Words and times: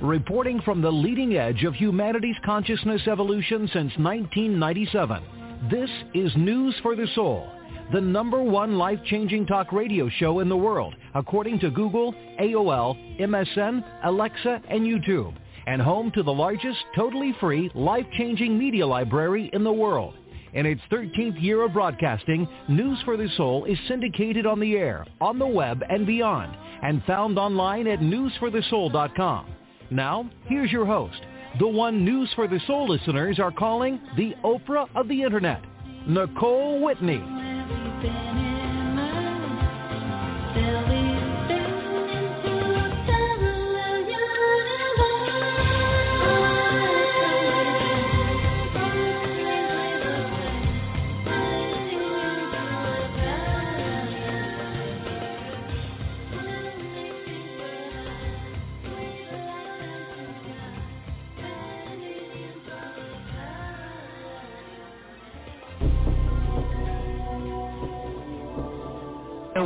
Reporting 0.00 0.62
from 0.62 0.80
the 0.80 0.90
leading 0.90 1.36
edge 1.36 1.64
of 1.64 1.74
humanity's 1.74 2.36
consciousness 2.42 3.02
evolution 3.06 3.68
since 3.70 3.92
1997, 3.98 5.22
this 5.70 5.90
is 6.14 6.32
News 6.36 6.74
for 6.82 6.96
the 6.96 7.06
Soul, 7.14 7.50
the 7.92 8.00
number 8.00 8.42
one 8.42 8.78
life-changing 8.78 9.44
talk 9.44 9.72
radio 9.72 10.08
show 10.08 10.40
in 10.40 10.48
the 10.48 10.56
world, 10.56 10.94
according 11.14 11.58
to 11.60 11.70
Google, 11.70 12.14
AOL, 12.40 13.20
MSN, 13.20 13.84
Alexa, 14.04 14.62
and 14.70 14.86
YouTube, 14.86 15.34
and 15.66 15.80
home 15.80 16.10
to 16.12 16.22
the 16.22 16.32
largest 16.32 16.78
totally 16.96 17.34
free 17.40 17.70
life-changing 17.74 18.58
media 18.58 18.86
library 18.86 19.50
in 19.52 19.64
the 19.64 19.72
world. 19.72 20.14
In 20.54 20.66
its 20.66 20.80
13th 20.90 21.42
year 21.42 21.64
of 21.64 21.72
broadcasting, 21.72 22.46
News 22.68 22.98
for 23.04 23.16
the 23.16 23.28
Soul 23.36 23.64
is 23.64 23.78
syndicated 23.88 24.46
on 24.46 24.60
the 24.60 24.76
air, 24.76 25.04
on 25.20 25.38
the 25.38 25.46
web, 25.46 25.82
and 25.88 26.06
beyond, 26.06 26.56
and 26.82 27.02
found 27.04 27.38
online 27.38 27.88
at 27.88 27.98
newsforthesoul.com. 27.98 29.46
Now, 29.90 30.30
here's 30.46 30.70
your 30.70 30.86
host, 30.86 31.20
the 31.58 31.66
one 31.66 32.04
News 32.04 32.30
for 32.36 32.46
the 32.46 32.60
Soul 32.66 32.88
listeners 32.88 33.38
are 33.40 33.50
calling 33.50 34.00
the 34.16 34.34
Oprah 34.44 34.88
of 34.94 35.08
the 35.08 35.22
Internet, 35.22 35.62
Nicole 36.06 36.80
Whitney. 36.80 37.22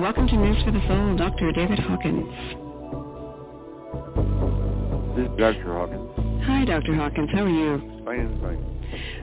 Welcome 0.01 0.29
to 0.29 0.37
News 0.37 0.63
for 0.65 0.71
the 0.71 0.81
Soul, 0.87 1.17
Dr. 1.17 1.51
David 1.51 1.81
Hawkins. 1.81 2.29
This 5.17 5.27
is 5.27 5.37
Dr. 5.37 5.73
Hawkins. 5.75 6.45
Hi, 6.47 6.65
Dr. 6.65 6.95
Hawkins. 6.95 7.29
How 7.33 7.43
are 7.43 7.49
you? 7.49 8.03
Fine, 8.05 8.41
fine. 8.41 8.65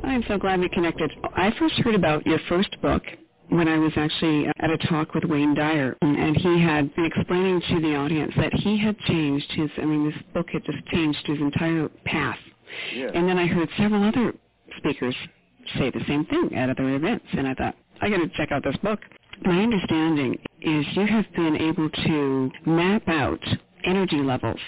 I'm 0.04 0.24
so 0.28 0.38
glad 0.38 0.60
we 0.60 0.68
connected. 0.70 1.12
I 1.36 1.54
first 1.58 1.76
heard 1.76 1.96
about 1.96 2.26
your 2.26 2.40
first 2.50 2.76
book 2.82 3.04
when 3.50 3.70
I 3.70 3.78
was 3.78 3.94
actually 3.96 4.48
at 4.48 4.70
a 4.70 4.78
talk 4.90 5.14
with 5.14 5.24
Wayne 5.24 5.56
Dyer, 5.56 5.96
and 6.02 6.36
he 6.36 6.62
had 6.62 6.94
been 6.96 7.06
explaining 7.06 7.62
to 7.70 7.80
the 7.80 7.96
audience 7.96 8.34
that 8.36 8.54
he 8.54 8.78
had 8.78 8.98
changed 9.00 9.50
his, 9.52 9.70
I 9.78 9.86
mean, 9.86 10.10
this 10.10 10.22
book 10.34 10.48
had 10.52 10.66
just 10.66 10.86
changed 10.88 11.26
his 11.26 11.40
entire 11.40 11.88
path. 12.04 12.40
Yeah. 12.94 13.12
And 13.14 13.30
then 13.30 13.38
I 13.38 13.48
heard 13.48 13.70
several 13.78 14.04
other 14.04 14.34
speakers 14.78 15.16
say 15.78 15.90
the 15.90 16.04
same 16.06 16.26
thing 16.26 16.54
at 16.54 16.70
other 16.70 16.96
events, 16.96 17.26
and 17.32 17.48
I 17.48 17.54
thought, 17.54 17.76
I 18.02 18.10
got 18.10 18.18
to 18.18 18.28
check 18.36 18.52
out 18.52 18.64
this 18.64 18.76
book. 18.84 19.00
My 19.44 19.62
understanding 19.62 20.40
is 20.62 20.86
you 20.94 21.06
have 21.08 21.26
been 21.36 21.58
able 21.58 21.90
to 21.90 22.52
map 22.66 23.08
out 23.08 23.44
energy 23.84 24.18
levels 24.18 24.60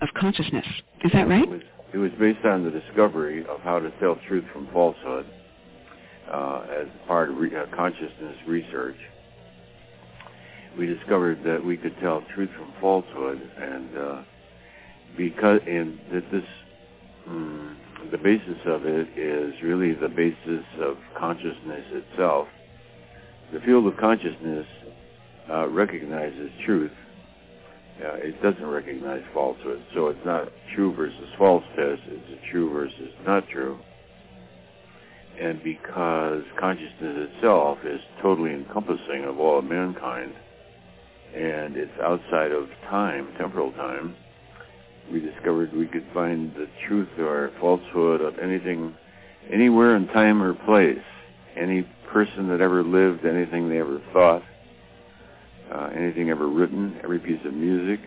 of 0.00 0.08
consciousness. 0.14 0.66
Is 1.04 1.12
that 1.12 1.28
right? 1.28 1.42
It 1.42 1.50
was, 1.50 1.60
it 1.94 1.98
was 1.98 2.10
based 2.18 2.44
on 2.44 2.64
the 2.64 2.70
discovery 2.70 3.44
of 3.46 3.60
how 3.60 3.78
to 3.80 3.90
tell 3.98 4.16
truth 4.28 4.44
from 4.52 4.68
falsehood 4.72 5.26
uh, 6.30 6.66
as 6.80 6.86
part 7.06 7.30
of 7.30 7.36
re- 7.36 7.54
uh, 7.54 7.66
consciousness 7.74 8.36
research. 8.46 8.96
We 10.78 10.86
discovered 10.86 11.42
that 11.44 11.62
we 11.64 11.76
could 11.76 11.94
tell 12.00 12.22
truth 12.34 12.50
from 12.56 12.72
falsehood, 12.80 13.42
and 13.60 13.98
uh, 13.98 14.22
because 15.16 15.60
and 15.66 15.98
that 16.12 16.30
this 16.32 16.44
um, 17.26 17.76
the 18.10 18.18
basis 18.18 18.56
of 18.64 18.86
it 18.86 19.08
is 19.16 19.52
really 19.62 19.92
the 19.94 20.08
basis 20.08 20.64
of 20.80 20.96
consciousness 21.18 21.84
itself 21.90 22.48
the 23.52 23.60
field 23.60 23.86
of 23.86 23.96
consciousness 23.98 24.66
uh, 25.50 25.68
recognizes 25.68 26.50
truth. 26.64 26.92
Uh, 28.02 28.14
it 28.14 28.42
doesn't 28.42 28.66
recognize 28.66 29.22
falsehood. 29.34 29.82
So 29.94 30.08
it's 30.08 30.24
not 30.24 30.48
true 30.74 30.94
versus 30.94 31.28
false 31.36 31.64
test. 31.76 32.00
It's 32.06 32.40
a 32.42 32.50
true 32.50 32.72
versus 32.72 33.12
not 33.26 33.48
true. 33.48 33.78
And 35.40 35.62
because 35.62 36.42
consciousness 36.58 37.28
itself 37.34 37.78
is 37.84 38.00
totally 38.22 38.52
encompassing 38.52 39.24
of 39.24 39.38
all 39.38 39.58
of 39.58 39.64
mankind, 39.64 40.32
and 41.34 41.76
it's 41.76 41.92
outside 42.02 42.52
of 42.52 42.68
time, 42.88 43.28
temporal 43.38 43.72
time, 43.72 44.14
we 45.10 45.20
discovered 45.20 45.74
we 45.74 45.86
could 45.86 46.06
find 46.14 46.54
the 46.54 46.68
truth 46.86 47.08
or 47.18 47.50
falsehood 47.60 48.20
of 48.20 48.38
anything, 48.38 48.94
anywhere 49.50 49.96
in 49.96 50.06
time 50.08 50.42
or 50.42 50.54
place, 50.54 51.02
any 51.56 51.86
person 52.12 52.48
that 52.48 52.60
ever 52.60 52.82
lived, 52.82 53.24
anything 53.24 53.68
they 53.68 53.78
ever 53.78 54.00
thought, 54.12 54.42
uh, 55.72 55.90
anything 55.96 56.30
ever 56.30 56.48
written, 56.48 56.98
every 57.02 57.18
piece 57.18 57.40
of 57.44 57.54
music. 57.54 58.00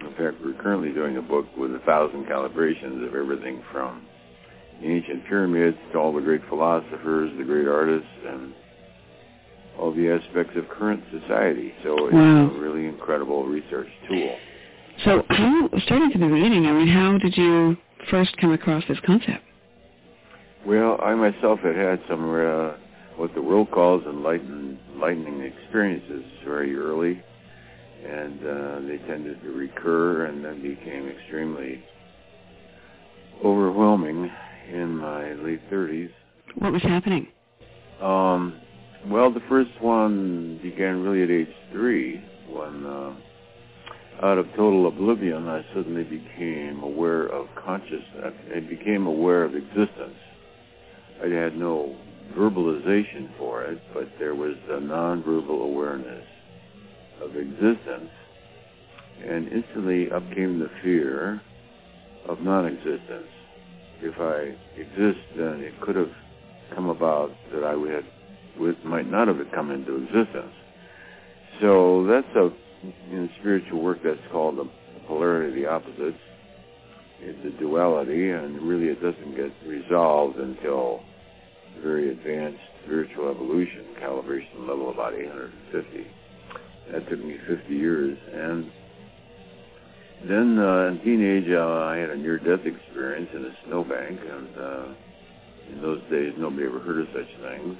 In 0.00 0.10
fact, 0.10 0.36
we're 0.44 0.60
currently 0.62 0.92
doing 0.92 1.16
a 1.16 1.22
book 1.22 1.46
with 1.56 1.74
a 1.74 1.80
thousand 1.80 2.26
calibrations 2.26 3.06
of 3.06 3.14
everything 3.14 3.62
from 3.72 4.06
the 4.80 4.86
ancient 4.86 5.26
pyramids 5.26 5.76
to 5.92 5.98
all 5.98 6.12
the 6.12 6.20
great 6.20 6.40
philosophers, 6.48 7.32
the 7.36 7.44
great 7.44 7.66
artists, 7.66 8.08
and 8.28 8.54
all 9.78 9.92
the 9.92 10.08
aspects 10.08 10.56
of 10.56 10.68
current 10.68 11.02
society. 11.10 11.72
So 11.82 12.06
it's 12.06 12.14
wow. 12.14 12.50
a 12.50 12.58
really 12.58 12.86
incredible 12.86 13.44
research 13.44 13.88
tool. 14.08 14.36
So 15.04 15.22
how, 15.30 15.68
starting 15.84 16.10
from 16.10 16.20
the 16.22 16.28
beginning, 16.28 16.66
I 16.66 16.72
mean, 16.72 16.88
how 16.88 17.18
did 17.18 17.36
you 17.36 17.76
first 18.10 18.36
come 18.38 18.52
across 18.52 18.84
this 18.88 18.98
concept? 19.04 19.42
Well, 20.66 20.98
I 21.02 21.14
myself 21.14 21.60
had 21.60 21.76
had 21.76 22.00
some 22.08 22.24
uh, 22.24 22.72
what 23.18 23.34
the 23.34 23.42
world 23.42 23.68
calls 23.72 24.04
enlightened, 24.06 24.78
enlightening 24.94 25.40
experiences 25.40 26.24
very 26.44 26.76
early, 26.76 27.20
and 28.06 28.40
uh, 28.40 28.80
they 28.86 28.98
tended 29.08 29.42
to 29.42 29.50
recur 29.50 30.26
and 30.26 30.44
then 30.44 30.62
became 30.62 31.08
extremely 31.08 31.82
overwhelming 33.44 34.30
in 34.72 34.96
my 34.96 35.32
late 35.34 35.60
30s. 35.70 36.10
What 36.58 36.72
was 36.72 36.82
happening? 36.82 37.26
Um, 38.00 38.60
well, 39.08 39.32
the 39.32 39.42
first 39.48 39.70
one 39.80 40.60
began 40.62 41.02
really 41.02 41.24
at 41.24 41.30
age 41.30 41.54
three 41.72 42.22
when, 42.48 42.86
uh, 42.86 43.14
out 44.22 44.38
of 44.38 44.46
total 44.56 44.86
oblivion, 44.86 45.48
I 45.48 45.64
suddenly 45.74 46.04
became 46.04 46.82
aware 46.82 47.26
of 47.26 47.46
consciousness. 47.56 48.34
I 48.54 48.60
became 48.60 49.06
aware 49.06 49.42
of 49.44 49.54
existence. 49.54 50.16
I 51.22 51.28
had 51.28 51.56
no 51.56 51.96
verbalization 52.38 53.36
for 53.36 53.64
it, 53.64 53.80
but 53.92 54.08
there 54.18 54.34
was 54.34 54.54
a 54.68 54.80
nonverbal 54.80 55.64
awareness 55.64 56.24
of 57.20 57.36
existence. 57.36 58.10
And 59.26 59.48
instantly 59.48 60.10
up 60.12 60.22
came 60.34 60.60
the 60.60 60.70
fear 60.82 61.42
of 62.28 62.40
non-existence. 62.40 63.26
If 64.00 64.14
I 64.20 64.54
exist, 64.80 65.18
then 65.36 65.60
it 65.60 65.80
could 65.80 65.96
have 65.96 66.12
come 66.74 66.88
about 66.88 67.30
that 67.52 67.64
I 67.64 67.74
would, 67.74 68.06
would 68.60 68.84
might 68.84 69.10
not 69.10 69.26
have 69.26 69.38
come 69.52 69.72
into 69.72 69.96
existence. 69.96 70.54
So 71.60 72.06
that's 72.06 72.36
a 72.36 72.52
in 73.10 73.28
spiritual 73.40 73.82
work 73.82 73.98
that's 74.04 74.20
called 74.30 74.56
the 74.56 74.70
polarity 75.06 75.48
of 75.48 75.54
the 75.54 75.66
opposites. 75.68 76.22
It's 77.20 77.56
a 77.56 77.60
duality, 77.60 78.30
and 78.30 78.62
really 78.62 78.86
it 78.86 79.02
doesn't 79.02 79.34
get 79.34 79.50
resolved 79.66 80.38
until 80.38 81.02
very 81.82 82.10
advanced 82.10 82.60
spiritual 82.84 83.30
evolution 83.30 83.86
calibration 84.00 84.66
level 84.68 84.90
about 84.90 85.14
850. 85.14 86.06
That 86.92 87.08
took 87.08 87.22
me 87.22 87.36
50 87.46 87.74
years. 87.74 88.18
And 88.32 88.70
then 90.26 90.58
uh, 90.58 90.88
in 90.88 91.00
teenage, 91.04 91.50
uh, 91.50 91.84
I 91.84 91.96
had 91.96 92.10
a 92.10 92.16
near-death 92.16 92.66
experience 92.66 93.28
in 93.34 93.44
a 93.44 93.54
snowbank, 93.66 94.20
and 94.20 94.58
uh, 94.58 94.94
in 95.70 95.82
those 95.82 96.00
days, 96.10 96.32
nobody 96.38 96.66
ever 96.66 96.80
heard 96.80 97.00
of 97.00 97.06
such 97.12 97.40
things. 97.42 97.76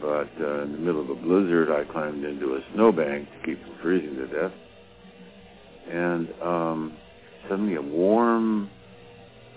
But 0.00 0.30
uh, 0.40 0.62
in 0.62 0.72
the 0.72 0.78
middle 0.78 1.00
of 1.00 1.10
a 1.10 1.14
blizzard, 1.14 1.70
I 1.70 1.90
climbed 1.90 2.24
into 2.24 2.54
a 2.54 2.60
snowbank 2.74 3.28
to 3.28 3.46
keep 3.46 3.62
from 3.62 3.78
freezing 3.82 4.16
to 4.16 4.26
death. 4.26 4.52
And 5.88 6.28
um, 6.42 6.96
suddenly 7.48 7.76
a 7.76 7.82
warm 7.82 8.68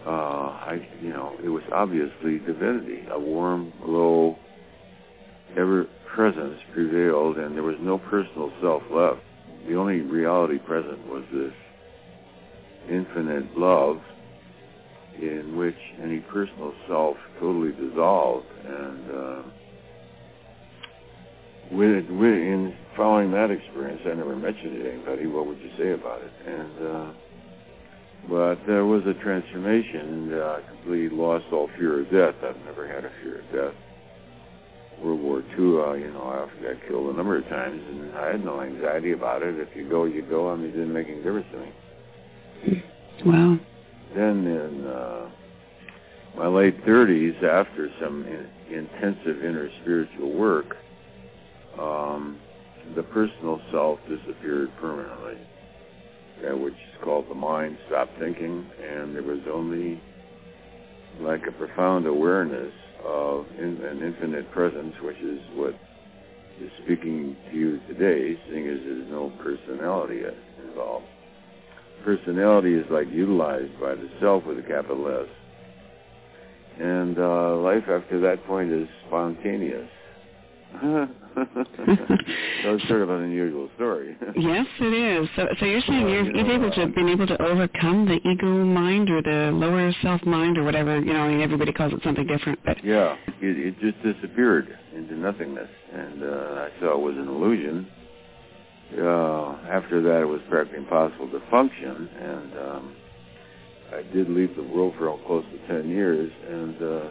uh, 0.06 0.10
I, 0.10 0.88
you 1.02 1.10
know, 1.10 1.36
it 1.44 1.50
was 1.50 1.64
obviously 1.74 2.40
divinity. 2.40 3.04
A 3.12 3.20
warm 3.20 3.74
glow, 3.84 4.38
ever 5.58 5.88
presence 6.14 6.60
prevailed, 6.74 7.38
and 7.38 7.56
there 7.56 7.64
was 7.64 7.78
no 7.82 7.98
personal 7.98 8.52
self 8.62 8.84
left. 8.92 9.22
The 9.68 9.76
only 9.76 10.02
reality 10.02 10.58
present 10.58 11.06
was 11.08 11.24
this 11.34 11.54
infinite 12.90 13.58
love, 13.58 14.02
in 15.22 15.58
which 15.58 15.76
any 16.02 16.20
personal 16.20 16.74
self 16.88 17.18
totally 17.40 17.72
dissolved. 17.74 18.48
And 18.66 19.12
uh, 19.12 19.42
with, 21.72 22.10
with, 22.10 22.34
in 22.34 22.74
following 22.96 23.32
that 23.32 23.52
experience, 23.52 24.02
I 24.06 24.16
never 24.16 24.36
mentioned 24.36 24.78
it 24.78 24.84
to 24.84 24.92
anybody. 24.94 25.28
What 25.28 25.46
would 25.46 25.60
you 25.60 25.72
say 25.78 25.92
about 25.92 26.22
it? 26.22 26.32
And 26.48 26.88
uh, 26.88 27.12
but 28.28 28.56
there 28.68 28.86
was 28.86 29.06
a 29.06 29.14
transformation. 29.16 30.00
And, 30.00 30.34
uh, 30.34 30.60
I 30.60 30.70
completely 30.70 31.16
lost 31.16 31.46
all 31.52 31.70
fear 31.78 32.02
of 32.02 32.12
death. 32.12 32.36
I've 32.44 32.64
never 32.66 32.88
had 32.88 33.06
a 33.06 33.12
fear 33.22 33.40
of 33.40 33.52
death. 33.52 33.76
World 35.02 35.22
War 35.22 35.40
II, 35.40 35.80
uh, 35.80 35.94
you 35.94 36.12
know, 36.12 36.24
I 36.24 36.40
often 36.40 36.62
got 36.62 36.88
killed 36.88 37.14
a 37.14 37.18
number 37.18 37.38
of 37.38 37.48
times, 37.48 37.82
and 37.90 38.18
I 38.18 38.32
had 38.32 38.44
no 38.44 38.62
anxiety 38.62 39.14
about 39.14 39.44
it. 39.44 39.58
If 39.58 39.70
you 39.76 39.88
go, 39.88 40.04
you 40.04 40.22
go. 40.22 40.52
I 40.52 40.56
mean, 40.56 40.70
it 40.70 40.72
didn't 40.74 40.94
make 40.94 41.08
any 41.08 41.18
difference 41.18 41.48
to 41.54 41.60
me. 41.60 42.84
Wow. 43.26 43.60
Then 44.16 44.46
in 44.48 44.88
uh, 44.88 45.30
my 46.36 46.48
late 46.48 46.86
30s, 46.86 47.44
after 47.44 47.90
some 48.02 48.26
in, 48.26 48.48
intensive 48.74 49.44
inner 49.44 49.70
spiritual 49.82 50.34
work, 50.34 50.76
um, 51.80 52.40
the 52.96 53.04
personal 53.04 53.62
self 53.72 54.00
disappeared 54.10 54.70
permanently. 54.80 55.38
That 56.42 56.58
which 56.58 56.74
called 57.04 57.30
the 57.30 57.36
mind 57.36 57.78
stopped 57.88 58.18
thinking, 58.20 58.66
and 58.82 59.16
there 59.16 59.24
was 59.24 59.40
only 59.52 60.02
like 61.20 61.42
a 61.48 61.52
profound 61.52 62.06
awareness 62.06 62.74
of 63.06 63.46
in, 63.58 63.82
an 63.84 64.04
infinite 64.04 64.52
presence, 64.52 64.94
which 65.02 65.18
is 65.18 65.40
what 65.56 65.76
is 66.62 66.72
speaking 66.84 67.36
to 67.52 67.58
you 67.58 67.80
today, 67.88 68.38
seeing 68.50 68.68
as 68.68 68.80
there's 68.84 69.10
no 69.10 69.32
personality 69.42 70.22
involved. 70.68 71.06
Personality 72.04 72.74
is 72.76 72.86
like 72.90 73.08
utilized 73.12 73.80
by 73.80 73.96
the 73.96 74.10
self 74.20 74.46
with 74.46 74.60
a 74.60 74.64
capital 74.64 75.08
S. 75.08 75.30
And 76.80 77.18
uh, 77.18 77.58
life 77.58 77.84
after 77.90 78.20
that 78.22 78.46
point 78.46 78.72
is 78.72 78.88
spontaneous. 79.08 79.90
So 80.82 81.08
it's 82.76 82.88
sort 82.88 83.02
of 83.02 83.10
an 83.10 83.24
unusual 83.24 83.70
story. 83.76 84.16
yes, 84.36 84.66
it 84.80 84.94
is. 84.94 85.30
So, 85.36 85.48
so 85.60 85.66
you're 85.66 85.82
saying 85.82 86.08
you're, 86.08 86.26
you 86.26 86.46
have 86.46 86.62
able 86.62 86.72
to 86.72 86.88
been 86.88 87.10
able 87.10 87.28
to 87.28 87.42
overcome 87.42 88.06
the 88.06 88.20
ego 88.30 88.48
mind 88.48 89.10
or 89.10 89.22
the 89.22 89.52
lower 89.52 89.92
self 90.02 90.24
mind 90.26 90.58
or 90.58 90.64
whatever. 90.64 91.00
You 91.00 91.14
know, 91.14 91.22
I 91.22 91.30
mean, 91.30 91.42
everybody 91.42 91.74
calls 91.74 91.94
it 91.94 92.02
something 92.04 92.26
different, 92.28 92.60
but 92.66 92.84
yeah, 92.84 93.16
it, 93.42 93.76
it 93.76 93.80
just 93.80 94.02
disappeared 94.04 94.78
into 94.96 95.16
nothingness, 95.16 95.70
and 95.94 96.24
uh, 96.24 96.28
I 96.28 96.70
saw 96.80 96.94
it 96.94 97.02
was 97.02 97.16
an 97.16 97.28
illusion. 97.28 97.88
Uh, 98.94 99.58
after 99.70 100.02
that, 100.02 100.22
it 100.22 100.28
was 100.28 100.42
practically 100.50 100.80
impossible 100.80 101.30
to 101.30 101.42
function, 101.52 102.10
and 102.20 102.60
um, 102.60 102.96
I 103.94 104.02
did 104.14 104.30
leave 104.30 104.56
the 104.56 104.64
world 104.64 104.96
for 104.98 105.16
close 105.26 105.46
to 105.52 105.68
ten 105.68 105.90
years, 105.90 106.32
and. 106.48 106.82
Uh, 106.82 107.10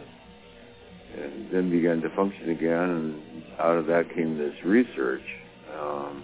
and 1.17 1.51
then 1.51 1.69
began 1.69 2.01
to 2.01 2.09
function 2.15 2.49
again, 2.49 2.89
and 2.89 3.43
out 3.59 3.77
of 3.77 3.85
that 3.87 4.13
came 4.13 4.37
this 4.37 4.53
research. 4.63 5.23
Um, 5.77 6.23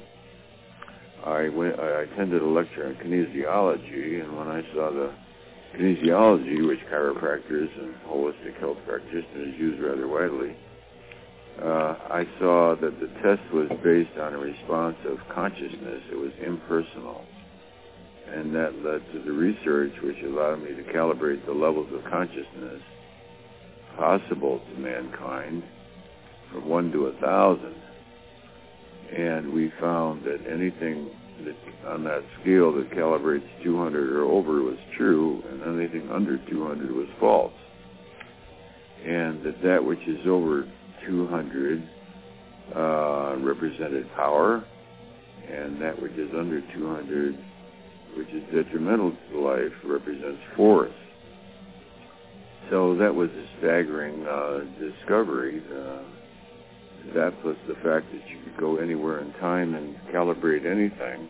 I 1.25 1.49
went, 1.49 1.79
I 1.79 2.03
attended 2.03 2.41
a 2.41 2.45
lecture 2.45 2.87
on 2.87 2.95
kinesiology, 2.95 4.23
and 4.23 4.37
when 4.37 4.47
I 4.47 4.61
saw 4.73 4.91
the 4.91 5.13
kinesiology, 5.75 6.67
which 6.67 6.79
chiropractors 6.91 7.69
and 7.81 7.95
holistic 8.07 8.59
health 8.59 8.77
practitioners 8.85 9.55
use 9.57 9.79
rather 9.81 10.07
widely, 10.07 10.55
uh, 11.61 11.95
I 12.11 12.27
saw 12.39 12.75
that 12.75 12.99
the 12.99 13.07
test 13.23 13.41
was 13.53 13.69
based 13.83 14.17
on 14.19 14.33
a 14.33 14.37
response 14.37 14.97
of 15.07 15.17
consciousness. 15.33 16.03
It 16.11 16.17
was 16.17 16.31
impersonal. 16.45 17.23
And 18.27 18.53
that 18.55 18.83
led 18.83 19.01
to 19.13 19.19
the 19.23 19.31
research, 19.31 19.93
which 20.03 20.17
allowed 20.23 20.63
me 20.63 20.75
to 20.75 20.83
calibrate 20.91 21.45
the 21.45 21.53
levels 21.53 21.87
of 21.93 22.03
consciousness 22.11 22.81
possible 23.97 24.59
to 24.59 24.79
mankind 24.79 25.63
from 26.51 26.67
one 26.67 26.91
to 26.91 27.07
a 27.07 27.13
thousand. 27.19 27.75
And 29.15 29.53
we 29.53 29.71
found 29.79 30.23
that 30.25 30.39
anything 30.49 31.09
that 31.43 31.55
on 31.87 32.03
that 32.05 32.23
scale 32.41 32.71
that 32.73 32.89
calibrates 32.91 33.47
200 33.63 34.15
or 34.15 34.23
over 34.23 34.61
was 34.61 34.77
true, 34.97 35.43
and 35.49 35.79
anything 35.79 36.09
under 36.09 36.37
200 36.49 36.91
was 36.91 37.07
false. 37.19 37.53
And 39.05 39.43
that 39.43 39.61
that 39.61 39.83
which 39.83 39.99
is 40.07 40.25
over 40.25 40.67
200 41.05 41.89
uh, 42.75 43.35
represented 43.39 44.11
power, 44.15 44.65
and 45.47 45.79
that 45.81 46.01
which 46.01 46.13
is 46.13 46.31
under 46.35 46.61
200, 46.73 47.37
which 48.17 48.29
is 48.29 48.43
detrimental 48.51 49.15
to 49.31 49.39
life, 49.39 49.73
represents 49.83 50.41
force. 50.55 50.91
So 52.69 52.95
that 52.95 53.13
was 53.13 53.29
a 53.29 53.45
staggering 53.59 54.25
uh, 54.25 54.59
discovery. 54.79 55.61
Uh, 55.71 56.03
that 57.13 57.33
plus 57.41 57.55
the 57.67 57.75
fact 57.75 58.07
that 58.11 58.21
you 58.29 58.39
could 58.43 58.57
go 58.59 58.77
anywhere 58.77 59.19
in 59.19 59.31
time 59.33 59.75
and 59.75 59.95
calibrate 60.13 60.65
anything. 60.65 61.29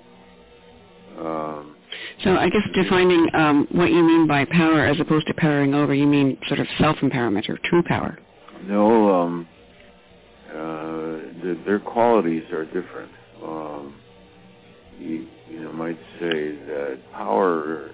Um, 1.20 1.76
so 2.24 2.36
I 2.36 2.50
guess 2.50 2.62
defining 2.74 3.28
um, 3.34 3.68
what 3.72 3.90
you 3.90 4.04
mean 4.04 4.28
by 4.28 4.46
power 4.46 4.86
as 4.86 5.00
opposed 5.00 5.28
to 5.28 5.34
powering 5.34 5.74
over, 5.74 5.94
you 5.94 6.08
mean 6.08 6.38
sort 6.48 6.60
of 6.60 6.68
self-empowerment 6.78 7.50
or 7.50 7.58
true 7.66 7.84
power. 7.84 8.18
No, 8.64 9.14
um, 9.14 9.48
uh, 10.50 10.54
the, 10.54 11.60
their 11.66 11.80
qualities 11.80 12.44
are 12.52 12.66
different. 12.66 13.12
Um, 13.44 13.96
you, 15.00 15.28
you 15.50 15.60
know, 15.62 15.72
might 15.74 16.00
say 16.20 16.56
that 16.68 17.00
power 17.14 17.92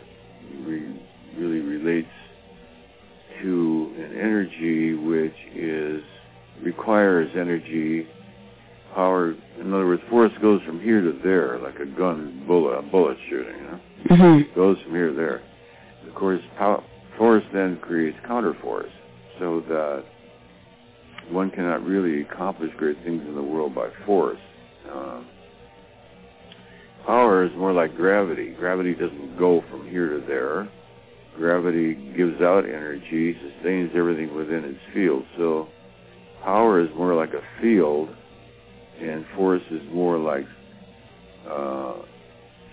re- 0.61 1.01
really 1.37 1.59
relates 1.59 2.07
to 3.41 3.93
an 3.97 4.17
energy 4.17 4.93
which 4.93 5.35
is 5.55 6.01
requires 6.61 7.29
energy 7.35 8.07
power. 8.93 9.35
In 9.59 9.73
other 9.73 9.87
words, 9.87 10.01
force 10.09 10.31
goes 10.41 10.61
from 10.63 10.81
here 10.81 11.01
to 11.01 11.19
there, 11.23 11.59
like 11.59 11.79
a 11.79 11.85
gun 11.85 12.43
bullet, 12.47 12.77
a 12.77 12.81
bullet 12.81 13.17
shooting. 13.29 13.55
You 13.55 13.63
know? 13.63 13.79
mm-hmm. 14.09 14.55
Goes 14.55 14.77
from 14.83 14.91
here 14.91 15.09
to 15.09 15.15
there. 15.15 15.41
Of 16.07 16.15
course, 16.15 16.41
power, 16.57 16.83
force 17.17 17.43
then 17.53 17.77
creates 17.81 18.17
counterforce, 18.27 18.91
so 19.39 19.61
that 19.69 20.03
one 21.29 21.51
cannot 21.51 21.85
really 21.85 22.21
accomplish 22.21 22.71
great 22.77 22.97
things 23.03 23.21
in 23.27 23.35
the 23.35 23.43
world 23.43 23.73
by 23.73 23.89
force. 24.05 24.39
Uh, 24.91 25.21
power 27.05 27.45
is 27.45 27.51
more 27.55 27.71
like 27.71 27.95
gravity. 27.95 28.49
Gravity 28.51 28.93
doesn't 28.93 29.37
go 29.37 29.63
from 29.69 29.87
here 29.89 30.09
to 30.09 30.25
there 30.27 30.69
gravity 31.41 31.95
gives 32.15 32.39
out 32.39 32.65
energy, 32.65 33.35
sustains 33.41 33.89
everything 33.95 34.35
within 34.35 34.63
its 34.63 34.79
field. 34.93 35.23
So 35.37 35.69
power 36.43 36.79
is 36.79 36.89
more 36.95 37.15
like 37.15 37.33
a 37.33 37.41
field, 37.59 38.09
and 39.01 39.25
force 39.35 39.63
is 39.71 39.81
more 39.91 40.19
like 40.19 40.45
uh, 41.49 41.93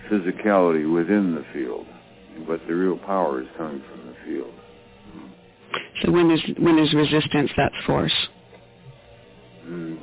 physicality 0.09 0.91
within 0.93 1.33
the 1.33 1.43
field. 1.51 1.87
But 2.47 2.61
the 2.67 2.75
real 2.75 2.97
power 2.97 3.41
is 3.41 3.47
coming 3.57 3.81
from 3.89 4.05
the 4.05 4.15
field. 4.23 4.53
So 6.03 6.11
when 6.11 6.27
there's 6.27 6.93
resistance, 6.93 7.49
that's 7.57 7.75
force. 7.87 8.13
Mm. 9.65 9.99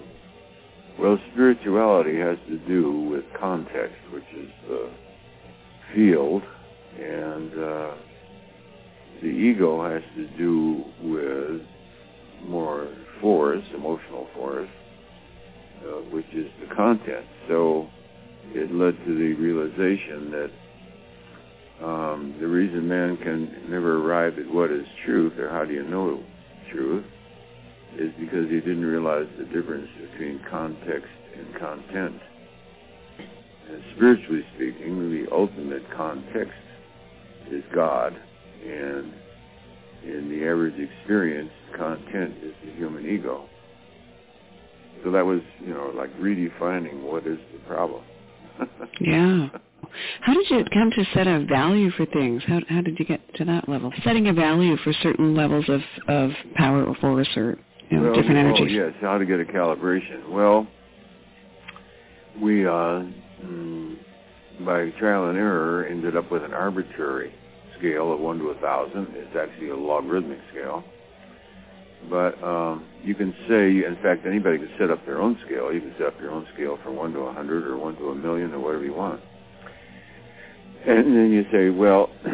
Well, 0.99 1.19
spirituality 1.33 2.19
has 2.19 2.37
to 2.49 2.59
do 2.67 3.01
with 3.11 3.25
context, 3.39 3.97
which 4.13 4.25
is 4.37 4.51
the 4.69 4.91
field, 5.95 6.43
and 6.99 7.53
uh, 7.59 7.95
the 9.23 9.29
ego 9.29 9.83
has 9.89 10.03
to 10.17 10.27
do 10.37 10.85
with 11.03 11.63
more 12.47 12.89
force, 13.21 13.65
emotional 13.75 14.29
force, 14.35 14.69
uh, 15.83 16.01
which 16.11 16.27
is 16.33 16.51
the 16.61 16.75
content. 16.75 17.27
So 17.49 17.89
it 18.53 18.73
led 18.73 18.97
to 19.05 19.19
the 19.19 19.35
realization 19.35 20.31
that 20.31 20.51
um, 21.85 22.37
the 22.41 22.47
reason 22.47 22.89
man 22.89 23.17
can 23.19 23.71
never 23.71 23.99
arrive 23.99 24.39
at 24.39 24.51
what 24.51 24.71
is 24.71 24.87
truth, 25.05 25.39
or 25.39 25.51
how 25.51 25.65
do 25.65 25.75
you 25.75 25.83
know 25.83 26.23
truth, 26.73 27.05
is 27.99 28.13
because 28.19 28.49
he 28.49 28.61
didn't 28.61 28.85
realize 28.85 29.27
the 29.39 29.45
difference 29.45 29.89
between 30.11 30.41
context 30.51 31.09
and 31.37 31.55
content. 31.59 32.21
And 33.69 33.83
spiritually 33.95 34.45
speaking, 34.55 35.11
the 35.11 35.31
ultimate 35.33 35.91
context 35.91 36.55
is 37.51 37.63
God 37.75 38.19
and 38.67 39.13
in 40.05 40.29
the 40.31 40.47
average 40.47 40.79
experience, 40.79 41.51
content 41.77 42.35
is 42.43 42.53
the 42.65 42.73
human 42.73 43.07
ego. 43.07 43.49
So 45.05 45.11
that 45.11 45.25
was, 45.25 45.41
you 45.61 45.73
know, 45.73 45.93
like 45.95 46.15
redefining 46.19 47.03
what 47.03 47.27
is 47.27 47.39
the 47.53 47.59
problem. 47.67 48.03
yeah. 49.01 49.49
How 50.21 50.35
did 50.35 50.51
you 50.51 50.65
come 50.73 50.91
to 50.91 51.05
set 51.15 51.27
a 51.27 51.45
value 51.45 51.91
for 51.93 52.07
things? 52.07 52.43
How 52.47 52.61
how 52.69 52.81
did 52.81 52.99
you 52.99 53.05
get 53.05 53.21
to 53.37 53.45
that 53.45 53.69
level? 53.69 53.93
Setting 54.05 54.29
a 54.29 54.33
value 54.33 54.77
for 54.79 54.93
certain 55.03 55.35
levels 55.35 55.69
of 55.69 55.81
of 56.09 56.31
power 56.55 56.85
or 56.85 56.95
force 56.97 57.29
or 57.37 57.59
you 57.91 57.99
know, 57.99 58.11
well, 58.11 58.15
different 58.15 58.37
oh, 58.37 58.51
energies. 58.51 58.73
Yes, 58.73 58.93
how 59.01 59.19
to 59.19 59.25
get 59.25 59.41
a 59.41 59.45
calibration. 59.45 60.31
Well, 60.31 60.67
we 62.43 62.67
uh, 62.67 63.05
mm, 63.45 63.97
by 64.65 64.91
trial 64.99 65.29
and 65.29 65.39
error 65.39 65.87
ended 65.87 66.17
up 66.17 66.31
with 66.33 66.43
an 66.43 66.53
arbitrary 66.53 67.33
scale 67.79 68.13
of 68.13 68.21
1 68.21 68.39
to 68.39 68.45
a 68.51 68.55
1,000. 68.55 69.09
It's 69.15 69.37
actually 69.37 69.71
a 69.71 69.77
logarithmic 69.77 70.39
scale. 70.51 70.85
But 72.11 72.43
um, 72.43 72.85
you 73.03 73.15
can 73.15 73.35
say, 73.49 73.85
in 73.85 73.97
fact, 74.03 74.27
anybody 74.27 74.59
can 74.59 74.71
set 74.79 74.91
up 74.91 75.05
their 75.07 75.21
own 75.21 75.39
scale. 75.47 75.73
You 75.73 75.81
can 75.81 75.95
set 75.99 76.09
up 76.09 76.21
your 76.21 76.31
own 76.31 76.47
scale 76.55 76.79
from 76.85 76.97
1 76.97 77.13
to 77.15 77.19
a 77.21 77.25
100 77.27 77.67
or 77.67 77.77
1 77.77 77.97
to 77.97 78.11
a 78.11 78.15
million 78.15 78.53
or 78.53 78.61
whatever 78.61 78.85
you 78.85 78.95
want. 78.95 79.21
And 80.87 81.17
then 81.17 81.33
you 81.33 81.45
say, 81.51 81.71
well, 81.71 82.11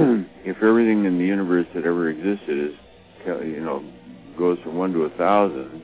if 0.45 0.57
everything 0.63 1.07
in 1.07 1.19
the 1.19 1.25
universe 1.25 1.67
that 1.75 1.87
ever 1.87 2.11
existed 2.11 2.71
is, 2.71 2.75
you 3.27 3.61
know, 3.61 3.83
goes 4.37 4.59
from 4.63 4.77
1 4.77 4.93
to 4.93 5.05
a 5.05 5.09
1,000, 5.09 5.83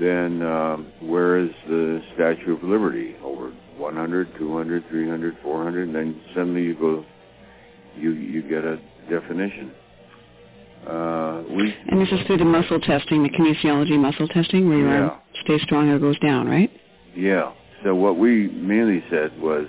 then 0.00 0.42
um, 0.42 0.92
where 1.00 1.38
is 1.38 1.50
the 1.68 2.02
Statue 2.14 2.56
of 2.56 2.62
Liberty? 2.62 3.14
Over 3.22 3.52
100, 3.76 4.38
200, 4.38 4.88
300, 4.88 5.38
400, 5.42 5.88
and 5.88 5.94
then 5.94 6.20
suddenly 6.34 6.62
you 6.62 6.74
go, 6.74 7.04
you 7.96 8.12
you 8.12 8.42
get 8.42 8.64
a 8.64 8.78
definition. 9.08 9.72
Uh, 10.86 11.42
we, 11.48 11.74
and 11.88 12.00
this 12.00 12.08
is 12.10 12.26
through 12.26 12.38
the 12.38 12.44
muscle 12.44 12.80
testing, 12.80 13.22
the 13.22 13.28
kinesiology 13.28 13.96
muscle 13.98 14.26
testing, 14.28 14.68
where 14.68 14.78
your 14.78 14.88
yeah. 14.88 15.08
arm 15.10 15.20
stays 15.44 15.62
strong 15.62 15.88
or 15.88 15.98
goes 15.98 16.18
down, 16.18 16.48
right? 16.48 16.70
Yeah. 17.14 17.52
So 17.84 17.94
what 17.94 18.18
we 18.18 18.48
mainly 18.48 19.02
said 19.08 19.38
was, 19.40 19.66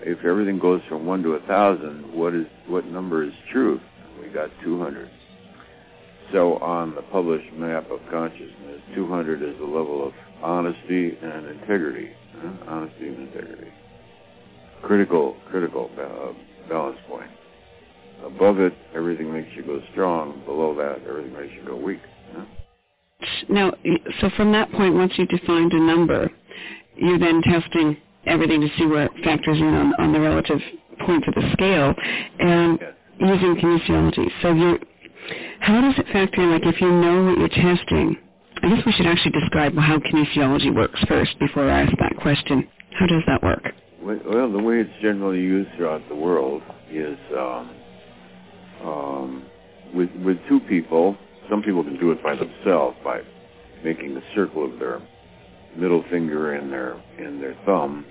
if 0.00 0.24
everything 0.24 0.58
goes 0.58 0.80
from 0.88 1.06
one 1.06 1.22
to 1.22 1.34
a 1.34 1.40
thousand, 1.46 2.12
what 2.12 2.34
is 2.34 2.46
what 2.66 2.86
number 2.86 3.24
is 3.24 3.32
truth? 3.52 3.80
We 4.20 4.28
got 4.28 4.50
200. 4.64 5.08
So 6.32 6.56
on 6.58 6.94
the 6.94 7.02
published 7.02 7.52
map 7.54 7.90
of 7.90 8.00
consciousness, 8.10 8.82
200 8.94 9.42
is 9.42 9.56
the 9.58 9.64
level 9.64 10.06
of 10.06 10.12
honesty 10.42 11.16
and 11.22 11.46
integrity. 11.46 12.10
Huh? 12.36 12.52
Honesty 12.66 13.08
and 13.08 13.28
integrity. 13.28 13.70
Critical, 14.82 15.36
critical 15.50 15.90
uh, 15.98 16.32
balance 16.68 16.98
point. 17.08 17.30
Above 18.24 18.60
it, 18.60 18.72
everything 18.94 19.32
makes 19.32 19.48
you 19.54 19.62
go 19.62 19.80
strong. 19.92 20.42
Below 20.44 20.74
that, 20.76 21.06
everything 21.08 21.32
makes 21.32 21.54
you 21.54 21.64
go 21.64 21.76
weak. 21.76 22.00
Huh? 22.34 22.44
Now, 23.48 23.72
so 24.20 24.30
from 24.36 24.52
that 24.52 24.70
point, 24.72 24.94
once 24.94 25.12
you 25.16 25.26
defined 25.26 25.72
a 25.72 25.80
number, 25.80 26.30
you're 26.96 27.18
then 27.18 27.42
testing 27.42 27.96
everything 28.26 28.60
to 28.60 28.68
see 28.76 28.86
where 28.86 29.04
it 29.04 29.12
factors 29.24 29.58
in 29.58 29.66
on, 29.66 29.94
on 29.98 30.12
the 30.12 30.20
relative 30.20 30.58
points 31.06 31.26
of 31.28 31.34
the 31.34 31.50
scale, 31.52 31.94
and 32.38 32.78
yes. 32.80 32.92
using 33.20 33.56
kinesiology. 33.56 34.28
So 34.42 34.52
you're 34.52 34.78
how 35.60 35.80
does 35.80 35.94
it 35.98 36.06
factor 36.12 36.42
in, 36.42 36.52
like 36.52 36.64
if 36.64 36.80
you 36.80 36.90
know 36.90 37.24
what 37.24 37.38
you're 37.38 37.48
testing? 37.48 38.16
I 38.62 38.68
guess 38.68 38.84
we 38.86 38.92
should 38.92 39.06
actually 39.06 39.32
describe 39.32 39.74
how 39.76 39.98
kinesiology 39.98 40.74
works 40.74 41.00
first 41.06 41.38
before 41.38 41.68
I 41.70 41.82
ask 41.82 41.92
that 41.98 42.16
question. 42.20 42.68
How 42.98 43.06
does 43.06 43.22
that 43.26 43.42
work? 43.42 43.62
Well, 44.02 44.50
the 44.50 44.58
way 44.58 44.80
it's 44.80 45.02
generally 45.02 45.40
used 45.40 45.70
throughout 45.76 46.08
the 46.08 46.14
world 46.14 46.62
is 46.90 47.18
um, 47.36 47.70
with 49.94 50.10
with 50.24 50.36
two 50.48 50.60
people. 50.60 51.16
Some 51.50 51.62
people 51.62 51.82
can 51.82 51.98
do 51.98 52.10
it 52.12 52.22
by 52.22 52.34
themselves 52.36 52.96
by 53.02 53.22
making 53.84 54.16
a 54.16 54.22
circle 54.34 54.64
of 54.64 54.78
their 54.78 55.00
middle 55.76 56.04
finger 56.10 56.54
and 56.54 56.72
their 56.72 56.94
and 57.18 57.42
their 57.42 57.56
thumb 57.64 58.04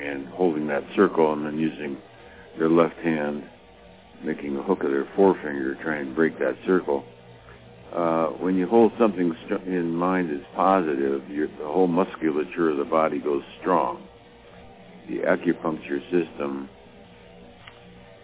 and 0.00 0.26
holding 0.28 0.66
that 0.68 0.82
circle 0.94 1.32
and 1.32 1.46
then 1.46 1.58
using 1.58 1.96
their 2.58 2.68
left 2.68 2.96
hand 2.96 3.44
making 4.24 4.56
a 4.56 4.62
hook 4.62 4.82
of 4.82 4.90
their 4.90 5.08
forefinger 5.16 5.76
trying 5.82 6.06
to 6.06 6.14
break 6.14 6.38
that 6.38 6.56
circle. 6.66 7.04
Uh, 7.94 8.26
when 8.40 8.56
you 8.56 8.66
hold 8.66 8.90
something 8.98 9.36
st- 9.44 9.62
in 9.68 9.94
mind 9.94 10.30
as 10.30 10.44
positive, 10.56 11.28
your, 11.28 11.46
the 11.46 11.64
whole 11.64 11.86
musculature 11.86 12.70
of 12.70 12.76
the 12.76 12.84
body 12.84 13.20
goes 13.20 13.42
strong. 13.60 14.02
The 15.08 15.18
acupuncture 15.18 16.02
system 16.10 16.68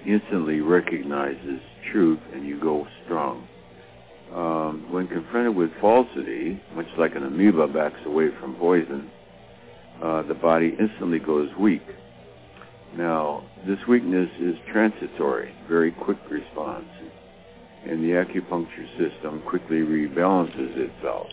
instantly 0.07 0.61
recognizes 0.61 1.61
truth 1.93 2.21
and 2.33 2.47
you 2.47 2.61
go 2.61 2.87
strong. 3.05 3.47
Um, 4.35 4.87
when 4.93 5.09
confronted 5.09 5.57
with 5.57 5.71
falsity, 5.81 6.61
much 6.75 6.87
like 6.99 7.17
an 7.17 7.25
amoeba 7.25 7.67
backs 7.67 8.01
away 8.07 8.29
from 8.41 8.55
poison, 8.55 9.11
uh, 10.03 10.23
the 10.23 10.35
body 10.35 10.77
instantly 10.79 11.19
goes 11.19 11.49
weak. 11.59 11.83
Now, 12.97 13.45
this 13.67 13.79
weakness 13.89 14.31
is 14.41 14.57
transitory, 14.73 15.55
very 15.69 15.93
quick 15.93 16.19
response, 16.31 16.87
and 17.87 18.03
the 18.03 18.11
acupuncture 18.11 18.89
system 18.99 19.43
quickly 19.49 19.79
rebalances 19.79 20.77
itself. 20.77 21.27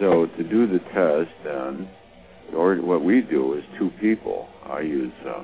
So 0.00 0.26
to 0.26 0.42
do 0.42 0.66
the 0.66 0.78
test, 0.78 1.30
then, 1.44 1.88
or 2.54 2.76
what 2.76 3.04
we 3.04 3.20
do 3.20 3.54
is 3.54 3.64
two 3.78 3.90
people. 4.00 4.48
I 4.64 4.80
use, 4.80 5.12
uh, 5.26 5.42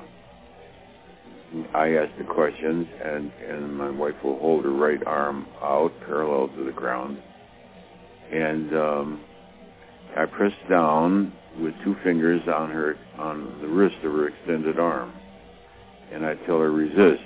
I 1.73 1.95
ask 1.95 2.15
the 2.17 2.25
questions, 2.25 2.87
and, 3.03 3.31
and 3.47 3.75
my 3.75 3.89
wife 3.89 4.15
will 4.23 4.37
hold 4.37 4.65
her 4.65 4.71
right 4.71 5.03
arm 5.05 5.47
out 5.61 5.91
parallel 6.05 6.49
to 6.49 6.63
the 6.63 6.71
ground, 6.71 7.17
and 8.31 8.75
um, 8.75 9.21
I 10.15 10.25
press 10.25 10.53
down 10.69 11.33
with 11.59 11.73
two 11.83 11.95
fingers 12.03 12.41
on 12.47 12.69
her 12.69 12.95
on 13.17 13.59
the 13.61 13.67
wrist 13.67 13.95
of 14.03 14.11
her 14.11 14.27
extended 14.27 14.79
arm, 14.79 15.11
and 16.11 16.23
I 16.25 16.35
tell 16.45 16.59
her 16.59 16.71
resist. 16.71 17.23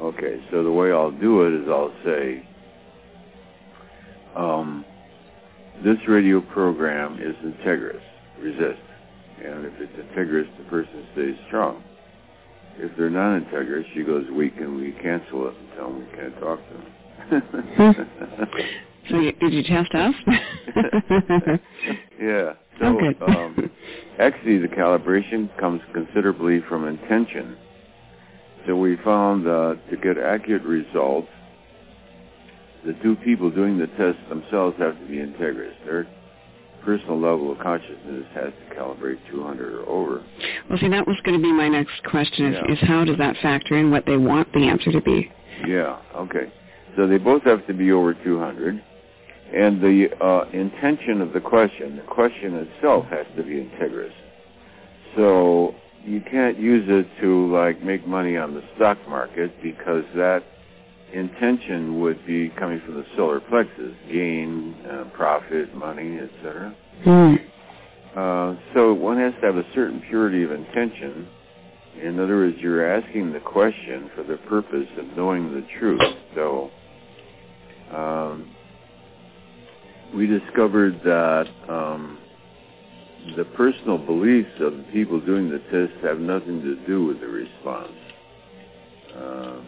Okay, 0.00 0.42
so 0.50 0.62
the 0.62 0.72
way 0.72 0.90
I'll 0.90 1.10
do 1.10 1.46
it 1.46 1.62
is 1.62 1.68
I'll 1.68 1.94
say, 2.04 2.46
um, 4.34 4.84
this 5.84 5.98
radio 6.08 6.40
program 6.40 7.18
is 7.20 7.34
integrous, 7.44 8.00
resist. 8.38 8.80
And 9.44 9.66
if 9.66 9.72
it's 9.78 9.92
integrous, 9.92 10.48
the 10.56 10.64
person 10.64 11.06
stays 11.12 11.36
strong. 11.46 11.82
If 12.78 12.96
they're 12.96 13.10
non-integrous, 13.10 13.84
she 13.94 14.02
goes 14.02 14.26
we 14.30 14.50
can 14.50 14.76
we 14.76 14.92
cancel 15.02 15.48
it 15.48 15.54
and 15.56 15.68
tell 15.76 15.88
them 15.88 16.00
we 16.00 16.16
can't 16.16 16.38
talk 16.40 16.60
to 16.68 16.74
them. 16.74 16.84
so 19.10 19.18
you, 19.18 19.32
did 19.32 19.52
you 19.52 19.62
test 19.62 19.94
us? 19.94 20.14
yeah. 22.20 22.52
So 22.78 23.00
okay. 23.00 23.16
um, 23.26 23.70
actually, 24.18 24.58
the 24.58 24.68
calibration 24.68 25.48
comes 25.58 25.80
considerably 25.94 26.60
from 26.68 26.86
intention. 26.86 27.56
So 28.66 28.76
we 28.76 28.96
found 29.04 29.46
uh, 29.46 29.76
to 29.90 29.96
get 29.96 30.18
accurate 30.18 30.62
results, 30.62 31.28
the 32.84 32.94
two 33.02 33.16
people 33.16 33.50
doing 33.50 33.78
the 33.78 33.86
test 33.86 34.18
themselves 34.28 34.76
have 34.78 34.98
to 34.98 35.06
be 35.06 35.16
integrous. 35.16 35.72
Their 35.84 36.06
personal 36.86 37.20
level 37.20 37.52
of 37.52 37.58
consciousness 37.58 38.24
has 38.32 38.52
to 38.54 38.74
calibrate 38.74 39.18
200 39.30 39.74
or 39.74 39.88
over. 39.88 40.24
Well, 40.70 40.78
see, 40.78 40.88
that 40.88 41.06
was 41.06 41.16
going 41.24 41.36
to 41.36 41.42
be 41.42 41.52
my 41.52 41.68
next 41.68 42.02
question: 42.04 42.54
is, 42.54 42.54
Yeah. 42.54 42.72
is 42.72 42.78
how 42.80 43.04
does 43.04 43.18
that 43.18 43.36
factor 43.42 43.76
in 43.76 43.90
what 43.90 44.06
they 44.06 44.16
want 44.16 44.50
the 44.52 44.68
answer 44.68 44.92
to 44.92 45.00
be? 45.00 45.30
Yeah. 45.66 45.98
Okay. 46.14 46.52
So 46.96 47.06
they 47.06 47.18
both 47.18 47.42
have 47.42 47.66
to 47.66 47.74
be 47.74 47.92
over 47.92 48.14
200. 48.14 48.82
And 49.54 49.80
the 49.80 50.08
uh, 50.20 50.48
intention 50.52 51.20
of 51.20 51.32
the 51.32 51.40
question, 51.40 51.96
the 51.96 52.02
question 52.02 52.54
itself 52.54 53.06
has 53.06 53.26
to 53.36 53.42
be 53.42 53.54
integrous. 53.54 54.12
So 55.14 55.74
you 56.04 56.20
can't 56.20 56.58
use 56.58 56.84
it 56.88 57.06
to 57.20 57.52
like 57.52 57.82
make 57.82 58.06
money 58.06 58.36
on 58.36 58.54
the 58.54 58.62
stock 58.76 58.98
market 59.08 59.52
because 59.62 60.04
that 60.14 60.42
intention 61.16 62.00
would 62.00 62.24
be 62.26 62.50
coming 62.50 62.80
from 62.84 62.94
the 62.94 63.04
solar 63.16 63.40
plexus, 63.40 63.92
gain, 64.10 64.74
uh, 64.90 65.04
profit, 65.14 65.74
money, 65.74 66.18
etc. 66.18 66.76
Hmm. 67.04 67.34
Uh, 68.16 68.54
so 68.74 68.94
one 68.94 69.18
has 69.18 69.34
to 69.40 69.46
have 69.46 69.56
a 69.56 69.66
certain 69.74 70.02
purity 70.08 70.42
of 70.42 70.52
intention. 70.52 71.28
In 72.02 72.20
other 72.20 72.36
words, 72.36 72.56
you're 72.60 72.86
asking 72.86 73.32
the 73.32 73.40
question 73.40 74.10
for 74.14 74.22
the 74.22 74.36
purpose 74.48 74.88
of 74.98 75.16
knowing 75.16 75.52
the 75.52 75.66
truth. 75.78 76.00
So 76.34 76.70
um, 77.94 78.54
we 80.14 80.26
discovered 80.26 81.00
that 81.04 81.46
um, 81.68 82.18
the 83.36 83.44
personal 83.44 83.98
beliefs 83.98 84.50
of 84.60 84.76
the 84.76 84.84
people 84.92 85.20
doing 85.20 85.50
the 85.50 85.58
test 85.70 86.04
have 86.04 86.18
nothing 86.18 86.62
to 86.62 86.86
do 86.86 87.04
with 87.04 87.20
the 87.20 87.26
response. 87.26 87.92
Uh, 89.14 89.60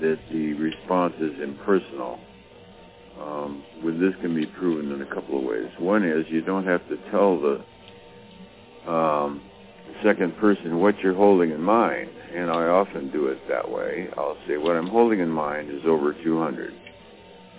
that 0.00 0.18
the 0.30 0.54
response 0.54 1.14
is 1.20 1.32
impersonal. 1.42 2.18
Um, 3.20 3.64
this 3.82 4.14
can 4.20 4.34
be 4.34 4.46
proven 4.46 4.92
in 4.92 5.02
a 5.02 5.14
couple 5.14 5.38
of 5.38 5.44
ways. 5.44 5.68
One 5.78 6.04
is 6.04 6.24
you 6.28 6.40
don't 6.42 6.64
have 6.66 6.86
to 6.88 6.96
tell 7.10 7.40
the 7.40 8.90
um, 8.90 9.42
second 10.04 10.36
person 10.38 10.78
what 10.78 10.98
you're 11.00 11.14
holding 11.14 11.50
in 11.50 11.60
mind, 11.60 12.10
and 12.34 12.50
I 12.50 12.66
often 12.68 13.10
do 13.10 13.26
it 13.26 13.38
that 13.48 13.68
way. 13.68 14.08
I'll 14.16 14.36
say 14.46 14.56
what 14.56 14.76
I'm 14.76 14.86
holding 14.86 15.20
in 15.20 15.28
mind 15.28 15.70
is 15.70 15.82
over 15.86 16.14
200, 16.22 16.72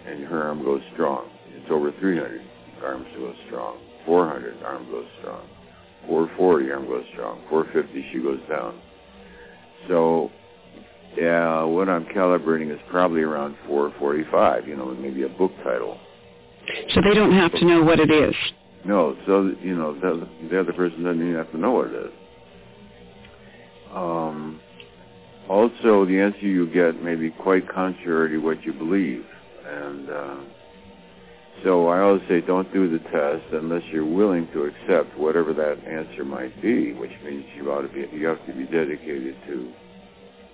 and 0.07 0.23
her 0.25 0.43
arm 0.43 0.63
goes 0.63 0.81
strong. 0.93 1.29
It's 1.49 1.69
over 1.69 1.91
300, 1.99 2.41
arm 2.83 3.05
goes 3.17 3.35
strong. 3.47 3.79
400, 4.05 4.63
arm 4.63 4.89
goes 4.89 5.07
strong. 5.19 5.45
440, 6.07 6.71
arm 6.71 6.87
goes 6.87 7.05
strong. 7.13 7.41
450, 7.49 8.09
she 8.13 8.19
goes 8.19 8.39
down. 8.49 8.79
So 9.87 10.31
yeah, 11.17 11.63
what 11.63 11.89
I'm 11.89 12.05
calibrating 12.05 12.71
is 12.73 12.79
probably 12.89 13.21
around 13.21 13.55
445, 13.67 14.67
you 14.67 14.75
know, 14.75 14.93
maybe 14.95 15.23
a 15.23 15.29
book 15.29 15.51
title. 15.63 15.97
So 16.93 17.01
they 17.01 17.13
don't 17.13 17.33
have 17.33 17.51
to 17.53 17.65
know 17.65 17.83
what 17.83 17.99
it 17.99 18.11
is. 18.11 18.35
No, 18.85 19.17
so, 19.25 19.51
you 19.61 19.75
know, 19.75 19.93
the, 19.99 20.27
the 20.49 20.59
other 20.59 20.73
person 20.73 21.03
doesn't 21.03 21.21
even 21.21 21.35
have 21.35 21.51
to 21.51 21.57
know 21.57 21.71
what 21.71 21.87
it 21.87 22.05
is. 22.05 22.11
Um, 23.93 24.61
also, 25.49 26.05
the 26.05 26.19
answer 26.19 26.45
you 26.45 26.67
get 26.71 27.01
may 27.03 27.15
be 27.15 27.31
quite 27.31 27.67
contrary 27.67 28.29
to 28.29 28.37
what 28.37 28.63
you 28.63 28.71
believe. 28.71 29.25
And 29.67 30.09
uh, 30.09 30.35
so 31.63 31.87
I 31.87 32.01
always 32.01 32.21
say 32.29 32.41
don't 32.41 32.71
do 32.71 32.89
the 32.89 32.99
test 33.09 33.51
unless 33.51 33.83
you're 33.91 34.05
willing 34.05 34.47
to 34.53 34.65
accept 34.65 35.17
whatever 35.17 35.53
that 35.53 35.83
answer 35.85 36.23
might 36.23 36.61
be, 36.61 36.93
which 36.93 37.11
means 37.23 37.45
you 37.55 37.71
ought 37.71 37.81
to 37.81 37.89
be 37.89 38.07
you 38.15 38.27
have 38.27 38.45
to 38.45 38.53
be 38.53 38.65
dedicated 38.65 39.35
to 39.47 39.73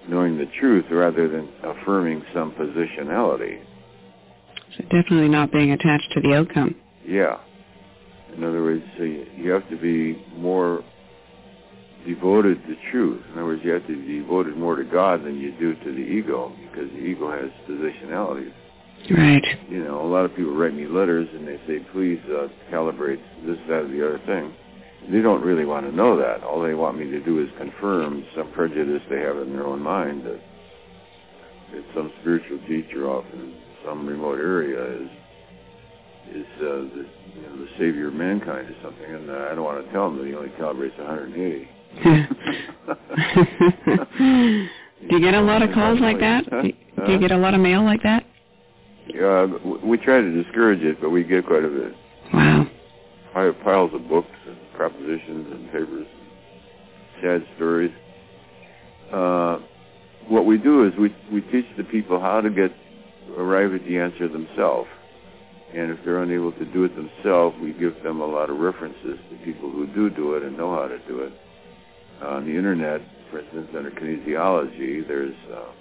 knowing 0.08 0.38
the 0.38 0.46
truth 0.60 0.86
rather 0.92 1.28
than 1.28 1.50
affirming 1.64 2.24
some 2.34 2.52
positionality. 2.54 3.62
So 4.78 4.84
definitely 4.84 5.30
not 5.30 5.52
being 5.52 5.72
attached 5.72 6.12
to 6.14 6.22
the 6.22 6.34
outcome. 6.34 6.76
Yeah. 7.06 7.38
In 8.36 8.44
other 8.44 8.62
words, 8.62 8.84
so 8.98 9.04
you 9.04 9.50
have 9.52 9.68
to 9.70 9.78
be 9.78 10.22
more 10.36 10.84
devoted 12.06 12.62
to 12.68 12.76
truth. 12.92 13.22
In 13.32 13.34
other 13.34 13.46
words, 13.46 13.62
you 13.64 13.72
have 13.72 13.88
to 13.88 13.96
be 13.96 14.20
devoted 14.20 14.58
more 14.58 14.76
to 14.76 14.84
God 14.84 15.24
than 15.24 15.40
you 15.40 15.52
do 15.58 15.74
to 15.76 15.92
the 15.92 16.02
ego, 16.02 16.52
because 16.64 16.90
the 16.92 17.00
ego 17.00 17.32
has 17.32 17.50
positionalities. 17.68 18.54
Right. 19.10 19.44
You 19.70 19.84
know, 19.84 20.06
a 20.06 20.10
lot 20.10 20.26
of 20.26 20.36
people 20.36 20.56
write 20.56 20.74
me 20.74 20.88
letters 20.88 21.28
and 21.34 21.48
they 21.48 21.60
say, 21.68 21.80
please 21.94 22.20
uh, 22.28 22.48
calibrate 22.72 23.22
this, 23.46 23.58
that, 23.68 23.84
or 23.84 23.88
the 23.88 24.06
other 24.06 24.22
thing. 24.26 24.54
They 25.12 25.22
don't 25.22 25.44
really 25.44 25.66
want 25.66 25.86
to 25.86 25.96
know 25.96 26.18
that. 26.18 26.44
All 26.44 26.62
they 26.62 26.74
want 26.74 26.98
me 26.98 27.06
to 27.06 27.20
do 27.24 27.42
is 27.42 27.50
confirm 27.58 28.26
some 28.36 28.52
prejudice 28.54 29.02
they 29.10 29.20
have 29.20 29.38
in 29.38 29.54
their 29.54 29.66
own 29.66 29.82
mind 29.82 30.26
that, 30.26 30.40
that 31.74 31.84
some 31.94 32.12
spiritual 32.22 32.60
teacher 32.68 33.08
off 33.08 33.26
in 33.34 33.54
some 33.86 34.08
remote 34.08 34.40
area 34.40 35.02
is 35.02 35.10
is 36.32 36.46
uh, 36.58 36.66
the, 36.66 37.06
you 37.36 37.42
know, 37.44 37.56
the 37.58 37.68
savior 37.78 38.08
of 38.08 38.16
mankind 38.16 38.68
or 38.68 38.76
something, 38.82 39.06
and 39.06 39.30
uh, 39.30 39.50
I 39.52 39.56
don't 39.56 39.64
want 39.64 39.86
to 39.86 39.92
tell 39.92 40.10
them 40.10 40.18
that 40.18 40.28
he 40.28 40.34
only 40.34 40.50
calibrates 40.50 40.98
180. 40.98 41.70
do 45.08 45.16
you 45.16 45.22
get 45.22 45.36
a 45.36 45.42
lot 45.42 45.62
of 45.62 45.72
calls 45.72 46.00
like 46.00 46.20
that? 46.20 46.46
Do 46.50 47.12
you 47.12 47.20
get 47.20 47.32
a 47.32 47.38
lot 47.38 47.54
of 47.54 47.62
mail 47.62 47.84
like 47.84 48.02
that? 48.02 48.26
Yeah, 49.08 49.46
we 49.84 49.98
try 49.98 50.20
to 50.20 50.44
discourage 50.44 50.82
it, 50.82 51.00
but 51.00 51.12
we 51.12 51.24
get 51.24 51.46
quite 51.46 51.64
a 51.64 51.70
bit. 51.70 51.94
Wow. 52.34 52.68
Piles 53.64 53.92
of 53.94 54.08
books 54.08 54.30
and 54.48 54.58
propositions 54.76 55.48
and 55.52 55.66
papers, 55.72 56.08
sad 57.22 57.46
stories. 57.56 57.92
Uh, 59.12 59.60
what 60.28 60.46
we 60.46 60.58
do 60.58 60.86
is 60.88 60.94
we 60.98 61.16
we 61.32 61.42
teach 61.42 61.66
the 61.78 61.84
people 61.84 62.20
how 62.20 62.42
to 62.42 62.50
get 62.50 62.72
arrive 63.38 63.74
at 63.74 63.86
the 63.86 63.98
answer 63.98 64.28
themselves. 64.28 64.90
And 65.74 65.92
if 65.92 66.00
they're 66.06 66.24
unable 66.24 66.54
to 66.54 66.66
do 66.66 66.86
it 66.86 66.96
themselves, 66.96 67.58
we 67.62 67.74
give 67.74 68.02
them 68.04 68.22
a 68.22 68.26
lot 68.26 68.50
of 68.50 68.58
references 68.58 69.20
to 69.30 69.38
people 69.44 69.70
who 69.70 69.88
do 69.88 70.10
do 70.10 70.36
it 70.36 70.44
and 70.44 70.56
know 70.56 70.74
how 70.74 70.88
to 70.88 71.00
do 71.08 71.20
it. 71.22 71.34
On 72.22 72.46
the 72.46 72.56
internet, 72.56 73.02
for 73.30 73.40
instance, 73.40 73.68
under 73.76 73.92
kinesiology, 73.92 75.06
there's 75.06 75.36
uh, 75.54 75.72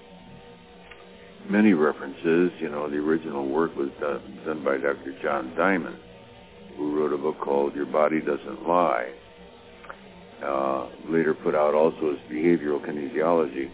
many 1.49 1.75
references. 1.75 2.51
You 2.59 2.71
know, 2.71 2.91
the 2.91 2.97
original 2.97 3.47
work 3.49 3.77
was 3.77 3.91
done, 4.01 4.41
done 4.45 4.65
by 4.65 4.79
Dr. 4.79 5.17
John 5.23 5.55
Diamond, 5.57 5.97
who 6.77 6.99
wrote 6.99 7.13
a 7.13 7.19
book 7.19 7.39
called 7.41 7.75
Your 7.75 7.87
Body 7.87 8.21
Doesn't 8.21 8.67
Lie. 8.67 9.13
Uh, 10.45 10.89
later 11.09 11.35
put 11.35 11.55
out 11.55 11.75
also 11.75 12.13
as 12.13 12.19
Behavioral 12.31 12.85
Kinesiology. 12.85 13.71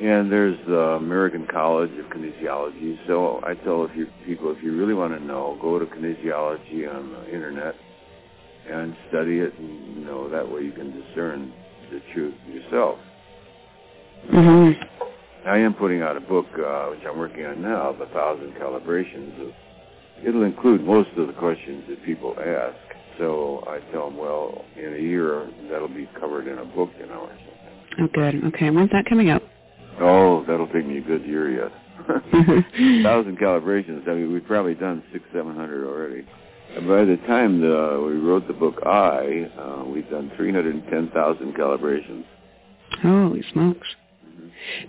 And 0.00 0.30
there's 0.30 0.56
the 0.66 0.96
American 0.96 1.46
College 1.46 1.90
of 1.98 2.06
Kinesiology. 2.06 2.98
So 3.06 3.40
I 3.44 3.54
tell 3.54 3.84
if 3.84 3.90
you, 3.96 4.06
people, 4.24 4.54
if 4.56 4.62
you 4.62 4.76
really 4.76 4.94
want 4.94 5.18
to 5.18 5.24
know, 5.24 5.58
go 5.60 5.78
to 5.78 5.86
kinesiology 5.86 6.88
on 6.88 7.12
the 7.12 7.34
internet 7.34 7.74
and 8.70 8.96
study 9.08 9.40
it, 9.40 9.58
and 9.58 9.96
you 9.96 10.04
know 10.04 10.28
that 10.28 10.48
way 10.50 10.62
you 10.62 10.72
can 10.72 10.92
discern 10.92 11.52
the 11.90 12.00
truth 12.14 12.34
yourself. 12.46 12.98
Mm-hmm. 14.30 15.48
I 15.48 15.58
am 15.58 15.74
putting 15.74 16.02
out 16.02 16.16
a 16.16 16.20
book, 16.20 16.46
uh, 16.54 16.86
which 16.90 17.00
I'm 17.08 17.18
working 17.18 17.46
on 17.46 17.62
now, 17.62 17.90
a 17.90 18.06
thousand 18.06 18.52
calibrations. 18.54 19.40
Of, 19.40 19.52
it'll 20.24 20.44
include 20.44 20.84
most 20.84 21.10
of 21.16 21.26
the 21.26 21.32
questions 21.34 21.84
that 21.88 22.04
people 22.04 22.34
ask. 22.38 22.76
So 23.18 23.64
I 23.66 23.80
tell 23.92 24.10
them, 24.10 24.16
well, 24.16 24.64
in 24.76 24.94
a 24.94 24.98
year 24.98 25.50
that'll 25.70 25.88
be 25.88 26.08
covered 26.20 26.46
in 26.46 26.58
a 26.58 26.64
book, 26.64 26.90
you 26.98 27.06
know, 27.06 27.22
or 27.22 27.28
something. 27.28 27.48
Oh, 28.00 28.08
good. 28.12 28.44
Okay, 28.54 28.70
when's 28.70 28.90
that 28.90 29.06
coming 29.08 29.28
out? 29.28 29.42
Oh, 30.00 30.44
that'll 30.46 30.68
take 30.68 30.86
me 30.86 30.98
a 30.98 31.00
good 31.00 31.24
year 31.26 31.50
yet. 31.50 31.72
thousand 33.02 33.38
calibrations. 33.38 34.08
I 34.08 34.14
mean, 34.14 34.32
we've 34.32 34.46
probably 34.46 34.76
done 34.76 35.02
six, 35.12 35.24
seven 35.34 35.56
hundred 35.56 35.84
already. 35.84 36.24
And 36.76 36.86
by 36.86 37.04
the 37.04 37.16
time 37.26 37.60
the, 37.60 38.04
we 38.06 38.18
wrote 38.18 38.46
the 38.46 38.52
book 38.52 38.76
I, 38.84 39.50
uh, 39.58 39.84
we've 39.84 40.08
done 40.10 40.30
310,000 40.36 41.54
calibrations. 41.54 42.24
Holy 43.02 43.42
smokes. 43.52 43.86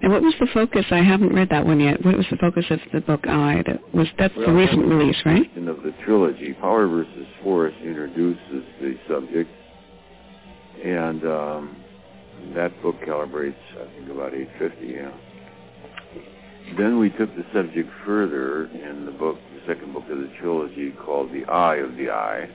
And 0.02 0.12
what 0.12 0.22
was 0.22 0.34
the 0.40 0.48
focus? 0.54 0.86
I 0.92 1.02
haven't 1.02 1.34
read 1.34 1.50
that 1.50 1.66
one 1.66 1.80
yet. 1.80 2.04
What 2.04 2.18
was 2.18 2.26
the 2.30 2.38
focus 2.38 2.66
of 2.70 2.80
the 2.94 3.02
book 3.02 3.28
I? 3.28 3.64
That 3.66 3.94
was 3.94 4.08
that's 4.18 4.36
well, 4.36 4.48
the 4.48 4.54
recent 4.54 4.86
release, 4.86 5.18
right? 5.26 5.46
Of 5.58 5.84
the 5.84 5.94
trilogy, 6.06 6.54
Power 6.54 6.88
versus 6.88 7.28
Force 7.44 7.74
introduces 7.84 8.64
the 8.82 8.96
subject, 9.08 9.50
and 10.84 11.24
um, 11.26 11.78
that 12.56 12.82
book 12.82 12.96
calibrates, 13.06 13.56
I 13.74 13.86
think, 13.96 14.10
about 14.10 14.34
850. 14.34 14.88
Yeah. 14.88 15.12
Then 16.78 17.00
we 17.00 17.10
took 17.10 17.36
the 17.36 17.46
subject 17.54 17.90
further 18.06 18.66
in 18.66 19.06
the 19.06 19.12
book, 19.12 19.38
the 19.54 19.74
second 19.74 19.94
book 19.94 20.04
of 20.10 20.18
the 20.18 20.32
trilogy, 20.40 20.92
called 21.04 21.32
The 21.32 21.46
Eye 21.46 21.78
of 21.78 21.96
the 21.96 22.10
I, 22.10 22.50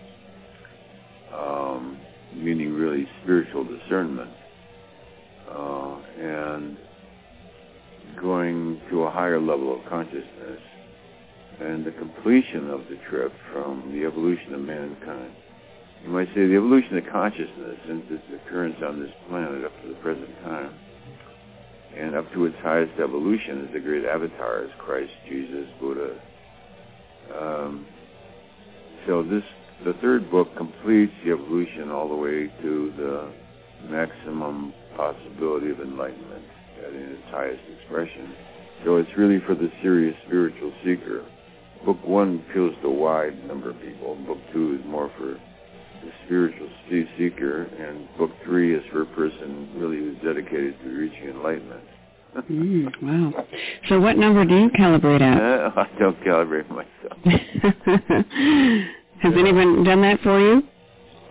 um, 1.32 1.98
meaning 2.34 2.72
really 2.74 3.08
spiritual 3.22 3.64
discernment, 3.64 4.30
uh, 5.50 5.96
and 6.20 6.76
going 8.20 8.80
to 8.90 9.04
a 9.04 9.10
higher 9.10 9.40
level 9.40 9.74
of 9.74 9.84
consciousness, 9.88 10.60
and 11.60 11.84
the 11.84 11.92
completion 11.92 12.70
of 12.70 12.80
the 12.88 12.96
trip 13.08 13.32
from 13.52 13.92
the 13.92 14.04
evolution 14.04 14.54
of 14.54 14.60
mankind. 14.60 15.32
You 16.02 16.10
might 16.10 16.28
say 16.28 16.46
the 16.46 16.56
evolution 16.56 16.98
of 16.98 17.04
consciousness 17.10 17.78
since 17.86 18.04
its 18.10 18.24
occurrence 18.34 18.76
on 18.84 19.00
this 19.00 19.10
planet 19.28 19.64
up 19.64 19.72
to 19.82 19.88
the 19.88 19.94
present 19.96 20.28
time 20.42 20.74
and 21.96 22.14
up 22.14 22.30
to 22.32 22.46
its 22.46 22.56
highest 22.58 22.92
evolution 23.00 23.66
as 23.66 23.72
the 23.72 23.80
great 23.80 24.04
avatars, 24.04 24.70
Christ, 24.78 25.12
Jesus, 25.28 25.66
Buddha. 25.80 26.20
Um, 27.38 27.86
so 29.06 29.22
this, 29.22 29.44
the 29.84 29.94
third 30.02 30.30
book 30.30 30.48
completes 30.56 31.12
the 31.24 31.32
evolution 31.32 31.90
all 31.90 32.08
the 32.08 32.16
way 32.16 32.52
to 32.62 32.92
the 32.96 33.32
maximum 33.88 34.74
possibility 34.96 35.70
of 35.70 35.80
enlightenment 35.80 36.44
in 36.78 37.12
its 37.12 37.22
highest 37.30 37.62
expression. 37.78 38.34
So 38.84 38.96
it's 38.96 39.10
really 39.16 39.40
for 39.46 39.54
the 39.54 39.70
serious 39.82 40.16
spiritual 40.26 40.72
seeker. 40.84 41.24
Book 41.84 41.98
one 42.04 42.44
appeals 42.48 42.74
to 42.82 42.88
a 42.88 42.92
wide 42.92 43.46
number 43.46 43.70
of 43.70 43.80
people. 43.80 44.16
Book 44.26 44.38
two 44.52 44.78
is 44.78 44.86
more 44.86 45.10
for 45.18 45.38
the 46.04 46.10
spiritual 46.26 46.68
seeker, 47.18 47.62
and 47.64 48.08
book 48.18 48.30
three 48.44 48.74
is 48.74 48.82
for 48.92 49.02
a 49.02 49.06
person 49.06 49.70
really 49.76 49.98
who's 49.98 50.16
dedicated 50.22 50.78
to 50.80 50.88
reaching 50.88 51.28
enlightenment. 51.28 51.84
mm, 52.50 53.02
wow. 53.02 53.46
So 53.88 54.00
what 54.00 54.16
number 54.16 54.44
do 54.44 54.54
you 54.54 54.70
calibrate 54.70 55.22
at? 55.22 55.40
Uh, 55.40 55.70
I 55.76 55.98
don't 55.98 56.20
calibrate 56.20 56.68
myself. 56.68 57.18
Has 59.22 59.32
yeah. 59.32 59.38
anyone 59.38 59.84
done 59.84 60.02
that 60.02 60.20
for 60.22 60.40
you? 60.40 60.62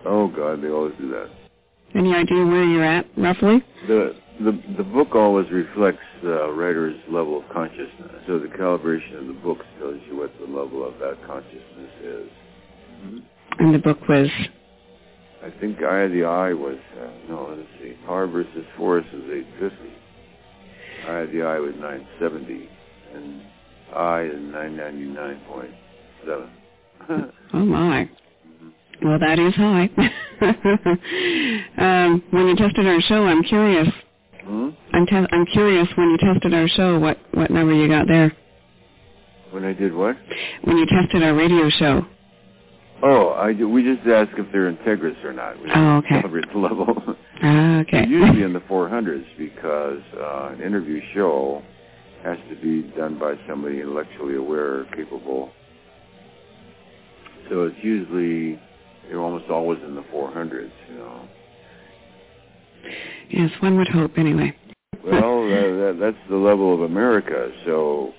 Oh 0.04 0.28
God, 0.28 0.62
they 0.62 0.68
always 0.68 0.94
do 0.98 1.10
that. 1.10 1.30
Any 1.94 2.12
idea 2.14 2.44
where 2.44 2.64
you're 2.64 2.84
at, 2.84 3.06
roughly? 3.16 3.62
The 3.86 4.16
the 4.40 4.60
the 4.76 4.84
book 4.84 5.14
always 5.14 5.50
reflects 5.50 6.02
the 6.22 6.50
writer's 6.52 6.98
level 7.08 7.42
of 7.42 7.48
consciousness. 7.52 8.10
So 8.26 8.38
the 8.38 8.48
calibration 8.48 9.20
of 9.20 9.26
the 9.28 9.34
book 9.34 9.58
tells 9.78 10.00
you 10.08 10.16
what 10.16 10.32
the 10.40 10.46
level 10.46 10.86
of 10.86 10.98
that 10.98 11.18
consciousness 11.26 11.92
is. 12.02 12.28
Mm-hmm. 13.02 13.18
And 13.58 13.74
the 13.74 13.78
book 13.78 14.08
was 14.08 14.28
I 15.44 15.50
think 15.60 15.82
Eye 15.82 16.04
of 16.04 16.12
the 16.12 16.24
I 16.24 16.54
was, 16.54 16.78
uh, 16.98 17.10
no, 17.28 17.54
let's 17.54 17.68
see, 17.78 17.92
Power 18.06 18.26
versus 18.26 18.64
Force 18.78 19.04
was 19.12 19.24
850. 19.24 19.76
Eye 21.06 21.20
of 21.20 21.30
the 21.32 21.42
I 21.42 21.58
was 21.58 21.74
970. 21.78 22.70
And 23.14 23.42
I 23.94 24.22
is 24.22 24.40
999.7. 24.40 26.48
oh, 27.52 27.58
my. 27.58 28.08
Well, 29.02 29.18
that 29.18 29.38
is 29.38 29.54
high. 29.54 29.90
um, 31.76 32.22
when 32.30 32.48
you 32.48 32.56
tested 32.56 32.86
our 32.86 33.02
show, 33.02 33.26
I'm 33.26 33.42
curious. 33.42 33.88
Hmm? 34.44 34.70
I'm, 34.92 35.06
te- 35.06 35.28
I'm 35.32 35.46
curious 35.46 35.88
when 35.96 36.10
you 36.10 36.18
tested 36.18 36.52
our 36.54 36.68
show, 36.68 36.98
what, 36.98 37.18
what 37.32 37.50
number 37.50 37.72
you 37.72 37.88
got 37.88 38.06
there? 38.06 38.32
When 39.50 39.64
I 39.64 39.72
did 39.72 39.94
what? 39.94 40.16
When 40.64 40.76
you 40.76 40.86
tested 40.86 41.22
our 41.22 41.34
radio 41.34 41.70
show. 41.70 42.02
Oh, 43.02 43.28
I, 43.30 43.52
we 43.52 43.82
just 43.82 44.06
ask 44.06 44.30
if 44.38 44.50
they're 44.52 44.72
integrous 44.72 45.22
or 45.24 45.32
not. 45.32 45.60
We 45.62 45.70
oh, 45.74 45.96
okay. 45.98 46.08
Calibrate 46.22 46.52
the 46.52 46.58
level. 46.58 47.16
Ah, 47.46 47.80
okay. 47.80 48.06
usually 48.06 48.42
in 48.42 48.54
the 48.54 48.60
400s 48.60 49.26
because 49.36 50.00
uh, 50.16 50.54
an 50.54 50.62
interview 50.62 51.00
show 51.12 51.62
has 52.22 52.38
to 52.48 52.56
be 52.56 52.88
done 52.96 53.18
by 53.18 53.34
somebody 53.46 53.80
intellectually 53.80 54.36
aware, 54.36 54.80
or 54.80 54.84
capable. 54.96 55.50
So 57.50 57.64
it's 57.64 57.76
usually, 57.82 58.58
you're 59.10 59.20
almost 59.20 59.50
always 59.50 59.78
in 59.82 59.94
the 59.94 60.04
400s, 60.04 60.70
you 60.88 60.96
know. 60.96 61.28
Yes, 63.30 63.50
one 63.60 63.76
would 63.78 63.88
hope 63.88 64.18
anyway. 64.18 64.56
well, 65.04 65.44
uh, 65.44 65.48
that, 65.48 65.96
that's 66.00 66.28
the 66.30 66.36
level 66.36 66.74
of 66.74 66.82
America. 66.82 67.50
So 67.64 68.12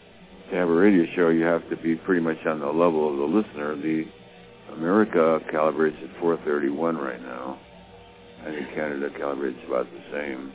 to 0.50 0.56
have 0.56 0.70
a 0.70 0.74
radio 0.74 1.06
show, 1.16 1.30
you 1.30 1.44
have 1.44 1.68
to 1.70 1.78
be 1.78 1.96
pretty 1.96 2.22
much 2.22 2.38
on 2.46 2.60
the 2.60 2.68
level 2.68 3.12
of 3.12 3.18
the 3.18 3.38
listener. 3.38 3.76
The 3.76 4.06
America 4.74 5.40
calibrates 5.52 6.02
at 6.04 6.20
431 6.20 6.98
right 6.98 7.22
now. 7.22 7.60
I 8.42 8.52
think 8.52 8.70
Canada 8.76 9.10
calibrates 9.20 9.66
about 9.68 9.88
the 9.92 10.02
same. 10.12 10.52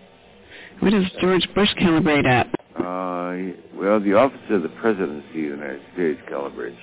What 0.80 0.90
does 0.90 1.04
George 1.20 1.46
Bush 1.54 1.70
calibrate 1.80 2.26
at? 2.26 2.46
Uh, 2.76 3.56
well, 3.74 4.00
the 4.00 4.14
Office 4.14 4.40
of 4.50 4.62
the 4.62 4.68
Presidency 4.80 5.46
of 5.48 5.58
the 5.58 5.64
United 5.64 5.82
States 5.94 6.20
calibrates 6.30 6.78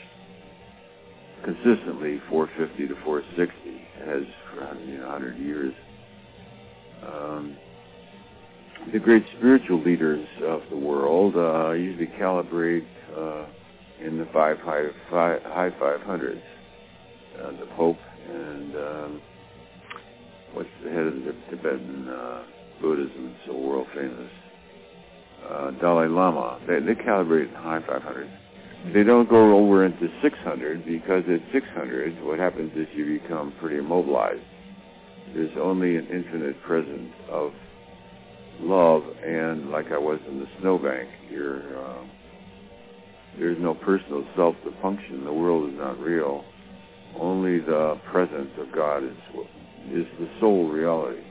consistently 1.44 2.22
450 2.30 2.88
to 2.88 2.96
460. 3.04 3.70
It 3.70 4.08
has 4.08 4.24
for 4.54 4.80
you 4.82 4.98
know, 4.98 5.10
100 5.10 5.38
years. 5.38 5.74
Um, 7.06 7.58
the 8.92 9.00
great 9.00 9.26
spiritual 9.38 9.82
leaders 9.82 10.26
of 10.44 10.62
the 10.70 10.78
world 10.78 11.36
uh, 11.36 11.72
usually 11.72 12.08
calibrate 12.08 12.88
uh, 13.16 13.46
in 14.00 14.18
the 14.18 14.26
five 14.34 14.58
high, 14.60 14.86
five, 15.10 15.42
high 15.44 15.72
500s. 15.72 16.42
Uh, 17.38 17.52
the 17.60 17.68
Pope 17.76 17.98
and 18.30 18.76
um, 18.76 19.22
what's 20.54 20.70
the 20.84 20.90
head 20.90 21.06
of 21.06 21.14
the 21.16 21.36
Tibetan 21.50 22.10
uh, 22.10 22.44
Buddhism, 22.82 23.36
so 23.46 23.54
world 23.54 23.88
famous, 23.94 24.32
uh, 25.50 25.72
Dalai 25.72 26.08
Lama. 26.08 26.60
They, 26.68 26.80
they 26.80 27.00
calibrate 27.00 27.50
in 27.50 27.56
high 27.56 27.82
500s. 27.82 28.94
They 28.94 29.04
don't 29.04 29.30
go 29.30 29.58
over 29.58 29.86
into 29.86 30.08
600 30.22 30.86
because 30.86 31.24
at 31.30 31.42
600, 31.52 32.24
what 32.24 32.40
happens 32.40 32.72
is 32.76 32.88
you 32.96 33.20
become 33.20 33.54
pretty 33.60 33.78
immobilized. 33.78 34.42
There's 35.34 35.56
only 35.62 35.98
an 35.98 36.08
infinite 36.08 36.62
presence 36.64 37.14
of 37.30 37.52
love, 38.60 39.04
and 39.24 39.70
like 39.70 39.92
I 39.92 39.98
was 39.98 40.20
in 40.28 40.40
the 40.40 40.48
snowbank, 40.60 41.10
you're, 41.30 41.78
uh, 41.78 42.04
there's 43.38 43.58
no 43.60 43.76
personal 43.76 44.26
self 44.36 44.56
to 44.64 44.72
function. 44.82 45.24
The 45.26 45.34
world 45.34 45.72
is 45.72 45.78
not 45.78 46.00
real. 46.00 46.44
Only 47.20 47.60
the 47.60 48.00
presence 48.12 48.52
of 48.60 48.74
God 48.74 49.04
is 49.04 49.18
is 49.92 50.06
the 50.20 50.28
sole 50.42 50.68
reality 50.68 51.24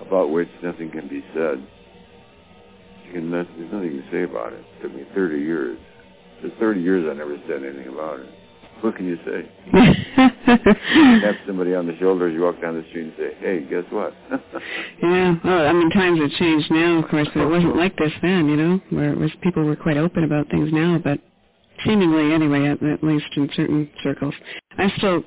about 0.00 0.30
which 0.30 0.48
nothing 0.62 0.90
can 0.90 1.08
be 1.08 1.22
said. 1.34 1.64
You 3.06 3.12
can, 3.12 3.30
there's 3.30 3.46
nothing 3.72 3.90
to 3.90 4.02
say 4.10 4.22
about 4.24 4.52
it. 4.52 4.60
It 4.60 4.82
took 4.82 4.94
me 4.94 5.04
30 5.14 5.38
years. 5.38 5.78
For 6.40 6.50
30 6.58 6.80
years, 6.80 7.06
I 7.08 7.14
never 7.14 7.36
said 7.46 7.62
anything 7.62 7.92
about 7.92 8.20
it. 8.20 8.28
What 8.82 8.96
can 8.96 9.06
you 9.06 9.18
say? 9.26 9.48
Tap 11.20 11.34
somebody 11.46 11.74
on 11.74 11.86
the 11.86 11.96
shoulder 11.98 12.28
as 12.28 12.34
you 12.34 12.42
walk 12.42 12.60
down 12.62 12.74
the 12.74 12.88
street 12.88 13.04
and 13.04 13.12
say, 13.18 13.34
"Hey, 13.40 13.66
guess 13.68 13.84
what?" 13.90 14.14
yeah. 15.02 15.36
Well, 15.44 15.66
I 15.66 15.72
mean, 15.72 15.90
times 15.90 16.20
have 16.20 16.30
changed 16.38 16.70
now, 16.70 17.02
of 17.02 17.08
course, 17.10 17.28
but 17.34 17.42
it 17.42 17.48
wasn't 17.48 17.76
like 17.76 17.96
this 17.96 18.12
then. 18.22 18.48
You 18.48 18.56
know, 18.56 18.80
where 18.90 19.12
it 19.12 19.18
was 19.18 19.30
people 19.42 19.64
were 19.64 19.76
quite 19.76 19.96
open 19.96 20.24
about 20.24 20.48
things 20.50 20.70
now, 20.72 20.98
but 21.02 21.18
seemingly 21.84 22.32
anyway, 22.32 22.68
at, 22.68 22.82
at 22.82 23.04
least 23.04 23.26
in 23.36 23.50
certain 23.54 23.90
circles. 24.02 24.34
I'm 24.78 24.90
still 24.96 25.22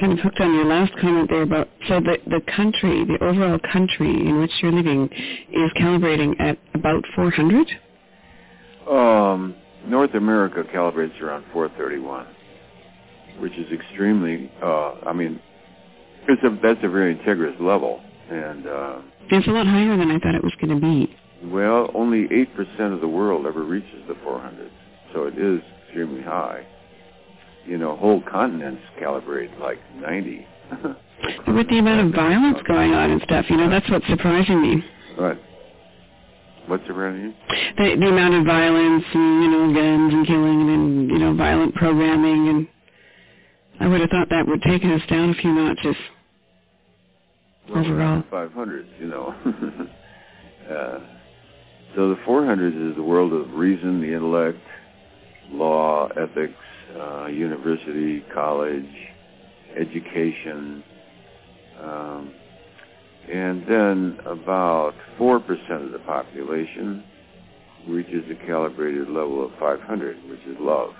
kind 0.00 0.12
of 0.12 0.18
hooked 0.20 0.40
on 0.40 0.54
your 0.54 0.64
last 0.64 0.92
comment 1.00 1.28
there 1.28 1.42
about 1.42 1.68
so 1.88 2.00
the 2.00 2.18
the 2.26 2.40
country, 2.54 3.04
the 3.04 3.18
overall 3.20 3.58
country 3.72 4.10
in 4.10 4.40
which 4.40 4.52
you're 4.62 4.72
living, 4.72 5.08
is 5.50 5.70
calibrating 5.80 6.38
at 6.40 6.58
about 6.74 7.04
400. 7.14 7.66
Um, 8.88 9.54
North 9.86 10.14
America 10.14 10.62
calibrates 10.74 11.20
around 11.20 11.44
431, 11.52 12.26
which 13.42 13.58
is 13.58 13.66
extremely. 13.72 14.50
Uh, 14.62 14.94
I 15.04 15.12
mean, 15.12 15.40
it's 16.28 16.42
a 16.44 16.58
that's 16.62 16.78
a 16.84 16.88
very 16.88 17.16
integrous 17.16 17.60
level, 17.60 18.00
and 18.30 18.66
uh, 18.68 18.98
it's 19.30 19.48
a 19.48 19.50
lot 19.50 19.66
higher 19.66 19.96
than 19.96 20.12
I 20.12 20.20
thought 20.20 20.36
it 20.36 20.44
was 20.44 20.54
going 20.60 20.80
to 20.80 20.80
be. 20.80 21.12
Well, 21.50 21.90
only 21.92 22.28
eight 22.32 22.54
percent 22.54 22.94
of 22.94 23.00
the 23.00 23.08
world 23.08 23.44
ever 23.46 23.64
reaches 23.64 24.06
the 24.06 24.14
400, 24.22 24.70
so 25.12 25.24
it 25.24 25.36
is 25.36 25.60
extremely 25.84 26.22
high. 26.22 26.64
You 27.66 27.78
know, 27.78 27.96
whole 27.96 28.22
continents 28.30 28.82
calibrate 29.00 29.58
like 29.58 29.78
90. 29.96 30.46
With 31.48 31.68
the 31.68 31.78
amount 31.78 32.06
of 32.06 32.14
violence 32.14 32.58
going 32.66 32.92
on 32.94 33.10
and 33.10 33.22
stuff, 33.22 33.46
you 33.48 33.56
know, 33.56 33.68
that's 33.68 33.88
what's 33.90 34.06
surprising 34.06 34.62
me. 34.62 34.84
What? 35.16 35.38
What's 36.66 36.86
surprising 36.86 37.22
you? 37.22 37.34
The, 37.76 37.96
the 38.00 38.06
amount 38.06 38.34
of 38.34 38.46
violence 38.46 39.04
and, 39.12 39.42
you 39.42 39.50
know, 39.50 39.74
guns 39.74 40.14
and 40.14 40.26
killing 40.26 40.70
and, 40.70 41.10
you 41.10 41.18
know, 41.18 41.34
violent 41.34 41.74
programming 41.74 42.48
and 42.48 42.68
I 43.80 43.88
would 43.88 44.00
have 44.00 44.10
thought 44.10 44.28
that 44.30 44.46
would 44.46 44.62
take 44.62 44.84
us 44.84 45.00
down 45.08 45.30
a 45.30 45.34
few 45.34 45.52
notches 45.52 45.96
well, 47.68 47.84
overall. 47.84 48.22
500s, 48.30 48.86
you 49.00 49.06
know. 49.08 49.34
uh, 50.70 50.98
so 51.94 52.08
the 52.08 52.16
400s 52.26 52.90
is 52.90 52.96
the 52.96 53.02
world 53.02 53.32
of 53.32 53.52
reason, 53.54 54.00
the 54.00 54.14
intellect, 54.14 54.58
law, 55.50 56.08
ethics, 56.16 56.54
uh, 56.98 57.26
university, 57.26 58.24
college, 58.32 58.88
education, 59.76 60.82
um, 61.80 62.32
and 63.30 63.64
then 63.66 64.18
about 64.26 64.94
4% 65.18 65.84
of 65.84 65.92
the 65.92 65.98
population 66.00 67.04
reaches 67.86 68.24
a 68.30 68.46
calibrated 68.46 69.08
level 69.08 69.44
of 69.44 69.52
500, 69.58 70.16
which 70.28 70.40
is 70.40 70.56
love. 70.60 70.90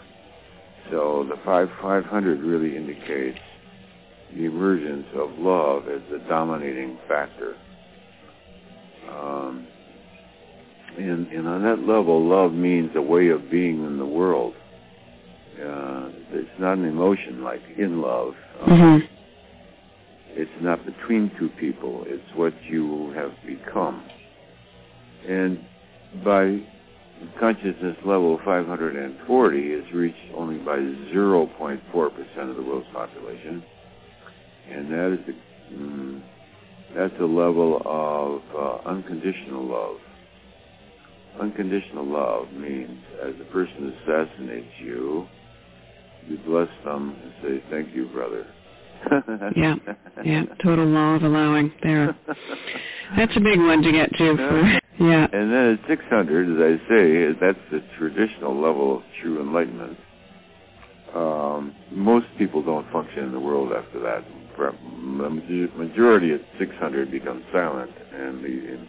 So 0.91 1.27
the 1.29 1.37
5, 1.45 1.69
500 1.81 2.41
really 2.41 2.77
indicates 2.77 3.39
the 4.35 4.45
emergence 4.45 5.07
of 5.15 5.31
love 5.39 5.89
as 5.89 6.01
the 6.11 6.19
dominating 6.29 6.99
factor. 7.09 7.57
Um, 9.11 9.67
and, 10.99 11.27
and 11.29 11.49
on 11.49 11.63
that 11.63 11.81
level, 11.81 12.27
love 12.27 12.53
means 12.53 12.91
a 12.95 13.03
way 13.03 13.29
of 13.29 13.51
being 13.51 13.85
in 13.85 13.99
the 13.99 14.07
world. 14.07 14.55
Uh, 15.55 16.09
it's 16.31 16.59
not 16.59 16.79
an 16.79 16.85
emotion 16.85 17.43
like 17.43 17.63
in 17.79 18.01
love. 18.01 18.35
Um, 18.63 18.69
mm-hmm. 18.69 19.07
It's 20.35 20.51
not 20.63 20.85
between 20.85 21.31
two 21.39 21.51
people. 21.61 22.05
It's 22.07 22.25
what 22.35 22.55
you 22.65 23.13
have 23.15 23.33
become. 23.47 24.03
And 25.29 25.65
by 26.25 26.63
consciousness 27.39 27.97
level 28.05 28.39
540 28.45 29.59
is 29.59 29.85
reached 29.95 30.17
only 30.37 30.59
by 30.59 30.77
0.4% 30.77 32.51
of 32.51 32.57
the 32.57 32.63
world's 32.63 32.87
population. 32.93 33.63
And 34.71 34.91
that 34.93 35.13
is 35.13 35.27
the, 35.27 35.75
mm, 35.75 36.23
that's 36.97 37.15
a 37.21 37.25
level 37.25 37.83
of 37.85 38.43
uh, 38.57 38.89
unconditional 38.89 39.65
love. 39.65 39.97
Unconditional 41.41 42.07
love 42.07 42.53
means 42.53 42.99
as 43.27 43.35
a 43.41 43.53
person 43.53 43.95
assassinates 44.03 44.73
you, 44.81 45.27
you 46.29 46.39
bless 46.47 46.69
them 46.85 47.17
and 47.23 47.33
say, 47.43 47.65
thank 47.71 47.95
you, 47.95 48.07
brother. 48.09 48.47
Yeah, 49.57 49.75
yeah, 50.25 50.45
total 50.63 50.87
law 50.87 51.15
of 51.15 51.23
allowing 51.23 51.73
there. 51.83 52.17
That's 53.17 53.37
a 53.37 53.41
big 53.41 53.59
one 53.59 53.83
to 53.83 53.93
get 53.93 54.11
to. 54.17 54.37
For, 54.37 55.05
yeah. 55.05 55.27
And 55.33 55.53
then 55.53 55.79
at 55.83 55.89
600, 55.89 56.49
as 56.49 56.81
I 56.81 56.89
say, 56.89 57.39
that's 57.41 57.59
the 57.71 57.83
traditional 57.99 58.59
level 58.59 58.99
of 58.99 59.03
true 59.21 59.41
enlightenment. 59.41 59.99
Um, 61.15 61.75
most 61.91 62.27
people 62.39 62.63
don't 62.63 62.91
function 62.91 63.25
in 63.25 63.33
the 63.33 63.41
world 63.41 63.73
after 63.73 64.01
that. 64.01 64.25
The 64.59 65.71
majority 65.77 66.33
at 66.33 66.41
600 66.59 67.11
becomes 67.11 67.45
silent, 67.53 67.91
and, 68.13 68.45
the, 68.45 68.75
and 68.75 68.89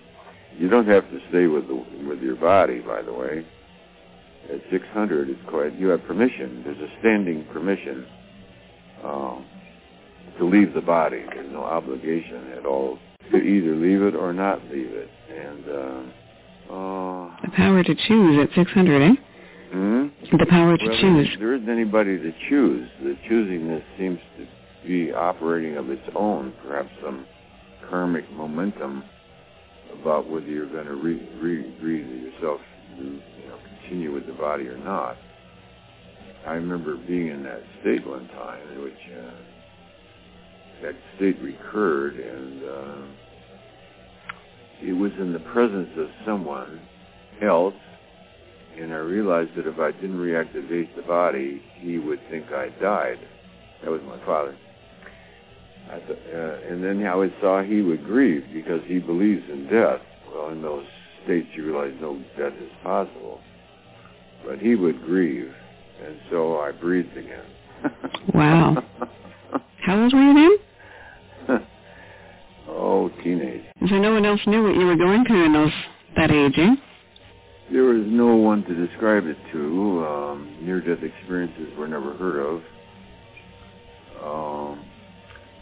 you 0.58 0.70
don't 0.70 0.88
have 0.88 1.10
to 1.10 1.20
stay 1.30 1.48
with 1.48 1.68
the, 1.68 1.84
with 2.08 2.22
your 2.22 2.36
body, 2.36 2.80
by 2.80 3.02
the 3.02 3.14
way 3.14 3.46
at 4.52 4.60
600 4.72 5.30
it's 5.30 5.40
quite, 5.50 5.78
you 5.80 5.88
have 5.90 6.04
permission. 6.04 6.64
There's 6.66 6.78
a 6.78 7.00
standing 7.00 7.46
permission 7.52 8.06
um, 9.04 9.46
to 10.38 10.46
leave 10.46 10.74
the 10.74 10.82
body. 10.82 11.24
There's 11.30 11.52
no 11.52 11.64
obligation 11.64 12.52
at 12.58 12.66
all 12.66 12.98
to 13.32 13.38
either 13.38 13.76
leave 13.76 14.02
it 14.02 14.16
or 14.16 14.34
not 14.34 14.62
leave 14.66 14.92
it. 14.92 15.10
And 15.30 15.66
uh, 15.70 16.74
uh, 16.74 17.36
the 17.42 17.52
power 17.56 17.84
to 17.84 17.96
choose 17.96 18.48
at 18.48 18.56
600, 18.56 19.02
eh? 19.02 19.16
Hmm? 19.72 20.08
The 20.38 20.46
power 20.50 20.78
to 20.78 20.88
well, 20.88 21.02
choose. 21.02 21.28
There 21.40 21.56
isn't 21.56 21.70
anybody 21.70 22.18
to 22.18 22.32
choose. 22.50 22.88
The 23.02 23.16
choosingness 23.30 23.84
seems 23.98 24.20
to 24.38 24.48
be 24.88 25.12
operating 25.12 25.78
of 25.78 25.90
its 25.90 26.04
own, 26.16 26.54
perhaps 26.64 26.90
some 27.04 27.26
karmic 27.90 28.30
momentum 28.32 29.04
about 30.00 30.30
whether 30.30 30.46
you're 30.46 30.70
going 30.70 30.86
to 30.86 30.96
re- 30.96 31.28
re- 31.42 32.22
yourself 32.22 32.60
to 32.98 33.20
continue 33.80 34.14
with 34.14 34.26
the 34.28 34.34
body 34.34 34.68
or 34.68 34.78
not. 34.78 35.18
I 36.46 36.54
remember 36.54 36.98
being 36.98 37.28
in 37.28 37.44
that 37.44 37.62
state 37.82 38.06
one 38.06 38.28
time 38.30 38.62
in 38.74 38.84
which 38.84 38.94
uh, 39.18 39.32
that 40.82 40.96
state 41.16 41.40
recurred, 41.42 42.16
and 42.16 42.64
uh, 42.64 43.06
it 44.82 44.94
was 44.94 45.12
in 45.20 45.34
the 45.34 45.40
presence 45.40 45.90
of 45.98 46.08
someone 46.26 46.82
else, 47.42 47.76
and 48.80 48.94
I 48.94 48.98
realized 48.98 49.52
that 49.56 49.68
if 49.68 49.80
I 49.80 49.92
didn't 49.92 50.18
reactivate 50.18 50.96
the 50.96 51.04
body, 51.04 51.62
he 51.76 52.00
would 52.00 52.20
think 52.30 52.48
I 52.52 52.70
died. 52.82 53.20
That 53.84 53.92
was 53.92 54.02
my 54.08 54.24
father. 54.26 54.58
I 55.92 56.00
th- 56.00 56.20
uh, 56.34 56.72
and 56.72 56.84
then 56.84 57.02
how 57.02 57.22
I 57.22 57.30
saw 57.42 57.62
he 57.62 57.82
would 57.82 58.04
grieve 58.04 58.46
because 58.54 58.82
he 58.86 59.00
believes 59.00 59.44
in 59.50 59.68
death. 59.68 60.02
Well, 60.34 60.50
in 60.50 60.62
those 60.62 60.86
states 61.24 61.48
you 61.54 61.66
realize 61.66 61.94
no 62.02 62.18
death 62.38 62.54
is 62.60 62.72
possible. 62.82 63.40
But 64.46 64.60
he 64.60 64.76
would 64.76 65.02
grieve, 65.04 65.54
and 66.06 66.18
so 66.30 66.60
I 66.60 66.72
breathed 66.72 67.16
again. 67.16 67.46
wow. 68.34 68.84
How 69.84 70.02
old 70.02 70.14
were 70.14 70.22
you 70.22 70.58
then? 71.48 71.58
oh, 72.70 73.10
teenage. 73.22 73.66
So 73.90 73.96
no 73.98 74.14
one 74.14 74.26
else 74.26 74.40
knew 74.48 74.64
what 74.64 74.76
you 74.76 74.86
were 74.86 74.96
going 74.96 75.26
through 75.26 75.46
in 75.46 75.54
those 75.54 75.74
that 76.16 76.32
aging. 76.32 76.78
There 77.72 77.84
was 77.84 78.04
no 78.08 78.36
one 78.36 78.64
to 78.64 78.88
describe 78.88 79.26
it 79.26 79.38
to. 79.52 80.06
Um, 80.06 80.58
near-death 80.62 81.04
experiences 81.04 81.78
were 81.78 81.88
never 81.88 82.14
heard 82.14 82.40
of. 82.40 82.64
Um, 84.24 84.86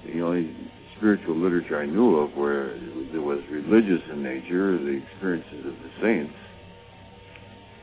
the 0.06 0.22
only 0.22 0.56
spiritual 0.98 1.36
literature 1.36 1.82
I 1.82 1.88
knew 1.88 2.18
of 2.18 2.36
where 2.36 2.76
it 2.76 3.22
was 3.22 3.40
religious 3.50 4.02
in 4.12 4.22
nature, 4.22 4.78
the 4.78 5.02
experiences 5.02 5.66
of 5.66 5.74
the 5.74 5.92
saints. 6.00 6.34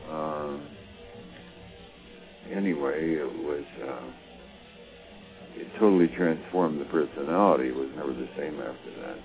Uh, 0.09 0.57
anyway, 2.55 3.15
it 3.15 3.43
was 3.43 3.65
uh, 3.83 4.28
it 5.59 5.67
totally 5.79 6.07
transformed 6.07 6.79
the 6.79 6.85
personality. 6.85 7.69
It 7.69 7.75
was 7.75 7.89
never 7.95 8.13
the 8.13 8.27
same 8.37 8.59
after 8.59 9.01
that. 9.01 9.17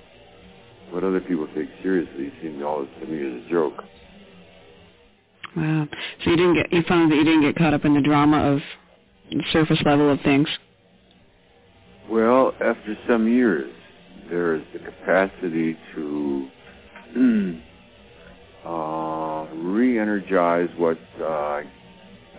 What 0.91 1.05
other 1.05 1.21
people 1.21 1.47
take 1.55 1.69
seriously 1.83 2.33
seemed 2.43 2.63
always 2.63 2.89
to 3.01 3.07
me 3.07 3.19
as 3.19 3.47
a 3.47 3.51
joke. 3.51 3.85
Wow. 5.57 5.89
So 6.25 6.31
you 6.31 6.37
didn't 6.37 6.55
get 6.55 6.73
you 6.73 6.83
found 6.89 7.13
that 7.13 7.17
you 7.17 7.25
didn't 7.25 7.43
get 7.43 7.57
caught 7.57 7.75
up 7.75 7.85
in 7.85 7.95
the 7.95 8.01
drama 8.01 8.55
of 8.55 8.61
the 9.31 9.43
surface 9.53 9.81
level 9.85 10.11
of 10.11 10.21
things. 10.23 10.49
Well, 12.11 12.53
after 12.61 12.97
some 13.09 13.29
years, 13.33 13.73
there 14.29 14.57
is 14.57 14.63
the 14.73 14.81
capacity 14.81 15.77
to 15.95 16.49
uh, 18.67 19.47
re-energize 19.55 20.69
what 20.77 20.99
uh, 21.21 21.63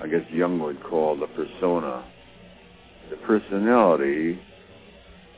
I 0.01 0.07
guess 0.07 0.21
Jung 0.31 0.59
would 0.59 0.83
call 0.83 1.17
the 1.17 1.27
persona, 1.27 2.05
the 3.09 3.17
personality, 3.17 4.39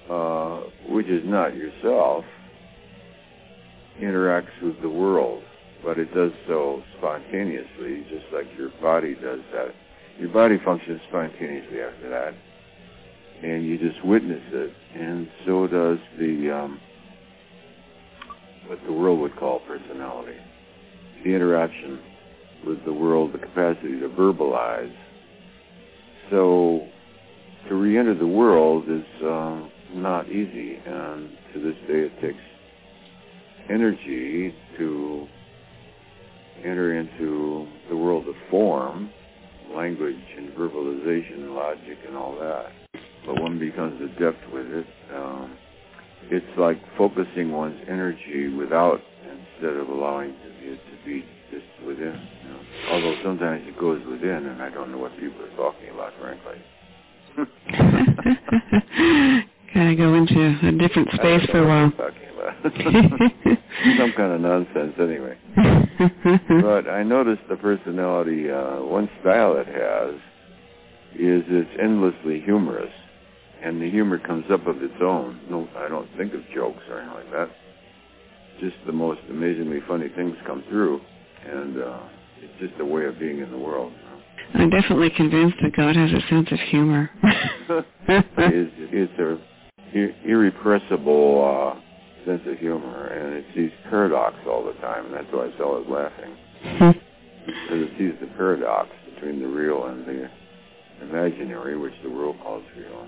uh, 0.09 0.61
which 0.89 1.07
is 1.07 1.23
not 1.25 1.55
yourself, 1.55 2.25
interacts 4.01 4.61
with 4.61 4.81
the 4.81 4.89
world, 4.89 5.43
but 5.83 5.97
it 5.97 6.13
does 6.13 6.31
so 6.47 6.83
spontaneously, 6.97 8.05
just 8.09 8.25
like 8.33 8.45
your 8.57 8.69
body 8.81 9.15
does 9.15 9.39
that. 9.53 9.73
Your 10.19 10.29
body 10.29 10.57
functions 10.63 11.01
spontaneously 11.09 11.81
after 11.81 12.09
that 12.09 12.33
and 13.43 13.65
you 13.65 13.77
just 13.77 14.03
witness 14.05 14.41
it. 14.51 14.73
And 14.95 15.29
so 15.45 15.67
does 15.67 15.99
the 16.19 16.51
um, 16.51 16.79
what 18.67 18.79
the 18.85 18.93
world 18.93 19.19
would 19.19 19.35
call 19.35 19.59
personality, 19.59 20.37
the 21.23 21.33
interaction 21.33 21.99
with 22.65 22.83
the 22.85 22.93
world, 22.93 23.33
the 23.33 23.37
capacity 23.37 23.99
to 23.99 24.09
verbalize. 24.09 24.93
So 26.29 26.87
to 27.69 27.75
re-enter 27.75 28.15
the 28.15 28.27
world 28.27 28.85
is 28.89 29.05
um, 29.23 29.71
not 29.93 30.27
easy, 30.27 30.75
and 30.85 31.29
to 31.53 31.61
this 31.61 31.75
day 31.87 32.07
it 32.07 32.21
takes 32.21 32.43
energy 33.69 34.53
to 34.77 35.27
enter 36.59 36.99
into 36.99 37.67
the 37.89 37.95
world 37.95 38.27
of 38.27 38.35
form, 38.49 39.11
language 39.75 40.15
and 40.37 40.49
verbalization 40.53 41.53
logic 41.55 41.97
and 42.07 42.15
all 42.15 42.37
that 42.39 42.71
but 43.27 43.41
one 43.41 43.59
becomes 43.59 44.01
adept 44.01 44.39
with 44.53 44.65
it. 44.67 44.87
Um, 45.13 45.57
it's 46.31 46.57
like 46.57 46.79
focusing 46.97 47.51
one's 47.51 47.79
energy 47.87 48.47
without 48.47 49.01
instead 49.21 49.75
of 49.75 49.89
allowing 49.89 50.31
it 50.63 50.79
to 50.79 51.05
be 51.05 51.25
just 51.51 51.67
within. 51.85 52.15
You 52.43 52.49
know? 52.49 52.59
Although 52.89 53.15
sometimes 53.23 53.67
it 53.67 53.77
goes 53.77 54.01
within, 54.09 54.47
and 54.47 54.63
I 54.63 54.69
don't 54.69 54.91
know 54.91 54.97
what 54.97 55.11
people 55.19 55.43
are 55.43 55.55
talking 55.55 55.89
about, 55.93 56.13
frankly. 56.19 56.55
kind 59.73 59.91
of 59.91 59.97
go 59.97 60.13
into 60.15 60.57
a 60.63 60.71
different 60.71 61.09
space 61.13 61.45
for 61.51 61.59
a 61.63 61.67
while. 61.67 61.91
Talking 61.91 62.29
about 62.33 62.55
some 63.97 64.13
kind 64.15 64.31
of 64.33 64.41
nonsense, 64.41 64.93
anyway. 64.99 65.37
but 66.61 66.89
I 66.89 67.03
noticed 67.03 67.43
the 67.49 67.57
personality. 67.57 68.49
Uh, 68.49 68.81
one 68.83 69.09
style 69.21 69.57
it 69.57 69.67
has 69.67 70.15
is 71.13 71.43
it's 71.47 71.69
endlessly 71.81 72.41
humorous 72.41 72.91
and 73.63 73.81
the 73.81 73.89
humor 73.89 74.19
comes 74.19 74.45
up 74.51 74.67
of 74.67 74.81
its 74.81 74.93
own. 75.01 75.39
No, 75.49 75.67
I 75.77 75.87
don't 75.87 76.09
think 76.17 76.33
of 76.33 76.41
jokes 76.53 76.83
or 76.89 76.99
anything 76.99 77.15
like 77.15 77.31
that. 77.31 77.49
Just 78.59 78.75
the 78.85 78.91
most 78.91 79.21
amazingly 79.29 79.79
funny 79.87 80.09
things 80.15 80.35
come 80.45 80.63
through, 80.69 81.01
and 81.45 81.81
uh, 81.81 81.99
it's 82.37 82.59
just 82.59 82.73
a 82.79 82.85
way 82.85 83.05
of 83.05 83.19
being 83.19 83.39
in 83.39 83.51
the 83.51 83.57
world. 83.57 83.93
I'm 84.53 84.69
definitely 84.69 85.09
convinced 85.11 85.57
that 85.61 85.75
God 85.75 85.95
has 85.95 86.11
a 86.11 86.21
sense 86.29 86.47
of 86.51 86.59
humor. 86.69 87.09
it's, 88.07 88.71
it's 88.91 89.19
a 89.19 89.37
irrepressible 90.25 91.75
uh, 91.75 92.25
sense 92.25 92.41
of 92.45 92.57
humor, 92.59 93.07
and 93.07 93.35
it 93.35 93.45
sees 93.55 93.71
paradox 93.89 94.35
all 94.47 94.65
the 94.65 94.73
time, 94.81 95.05
and 95.05 95.13
that's 95.13 95.27
why 95.31 95.45
it's 95.45 95.61
always 95.61 95.87
laughing. 95.89 96.35
because 97.45 97.87
it 97.87 97.91
sees 97.97 98.13
the 98.19 98.27
paradox 98.35 98.89
between 99.13 99.39
the 99.41 99.47
real 99.47 99.85
and 99.85 100.05
the 100.05 100.29
imaginary, 101.01 101.77
which 101.77 101.93
the 102.03 102.09
world 102.09 102.35
calls 102.41 102.63
real. 102.75 103.07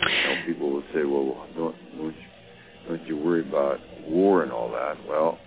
You 0.00 0.08
know, 0.08 0.42
people 0.46 0.72
will 0.72 0.84
say, 0.94 1.04
well, 1.04 1.46
don't, 1.56 1.74
don't, 1.96 2.14
you, 2.14 2.88
don't 2.88 3.06
you 3.06 3.16
worry 3.16 3.46
about 3.46 3.78
war 4.08 4.42
and 4.42 4.52
all 4.52 4.70
that? 4.70 4.96
Well, 5.08 5.38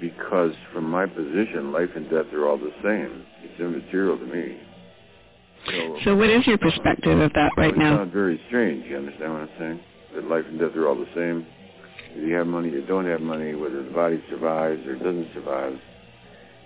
because 0.00 0.52
from 0.72 0.88
my 0.88 1.06
position, 1.06 1.72
life 1.72 1.90
and 1.94 2.08
death 2.10 2.26
are 2.32 2.48
all 2.48 2.58
the 2.58 2.72
same. 2.82 3.24
It's 3.42 3.60
immaterial 3.60 4.18
to 4.18 4.26
me. 4.26 4.58
So, 5.66 5.98
so 6.04 6.16
what 6.16 6.30
is 6.30 6.46
your 6.46 6.58
perspective 6.58 7.18
of 7.18 7.32
that 7.32 7.50
right 7.56 7.76
now? 7.76 7.94
It's 7.94 8.06
not 8.06 8.12
very 8.12 8.40
strange. 8.48 8.86
You 8.86 8.98
understand 8.98 9.32
what 9.32 9.42
I'm 9.42 9.50
saying? 9.58 9.80
That 10.14 10.28
life 10.28 10.44
and 10.48 10.58
death 10.58 10.76
are 10.76 10.86
all 10.86 10.94
the 10.94 11.08
same. 11.14 11.46
Whether 12.14 12.26
you 12.26 12.34
have 12.34 12.46
money 12.46 12.70
or 12.70 12.86
don't 12.86 13.06
have 13.06 13.20
money, 13.20 13.54
whether 13.54 13.82
the 13.82 13.90
body 13.90 14.22
survives 14.30 14.86
or 14.86 14.94
doesn't 14.94 15.28
survive, 15.34 15.78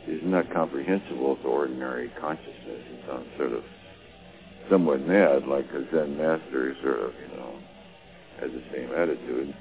is 0.07 0.21
not 0.25 0.53
comprehensible 0.53 1.37
to 1.37 1.49
ordinary 1.49 2.11
consciousness. 2.21 2.55
It's 2.67 3.09
on 3.11 3.27
sort 3.37 3.53
of 3.53 3.63
somewhat 4.71 5.07
mad, 5.07 5.47
like 5.47 5.67
a 5.71 5.85
Zen 5.91 6.17
master 6.17 6.77
sort 6.83 7.01
of, 7.01 7.13
you 7.15 7.37
know, 7.37 7.59
has 8.41 8.51
the 8.51 8.63
same 8.73 8.91
attitude. 8.93 9.55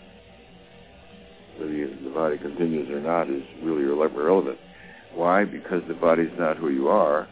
Whether 1.59 1.87
the 2.03 2.11
body 2.13 2.37
continues 2.37 2.89
or 2.89 3.01
not 3.01 3.29
is 3.29 3.43
really 3.61 3.83
irrelevant. 3.83 4.57
Why? 5.13 5.43
Because 5.43 5.81
the 5.87 5.93
body's 5.93 6.31
not 6.37 6.57
who 6.57 6.69
you 6.69 6.87
are, 6.87 7.27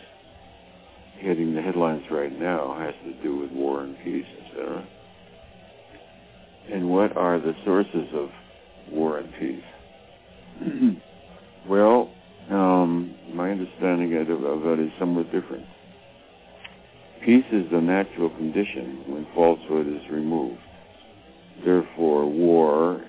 hitting 1.17 1.53
the 1.53 1.61
headlines 1.61 2.03
right 2.11 2.37
now, 2.37 2.77
has 2.79 2.93
to 3.05 3.23
do 3.23 3.37
with 3.37 3.51
war 3.51 3.83
and 3.83 3.95
peace, 4.03 4.25
etc. 4.45 4.87
And 6.71 6.89
what 6.89 7.15
are 7.17 7.39
the 7.39 7.53
sources 7.65 8.07
of 8.13 8.29
war 8.91 9.19
and 9.19 9.31
peace? 9.39 11.01
well, 11.67 12.11
um, 12.49 13.15
my 13.33 13.51
understanding 13.51 14.15
of, 14.15 14.29
of 14.29 14.61
that 14.61 14.83
is 14.83 14.91
somewhat 14.99 15.31
different. 15.31 15.65
Peace 17.25 17.45
is 17.51 17.69
the 17.71 17.81
natural 17.81 18.29
condition 18.29 19.03
when 19.07 19.27
falsehood 19.35 19.87
is 19.87 20.09
removed. 20.09 20.59
Therefore, 21.65 22.25
war 22.25 23.01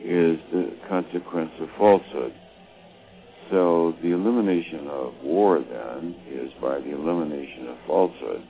is 0.00 0.38
the 0.52 0.76
consequence 0.88 1.50
of 1.60 1.68
falsehood. 1.76 2.32
So 3.50 3.94
the 4.02 4.12
elimination 4.12 4.86
of 4.88 5.12
war 5.22 5.58
then 5.58 6.14
is 6.28 6.50
by 6.60 6.80
the 6.80 6.94
elimination 6.94 7.68
of 7.68 7.76
falsehood. 7.86 8.42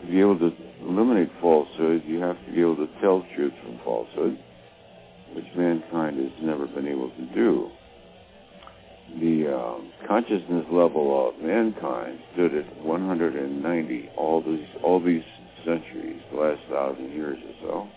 To 0.00 0.06
be 0.06 0.20
able 0.20 0.38
to 0.38 0.52
eliminate 0.82 1.30
falsehood, 1.40 2.02
you 2.06 2.20
have 2.20 2.36
to 2.46 2.52
be 2.52 2.60
able 2.60 2.76
to 2.76 2.88
tell 3.00 3.26
truth 3.34 3.52
from 3.62 3.80
falsehood, 3.84 4.38
which 5.34 5.44
mankind 5.56 6.18
has 6.18 6.32
never 6.42 6.66
been 6.66 6.86
able 6.86 7.10
to 7.10 7.26
do. 7.34 7.70
The 9.20 9.56
uh, 9.56 10.06
consciousness 10.06 10.66
level 10.70 11.28
of 11.28 11.42
mankind 11.42 12.20
stood 12.34 12.54
at 12.54 12.84
190 12.84 14.10
all 14.16 14.42
these 14.42 14.66
all 14.84 15.02
these 15.02 15.24
centuries, 15.64 16.20
the 16.30 16.38
last 16.38 16.60
thousand 16.68 17.12
years 17.12 17.38
or 17.44 17.54
so 17.62 17.88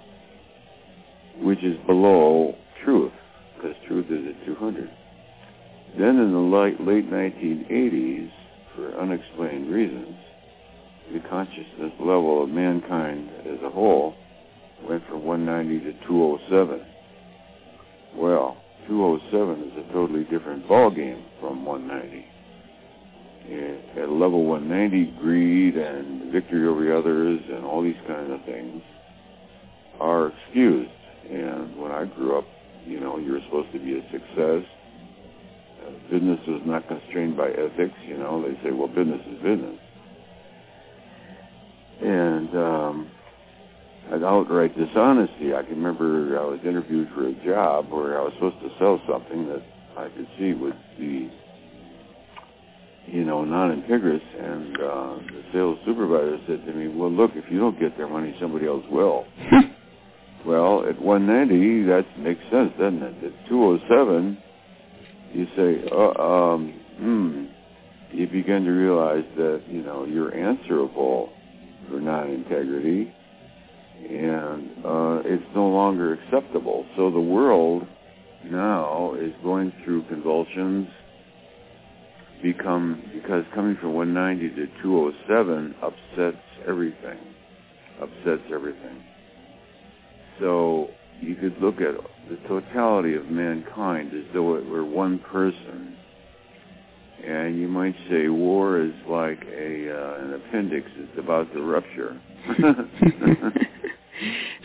which 1.37 1.63
is 1.63 1.77
below 1.87 2.55
truth, 2.83 3.13
because 3.55 3.75
truth 3.87 4.05
is 4.09 4.27
at 4.27 4.45
200. 4.45 4.89
Then 5.97 6.17
in 6.17 6.31
the 6.31 6.39
late, 6.39 6.79
late 6.81 7.09
1980s, 7.09 8.31
for 8.75 8.97
unexplained 8.99 9.71
reasons, 9.71 10.15
the 11.13 11.27
consciousness 11.29 11.93
level 11.99 12.43
of 12.43 12.49
mankind 12.49 13.29
as 13.45 13.61
a 13.63 13.69
whole 13.69 14.15
went 14.87 15.05
from 15.07 15.23
190 15.23 15.85
to 15.85 16.07
207. 16.07 16.81
Well, 18.15 18.57
207 18.87 19.71
is 19.71 19.85
a 19.89 19.93
totally 19.93 20.23
different 20.25 20.67
ballgame 20.67 21.23
from 21.39 21.65
190. 21.65 22.27
At 24.01 24.09
level 24.09 24.45
190, 24.45 25.19
greed 25.19 25.75
and 25.75 26.31
victory 26.31 26.67
over 26.67 26.95
others 26.95 27.41
and 27.49 27.65
all 27.65 27.83
these 27.83 27.99
kinds 28.07 28.31
of 28.31 28.43
things 28.45 28.81
are 29.99 30.31
excused 30.31 30.91
and 31.31 31.77
when 31.77 31.91
I 31.91 32.05
grew 32.05 32.37
up, 32.37 32.45
you 32.85 32.99
know, 32.99 33.17
you 33.17 33.33
were 33.33 33.41
supposed 33.45 33.71
to 33.71 33.79
be 33.79 33.97
a 33.97 34.01
success. 34.11 34.63
Uh, 35.85 35.91
business 36.11 36.39
was 36.47 36.61
not 36.65 36.87
constrained 36.87 37.37
by 37.37 37.49
ethics. 37.49 37.95
You 38.05 38.17
know, 38.17 38.41
they 38.41 38.55
say, 38.63 38.71
well, 38.71 38.87
business 38.87 39.21
is 39.27 39.37
business. 39.41 39.79
And 42.01 42.49
um, 42.55 43.11
an 44.11 44.23
outright 44.23 44.75
dishonesty. 44.77 45.53
I 45.53 45.63
can 45.63 45.81
remember 45.81 46.39
I 46.39 46.45
was 46.45 46.59
interviewed 46.65 47.09
for 47.15 47.27
a 47.27 47.33
job 47.45 47.91
where 47.91 48.19
I 48.19 48.23
was 48.23 48.33
supposed 48.35 48.59
to 48.61 48.69
sell 48.79 49.01
something 49.09 49.47
that 49.47 49.63
I 49.97 50.09
could 50.09 50.27
see 50.37 50.53
would 50.53 50.77
be, 50.97 51.31
you 53.07 53.23
know, 53.23 53.45
non-integrous. 53.45 54.21
And 54.39 54.75
uh, 54.75 55.31
the 55.31 55.43
sales 55.53 55.77
supervisor 55.85 56.39
said 56.47 56.65
to 56.65 56.73
me, 56.73 56.87
well, 56.87 57.11
look, 57.11 57.31
if 57.35 57.45
you 57.49 57.59
don't 57.59 57.79
get 57.79 57.95
their 57.97 58.07
money, 58.07 58.35
somebody 58.39 58.67
else 58.67 58.83
will. 58.89 59.25
Well, 60.45 60.87
at 60.89 60.99
190, 60.99 61.83
that 61.89 62.03
makes 62.17 62.41
sense, 62.51 62.71
doesn't 62.79 63.03
it? 63.03 63.23
At 63.25 63.49
207, 63.49 64.37
you 65.33 65.45
say, 65.55 65.87
uh, 65.91 66.19
um, 66.19 66.73
hmm, 66.97 67.45
you 68.17 68.25
begin 68.25 68.65
to 68.65 68.71
realize 68.71 69.23
that, 69.37 69.61
you 69.69 69.83
know, 69.83 70.05
you're 70.05 70.35
answerable 70.35 71.29
for 71.91 71.99
non-integrity, 71.99 73.13
and 74.09 74.71
uh, 74.85 75.21
it's 75.25 75.43
no 75.53 75.67
longer 75.67 76.13
acceptable. 76.13 76.85
So 76.95 77.11
the 77.11 77.19
world 77.19 77.83
now 78.45 79.15
is 79.15 79.33
going 79.43 79.71
through 79.83 80.07
convulsions, 80.07 80.87
become, 82.41 83.03
because 83.13 83.43
coming 83.53 83.77
from 83.79 83.93
190 83.93 84.55
to 84.55 84.81
207 84.81 85.75
upsets 85.83 86.43
everything, 86.67 87.19
upsets 88.01 88.43
everything. 88.53 89.03
So 90.39 90.87
you 91.19 91.35
could 91.35 91.57
look 91.61 91.75
at 91.75 91.95
the 92.29 92.37
totality 92.47 93.15
of 93.15 93.25
mankind 93.27 94.11
as 94.13 94.25
though 94.33 94.55
it 94.55 94.65
were 94.65 94.85
one 94.85 95.19
person. 95.19 95.97
And 97.25 97.59
you 97.59 97.67
might 97.67 97.95
say 98.09 98.27
war 98.29 98.81
is 98.81 98.93
like 99.07 99.43
a 99.45 99.91
uh, 99.91 100.23
an 100.23 100.33
appendix 100.33 100.87
that's 100.97 101.19
about 101.19 101.51
to 101.53 101.61
rupture. 101.61 102.19
so 102.57 102.63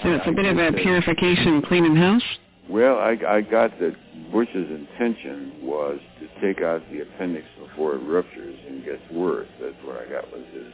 it's 0.05 0.27
a 0.27 0.33
bit 0.33 0.47
of 0.47 0.59
a 0.59 0.73
purification, 0.73 1.62
cleaning 1.62 1.97
house. 1.97 2.23
Well, 2.69 2.99
I, 2.99 3.16
I 3.29 3.40
got 3.42 3.79
that 3.79 3.95
Bush's 4.33 4.69
intention 4.71 5.53
was 5.62 6.01
to 6.19 6.29
take 6.40 6.62
out 6.62 6.83
the 6.90 7.03
appendix 7.03 7.47
before 7.61 7.95
it 7.95 7.99
ruptures 7.99 8.59
and 8.69 8.85
gets 8.85 9.03
worse. 9.12 9.49
That's 9.61 9.77
what 9.85 9.97
I 9.99 10.11
got 10.11 10.31
was 10.33 10.42
his, 10.53 10.73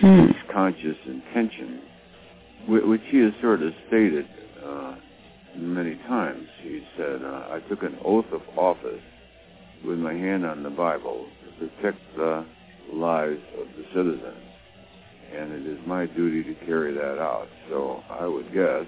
hmm. 0.00 0.26
his 0.28 0.36
conscious 0.50 0.96
intention 1.06 1.82
which 2.68 3.02
he 3.08 3.18
has 3.18 3.32
sort 3.40 3.62
of 3.62 3.72
stated 3.88 4.26
uh, 4.64 4.96
many 5.56 5.96
times. 6.08 6.46
He 6.62 6.82
said, 6.96 7.22
uh, 7.22 7.48
I 7.50 7.60
took 7.68 7.82
an 7.82 7.96
oath 8.04 8.26
of 8.32 8.42
office 8.58 9.02
with 9.84 9.98
my 9.98 10.12
hand 10.12 10.44
on 10.44 10.62
the 10.62 10.70
Bible 10.70 11.26
to 11.44 11.68
protect 11.68 11.98
the 12.16 12.44
lives 12.92 13.40
of 13.60 13.66
the 13.76 13.84
citizens, 13.94 14.46
and 15.34 15.52
it 15.52 15.66
is 15.66 15.78
my 15.86 16.06
duty 16.06 16.42
to 16.42 16.66
carry 16.66 16.94
that 16.94 17.18
out. 17.20 17.48
So 17.68 18.02
I 18.10 18.26
would 18.26 18.52
guess, 18.52 18.86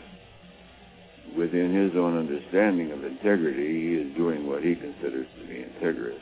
within 1.37 1.75
his 1.75 1.97
own 1.97 2.19
understanding 2.19 2.93
of 2.93 3.05
integrity, 3.05 3.89
he 3.89 3.95
is 3.95 4.17
doing 4.17 4.47
what 4.47 4.63
he 4.63 4.75
considers 4.75 5.27
to 5.41 5.47
be 5.47 5.65
integrous. 5.65 6.21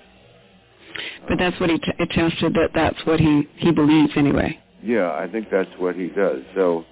But 1.28 1.38
that's 1.38 1.58
what 1.60 1.70
he 1.70 1.78
t- 1.78 1.92
attested 1.98 2.54
that 2.54 2.70
that's 2.74 2.98
what 3.06 3.20
he, 3.20 3.42
he 3.56 3.72
believes 3.72 4.12
anyway. 4.16 4.58
Yeah, 4.82 5.12
I 5.12 5.28
think 5.30 5.48
that's 5.50 5.70
what 5.78 5.96
he 5.96 6.08
does. 6.08 6.42
So 6.54 6.84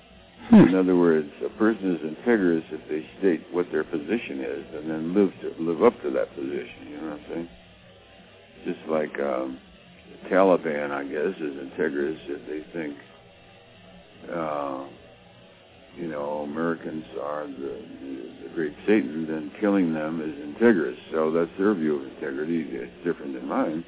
Hmm. 0.51 0.69
In 0.69 0.75
other 0.75 0.95
words, 0.97 1.31
a 1.45 1.49
person 1.59 1.97
is 1.97 2.01
integrous 2.03 2.65
if 2.71 2.81
they 2.89 3.07
state 3.19 3.47
what 3.51 3.67
their 3.73 3.85
position 3.85 4.41
is 4.41 4.65
and 4.75 4.91
then 4.91 5.15
live 5.15 5.33
to 5.41 5.63
live 5.63 5.83
up 5.83 6.01
to 6.03 6.11
that 6.11 6.35
position. 6.35 6.91
You 6.91 6.97
know 6.99 7.03
what 7.05 7.13
I'm 7.13 7.25
saying? 7.31 7.49
Just 8.64 8.88
like 8.88 9.18
um, 9.20 9.59
the 10.11 10.29
Taliban, 10.29 10.90
I 10.90 11.05
guess, 11.05 11.37
is 11.40 11.57
integrous 11.70 12.18
if 12.29 12.46
they 12.46 12.72
think, 12.72 12.96
uh, 14.33 14.85
you 15.96 16.09
know, 16.09 16.40
Americans 16.40 17.05
are 17.22 17.46
the, 17.46 17.83
the, 18.00 18.48
the 18.48 18.55
great 18.55 18.74
Satan, 18.87 19.27
then 19.29 19.53
killing 19.61 19.92
them 19.92 20.20
is 20.20 20.35
integrous. 20.61 20.96
So 21.12 21.31
that's 21.31 21.50
their 21.59 21.74
view 21.74 22.00
of 22.00 22.07
integrity. 22.14 22.66
It's 22.68 23.05
different 23.05 23.35
than 23.35 23.46
mine. 23.46 23.85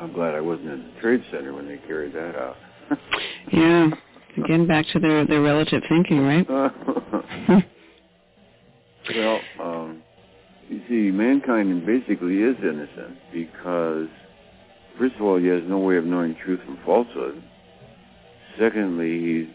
I'm 0.00 0.12
glad 0.12 0.34
I 0.34 0.40
wasn't 0.40 0.68
in 0.68 0.92
the 0.94 1.00
trade 1.00 1.22
center 1.30 1.54
when 1.54 1.66
they 1.66 1.78
carried 1.86 2.12
that 2.14 2.36
out. 2.36 2.56
yeah. 3.52 3.88
Again, 4.36 4.66
back 4.66 4.84
to 4.92 4.98
their 4.98 5.24
their 5.26 5.40
relative 5.40 5.82
thinking, 5.88 6.20
right? 6.20 6.46
well, 6.50 7.62
you 9.08 9.22
see, 10.88 11.10
mankind 11.10 11.84
basically 11.86 12.38
is 12.38 12.56
innocent 12.62 13.18
because, 13.32 14.08
first 14.98 15.14
of 15.16 15.22
all, 15.22 15.38
he 15.38 15.46
has 15.46 15.62
no 15.66 15.78
way 15.78 15.96
of 15.96 16.04
knowing 16.04 16.36
truth 16.44 16.60
from 16.64 16.78
falsehood. 16.84 17.42
Secondly, 18.58 19.48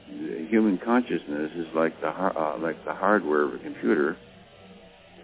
human 0.49 0.78
consciousness 0.84 1.51
is 1.55 1.66
like 1.76 1.99
the 2.01 2.10
uh, 2.10 2.58
like 2.60 2.84
the 2.86 2.93
hardware 2.93 3.43
of 3.43 3.53
a 3.55 3.58
computer, 3.58 4.16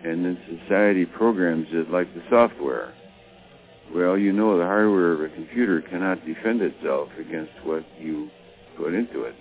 and 0.04 0.26
then 0.26 0.38
society 0.64 1.06
programs 1.06 1.68
it 1.72 1.92
like 1.92 2.12
the 2.16 2.24
software. 2.30 2.94
Well, 3.94 4.18
you 4.18 4.34
know 4.34 4.58
the 4.58 4.66
hardware 4.66 5.14
of 5.14 5.22
a 5.22 5.30
computer 5.30 5.82
cannot 5.82 6.26
defend 6.26 6.62
itself 6.62 7.10
against 7.20 7.54
what 7.64 7.86
you 8.00 8.30
put 8.78 8.94
into 8.94 9.24
it. 9.24 9.36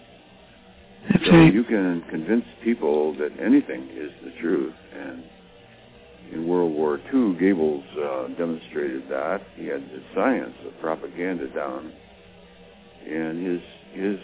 That's 1.11 1.25
so 1.25 1.33
right. 1.33 1.53
you 1.53 1.65
can 1.65 2.05
convince 2.11 2.45
people 2.63 3.15
that 3.19 3.31
anything 3.41 3.89
is 3.93 4.11
the 4.25 4.33
truth. 4.41 4.75
And 4.95 5.25
in 6.33 6.47
World 6.47 6.73
War 6.73 6.99
II, 6.99 7.37
Goebbels 7.39 7.85
uh, 7.97 8.29
demonstrated 8.37 9.09
that. 9.09 9.43
He 9.55 9.67
had 9.67 9.83
the 9.83 10.03
science 10.15 10.55
of 10.67 10.79
propaganda 10.81 11.49
down. 11.49 11.93
And 13.07 13.47
his, 13.47 13.61
his 13.93 14.19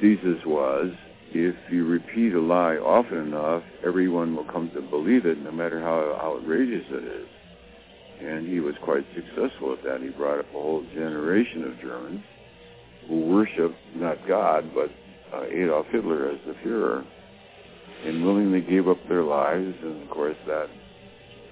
thesis 0.00 0.44
was, 0.46 0.92
if 1.30 1.54
you 1.70 1.84
repeat 1.86 2.32
a 2.32 2.40
lie 2.40 2.76
often 2.76 3.18
enough, 3.18 3.62
everyone 3.84 4.34
will 4.34 4.46
come 4.46 4.70
to 4.74 4.80
believe 4.80 5.26
it, 5.26 5.38
no 5.42 5.52
matter 5.52 5.80
how 5.80 6.18
outrageous 6.22 6.86
it 6.88 7.04
is. 7.04 7.28
And 8.20 8.48
he 8.48 8.60
was 8.60 8.74
quite 8.82 9.04
successful 9.14 9.74
at 9.74 9.84
that. 9.84 10.00
He 10.00 10.08
brought 10.08 10.38
up 10.38 10.48
a 10.48 10.52
whole 10.52 10.84
generation 10.94 11.64
of 11.64 11.80
Germans 11.80 12.22
who 13.06 13.20
worshiped 13.26 13.76
not 13.94 14.16
God, 14.26 14.70
but 14.74 14.90
uh, 15.32 15.44
Adolf 15.44 15.86
Hitler 15.90 16.30
as 16.30 16.38
the 16.46 16.54
Fuhrer, 16.64 17.04
and 18.04 18.24
willingly 18.24 18.60
gave 18.60 18.88
up 18.88 18.98
their 19.08 19.22
lives. 19.22 19.74
And 19.82 20.02
of 20.02 20.10
course, 20.10 20.36
that 20.46 20.68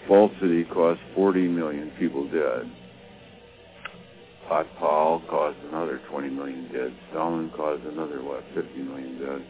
falsity 0.08 0.64
cost 0.64 1.00
40 1.14 1.48
million 1.48 1.92
people 1.98 2.24
dead. 2.28 2.70
Pot 4.48 4.66
Paul 4.78 5.22
caused 5.28 5.58
another 5.68 6.00
20 6.08 6.30
million 6.30 6.70
dead. 6.72 6.94
Stalin 7.10 7.50
caused 7.56 7.84
another, 7.84 8.22
what, 8.22 8.44
50 8.54 8.78
million 8.82 9.18
dead. 9.18 9.46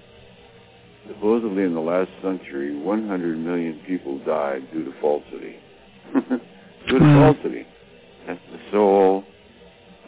Supposedly 1.09 1.63
in 1.63 1.75
the 1.75 1.81
last 1.81 2.11
century, 2.23 2.77
100 2.77 3.39
million 3.39 3.81
people 3.87 4.19
died 4.25 4.67
due 4.73 4.85
to 4.85 4.93
falsity. 5.01 5.57
due 6.89 6.99
to 6.99 7.05
hmm. 7.05 7.19
falsity. 7.21 7.67
That's 8.27 8.41
the 8.51 8.59
sole 8.73 9.25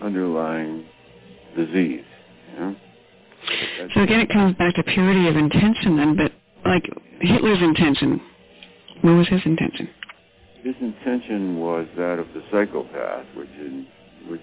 underlying 0.03 0.87
disease. 1.57 2.05
Yeah? 2.55 2.73
So 3.95 4.03
again, 4.03 4.21
it 4.21 4.31
comes 4.31 4.57
back 4.57 4.75
to 4.75 4.83
purity 4.83 5.29
of 5.29 5.37
intention 5.37 5.97
then, 5.97 6.17
but 6.17 6.33
like 6.69 6.85
Hitler's 7.21 7.63
intention, 7.63 8.21
what 9.01 9.13
was 9.13 9.29
his 9.29 9.41
intention? 9.45 9.89
His 10.63 10.75
intention 10.81 11.59
was 11.59 11.87
that 11.97 12.19
of 12.19 12.27
the 12.35 12.43
psychopath, 12.51 13.27
which 13.35 13.49
in 13.59 13.87
which 14.29 14.43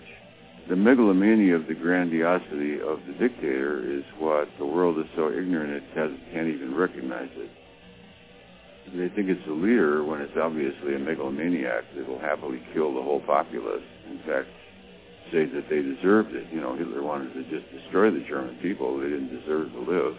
the 0.67 0.75
megalomania 0.75 1.55
of 1.55 1.67
the 1.67 1.75
grandiosity 1.75 2.81
of 2.81 2.99
the 3.05 3.13
dictator 3.19 3.85
is 3.85 4.03
what 4.17 4.49
the 4.57 4.65
world 4.65 4.97
is 4.97 5.05
so 5.15 5.29
ignorant 5.29 5.71
it 5.71 5.83
can't 5.93 6.47
even 6.47 6.73
recognize 6.73 7.29
it. 7.35 7.51
They 8.95 9.09
think 9.13 9.29
it's 9.29 9.45
a 9.47 9.51
leader 9.51 10.03
when 10.03 10.21
it's 10.21 10.37
obviously 10.37 10.95
a 10.95 10.99
megalomaniac 10.99 11.83
that 11.95 12.07
will 12.07 12.19
happily 12.19 12.61
kill 12.73 12.93
the 12.93 13.01
whole 13.01 13.21
populace. 13.21 13.83
In 14.09 14.17
fact, 14.25 14.47
say 15.31 15.45
that 15.45 15.69
they 15.69 15.81
deserved 15.81 16.33
it. 16.33 16.47
You 16.51 16.61
know, 16.61 16.75
Hitler 16.75 17.03
wanted 17.03 17.33
to 17.33 17.43
just 17.49 17.71
destroy 17.71 18.09
the 18.11 18.23
German 18.27 18.57
people. 18.61 18.97
They 18.97 19.09
didn't 19.09 19.39
deserve 19.41 19.71
to 19.73 19.79
live 19.79 20.17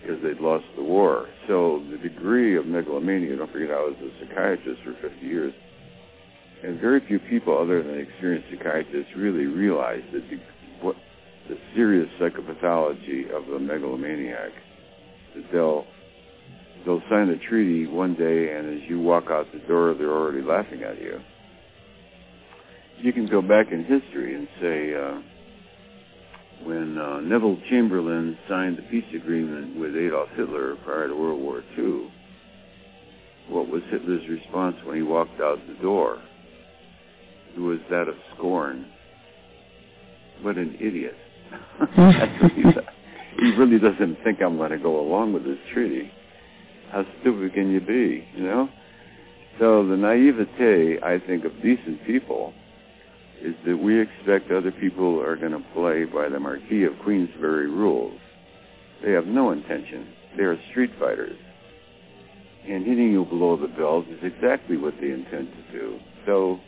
because 0.00 0.22
they'd 0.22 0.40
lost 0.40 0.64
the 0.76 0.82
war. 0.82 1.28
So 1.46 1.82
the 1.90 1.98
degree 1.98 2.56
of 2.56 2.66
megalomania, 2.66 3.36
don't 3.36 3.52
forget 3.52 3.70
I 3.70 3.80
was 3.80 3.96
a 4.00 4.10
psychiatrist 4.24 4.80
for 4.84 4.96
50 5.08 5.26
years, 5.26 5.52
and 6.62 6.80
very 6.80 7.00
few 7.06 7.18
people 7.18 7.56
other 7.58 7.82
than 7.82 7.98
experienced 7.98 8.48
psychiatrists 8.50 9.12
really 9.16 9.46
realize 9.46 10.02
the, 10.12 10.20
what 10.80 10.96
the 11.48 11.56
serious 11.74 12.08
psychopathology 12.20 13.30
of 13.30 13.48
a 13.48 13.58
megalomaniac. 13.58 14.52
That 15.34 15.44
they'll 15.52 15.84
they'll 16.84 17.02
sign 17.10 17.28
a 17.28 17.38
treaty 17.48 17.86
one 17.86 18.14
day, 18.14 18.52
and 18.52 18.82
as 18.82 18.88
you 18.88 19.00
walk 19.00 19.24
out 19.30 19.46
the 19.52 19.60
door, 19.60 19.94
they're 19.94 20.10
already 20.10 20.42
laughing 20.42 20.82
at 20.82 21.00
you. 21.00 21.20
You 22.98 23.12
can 23.12 23.26
go 23.26 23.40
back 23.40 23.72
in 23.72 23.84
history 23.84 24.34
and 24.34 24.48
say 24.60 24.94
uh, 24.94 25.20
when 26.64 26.98
uh, 26.98 27.20
Neville 27.20 27.58
Chamberlain 27.68 28.36
signed 28.48 28.78
the 28.78 28.82
peace 28.82 29.04
agreement 29.14 29.78
with 29.78 29.96
Adolf 29.96 30.28
Hitler 30.36 30.76
prior 30.84 31.08
to 31.08 31.14
World 31.14 31.40
War 31.40 31.62
II. 31.76 32.12
What 33.48 33.68
was 33.68 33.82
Hitler's 33.90 34.28
response 34.28 34.76
when 34.84 34.96
he 34.96 35.02
walked 35.02 35.40
out 35.40 35.58
the 35.66 35.82
door? 35.82 36.22
It 37.56 37.60
was 37.60 37.78
that 37.90 38.08
of 38.08 38.14
scorn. 38.36 38.86
What 40.42 40.56
an 40.56 40.76
idiot. 40.80 41.16
he 43.40 43.50
really 43.56 43.78
doesn't 43.78 44.18
think 44.22 44.40
I'm 44.40 44.56
going 44.56 44.70
to 44.70 44.78
go 44.78 45.00
along 45.00 45.32
with 45.32 45.44
this 45.44 45.58
treaty. 45.72 46.10
How 46.92 47.04
stupid 47.20 47.54
can 47.54 47.70
you 47.70 47.80
be, 47.80 48.24
you 48.34 48.44
know? 48.44 48.68
So 49.58 49.86
the 49.86 49.96
naivete, 49.96 51.00
I 51.02 51.18
think, 51.26 51.44
of 51.44 51.52
decent 51.62 52.04
people 52.06 52.54
is 53.42 53.54
that 53.66 53.76
we 53.76 54.00
expect 54.00 54.50
other 54.50 54.72
people 54.72 55.20
are 55.20 55.36
going 55.36 55.52
to 55.52 55.64
play 55.74 56.04
by 56.04 56.28
the 56.28 56.38
Marquis 56.38 56.84
of 56.84 56.98
Queensberry 57.02 57.68
rules. 57.68 58.18
They 59.02 59.12
have 59.12 59.26
no 59.26 59.50
intention. 59.50 60.08
They 60.36 60.42
are 60.44 60.58
street 60.70 60.90
fighters. 60.98 61.36
And 62.68 62.84
hitting 62.84 63.12
you 63.12 63.24
below 63.24 63.56
the 63.56 63.68
belt 63.68 64.06
is 64.08 64.20
exactly 64.22 64.76
what 64.76 64.94
they 65.00 65.10
intend 65.10 65.48
to 65.52 65.72
do. 65.72 65.98
So 66.26 66.60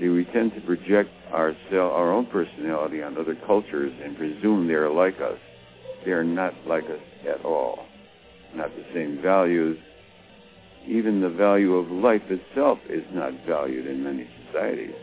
we 0.00 0.24
tend 0.32 0.52
to 0.54 0.60
project 0.60 1.10
our, 1.32 1.54
our 1.72 2.12
own 2.12 2.26
personality 2.26 3.02
on 3.02 3.18
other 3.18 3.36
cultures 3.46 3.92
and 4.02 4.16
presume 4.16 4.68
they 4.68 4.74
are 4.74 4.90
like 4.90 5.20
us. 5.20 5.38
They 6.04 6.12
are 6.12 6.24
not 6.24 6.54
like 6.66 6.84
us 6.84 7.00
at 7.28 7.44
all. 7.44 7.84
Not 8.54 8.70
the 8.74 8.84
same 8.94 9.20
values. 9.22 9.78
Even 10.86 11.20
the 11.20 11.30
value 11.30 11.74
of 11.74 11.90
life 11.90 12.22
itself 12.28 12.78
is 12.88 13.04
not 13.12 13.32
valued 13.46 13.86
in 13.86 14.02
many 14.02 14.28
societies. 14.46 14.94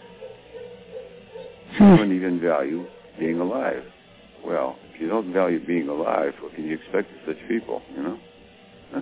Hmm. 1.77 1.95
don't 1.97 2.15
even 2.15 2.39
value 2.39 2.85
being 3.19 3.39
alive. 3.39 3.83
Well, 4.45 4.77
if 4.93 5.01
you 5.01 5.07
don't 5.07 5.33
value 5.33 5.65
being 5.65 5.89
alive, 5.89 6.33
what 6.41 6.55
can 6.55 6.65
you 6.65 6.75
expect 6.75 7.11
of 7.11 7.17
such 7.27 7.47
people, 7.47 7.81
you 7.95 8.03
know? 8.03 8.19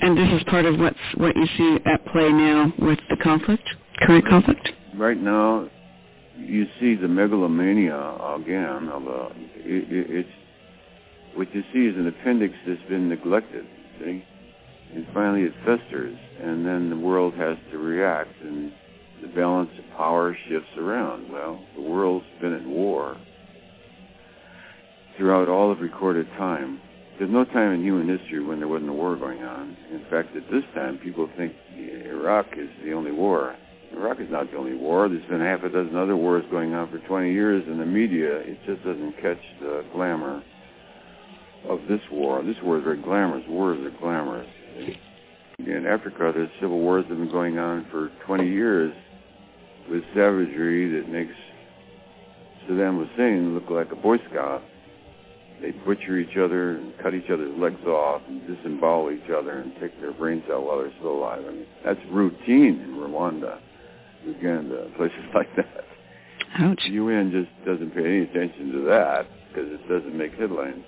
and 0.00 0.16
this 0.16 0.28
is 0.32 0.42
part 0.48 0.64
of 0.64 0.78
what's 0.78 0.96
what 1.16 1.36
you 1.36 1.46
see 1.58 1.78
at 1.84 2.04
play 2.06 2.30
now 2.30 2.72
with 2.78 2.98
the 3.10 3.16
conflict, 3.16 3.64
current 4.00 4.26
conflict? 4.28 4.70
right 4.96 5.20
now, 5.20 5.68
you 6.38 6.66
see 6.80 6.94
the 6.94 7.08
megalomania 7.08 7.96
again 8.36 8.88
of 8.88 9.06
a. 9.06 9.28
It, 9.56 9.92
it, 9.92 10.06
it's 10.10 10.28
what 11.34 11.54
you 11.54 11.62
see 11.72 11.86
is 11.86 11.96
an 11.96 12.06
appendix 12.08 12.54
that's 12.66 12.82
been 12.88 13.08
neglected. 13.08 13.66
See, 14.00 14.24
and 14.94 15.06
finally 15.12 15.42
it 15.42 15.52
festers, 15.64 16.16
and 16.42 16.64
then 16.64 16.90
the 16.90 16.96
world 16.96 17.34
has 17.34 17.56
to 17.72 17.78
react, 17.78 18.30
and 18.42 18.72
the 19.22 19.28
balance 19.28 19.70
of 19.78 19.96
power 19.96 20.36
shifts 20.48 20.68
around. 20.78 21.30
Well, 21.30 21.60
the 21.74 21.82
world's 21.82 22.26
been 22.40 22.52
at 22.52 22.66
war 22.66 23.16
throughout 25.16 25.48
all 25.48 25.72
of 25.72 25.80
recorded 25.80 26.26
time. 26.36 26.80
There's 27.18 27.30
no 27.30 27.44
time 27.44 27.72
in 27.72 27.82
human 27.82 28.06
history 28.06 28.44
when 28.44 28.58
there 28.58 28.68
wasn't 28.68 28.90
a 28.90 28.92
war 28.92 29.16
going 29.16 29.42
on. 29.42 29.76
In 29.90 30.04
fact, 30.10 30.36
at 30.36 30.42
this 30.50 30.64
time, 30.74 30.98
people 30.98 31.28
think 31.36 31.54
Iraq 31.74 32.46
is 32.58 32.68
the 32.84 32.92
only 32.92 33.12
war. 33.12 33.56
Iraq 33.92 34.20
is 34.20 34.30
not 34.30 34.50
the 34.50 34.58
only 34.58 34.74
war. 34.74 35.08
There's 35.08 35.24
been 35.26 35.40
half 35.40 35.62
a 35.62 35.70
dozen 35.70 35.96
other 35.96 36.16
wars 36.16 36.44
going 36.50 36.74
on 36.74 36.90
for 36.90 36.98
20 37.06 37.32
years, 37.32 37.64
and 37.66 37.80
the 37.80 37.86
media, 37.86 38.40
it 38.40 38.58
just 38.66 38.84
doesn't 38.84 39.14
catch 39.22 39.40
the 39.60 39.84
glamour 39.94 40.42
of 41.68 41.80
this 41.88 42.00
war. 42.12 42.42
This 42.42 42.56
war 42.62 42.78
is 42.78 42.84
very 42.84 43.00
glamorous. 43.00 43.44
Wars 43.48 43.78
are 43.80 43.98
glamorous. 43.98 44.48
In 45.58 45.86
Africa, 45.86 46.32
there's 46.34 46.50
civil 46.60 46.78
wars 46.80 47.04
that 47.08 47.16
have 47.16 47.18
been 47.18 47.32
going 47.32 47.58
on 47.58 47.86
for 47.90 48.10
20 48.26 48.46
years 48.46 48.92
with 49.90 50.02
savagery 50.14 50.90
that 51.00 51.08
makes 51.08 51.34
Saddam 52.68 53.06
Hussein 53.06 53.54
look 53.54 53.70
like 53.70 53.92
a 53.92 53.96
Boy 53.96 54.18
Scout. 54.30 54.62
They 55.60 55.70
butcher 55.70 56.18
each 56.18 56.36
other 56.36 56.76
and 56.76 56.92
cut 56.98 57.14
each 57.14 57.30
other's 57.30 57.56
legs 57.58 57.82
off 57.86 58.22
and 58.28 58.46
disembowel 58.46 59.10
each 59.10 59.30
other 59.30 59.60
and 59.60 59.72
take 59.80 59.98
their 60.00 60.12
brains 60.12 60.44
out 60.52 60.64
while 60.64 60.78
they're 60.78 60.92
still 60.98 61.16
alive. 61.18 61.44
I 61.46 61.50
mean, 61.50 61.66
that's 61.84 62.00
routine 62.10 62.80
in 62.80 62.94
Rwanda. 62.96 63.58
Uganda, 64.24 64.90
places 64.96 65.24
like 65.34 65.54
that. 65.56 65.84
Ouch. 66.58 66.82
The 66.86 66.92
UN 66.94 67.30
just 67.30 67.66
doesn't 67.66 67.94
pay 67.94 68.04
any 68.04 68.22
attention 68.22 68.72
to 68.72 68.80
that 68.88 69.26
because 69.48 69.70
it 69.70 69.88
doesn't 69.88 70.16
make 70.16 70.34
headlines. 70.34 70.84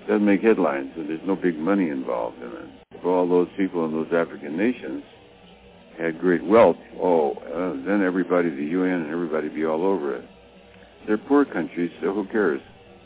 It 0.00 0.08
doesn't 0.08 0.24
make 0.24 0.42
headlines, 0.42 0.92
and 0.96 1.08
there's 1.08 1.26
no 1.26 1.36
big 1.36 1.58
money 1.58 1.90
involved 1.90 2.38
in 2.38 2.48
it. 2.48 2.68
If 2.92 3.04
all 3.04 3.28
those 3.28 3.48
people 3.56 3.84
in 3.84 3.92
those 3.92 4.12
African 4.12 4.56
nations 4.56 5.02
had 5.98 6.18
great 6.18 6.44
wealth, 6.44 6.76
oh, 7.00 7.32
uh, 7.32 7.86
then 7.86 8.02
everybody, 8.02 8.50
the 8.50 8.64
UN 8.64 9.02
and 9.02 9.10
everybody 9.10 9.48
be 9.48 9.64
all 9.64 9.82
over 9.82 10.16
it. 10.16 10.24
They're 11.06 11.18
poor 11.18 11.44
countries, 11.44 11.90
so 12.02 12.12
who 12.12 12.26
cares? 12.26 12.60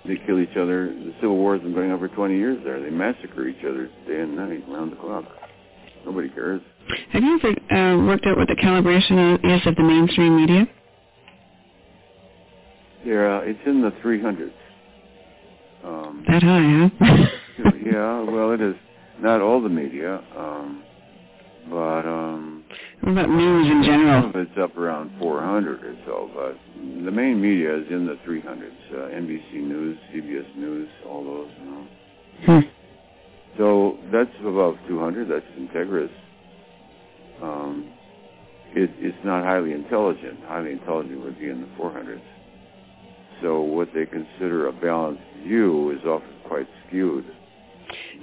They 0.06 0.16
kill 0.26 0.40
each 0.40 0.56
other. 0.56 0.86
The 0.86 1.12
civil 1.20 1.36
war 1.36 1.54
has 1.54 1.62
been 1.62 1.74
going 1.74 1.90
on 1.90 1.98
for 1.98 2.08
20 2.08 2.36
years 2.36 2.58
there. 2.64 2.80
They 2.80 2.90
massacre 2.90 3.46
each 3.46 3.64
other 3.64 3.90
day 4.06 4.20
and 4.20 4.34
night, 4.34 4.64
round 4.68 4.92
the 4.92 4.96
clock. 4.96 5.24
Nobody 6.06 6.30
cares. 6.30 6.62
Have 7.12 7.22
you 7.22 7.38
ever 7.38 7.48
uh, 7.48 8.06
worked 8.06 8.26
out 8.26 8.38
what 8.38 8.48
the 8.48 8.56
calibration 8.56 9.34
is 9.44 9.66
of 9.66 9.76
the 9.76 9.82
mainstream 9.82 10.36
media? 10.36 10.66
Yeah, 13.04 13.40
it's 13.42 13.60
in 13.66 13.82
the 13.82 13.90
300s. 14.02 14.52
Um, 15.84 16.24
that 16.28 16.42
high, 16.42 16.90
huh? 16.98 17.26
yeah, 17.84 18.20
well, 18.22 18.52
it 18.52 18.60
is. 18.60 18.74
Not 19.20 19.42
all 19.42 19.60
the 19.62 19.68
media, 19.68 20.22
um, 20.36 20.82
but... 21.68 22.06
Um, 22.06 22.59
what 23.00 23.12
about 23.12 23.30
news 23.30 23.66
in 23.70 23.82
general? 23.82 24.30
It's 24.34 24.58
up 24.60 24.76
around 24.76 25.10
400 25.18 25.84
or 25.84 25.96
so, 26.06 26.30
but 26.34 26.58
the 26.76 27.10
main 27.10 27.40
media 27.40 27.76
is 27.78 27.86
in 27.90 28.06
the 28.06 28.16
300s. 28.26 28.70
Uh, 28.92 29.08
NBC 29.16 29.54
News, 29.54 29.98
CBS 30.12 30.56
News, 30.56 30.88
all 31.08 31.24
those, 31.24 31.50
you 31.58 31.70
know. 31.70 31.86
Hmm. 32.46 32.68
So 33.58 33.98
that's 34.12 34.30
above 34.40 34.76
200. 34.88 35.28
That's 35.28 35.46
Integrous. 35.58 36.10
Um, 37.42 37.92
it, 38.72 38.90
it's 38.98 39.24
not 39.24 39.44
highly 39.44 39.72
intelligent. 39.72 40.38
Highly 40.46 40.72
intelligent 40.72 41.24
would 41.24 41.38
be 41.38 41.48
in 41.48 41.60
the 41.60 41.68
400s. 41.82 42.20
So 43.42 43.60
what 43.60 43.88
they 43.94 44.04
consider 44.04 44.68
a 44.68 44.72
balanced 44.72 45.22
view 45.42 45.90
is 45.90 46.04
often 46.04 46.36
quite 46.46 46.68
skewed. 46.86 47.24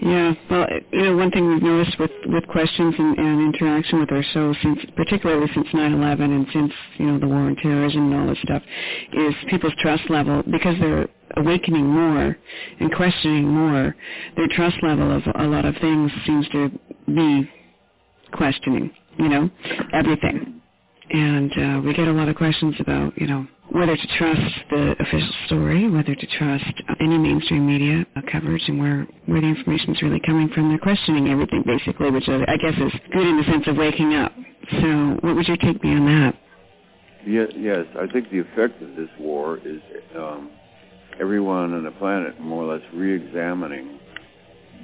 Yeah, 0.02 0.34
well, 0.50 0.68
you 0.92 1.04
know, 1.04 1.18
one 1.18 1.32
thing 1.32 1.48
we've 1.48 1.62
noticed 1.62 2.00
with 2.00 2.12
with 2.28 2.48
questions 2.48 2.96
and, 2.98 3.18
and 3.18 3.56
interaction 3.56 4.00
with 4.00 4.12
our 4.12 4.24
show, 4.34 4.54
since 4.62 4.80
particularly 4.96 5.48
since 5.54 5.68
9/11 5.74 6.22
and 6.22 6.48
since 6.54 6.72
you 6.98 7.08
know 7.08 7.20
the 7.20 7.28
war 7.28 7.38
on 7.38 7.56
terrorism 7.58 8.12
and 8.12 8.22
all 8.22 8.28
this 8.28 8.38
stuff, 8.44 8.62
is 9.14 9.34
people's 9.50 9.74
trust 9.80 10.10
level 10.10 10.44
because 10.52 10.76
they're 10.80 11.08
awakening 11.38 11.86
more 11.86 12.38
and 12.80 12.96
questioning 12.96 13.48
more. 13.48 13.96
Their 14.36 14.48
trust 14.50 14.78
level 14.84 15.16
of 15.16 15.24
a 15.36 15.44
lot 15.46 15.66
of 15.66 15.76
things 15.82 16.12
seems 16.26 16.48
to 16.50 16.72
be 17.08 17.50
questioning. 18.34 18.92
You 19.18 19.30
know, 19.30 19.50
everything, 19.94 20.62
and 21.10 21.52
uh, 21.52 21.82
we 21.82 21.94
get 21.94 22.08
a 22.08 22.14
lot 22.14 22.30
of 22.30 22.36
questions 22.36 22.76
about 22.80 23.20
you 23.20 23.28
know 23.28 23.48
whether 23.72 23.96
to 23.96 24.08
trust 24.18 24.42
the 24.70 24.96
official 25.00 25.34
story, 25.46 25.90
whether 25.90 26.16
to 26.16 26.28
trust 26.38 26.66
any 27.00 27.18
mainstream 27.18 27.68
media 27.68 28.06
coverage, 28.32 28.64
and 28.68 28.80
where 28.80 29.08
where 29.26 29.42
the 29.42 29.48
information 29.48 29.96
is 29.96 30.02
really 30.02 30.22
coming 30.26 30.50
from. 30.50 30.70
They're 30.70 30.78
questioning 30.78 31.30
everything 31.30 31.64
basically, 31.66 32.12
which 32.12 32.28
I 32.28 32.58
guess 32.58 32.76
is 32.76 32.92
good 33.12 33.28
in 33.28 33.38
the 33.38 33.44
sense 33.44 33.68
of 33.68 33.78
waking 33.78 34.14
up. 34.16 34.34
So, 34.82 35.18
what 35.22 35.36
would 35.36 35.48
your 35.48 35.58
take 35.58 35.82
be 35.82 35.90
on 35.90 36.06
that? 36.06 36.36
Yes, 37.26 37.50
yes, 37.58 37.86
I 38.00 38.08
think 38.12 38.30
the 38.32 38.40
effect 38.40 38.82
of 38.82 38.96
this 38.96 39.10
war 39.20 39.60
is 39.66 39.82
um, 40.18 40.52
everyone 41.20 41.74
on 41.74 41.84
the 41.84 41.92
planet 41.92 42.40
more 42.40 42.64
or 42.64 42.74
less 42.76 42.86
re-examining 42.94 44.00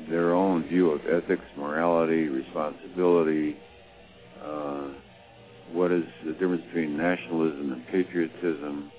their 0.10 0.34
own 0.34 0.68
view 0.68 0.92
of 0.92 1.02
ethics, 1.06 1.44
morality, 1.58 2.28
responsibility. 2.28 3.56
Uh, 4.44 4.90
what 5.74 5.92
is 5.92 6.04
the 6.26 6.34
difference 6.34 6.64
between 6.68 6.96
nationalism 6.98 7.74
and 7.74 7.86
patriotism. 7.88 8.92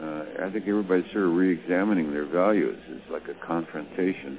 Uh, 0.00 0.46
I 0.46 0.50
think 0.52 0.66
everybody's 0.66 1.10
sort 1.12 1.24
of 1.24 1.32
re-examining 1.32 2.12
their 2.12 2.26
values. 2.26 2.78
It's 2.88 3.10
like 3.10 3.24
a 3.28 3.46
confrontation, 3.46 4.38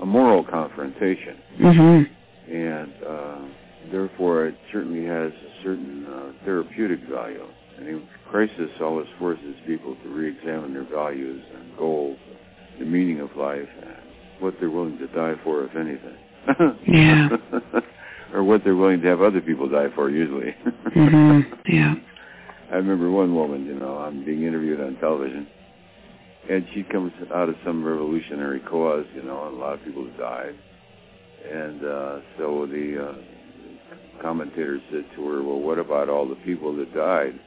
a 0.00 0.06
moral 0.06 0.44
confrontation, 0.44 1.38
mm-hmm. 1.60 2.52
and 2.54 2.92
uh, 3.06 3.90
therefore 3.90 4.46
it 4.46 4.54
certainly 4.72 5.04
has 5.06 5.32
a 5.32 5.62
certain 5.62 6.06
uh, 6.06 6.44
therapeutic 6.44 7.00
value. 7.08 7.46
And 7.78 7.88
in 7.88 8.08
crisis 8.30 8.70
always 8.80 9.08
forces 9.18 9.54
people 9.66 9.96
to 10.02 10.08
re-examine 10.08 10.74
their 10.74 10.88
values 10.88 11.42
and 11.54 11.76
goals, 11.78 12.18
the 12.78 12.84
meaning 12.84 13.20
of 13.20 13.34
life, 13.36 13.68
and 13.82 13.96
what 14.40 14.54
they're 14.60 14.70
willing 14.70 14.98
to 14.98 15.06
die 15.08 15.34
for, 15.42 15.64
if 15.64 15.74
anything. 15.74 16.76
yeah. 16.86 17.28
or 18.32 18.42
what 18.42 18.64
they're 18.64 18.76
willing 18.76 19.00
to 19.02 19.08
have 19.08 19.20
other 19.20 19.40
people 19.40 19.68
die 19.68 19.88
for 19.94 20.10
usually. 20.10 20.54
mm-hmm. 20.96 21.40
Yeah. 21.66 21.94
I 22.70 22.76
remember 22.76 23.10
one 23.10 23.34
woman, 23.34 23.66
you 23.66 23.74
know, 23.78 23.98
I'm 23.98 24.24
being 24.24 24.44
interviewed 24.44 24.80
on 24.80 24.96
television, 24.96 25.46
and 26.50 26.66
she 26.72 26.82
comes 26.84 27.12
out 27.34 27.50
of 27.50 27.54
some 27.64 27.84
revolutionary 27.84 28.60
cause, 28.60 29.04
you 29.14 29.22
know, 29.22 29.46
and 29.46 29.56
a 29.56 29.60
lot 29.60 29.74
of 29.74 29.84
people 29.84 30.06
have 30.06 30.18
died. 30.18 30.58
And 31.50 31.84
uh, 31.84 32.20
so 32.38 32.66
the 32.66 33.10
uh, 33.10 34.22
commentator 34.22 34.78
said 34.90 35.04
to 35.16 35.28
her, 35.28 35.42
well, 35.42 35.60
what 35.60 35.78
about 35.78 36.08
all 36.08 36.26
the 36.26 36.36
people 36.36 36.74
that 36.76 36.94
died? 36.94 37.38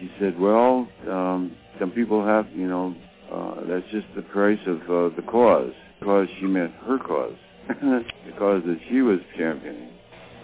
She 0.00 0.10
said, 0.18 0.38
well, 0.38 0.88
um, 1.08 1.56
some 1.78 1.90
people 1.90 2.24
have, 2.24 2.46
you 2.52 2.68
know, 2.68 2.94
uh, 3.32 3.66
that's 3.68 3.86
just 3.92 4.06
the 4.16 4.22
price 4.22 4.58
of 4.66 4.80
uh, 4.82 5.14
the 5.16 5.22
cause. 5.22 5.72
Because 6.00 6.28
she 6.38 6.46
meant 6.46 6.72
her 6.86 6.98
cause. 6.98 7.34
the 7.80 8.32
cause 8.38 8.62
that 8.66 8.78
she 8.88 9.02
was 9.02 9.18
championing. 9.36 9.90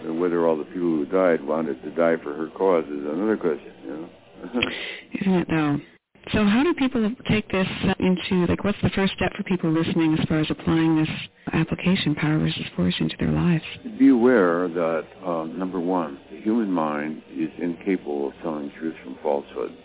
And 0.03 0.19
whether 0.19 0.45
all 0.45 0.57
the 0.57 0.65
people 0.65 0.81
who 0.81 1.05
died 1.05 1.43
wanted 1.43 1.81
to 1.83 1.89
die 1.91 2.17
for 2.21 2.33
her 2.33 2.49
cause 2.49 2.85
is 2.85 3.05
another 3.05 3.37
question, 3.37 3.73
you 3.83 3.89
know. 3.91 4.09
Isn't 5.19 5.33
it 5.33 5.47
though? 5.49 5.79
So 6.33 6.43
how 6.43 6.63
do 6.63 6.73
people 6.73 7.11
take 7.29 7.47
this 7.51 7.67
into, 7.99 8.47
like, 8.47 8.63
what's 8.63 8.81
the 8.81 8.89
first 8.89 9.13
step 9.13 9.31
for 9.37 9.43
people 9.43 9.71
listening 9.71 10.17
as 10.17 10.25
far 10.27 10.39
as 10.39 10.47
applying 10.49 10.97
this 10.97 11.09
application, 11.53 12.15
power 12.15 12.39
versus 12.39 12.65
force, 12.75 12.95
into 12.99 13.15
their 13.19 13.31
lives? 13.31 13.63
Be 13.99 14.09
aware 14.09 14.67
that, 14.67 15.05
um, 15.23 15.57
number 15.59 15.79
one, 15.79 16.17
the 16.31 16.41
human 16.41 16.71
mind 16.71 17.21
is 17.31 17.51
incapable 17.61 18.29
of 18.29 18.33
telling 18.41 18.71
truth 18.79 18.95
from 19.03 19.17
falsehood. 19.21 19.77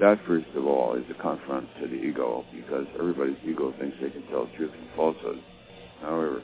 That, 0.00 0.20
first 0.24 0.46
of 0.54 0.66
all, 0.66 0.94
is 0.94 1.04
a 1.10 1.20
confront 1.20 1.68
to 1.80 1.88
the 1.88 1.94
ego, 1.94 2.44
because 2.54 2.86
everybody's 2.98 3.36
ego 3.44 3.74
thinks 3.80 3.96
they 4.00 4.10
can 4.10 4.22
tell 4.28 4.48
truth 4.56 4.70
from 4.70 4.88
falsehood. 4.94 5.42
However, 6.04 6.42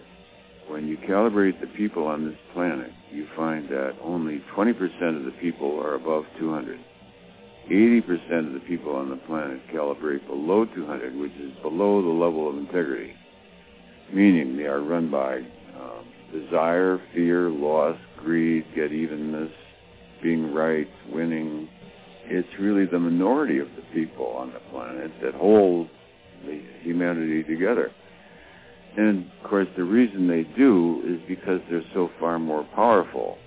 when 0.69 0.89
you 0.89 0.97
calibrate 0.97 1.61
the 1.61 1.67
people 1.67 2.07
on 2.07 2.25
this 2.25 2.39
planet, 2.55 2.91
you 3.11 3.27
find 3.37 3.69
that 3.69 3.97
only 4.03 4.43
20% 4.57 4.71
of 5.17 5.25
the 5.25 5.35
people 5.41 5.79
are 5.81 5.95
above 5.95 6.25
200. 6.39 6.79
80% 7.71 8.47
of 8.47 8.53
the 8.55 8.63
people 8.67 8.97
on 8.97 9.11
the 9.11 9.17
planet 9.17 9.61
calibrate 9.73 10.27
below 10.27 10.65
200, 10.65 11.15
which 11.17 11.33
is 11.33 11.53
below 11.63 12.03
the 12.03 12.09
level 12.09 12.49
of 12.49 12.57
integrity, 12.57 13.15
meaning 14.13 14.57
they 14.57 14.65
are 14.65 14.81
run 14.81 15.11
by 15.11 15.37
um, 15.79 16.05
desire, 16.33 17.01
fear, 17.15 17.49
loss, 17.51 17.97
greed, 18.17 18.65
get 18.75 18.93
evenness, 18.93 19.53
being 20.23 20.53
right, 20.53 20.89
winning. 21.13 21.69
It's 22.25 22.49
really 22.59 22.87
the 22.87 22.99
minority 22.99 23.59
of 23.59 23.69
the 23.77 23.83
people 23.93 24.27
on 24.27 24.53
the 24.53 24.61
planet 24.71 25.13
that 25.23 25.35
hold 25.35 25.89
the 26.45 26.63
humanity 26.83 27.45
together. 27.45 27.93
And 28.97 29.31
of 29.43 29.49
course, 29.49 29.69
the 29.77 29.85
reason 29.85 30.27
they 30.27 30.45
do 30.57 31.03
is 31.07 31.21
because 31.29 31.61
they're 31.71 31.85
so 31.95 32.11
far 32.19 32.39
more 32.39 32.67
powerful. 32.75 33.39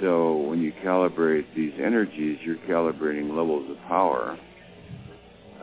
So 0.00 0.36
when 0.36 0.60
you 0.60 0.72
calibrate 0.84 1.46
these 1.54 1.72
energies, 1.82 2.38
you're 2.44 2.56
calibrating 2.68 3.28
levels 3.30 3.70
of 3.70 3.76
power. 3.88 4.38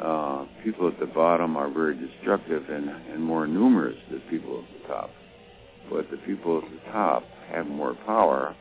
Uh, 0.02 0.46
people 0.64 0.88
at 0.88 1.00
the 1.00 1.06
bottom 1.06 1.56
are 1.56 1.70
very 1.72 1.96
destructive 1.96 2.64
and, 2.70 2.90
and 2.90 3.22
more 3.22 3.46
numerous 3.46 3.98
than 4.10 4.22
people 4.22 4.64
at 4.64 4.82
the 4.82 4.88
top. 4.88 5.12
But 5.92 6.10
the 6.10 6.18
people 6.18 6.60
at 6.64 6.70
the 6.72 6.92
top 6.92 7.24
have 7.50 7.68
more 7.68 7.96
power 8.06 8.56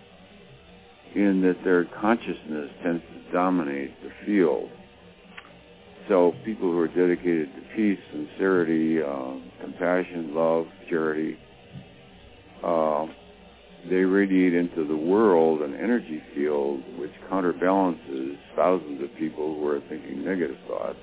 in 1.14 1.40
that 1.42 1.62
their 1.64 1.84
consciousness 2.00 2.70
tends 2.82 3.02
to 3.02 3.32
dominate 3.32 3.94
the 4.02 4.10
field 4.26 4.68
so 6.08 6.32
people 6.44 6.70
who 6.70 6.78
are 6.78 6.88
dedicated 6.88 7.48
to 7.54 7.62
peace, 7.76 7.98
sincerity, 8.12 9.02
uh, 9.02 9.34
compassion, 9.60 10.34
love, 10.34 10.66
charity, 10.88 11.36
uh, 12.64 13.06
they 13.88 13.96
radiate 13.96 14.54
into 14.54 14.86
the 14.86 14.96
world 14.96 15.60
an 15.60 15.74
energy 15.74 16.22
field 16.34 16.82
which 16.98 17.10
counterbalances 17.28 18.36
thousands 18.54 19.02
of 19.02 19.08
people 19.18 19.56
who 19.56 19.66
are 19.66 19.80
thinking 19.88 20.24
negative 20.24 20.56
thoughts. 20.68 20.98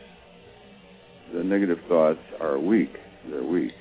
The 1.34 1.44
negative 1.44 1.80
thoughts 1.88 2.20
are 2.40 2.58
weak. 2.58 2.94
They're 3.30 3.44
weak 3.44 3.74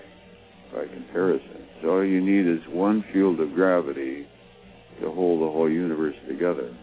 by 0.75 0.87
comparison. 0.87 1.67
So 1.81 1.89
all 1.91 2.05
you 2.05 2.21
need 2.21 2.47
is 2.47 2.61
one 2.69 3.05
field 3.13 3.41
of 3.41 3.55
gravity 3.55 4.27
to 5.01 5.13
hold 5.13 5.43
the 5.43 5.53
whole 5.53 5.71
universe 5.71 6.17
together. 6.27 6.77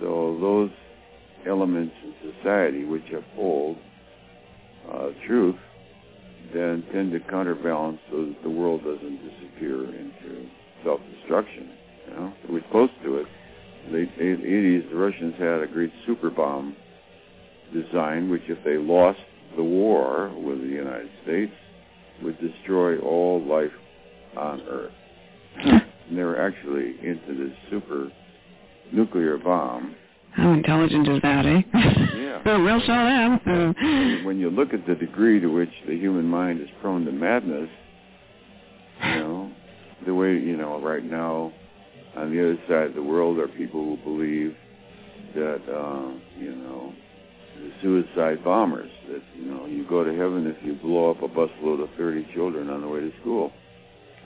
So 0.00 0.38
those 0.40 0.70
elements 1.46 1.94
in 2.04 2.32
society 2.32 2.84
which 2.84 3.04
uphold 3.12 3.76
uh, 4.92 5.08
truth 5.26 5.56
then 6.52 6.84
tend 6.92 7.12
to 7.12 7.20
counterbalance 7.30 7.98
so 8.10 8.26
that 8.26 8.42
the 8.42 8.50
world 8.50 8.82
doesn't 8.84 9.20
disappear 9.22 9.84
into 9.84 10.46
self-destruction. 10.84 11.70
You 12.08 12.14
know, 12.14 12.32
we're 12.50 12.64
close 12.70 12.90
to 13.04 13.18
it. 13.18 13.26
In 13.86 13.92
the 13.92 13.98
80s, 13.98 14.90
the 14.90 14.96
Russians 14.96 15.34
had 15.38 15.62
a 15.62 15.66
great 15.66 15.92
super 16.06 16.30
bomb 16.30 16.76
design, 17.72 18.28
which 18.28 18.42
if 18.48 18.62
they 18.64 18.76
lost 18.76 19.18
the 19.56 19.62
war 19.62 20.30
with 20.36 20.60
the 20.60 20.68
United 20.68 21.10
States, 21.24 21.52
would 22.22 22.38
destroy 22.40 22.98
all 22.98 23.42
life 23.44 23.72
on 24.36 24.60
Earth. 24.62 24.92
and 25.56 25.82
they 26.18 26.22
were 26.22 26.40
actually 26.40 26.96
into 27.02 27.34
this 27.34 27.56
super 27.70 28.10
nuclear 28.92 29.38
bomb 29.38 29.96
how 30.32 30.52
intelligent 30.52 31.08
is 31.08 31.20
that, 31.22 31.44
eh? 31.46 31.62
Yeah. 32.16 32.42
we'll 32.58 32.80
show 32.80 32.86
them. 32.86 33.40
Uh, 33.46 34.24
when 34.24 34.38
you 34.38 34.50
look 34.50 34.72
at 34.72 34.86
the 34.86 34.94
degree 34.94 35.40
to 35.40 35.48
which 35.48 35.72
the 35.86 35.94
human 35.94 36.24
mind 36.24 36.60
is 36.60 36.68
prone 36.80 37.04
to 37.04 37.12
madness, 37.12 37.68
you 39.04 39.14
know, 39.16 39.52
the 40.06 40.14
way, 40.14 40.32
you 40.32 40.56
know, 40.56 40.80
right 40.80 41.04
now, 41.04 41.52
on 42.16 42.30
the 42.34 42.40
other 42.40 42.58
side 42.68 42.88
of 42.88 42.94
the 42.94 43.02
world 43.02 43.38
are 43.38 43.48
people 43.48 43.84
who 43.84 43.96
believe 44.04 44.54
that, 45.34 45.62
uh, 45.70 46.12
you 46.38 46.54
know, 46.56 46.92
the 47.58 47.70
suicide 47.82 48.42
bombers, 48.44 48.90
that, 49.08 49.22
you 49.36 49.46
know, 49.46 49.66
you 49.66 49.86
go 49.88 50.02
to 50.02 50.10
heaven 50.16 50.46
if 50.46 50.56
you 50.64 50.74
blow 50.74 51.10
up 51.10 51.22
a 51.22 51.28
busload 51.28 51.82
of 51.82 51.88
30 51.96 52.26
children 52.34 52.70
on 52.70 52.80
the 52.80 52.88
way 52.88 53.00
to 53.00 53.12
school. 53.20 53.52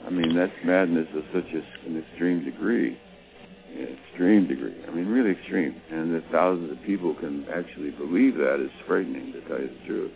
I 0.05 0.09
mean, 0.09 0.35
that's 0.35 0.51
madness 0.63 1.07
of 1.15 1.23
such 1.33 1.51
a, 1.53 1.87
an 1.87 2.03
extreme 2.03 2.43
degree 2.45 2.97
extreme 3.73 4.47
degree. 4.47 4.75
I 4.87 4.91
mean, 4.91 5.07
really 5.07 5.31
extreme. 5.31 5.79
And 5.91 6.15
that 6.15 6.23
thousands 6.31 6.71
of 6.71 6.83
people 6.85 7.15
can 7.15 7.45
actually 7.53 7.91
believe 7.91 8.35
that 8.35 8.63
is 8.63 8.71
frightening, 8.87 9.33
to 9.33 9.41
tell 9.41 9.59
you 9.59 9.69
the 9.69 9.85
truth. 9.85 10.11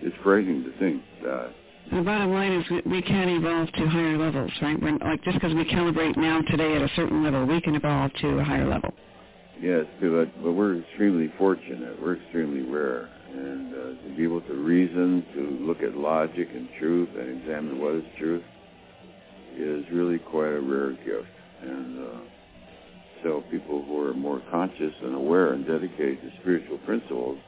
It's 0.00 0.16
frightening 0.22 0.64
to 0.64 0.78
think 0.78 1.02
that. 1.22 1.50
The 1.90 2.02
bottom 2.02 2.32
line 2.32 2.52
is 2.52 2.64
we 2.84 3.00
can 3.00 3.28
evolve 3.30 3.72
to 3.72 3.86
higher 3.86 4.18
levels, 4.18 4.52
right? 4.60 4.80
When, 4.80 4.98
like 4.98 5.22
just 5.24 5.40
because 5.40 5.54
we 5.54 5.64
calibrate 5.64 6.16
now 6.16 6.42
today 6.42 6.76
at 6.76 6.82
a 6.82 6.88
certain 6.94 7.24
level, 7.24 7.46
we 7.46 7.60
can 7.62 7.74
evolve 7.74 8.12
to 8.20 8.38
a 8.38 8.44
higher 8.44 8.68
level. 8.68 8.92
Yes, 9.60 9.86
but, 10.00 10.26
but 10.42 10.52
we're 10.52 10.80
extremely 10.80 11.32
fortunate. 11.38 12.00
We're 12.00 12.16
extremely 12.16 12.60
rare, 12.70 13.08
and 13.32 13.74
uh, 13.74 14.02
to 14.02 14.14
be 14.16 14.22
able 14.22 14.42
to 14.42 14.54
reason, 14.54 15.24
to 15.34 15.66
look 15.66 15.82
at 15.82 15.96
logic 15.96 16.48
and 16.54 16.68
truth 16.78 17.08
and 17.18 17.40
examine 17.40 17.80
what 17.80 17.94
is 17.94 18.04
truth 18.18 18.42
is 19.56 19.84
really 19.90 20.18
quite 20.18 20.52
a 20.52 20.60
rare 20.60 20.92
gift. 20.92 21.26
And 21.62 21.98
uh, 21.98 22.20
so 23.22 23.42
people 23.50 23.84
who 23.84 24.06
are 24.06 24.14
more 24.14 24.42
conscious 24.50 24.92
and 25.02 25.14
aware 25.14 25.52
and 25.52 25.66
dedicated 25.66 26.20
to 26.22 26.30
spiritual 26.40 26.78
principles, 26.78 27.38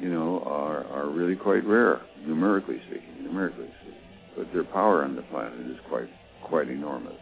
you 0.00 0.10
know, 0.10 0.42
are, 0.44 0.84
are 0.86 1.08
really 1.08 1.36
quite 1.36 1.64
rare, 1.66 2.00
numerically 2.26 2.80
speaking, 2.86 3.22
numerically 3.22 3.68
speaking. 3.80 4.00
But 4.36 4.52
their 4.52 4.64
power 4.64 5.04
on 5.04 5.16
the 5.16 5.22
planet 5.22 5.66
is 5.66 5.78
quite 5.88 6.08
quite 6.44 6.68
enormous. 6.68 7.16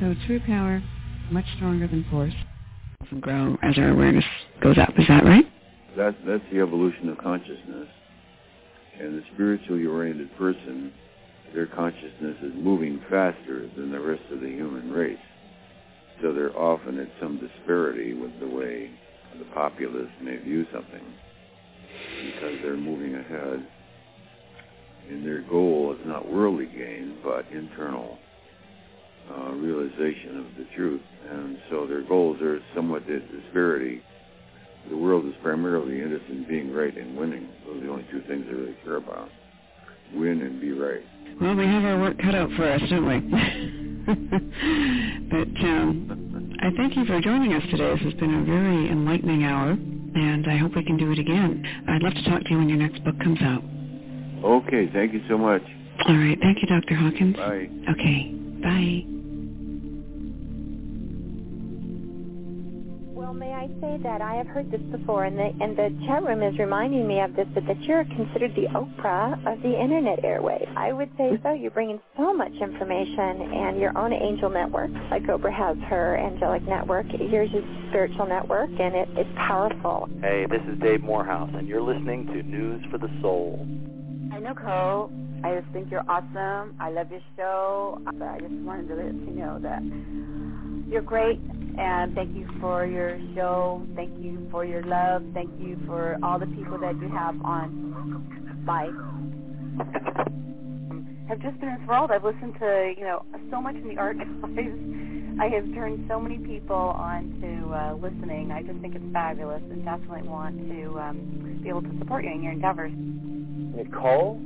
So 0.00 0.14
true 0.26 0.40
power, 0.46 0.82
much 1.30 1.44
stronger 1.56 1.86
than 1.86 2.04
force, 2.10 2.34
and 3.10 3.22
grow 3.22 3.56
as 3.62 3.78
our 3.78 3.90
awareness 3.90 4.24
goes 4.60 4.76
up. 4.78 4.90
Is 4.98 5.06
that 5.08 5.24
right? 5.24 5.44
That's 5.96 6.16
that's 6.26 6.42
the 6.52 6.60
evolution 6.60 7.08
of 7.08 7.18
consciousness. 7.18 7.88
And 9.00 9.18
the 9.18 9.22
spiritually 9.34 9.86
oriented 9.86 10.34
person 10.36 10.92
their 11.54 11.66
consciousness 11.66 12.36
is 12.42 12.52
moving 12.56 13.00
faster 13.10 13.68
than 13.76 13.90
the 13.90 14.00
rest 14.00 14.22
of 14.32 14.40
the 14.40 14.48
human 14.48 14.90
race. 14.90 15.18
So 16.22 16.32
they're 16.32 16.56
often 16.56 16.98
at 16.98 17.08
some 17.20 17.38
disparity 17.38 18.14
with 18.14 18.38
the 18.40 18.48
way 18.48 18.90
the 19.38 19.44
populace 19.54 20.10
may 20.22 20.36
view 20.36 20.64
something 20.72 21.04
because 22.24 22.54
they're 22.62 22.76
moving 22.76 23.14
ahead 23.14 23.66
and 25.10 25.24
their 25.24 25.42
goal 25.42 25.94
is 25.98 26.06
not 26.06 26.30
worldly 26.30 26.66
gain 26.66 27.18
but 27.22 27.44
internal 27.52 28.18
uh, 29.30 29.52
realization 29.52 30.38
of 30.38 30.46
the 30.56 30.66
truth. 30.74 31.02
And 31.30 31.58
so 31.70 31.86
their 31.86 32.02
goals 32.02 32.40
are 32.42 32.60
somewhat 32.74 33.02
at 33.02 33.22
disparity. 33.30 34.02
The 34.90 34.96
world 34.96 35.26
is 35.26 35.34
primarily 35.42 36.00
interested 36.00 36.30
in 36.30 36.46
being 36.48 36.72
right 36.72 36.96
and 36.96 37.16
winning. 37.16 37.48
Those 37.66 37.78
are 37.78 37.86
the 37.86 37.90
only 37.90 38.06
two 38.10 38.22
things 38.28 38.46
they 38.46 38.54
really 38.54 38.76
care 38.84 38.96
about. 38.96 39.28
Win 40.14 40.42
and 40.42 40.60
be 40.60 40.72
right. 40.72 41.02
Well, 41.40 41.54
we 41.54 41.66
have 41.66 41.84
our 41.84 42.00
work 42.00 42.18
cut 42.18 42.34
out 42.34 42.50
for 42.56 42.64
us, 42.64 42.80
don't 42.88 43.06
we? 43.06 43.20
but 45.30 45.64
um, 45.66 46.56
I 46.60 46.70
thank 46.76 46.96
you 46.96 47.04
for 47.04 47.20
joining 47.20 47.52
us 47.52 47.62
today. 47.70 47.92
This 47.94 48.02
has 48.04 48.14
been 48.14 48.34
a 48.34 48.44
very 48.44 48.88
enlightening 48.90 49.44
hour, 49.44 49.70
and 49.70 50.46
I 50.48 50.56
hope 50.56 50.76
we 50.76 50.84
can 50.84 50.96
do 50.96 51.12
it 51.12 51.18
again. 51.18 51.62
I'd 51.88 52.02
love 52.02 52.14
to 52.14 52.24
talk 52.30 52.42
to 52.44 52.50
you 52.50 52.58
when 52.58 52.68
your 52.68 52.78
next 52.78 53.04
book 53.04 53.18
comes 53.18 53.42
out. 53.42 53.62
Okay, 54.44 54.88
thank 54.92 55.12
you 55.12 55.22
so 55.28 55.36
much. 55.36 55.62
All 56.06 56.16
right, 56.16 56.38
thank 56.40 56.62
you, 56.62 56.68
Dr. 56.68 56.94
Hawkins. 56.94 57.36
Bye. 57.36 57.68
Okay, 57.90 58.32
bye. 58.62 59.15
I 63.66 63.80
say 63.80 63.98
that 64.04 64.22
I 64.22 64.36
have 64.36 64.46
heard 64.46 64.70
this 64.70 64.80
before, 64.92 65.24
and 65.24 65.36
the 65.36 65.50
and 65.60 65.76
the 65.76 65.90
chat 66.06 66.22
room 66.22 66.40
is 66.40 66.56
reminding 66.56 67.08
me 67.08 67.18
of 67.20 67.34
this, 67.34 67.48
but 67.52 67.66
that 67.66 67.82
you're 67.82 68.04
considered 68.04 68.54
the 68.54 68.68
Oprah 68.68 69.34
of 69.44 69.60
the 69.60 69.80
internet 69.80 70.22
airwaves. 70.22 70.72
I 70.76 70.92
would 70.92 71.10
say 71.18 71.36
so. 71.42 71.52
You're 71.52 71.72
bringing 71.72 72.00
so 72.16 72.32
much 72.32 72.52
information, 72.52 73.42
and 73.42 73.80
your 73.80 73.96
own 73.98 74.12
angel 74.12 74.50
network, 74.50 74.90
like 75.10 75.24
Oprah 75.24 75.52
has 75.52 75.76
her 75.88 76.16
angelic 76.16 76.62
network. 76.62 77.06
Yours 77.18 77.50
is 77.52 77.64
spiritual 77.88 78.26
network, 78.26 78.70
and 78.70 78.94
it, 78.94 79.08
it's 79.16 79.30
powerful. 79.36 80.08
Hey, 80.20 80.46
this 80.48 80.62
is 80.70 80.78
Dave 80.78 81.02
Morehouse, 81.02 81.50
and 81.52 81.66
you're 81.66 81.82
listening 81.82 82.26
to 82.26 82.44
News 82.44 82.84
for 82.88 82.98
the 82.98 83.10
Soul. 83.20 83.66
Hi, 84.30 84.38
Nicole. 84.38 85.10
I 85.46 85.60
just 85.60 85.72
think 85.72 85.92
you're 85.92 86.04
awesome. 86.08 86.74
I 86.80 86.90
love 86.90 87.08
your 87.08 87.20
show. 87.36 88.02
I 88.04 88.40
just 88.40 88.52
wanted 88.52 88.88
to 88.88 88.96
let 88.96 89.14
you 89.14 89.30
know 89.30 89.60
that 89.62 89.80
you're 90.90 91.02
great 91.02 91.38
and 91.78 92.12
thank 92.16 92.34
you 92.34 92.48
for 92.60 92.84
your 92.84 93.16
show. 93.36 93.86
Thank 93.94 94.18
you 94.18 94.48
for 94.50 94.64
your 94.64 94.82
love. 94.82 95.22
Thank 95.34 95.50
you 95.60 95.78
for 95.86 96.18
all 96.20 96.40
the 96.40 96.46
people 96.46 96.78
that 96.78 97.00
you 97.00 97.08
have 97.10 97.40
on. 97.44 98.64
Bye. 98.66 98.90
I've 101.30 101.40
just 101.40 101.60
been 101.60 101.68
enthralled. 101.68 102.10
I've 102.10 102.24
listened 102.24 102.54
to 102.58 102.94
you 102.98 103.04
know 103.04 103.24
so 103.48 103.60
much 103.60 103.76
in 103.76 103.86
the 103.86 103.98
art. 103.98 104.16
I 105.38 105.48
have 105.48 105.72
turned 105.74 106.06
so 106.08 106.18
many 106.18 106.38
people 106.38 106.74
on 106.74 107.38
to 107.40 107.72
uh, 107.72 107.94
listening. 107.94 108.50
I 108.50 108.62
just 108.62 108.80
think 108.80 108.96
it's 108.96 109.12
fabulous, 109.12 109.62
and 109.70 109.84
definitely 109.84 110.26
want 110.28 110.58
to 110.58 110.98
um, 110.98 111.60
be 111.62 111.68
able 111.68 111.82
to 111.82 111.98
support 112.00 112.24
you 112.24 112.32
in 112.32 112.42
your 112.42 112.52
endeavors. 112.52 112.92
Nicole, 112.96 114.40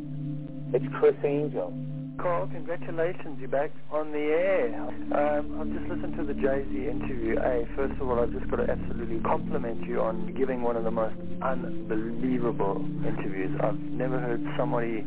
it's 0.73 0.85
Chris 0.99 1.17
Angel. 1.25 1.73
Carl, 2.21 2.47
congratulations, 2.49 3.39
you're 3.41 3.49
back 3.49 3.71
on 3.91 4.13
the 4.13 4.19
air. 4.19 4.75
Um, 4.77 5.59
I've 5.59 5.73
just 5.73 5.91
listened 5.91 6.17
to 6.19 6.25
the 6.25 6.35
JZ 6.35 6.69
interview. 6.69 7.41
Hey, 7.41 7.67
first 7.75 7.99
of 8.01 8.09
all, 8.09 8.21
I've 8.21 8.33
just 8.33 8.49
got 8.51 8.57
to 8.57 8.71
absolutely 8.71 9.21
compliment 9.21 9.89
you 9.89 10.01
on 10.01 10.35
giving 10.35 10.63
one 10.63 10.77
of 10.77 10.85
the 10.85 10.91
most 10.91 11.17
unbelievable 11.43 12.85
interviews. 13.07 13.59
I've 13.63 13.79
never 13.79 14.21
heard 14.21 14.45
somebody 14.59 15.05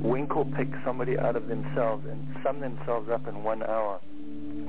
winkle 0.00 0.44
pick 0.56 0.68
somebody 0.84 1.18
out 1.18 1.36
of 1.36 1.48
themselves 1.48 2.06
and 2.08 2.24
sum 2.44 2.60
themselves 2.60 3.08
up 3.10 3.26
in 3.26 3.42
one 3.42 3.62
hour 3.64 4.00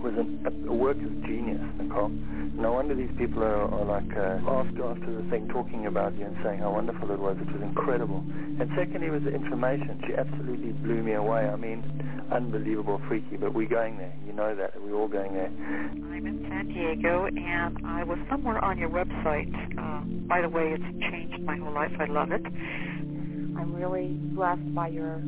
was 0.02 0.14
a, 0.16 0.70
a 0.70 0.74
work 0.74 0.98
of 0.98 1.12
genius, 1.26 1.62
Nicole. 1.80 2.10
No 2.10 2.74
wonder 2.74 2.96
these 2.96 3.14
people 3.18 3.44
are, 3.44 3.70
are 3.70 3.86
like 3.86 4.10
uh, 4.18 4.42
after 4.50 4.86
after 4.90 5.22
the 5.22 5.30
thing 5.30 5.48
talking 5.50 5.86
about 5.86 6.18
you 6.18 6.26
and 6.26 6.36
saying 6.44 6.60
how 6.60 6.72
wonderful 6.72 7.12
it 7.12 7.20
was. 7.20 7.38
It 7.40 7.52
was 7.52 7.62
incredible. 7.62 8.24
And 8.28 8.70
secondly 8.76 9.10
was 9.10 9.24
the 9.24 9.34
information. 9.34 10.02
She 10.08 10.16
absolutely 10.16 10.72
blew 10.72 11.04
me 11.04 11.14
away. 11.14 11.48
I 11.48 11.56
mean, 11.56 11.84
unbelievable, 12.32 13.02
freaky. 13.08 13.38
But 13.38 13.54
we're 13.54 13.70
going 13.70 13.98
there. 13.98 14.14
You 14.26 14.34
know 14.34 14.56
that. 14.56 14.82
We're 14.82 14.96
all 14.96 15.08
going 15.08 15.34
there. 15.34 15.48
I'm 15.48 16.26
in 16.26 16.46
San 16.50 16.68
Diego, 16.68 17.26
and 17.26 17.86
I 17.86 18.04
was 18.04 18.18
somewhere 18.30 18.64
on 18.64 18.78
your 18.78 18.90
website. 18.90 19.54
Uh, 19.78 20.02
by 20.28 20.42
the 20.42 20.50
way, 20.50 20.74
it's 20.74 21.12
changed 21.12 21.42
my 21.44 21.58
whole 21.58 21.74
life. 21.74 21.92
I 22.00 22.06
love 22.06 22.32
it. 22.32 22.46
I'm 22.46 23.74
really 23.74 24.18
blessed 24.34 24.74
by 24.74 24.88
your 24.90 25.22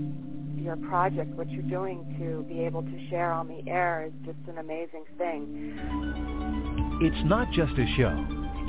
your 0.60 0.76
project, 0.76 1.32
what 1.36 1.50
you're 1.50 1.62
doing 1.64 2.16
to 2.20 2.44
be 2.48 2.62
able 2.62 2.84
to 2.84 3.10
share 3.10 3.32
on 3.32 3.48
the 3.48 3.70
air 3.70 4.06
is 4.08 4.14
just 4.26 4.38
an 4.48 4.58
amazing 4.58 5.06
thing. 5.18 5.78
It's 7.02 7.30
not 7.30 7.52
just 7.52 7.72
a 7.74 7.88
show. 7.96 8.26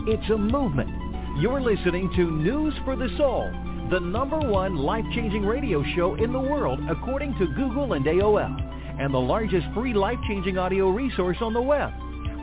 It's 0.07 0.31
a 0.31 0.39
movement. 0.39 0.91
You're 1.39 1.61
listening 1.61 2.11
to 2.17 2.31
News 2.31 2.75
for 2.85 2.97
the 2.97 3.09
Soul, 3.17 3.51
the 3.91 4.01
number 4.01 4.39
one 4.39 4.77
life-changing 4.77 5.45
radio 5.45 5.83
show 5.95 6.15
in 6.15 6.33
the 6.33 6.41
world 6.41 6.81
according 6.89 7.37
to 7.39 7.47
Google 7.49 7.93
and 7.95 8.05
AOL, 8.05 9.01
and 9.01 9.13
the 9.13 9.19
largest 9.19 9.67
free 9.75 9.95
life-changing 9.95 10.59
audio 10.59 10.91
resource 10.91 11.39
on 11.41 11.53
the 11.53 11.63
web. 11.63 11.93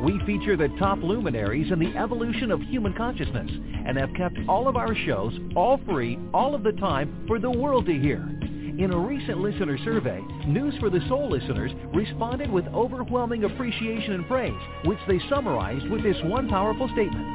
We 0.02 0.20
feature 0.26 0.56
the 0.56 0.70
top 0.78 1.00
luminaries 1.02 1.72
in 1.72 1.80
the 1.80 1.98
evolution 1.98 2.52
of 2.52 2.62
human 2.62 2.94
consciousness 2.94 3.50
and 3.86 3.98
have 3.98 4.14
kept 4.16 4.38
all 4.48 4.68
of 4.68 4.76
our 4.76 4.94
shows 4.94 5.34
all 5.56 5.80
free 5.90 6.20
all 6.34 6.54
of 6.54 6.62
the 6.64 6.74
time 6.74 7.26
for 7.28 7.40
the 7.40 7.50
world 7.50 7.88
to 7.88 7.94
hear. 7.94 8.30
In 8.78 8.92
a 8.92 8.98
recent 8.98 9.40
listener 9.40 9.76
survey, 9.84 10.22
News 10.46 10.76
for 10.80 10.92
the 10.92 11.00
Soul 11.08 11.32
listeners 11.32 11.72
responded 11.96 12.52
with 12.52 12.68
overwhelming 12.68 13.44
appreciation 13.44 14.14
and 14.14 14.28
praise, 14.28 14.54
which 14.86 15.00
they 15.08 15.20
summarized 15.30 15.90
with 15.90 16.04
this 16.04 16.18
one 16.26 16.48
powerful 16.48 16.88
statement. 16.90 17.26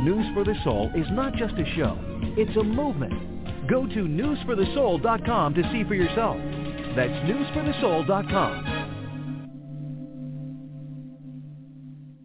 News 0.00 0.24
for 0.32 0.42
the 0.42 0.54
Soul 0.64 0.90
is 0.96 1.06
not 1.10 1.34
just 1.34 1.52
a 1.54 1.66
show, 1.76 1.98
it's 2.38 2.56
a 2.56 2.62
movement. 2.62 3.68
Go 3.68 3.86
to 3.86 4.04
newsforthesoul.com 4.04 5.54
to 5.54 5.62
see 5.70 5.84
for 5.84 5.94
yourself. 5.94 6.38
That's 6.96 7.12
newsforthesoul.com. 7.28 8.86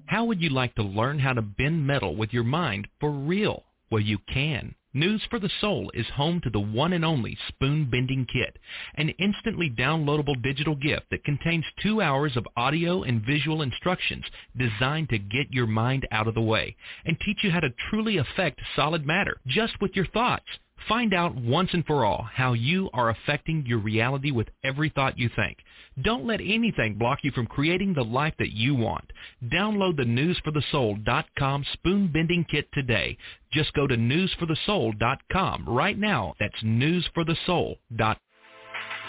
How 0.06 0.26
would 0.26 0.42
you 0.42 0.50
like 0.50 0.76
to 0.76 0.84
learn 0.84 1.20
how 1.20 1.34
to 1.34 1.42
bend 1.42 1.86
metal 1.86 2.16
with 2.16 2.32
your 2.32 2.46
mind 2.46 2.88
for 3.02 3.12
real? 3.12 3.64
Well, 3.90 4.02
you 4.02 4.18
can. 4.34 4.76
News 4.94 5.24
for 5.30 5.40
the 5.40 5.50
Soul 5.62 5.90
is 5.94 6.06
home 6.10 6.42
to 6.42 6.50
the 6.50 6.60
one 6.60 6.92
and 6.92 7.06
only 7.06 7.38
Spoon 7.48 7.90
Bending 7.90 8.26
Kit, 8.26 8.60
an 8.96 9.08
instantly 9.20 9.70
downloadable 9.70 10.42
digital 10.42 10.76
gift 10.76 11.06
that 11.12 11.24
contains 11.24 11.64
two 11.82 12.02
hours 12.02 12.36
of 12.36 12.46
audio 12.58 13.04
and 13.04 13.26
visual 13.26 13.62
instructions 13.62 14.26
designed 14.58 15.08
to 15.08 15.18
get 15.18 15.50
your 15.50 15.66
mind 15.66 16.06
out 16.12 16.28
of 16.28 16.34
the 16.34 16.42
way 16.42 16.76
and 17.06 17.18
teach 17.22 17.42
you 17.42 17.52
how 17.52 17.62
to 17.62 17.74
truly 17.90 18.18
affect 18.18 18.60
solid 18.76 19.06
matter 19.06 19.40
just 19.48 19.80
with 19.80 19.96
your 19.96 20.08
thoughts. 20.08 20.48
Find 20.88 21.14
out 21.14 21.36
once 21.36 21.70
and 21.74 21.86
for 21.86 22.06
all 22.06 22.28
how 22.34 22.54
you 22.54 22.90
are 22.94 23.10
affecting 23.10 23.66
your 23.66 23.80
reality 23.80 24.32
with 24.32 24.48
every 24.64 24.90
thought 24.90 25.18
you 25.18 25.30
think. 25.36 25.58
Don't 26.02 26.26
let 26.26 26.40
anything 26.42 26.96
block 26.98 27.20
you 27.24 27.32
from 27.32 27.48
creating 27.48 27.94
the 27.94 28.04
life 28.04 28.34
that 28.40 28.52
you 28.52 28.74
want. 28.76 29.12
Download 29.52 29.98
the 29.98 30.04
newsforthesoul.com 30.04 31.66
spoon 31.74 32.08
bending 32.12 32.46
kit 32.50 32.68
today. 32.74 33.18
Just 33.52 33.74
go 33.74 33.88
to 33.88 33.96
newsforthesoul.com 33.96 35.66
right 35.68 35.98
now. 35.98 36.34
That's 36.40 36.64
newsforthesoul.com. 36.64 38.18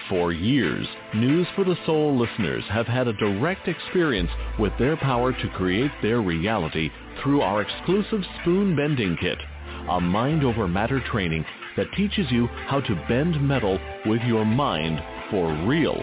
For 0.08 0.32
years, 0.32 0.86
News 1.14 1.46
for 1.54 1.64
the 1.64 1.76
Soul 1.86 2.18
listeners 2.18 2.64
have 2.68 2.86
had 2.86 3.06
a 3.06 3.12
direct 3.14 3.68
experience 3.68 4.30
with 4.58 4.72
their 4.78 4.96
power 4.96 5.32
to 5.32 5.48
create 5.50 5.92
their 6.02 6.20
reality 6.20 6.90
through 7.22 7.40
our 7.40 7.62
exclusive 7.62 8.22
spoon 8.40 8.74
bending 8.74 9.16
kit, 9.20 9.38
a 9.88 10.00
mind 10.00 10.44
over 10.44 10.68
matter 10.68 11.00
training 11.00 11.44
that 11.76 11.92
teaches 11.96 12.30
you 12.30 12.46
how 12.66 12.80
to 12.80 13.04
bend 13.08 13.40
metal 13.46 13.78
with 14.06 14.20
your 14.22 14.44
mind 14.44 15.00
for 15.30 15.52
real. 15.66 16.02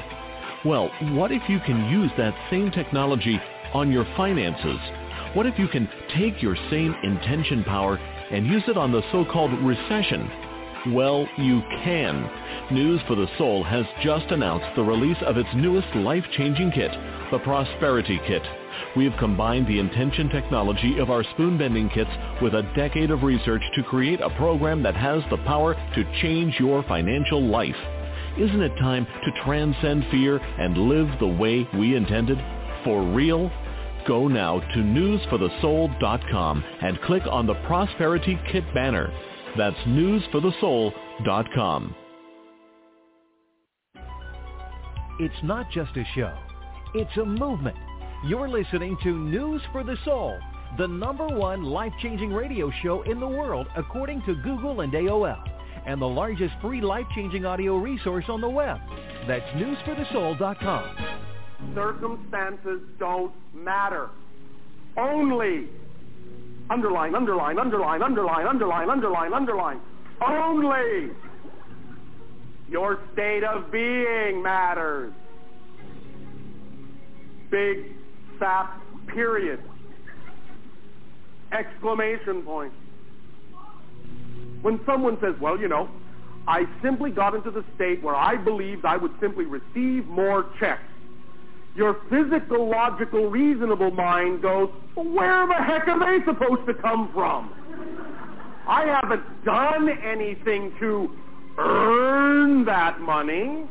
Well, 0.66 0.90
what 1.16 1.32
if 1.32 1.42
you 1.48 1.60
can 1.62 1.90
use 1.90 2.12
that 2.18 2.36
same 2.50 2.72
technology 2.72 3.40
on 3.74 3.92
your 3.92 4.06
finances? 4.18 4.80
What 5.34 5.46
if 5.46 5.58
you 5.60 5.68
can 5.68 5.88
take 6.18 6.42
your 6.42 6.58
same 6.70 6.96
intention 7.04 7.64
power 7.64 7.98
and 8.32 8.46
use 8.46 8.64
it 8.68 8.78
on 8.78 8.92
the 8.92 9.04
so-called 9.12 9.54
recession? 9.64 10.30
Well, 10.94 11.28
you 11.38 11.62
can. 11.84 12.30
News 12.72 13.02
for 13.08 13.16
the 13.16 13.28
Soul 13.38 13.64
has 13.64 13.86
just 14.04 14.32
announced 14.32 14.76
the 14.76 14.84
release 14.84 15.22
of 15.26 15.38
its 15.38 15.50
newest 15.56 15.94
life-changing 15.96 16.72
kit, 16.72 16.92
the 17.32 17.40
Prosperity 17.40 18.20
Kit. 18.28 18.44
We 18.96 19.06
have 19.06 19.18
combined 19.20 19.68
the 19.68 19.80
intention 19.80 20.30
technology 20.30 21.00
of 21.00 21.10
our 21.10 21.24
spoon 21.34 21.58
bending 21.58 21.90
kits 21.90 22.10
with 22.42 22.56
a 22.56 22.64
decade 22.76 23.12
of 23.12 23.24
research 23.24 23.62
to 23.76 23.84
create 23.84 24.22
a 24.22 24.30
program 24.32 24.82
that 24.84 24.96
has 24.96 25.22
the 25.30 25.38
power 25.38 25.74
to 25.74 26.20
change 26.22 26.56
your 26.60 26.84
financial 26.84 27.46
life. 27.46 27.76
Isn't 28.38 28.62
it 28.62 28.78
time 28.78 29.06
to 29.06 29.44
transcend 29.44 30.06
fear 30.12 30.38
and 30.38 30.78
live 30.78 31.08
the 31.20 31.28
way 31.28 31.68
we 31.78 31.96
intended? 31.96 32.38
For 32.84 33.04
real? 33.04 33.52
Go 34.08 34.28
now 34.28 34.60
to 34.60 34.80
newsforthesoul.com 34.80 36.64
and 36.82 37.02
click 37.02 37.24
on 37.30 37.48
the 37.48 37.56
Prosperity 37.68 38.40
Kit 38.52 38.64
banner. 38.74 39.12
That's 39.58 39.76
newsforthesoul.com. 39.88 41.96
It's 45.20 45.44
not 45.44 45.70
just 45.72 45.98
a 45.98 46.06
show. 46.16 46.34
It's 46.96 47.18
a 47.18 47.26
movement. 47.26 47.76
You're 48.26 48.50
listening 48.50 48.98
to 49.04 49.18
News 49.18 49.62
for 49.72 49.82
the 49.82 49.96
Soul, 50.04 50.38
the 50.78 50.86
number 50.86 51.26
one 51.26 51.64
life-changing 51.64 52.34
radio 52.34 52.70
show 52.84 53.02
in 53.04 53.18
the 53.18 53.28
world 53.28 53.68
according 53.78 54.22
to 54.24 54.36
Google 54.36 54.82
and 54.82 54.92
AOL, 54.92 55.42
and 55.86 56.02
the 56.02 56.08
largest 56.08 56.54
free 56.62 56.82
life-changing 56.82 57.46
audio 57.46 57.78
resource 57.78 58.26
on 58.28 58.42
the 58.42 58.50
web. 58.50 58.78
That's 59.26 59.46
newsforthesoul.com. 59.56 60.98
Circumstances 61.74 62.82
don't 63.00 63.32
matter. 63.54 64.10
Only 64.98 65.70
underline, 66.70 67.16
underline, 67.16 67.58
underline, 67.58 68.02
underline, 68.02 68.48
underline, 68.48 68.90
underline, 68.90 69.34
underline. 69.34 69.80
Only 70.22 71.12
your 72.70 73.00
state 73.14 73.46
of 73.46 73.72
being 73.72 74.44
matters. 74.44 75.14
Big 77.50 77.94
fat 78.40 78.80
period. 79.08 79.62
Exclamation 81.52 82.44
point. 82.44 82.74
When 84.62 84.80
someone 84.86 85.18
says, 85.22 85.36
well, 85.40 85.60
you 85.60 85.68
know, 85.68 85.90
I 86.48 86.66
simply 86.82 87.12
got 87.12 87.36
into 87.36 87.52
the 87.52 87.64
state 87.76 88.02
where 88.04 88.16
I 88.16 88.36
believed 88.36 88.86
I 88.86 88.98
would 88.98 89.12
simply 89.20 89.46
receive 89.46 90.06
more 90.08 90.46
checks. 90.60 90.82
Your 91.76 91.98
physical, 92.10 92.70
logical, 92.70 93.30
reasonable 93.30 93.92
mind 93.92 94.42
goes, 94.42 94.70
where 94.96 95.48
the 95.48 95.54
heck 95.54 95.88
are 95.88 96.00
they 96.00 96.26
supposed 96.26 96.66
to 96.68 96.74
come 96.74 97.12
from? 97.14 97.54
I 98.68 98.86
haven't 98.86 99.46
done 99.46 99.90
anything 99.90 100.74
to 100.80 101.16
earn 101.58 102.66
that 102.66 103.00
money. 103.00 103.68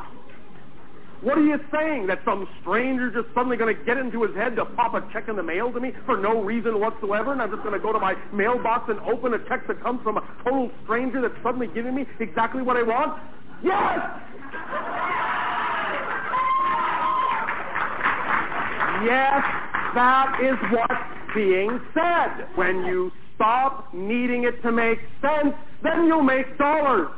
What 1.20 1.36
are 1.36 1.44
you 1.44 1.58
saying? 1.72 2.06
That 2.06 2.20
some 2.24 2.48
stranger 2.60 3.10
just 3.10 3.34
suddenly 3.34 3.56
going 3.56 3.74
to 3.74 3.84
get 3.84 3.96
into 3.96 4.22
his 4.22 4.34
head 4.36 4.54
to 4.56 4.64
pop 4.64 4.94
a 4.94 5.02
check 5.12 5.28
in 5.28 5.36
the 5.36 5.42
mail 5.42 5.72
to 5.72 5.80
me 5.80 5.92
for 6.06 6.16
no 6.16 6.40
reason 6.42 6.78
whatsoever, 6.78 7.32
and 7.32 7.42
I'm 7.42 7.50
just 7.50 7.62
going 7.62 7.74
to 7.74 7.80
go 7.80 7.92
to 7.92 7.98
my 7.98 8.14
mailbox 8.32 8.88
and 8.88 9.00
open 9.00 9.34
a 9.34 9.38
check 9.48 9.66
that 9.66 9.82
comes 9.82 10.00
from 10.02 10.18
a 10.18 10.22
total 10.44 10.70
stranger 10.84 11.20
that's 11.20 11.34
suddenly 11.42 11.66
giving 11.66 11.94
me 11.94 12.06
exactly 12.20 12.62
what 12.62 12.76
I 12.76 12.82
want? 12.82 13.20
Yes! 13.62 13.98
Yes, 19.04 19.44
that 19.94 20.38
is 20.42 20.56
what's 20.72 21.34
being 21.34 21.80
said. 21.94 22.46
When 22.54 22.84
you 22.84 23.12
stop 23.34 23.92
needing 23.92 24.44
it 24.44 24.60
to 24.62 24.72
make 24.72 24.98
sense, 25.20 25.54
then 25.82 26.06
you'll 26.06 26.22
make 26.22 26.58
dollars. 26.58 27.08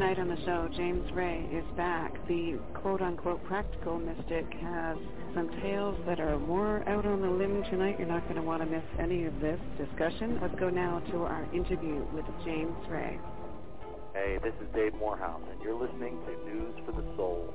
Tonight 0.00 0.18
on 0.18 0.28
the 0.28 0.44
show, 0.46 0.66
James 0.78 1.12
Ray 1.12 1.46
is 1.52 1.76
back. 1.76 2.26
The 2.26 2.58
quote-unquote 2.72 3.44
practical 3.44 3.98
mystic 3.98 4.50
has 4.62 4.96
some 5.34 5.50
tales 5.60 5.94
that 6.06 6.18
are 6.18 6.38
more 6.38 6.82
out 6.88 7.04
on 7.04 7.20
the 7.20 7.28
limb 7.28 7.62
tonight. 7.64 7.96
You're 7.98 8.08
not 8.08 8.22
going 8.22 8.36
to 8.36 8.42
want 8.42 8.62
to 8.62 8.66
miss 8.66 8.82
any 8.98 9.26
of 9.26 9.38
this 9.42 9.60
discussion. 9.76 10.38
Let's 10.40 10.58
go 10.58 10.70
now 10.70 11.00
to 11.10 11.24
our 11.24 11.46
interview 11.52 12.02
with 12.14 12.24
James 12.46 12.74
Ray. 12.88 13.20
Hey, 14.14 14.38
this 14.42 14.54
is 14.62 14.74
Dave 14.74 14.94
Morehouse, 14.94 15.42
and 15.52 15.60
you're 15.60 15.78
listening 15.78 16.18
to 16.24 16.50
News 16.50 16.74
for 16.86 16.92
the 16.92 17.04
Soul. 17.14 17.52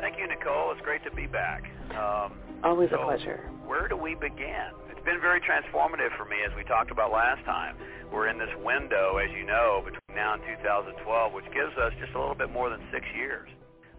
Thank 0.00 0.18
you, 0.18 0.26
Nicole. 0.26 0.72
It's 0.72 0.80
great 0.80 1.04
to 1.04 1.12
be 1.12 1.28
back. 1.28 1.62
Um, 1.92 2.32
Always 2.64 2.90
so 2.90 3.00
a 3.00 3.04
pleasure. 3.04 3.48
Where 3.64 3.86
do 3.86 3.96
we 3.96 4.16
begin? 4.16 4.72
It's 5.04 5.12
been 5.12 5.20
very 5.20 5.44
transformative 5.44 6.16
for 6.16 6.24
me, 6.24 6.40
as 6.48 6.56
we 6.56 6.64
talked 6.64 6.88
about 6.88 7.12
last 7.12 7.44
time. 7.44 7.76
We're 8.08 8.32
in 8.32 8.40
this 8.40 8.48
window, 8.64 9.20
as 9.20 9.28
you 9.36 9.44
know, 9.44 9.84
between 9.84 10.16
now 10.16 10.32
and 10.32 10.40
2012, 10.64 10.96
which 11.36 11.44
gives 11.52 11.76
us 11.76 11.92
just 12.00 12.16
a 12.16 12.18
little 12.18 12.32
bit 12.32 12.48
more 12.48 12.72
than 12.72 12.80
six 12.88 13.04
years. 13.12 13.44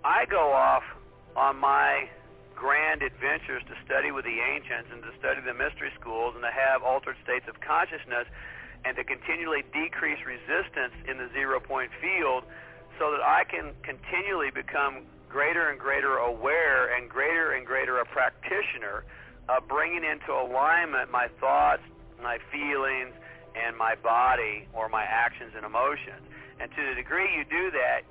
I 0.02 0.26
go 0.26 0.50
off 0.50 0.82
on 1.38 1.62
my 1.62 2.10
grand 2.58 3.06
adventures 3.06 3.62
to 3.70 3.78
study 3.86 4.10
with 4.10 4.26
the 4.26 4.34
ancients 4.34 4.90
and 4.90 5.06
to 5.06 5.14
study 5.22 5.46
the 5.46 5.54
mystery 5.54 5.94
schools 5.94 6.34
and 6.34 6.42
to 6.42 6.50
have 6.50 6.82
altered 6.82 7.22
states 7.22 7.46
of 7.46 7.62
consciousness 7.62 8.26
and 8.82 8.98
to 8.98 9.06
continually 9.06 9.62
decrease 9.78 10.18
resistance 10.26 10.98
in 11.06 11.22
the 11.22 11.30
zero 11.38 11.62
point 11.62 11.94
field 12.02 12.50
so 12.98 13.14
that 13.14 13.22
I 13.22 13.46
can 13.46 13.78
continually 13.86 14.50
become 14.50 15.06
greater 15.30 15.70
and 15.70 15.78
greater 15.78 16.18
aware 16.18 16.98
and 16.98 17.06
greater 17.06 17.54
and 17.54 17.62
greater 17.62 18.02
a 18.02 18.10
practitioner 18.10 19.06
of 19.50 19.68
bringing 19.68 20.04
into 20.04 20.32
alignment 20.32 21.12
my 21.12 21.28
thoughts, 21.40 21.84
my 22.22 22.38
feelings, 22.52 23.14
and 23.56 23.78
my 23.78 23.96
body 23.96 24.68
or 24.74 24.90
my 24.90 25.04
actions 25.04 25.54
and 25.56 25.66
emotions. 25.66 26.22
And 26.60 26.70
to 26.72 26.82
the 26.90 26.96
degree 26.96 27.28
you 27.38 27.44
do 27.46 27.72
that, 27.72 28.02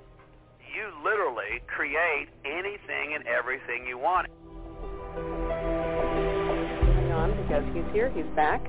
you 0.75 0.91
literally 1.03 1.61
create 1.67 2.27
anything 2.43 3.13
and 3.15 3.25
everything 3.27 3.85
you 3.87 3.97
want. 3.97 4.27
On 7.15 7.31
because 7.43 7.63
he's 7.73 7.85
here, 7.93 8.09
he's 8.09 8.25
back, 8.35 8.61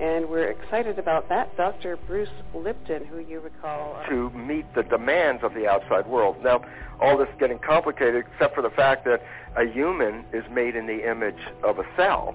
and 0.00 0.30
we're 0.30 0.50
excited 0.50 0.98
about 0.98 1.28
that. 1.28 1.54
Dr. 1.56 1.98
Bruce 2.06 2.30
Lipton, 2.54 3.04
who 3.04 3.18
you 3.18 3.38
recall 3.40 3.96
uh, 3.96 4.08
to 4.08 4.30
meet 4.30 4.64
the 4.74 4.82
demands 4.82 5.44
of 5.44 5.52
the 5.52 5.66
outside 5.68 6.06
world. 6.06 6.36
Now, 6.42 6.62
all 7.00 7.18
this 7.18 7.28
is 7.28 7.34
getting 7.38 7.58
complicated, 7.58 8.24
except 8.32 8.54
for 8.54 8.62
the 8.62 8.70
fact 8.70 9.04
that 9.04 9.22
a 9.56 9.66
human 9.70 10.24
is 10.32 10.44
made 10.50 10.74
in 10.74 10.86
the 10.86 11.08
image 11.08 11.40
of 11.62 11.78
a 11.78 11.84
cell. 11.96 12.34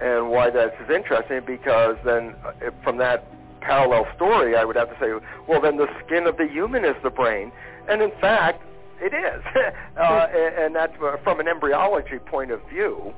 And 0.00 0.30
why 0.30 0.50
that's 0.50 0.76
interesting 0.90 1.40
because 1.46 1.96
then 2.04 2.34
uh, 2.44 2.70
from 2.84 2.98
that 2.98 3.26
parallel 3.62 4.06
story, 4.14 4.54
I 4.54 4.64
would 4.64 4.76
have 4.76 4.90
to 4.90 4.96
say, 5.00 5.26
well, 5.48 5.62
then 5.62 5.78
the 5.78 5.88
skin 6.04 6.26
of 6.26 6.36
the 6.36 6.46
human 6.46 6.84
is 6.84 6.96
the 7.02 7.10
brain. 7.10 7.50
And 7.88 8.02
in 8.02 8.10
fact, 8.20 8.62
it 9.00 9.14
is. 9.14 9.42
uh, 9.96 10.26
and 10.60 10.74
that's 10.76 10.92
uh, 11.02 11.16
from 11.24 11.40
an 11.40 11.48
embryology 11.48 12.18
point 12.18 12.50
of 12.50 12.60
view, 12.68 13.14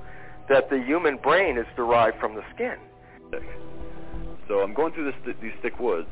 that 0.49 0.70
the 0.70 0.78
human 0.78 1.16
brain 1.16 1.59
is 1.59 1.66
derived 1.74 2.18
from 2.20 2.36
the 2.36 2.44
skin. 2.55 2.76
So 4.49 4.61
I'm 4.61 4.74
going 4.74 4.92
through 4.94 5.12
this, 5.12 5.36
these 5.42 5.53
thick 5.62 5.78
woods, 5.78 6.09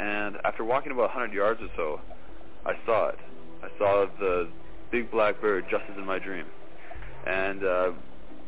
and 0.00 0.36
after 0.44 0.64
walking 0.64 0.92
about 0.92 1.14
100 1.14 1.32
yards 1.32 1.60
or 1.60 1.68
so, 1.76 2.00
I 2.64 2.72
saw 2.84 3.08
it. 3.08 3.18
I 3.62 3.68
saw 3.78 4.06
the 4.18 4.48
big 4.90 5.10
black 5.10 5.40
bird 5.40 5.64
just 5.70 5.84
as 5.90 5.96
in 5.96 6.04
my 6.04 6.18
dream. 6.18 6.46
And 7.26 7.64
uh, 7.64 7.92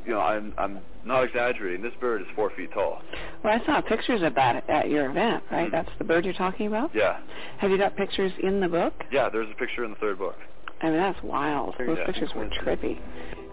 you 0.06 0.12
know, 0.12 0.20
I'm 0.20 0.54
I'm 0.56 0.80
not 1.04 1.24
exaggerating. 1.24 1.82
This 1.82 1.92
bird 2.00 2.22
is 2.22 2.26
four 2.34 2.50
feet 2.56 2.72
tall. 2.72 3.02
Well, 3.42 3.58
I 3.60 3.64
saw 3.66 3.80
pictures 3.80 4.22
of 4.22 4.34
that 4.36 4.68
at 4.68 4.88
your 4.88 5.10
event, 5.10 5.42
right? 5.50 5.66
Mm-hmm. 5.66 5.72
That's 5.72 5.90
the 5.98 6.04
bird 6.04 6.24
you're 6.24 6.34
talking 6.34 6.66
about. 6.66 6.90
Yeah. 6.94 7.18
Have 7.58 7.70
you 7.70 7.78
got 7.78 7.96
pictures 7.96 8.32
in 8.42 8.60
the 8.60 8.68
book? 8.68 8.94
Yeah, 9.12 9.28
there's 9.28 9.50
a 9.50 9.54
picture 9.54 9.84
in 9.84 9.90
the 9.90 9.96
third 9.96 10.18
book. 10.18 10.36
I 10.80 10.90
mean, 10.90 10.96
that's 10.96 11.22
wild. 11.22 11.74
Those 11.78 11.98
yeah. 11.98 12.06
pictures 12.06 12.30
were 12.34 12.46
trippy. 12.46 12.98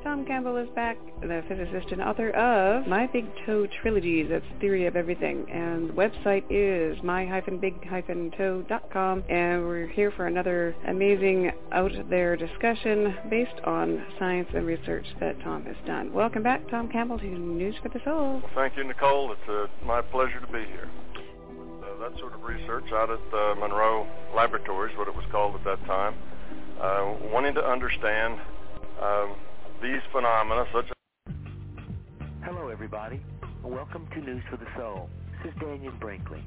Tom 0.05 0.23
Campbell 0.23 0.55
is 0.57 0.69
back, 0.75 0.97
the 1.21 1.43
physicist 1.47 1.91
and 1.91 1.99
author 1.99 2.29
of 2.29 2.85
My 2.85 3.07
Big 3.07 3.25
Toe 3.43 3.65
Trilogies. 3.81 4.27
That's 4.29 4.45
Theory 4.61 4.85
of 4.85 4.95
Everything. 4.95 5.49
And 5.49 5.89
the 5.89 5.93
website 5.93 6.43
is 6.51 7.01
my-big-toe.com. 7.01 9.23
And 9.27 9.65
we're 9.65 9.87
here 9.87 10.11
for 10.11 10.27
another 10.27 10.75
amazing 10.87 11.51
out 11.71 11.91
there 12.11 12.37
discussion 12.37 13.15
based 13.31 13.59
on 13.63 14.05
science 14.19 14.47
and 14.53 14.67
research 14.67 15.07
that 15.19 15.41
Tom 15.41 15.63
has 15.63 15.75
done. 15.87 16.13
Welcome 16.13 16.43
back, 16.43 16.69
Tom 16.69 16.87
Campbell, 16.87 17.17
to 17.17 17.25
News 17.25 17.73
for 17.81 17.89
the 17.89 17.99
Soul. 18.05 18.41
Well, 18.43 18.51
thank 18.53 18.77
you, 18.77 18.83
Nicole. 18.83 19.31
It's 19.31 19.49
uh, 19.49 19.65
my 19.87 20.03
pleasure 20.03 20.39
to 20.39 20.47
be 20.53 20.65
here. 20.65 20.87
Uh, 21.17 21.97
that 22.07 22.15
sort 22.19 22.35
of 22.35 22.43
research 22.43 22.91
out 22.93 23.09
at 23.09 23.17
uh, 23.33 23.55
Monroe 23.55 24.05
Laboratories, 24.35 24.95
what 24.99 25.07
it 25.07 25.15
was 25.15 25.25
called 25.31 25.55
at 25.55 25.63
that 25.63 25.83
time, 25.87 26.13
uh, 26.81 27.15
wanting 27.31 27.53
to 27.55 27.65
understand 27.65 28.39
um, 29.01 29.35
these 29.81 30.01
phenomena 30.11 30.65
such 30.73 30.85
as... 30.85 31.35
Hello, 32.43 32.69
everybody. 32.69 33.21
Welcome 33.63 34.07
to 34.13 34.19
News 34.19 34.43
for 34.49 34.57
the 34.57 34.67
Soul. 34.77 35.09
This 35.43 35.53
is 35.53 35.59
Dannion 35.59 35.99
Brinkley. 35.99 36.43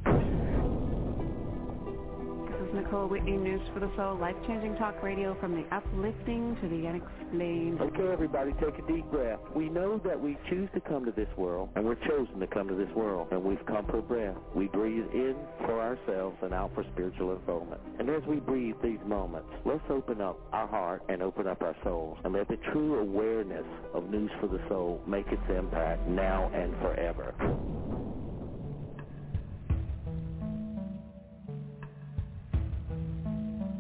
Is 2.69 2.75
Nicole 2.75 3.07
Whitney, 3.07 3.37
News 3.37 3.61
for 3.73 3.81
the 3.81 3.91
Soul, 3.97 4.16
life-changing 4.16 4.77
talk 4.77 5.03
radio 5.03 5.39
from 5.41 5.55
the 5.55 5.64
uplifting 5.75 6.57
to 6.61 6.69
the 6.69 6.87
unexplained. 6.87 7.81
Okay, 7.81 8.12
everybody, 8.12 8.53
take 8.61 8.79
a 8.79 8.87
deep 8.93 9.05
breath. 9.11 9.39
We 9.55 9.69
know 9.69 9.99
that 10.05 10.21
we 10.21 10.37
choose 10.49 10.69
to 10.75 10.81
come 10.81 11.05
to 11.05 11.12
this 11.12 11.29
world, 11.37 11.71
and 11.77 11.85
we're 11.85 11.95
chosen 11.95 12.41
to 12.41 12.47
come 12.47 12.69
to 12.69 12.75
this 12.75 12.91
world, 12.95 13.29
and 13.31 13.43
we've 13.43 13.64
come 13.66 13.87
for 13.87 14.03
breath. 14.03 14.37
We 14.55 14.66
breathe 14.69 15.07
in 15.12 15.37
for 15.61 15.81
ourselves 15.81 16.37
and 16.43 16.53
out 16.53 16.75
for 16.75 16.85
spiritual 16.93 17.33
unfoldment. 17.33 17.81
And 17.99 18.11
as 18.11 18.23
we 18.25 18.37
breathe 18.37 18.77
these 18.83 19.01
moments, 19.07 19.49
let's 19.64 19.85
open 19.89 20.21
up 20.21 20.39
our 20.53 20.66
heart 20.66 21.03
and 21.09 21.23
open 21.23 21.47
up 21.47 21.62
our 21.62 21.77
souls, 21.85 22.19
and 22.25 22.35
let 22.35 22.49
the 22.49 22.59
true 22.73 22.99
awareness 23.01 23.66
of 23.95 24.11
News 24.11 24.31
for 24.41 24.47
the 24.47 24.61
Soul 24.69 25.01
make 25.07 25.27
its 25.29 25.43
impact 25.49 26.07
now 26.09 26.51
and 26.55 26.75
forever. 26.81 27.35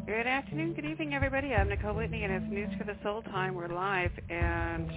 Good 0.08 0.26
afternoon, 0.26 0.72
good 0.72 0.86
evening, 0.86 1.12
everybody. 1.12 1.52
I'm 1.52 1.68
Nicole 1.68 1.92
Whitney, 1.92 2.24
and 2.24 2.32
it's 2.32 2.50
News 2.50 2.70
for 2.78 2.84
the 2.84 2.96
Soul 3.02 3.20
Time. 3.24 3.54
We're 3.54 3.68
live, 3.68 4.10
and 4.30 4.88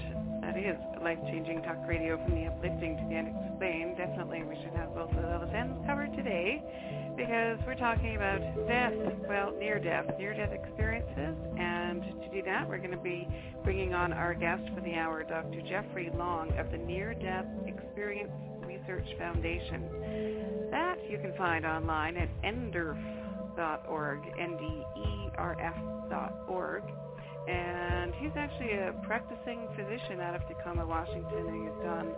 that 0.42 0.56
is 0.56 0.78
life-changing 1.04 1.64
talk 1.64 1.86
radio 1.86 2.16
from 2.24 2.34
the 2.34 2.48
uplifting 2.48 2.96
to 2.96 3.04
the 3.10 3.16
unexplained. 3.20 3.98
Definitely, 3.98 4.44
we 4.44 4.56
should 4.64 4.72
have 4.72 4.96
both 4.96 5.12
of 5.12 5.22
those 5.22 5.52
ends 5.54 5.76
covered 5.86 6.16
today 6.16 6.64
because 7.18 7.60
we're 7.68 7.76
talking 7.76 8.16
about 8.16 8.40
death, 8.70 8.96
well, 9.28 9.52
near-death, 9.60 10.16
near-death 10.18 10.54
experiences. 10.54 11.36
And 11.60 12.24
to 12.24 12.30
do 12.32 12.42
that, 12.44 12.70
we're 12.70 12.78
going 12.78 12.96
to 12.96 13.04
be 13.04 13.28
bringing 13.66 13.94
on 13.94 14.14
our 14.14 14.34
guest 14.34 14.64
for 14.74 14.80
the 14.80 14.94
hour, 14.94 15.26
Dr. 15.26 15.60
Jeffrey 15.68 16.10
Long 16.16 16.58
of 16.58 16.72
the 16.72 16.78
Near-Death 16.78 17.68
Experience 17.68 18.32
Research 18.64 19.10
Foundation. 19.20 20.72
That 20.72 21.00
you 21.10 21.18
can 21.18 21.36
find 21.36 21.66
online 21.66 22.16
at 22.16 22.30
NDERF 22.44 23.22
org, 23.88 24.22
N-D-E-R-F 24.38 25.76
dot 26.10 26.34
org. 26.48 26.84
And 27.48 28.14
he's 28.16 28.32
actually 28.36 28.74
a 28.74 28.94
practicing 29.04 29.68
physician 29.76 30.20
out 30.22 30.36
of 30.36 30.48
Tacoma, 30.48 30.86
Washington, 30.86 31.48
and 31.48 31.64
he's 31.64 31.84
done 31.84 32.14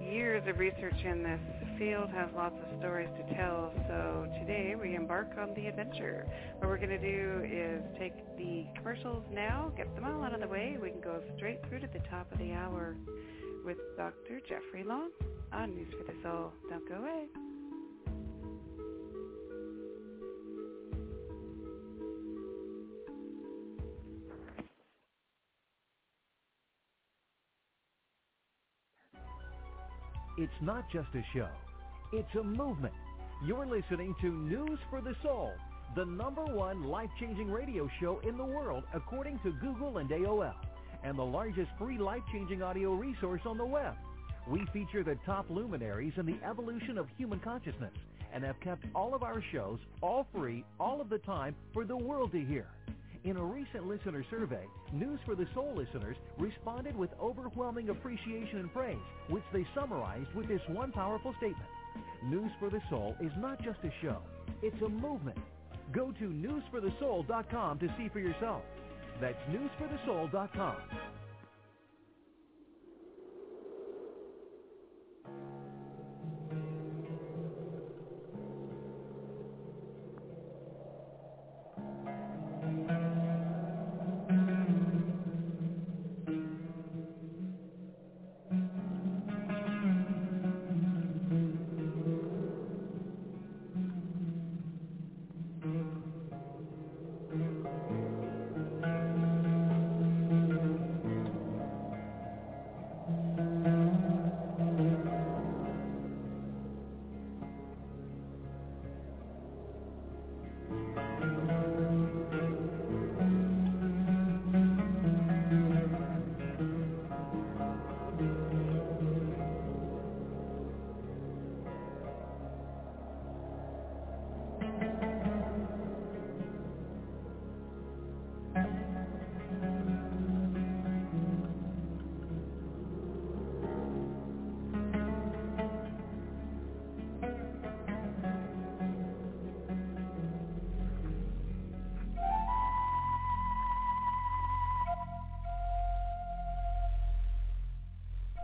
years 0.00 0.42
of 0.48 0.58
research 0.58 1.04
in 1.04 1.22
this 1.22 1.40
field, 1.78 2.08
has 2.10 2.28
lots 2.34 2.56
of 2.56 2.78
stories 2.78 3.08
to 3.16 3.34
tell. 3.34 3.72
So 3.88 4.26
today 4.40 4.74
we 4.80 4.94
embark 4.94 5.32
on 5.38 5.54
the 5.54 5.66
adventure. 5.66 6.26
What 6.58 6.68
we're 6.68 6.78
going 6.78 6.88
to 6.88 6.98
do 6.98 7.44
is 7.44 7.82
take 7.98 8.14
the 8.38 8.64
commercials 8.76 9.24
now, 9.30 9.72
get 9.76 9.94
them 9.94 10.04
all 10.04 10.24
out 10.24 10.34
of 10.34 10.40
the 10.40 10.48
way. 10.48 10.78
We 10.80 10.90
can 10.90 11.00
go 11.00 11.20
straight 11.36 11.60
through 11.68 11.80
to 11.80 11.88
the 11.92 12.00
top 12.10 12.30
of 12.32 12.38
the 12.38 12.52
hour 12.52 12.96
with 13.64 13.78
Dr. 13.96 14.40
Jeffrey 14.48 14.84
Long 14.84 15.10
on 15.52 15.74
News 15.74 15.92
for 15.96 16.04
the 16.04 16.18
Soul. 16.22 16.52
Don't 16.68 16.88
go 16.88 16.96
away. 16.96 17.26
It's 30.38 30.52
not 30.62 30.90
just 30.90 31.08
a 31.14 31.22
show. 31.34 31.48
It's 32.10 32.34
a 32.36 32.42
movement. 32.42 32.94
You're 33.44 33.66
listening 33.66 34.14
to 34.22 34.32
News 34.32 34.78
for 34.88 35.02
the 35.02 35.14
Soul, 35.22 35.52
the 35.94 36.06
number 36.06 36.42
one 36.44 36.84
life-changing 36.84 37.50
radio 37.50 37.86
show 38.00 38.18
in 38.26 38.38
the 38.38 38.44
world 38.44 38.84
according 38.94 39.40
to 39.40 39.52
Google 39.52 39.98
and 39.98 40.08
AOL, 40.08 40.54
and 41.04 41.18
the 41.18 41.24
largest 41.24 41.70
free 41.78 41.98
life-changing 41.98 42.62
audio 42.62 42.94
resource 42.94 43.42
on 43.44 43.58
the 43.58 43.66
web. 43.66 43.94
We 44.48 44.64
feature 44.72 45.04
the 45.04 45.18
top 45.26 45.50
luminaries 45.50 46.14
in 46.16 46.24
the 46.24 46.38
evolution 46.48 46.96
of 46.96 47.08
human 47.18 47.38
consciousness 47.40 47.92
and 48.32 48.42
have 48.42 48.58
kept 48.60 48.86
all 48.94 49.14
of 49.14 49.22
our 49.22 49.42
shows 49.52 49.80
all 50.00 50.26
free 50.34 50.64
all 50.80 51.02
of 51.02 51.10
the 51.10 51.18
time 51.18 51.54
for 51.74 51.84
the 51.84 51.96
world 51.96 52.32
to 52.32 52.42
hear. 52.42 52.68
In 53.24 53.36
a 53.36 53.44
recent 53.44 53.86
listener 53.86 54.24
survey, 54.30 54.66
News 54.92 55.20
for 55.24 55.36
the 55.36 55.46
Soul 55.54 55.74
listeners 55.76 56.16
responded 56.38 56.96
with 56.96 57.10
overwhelming 57.20 57.88
appreciation 57.88 58.58
and 58.58 58.72
praise, 58.72 58.96
which 59.28 59.44
they 59.52 59.64
summarized 59.76 60.34
with 60.34 60.48
this 60.48 60.60
one 60.66 60.90
powerful 60.90 61.32
statement. 61.36 61.68
News 62.24 62.50
for 62.58 62.68
the 62.68 62.80
Soul 62.90 63.14
is 63.20 63.30
not 63.38 63.62
just 63.62 63.78
a 63.84 63.92
show, 64.02 64.18
it's 64.60 64.80
a 64.82 64.88
movement. 64.88 65.38
Go 65.92 66.10
to 66.18 66.24
newsforthesoul.com 66.24 67.78
to 67.78 67.94
see 67.96 68.08
for 68.08 68.18
yourself. 68.18 68.62
That's 69.20 69.38
newsforthesoul.com. 69.50 70.76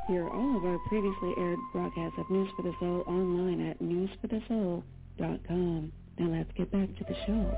Hear 0.09 0.27
all 0.27 0.57
of 0.57 0.65
our 0.65 0.79
previously 0.89 1.35
aired 1.37 1.59
broadcasts 1.71 2.19
of 2.19 2.31
News 2.31 2.49
for 2.57 2.63
the 2.63 2.73
Soul 2.81 3.05
online 3.07 3.61
at 3.69 3.79
newsforthesoul.com. 3.79 5.93
Now 6.19 6.31
let's 6.31 6.51
get 6.57 6.73
back 6.73 6.89
to 6.97 7.05
the 7.05 7.15
show. 7.27 7.55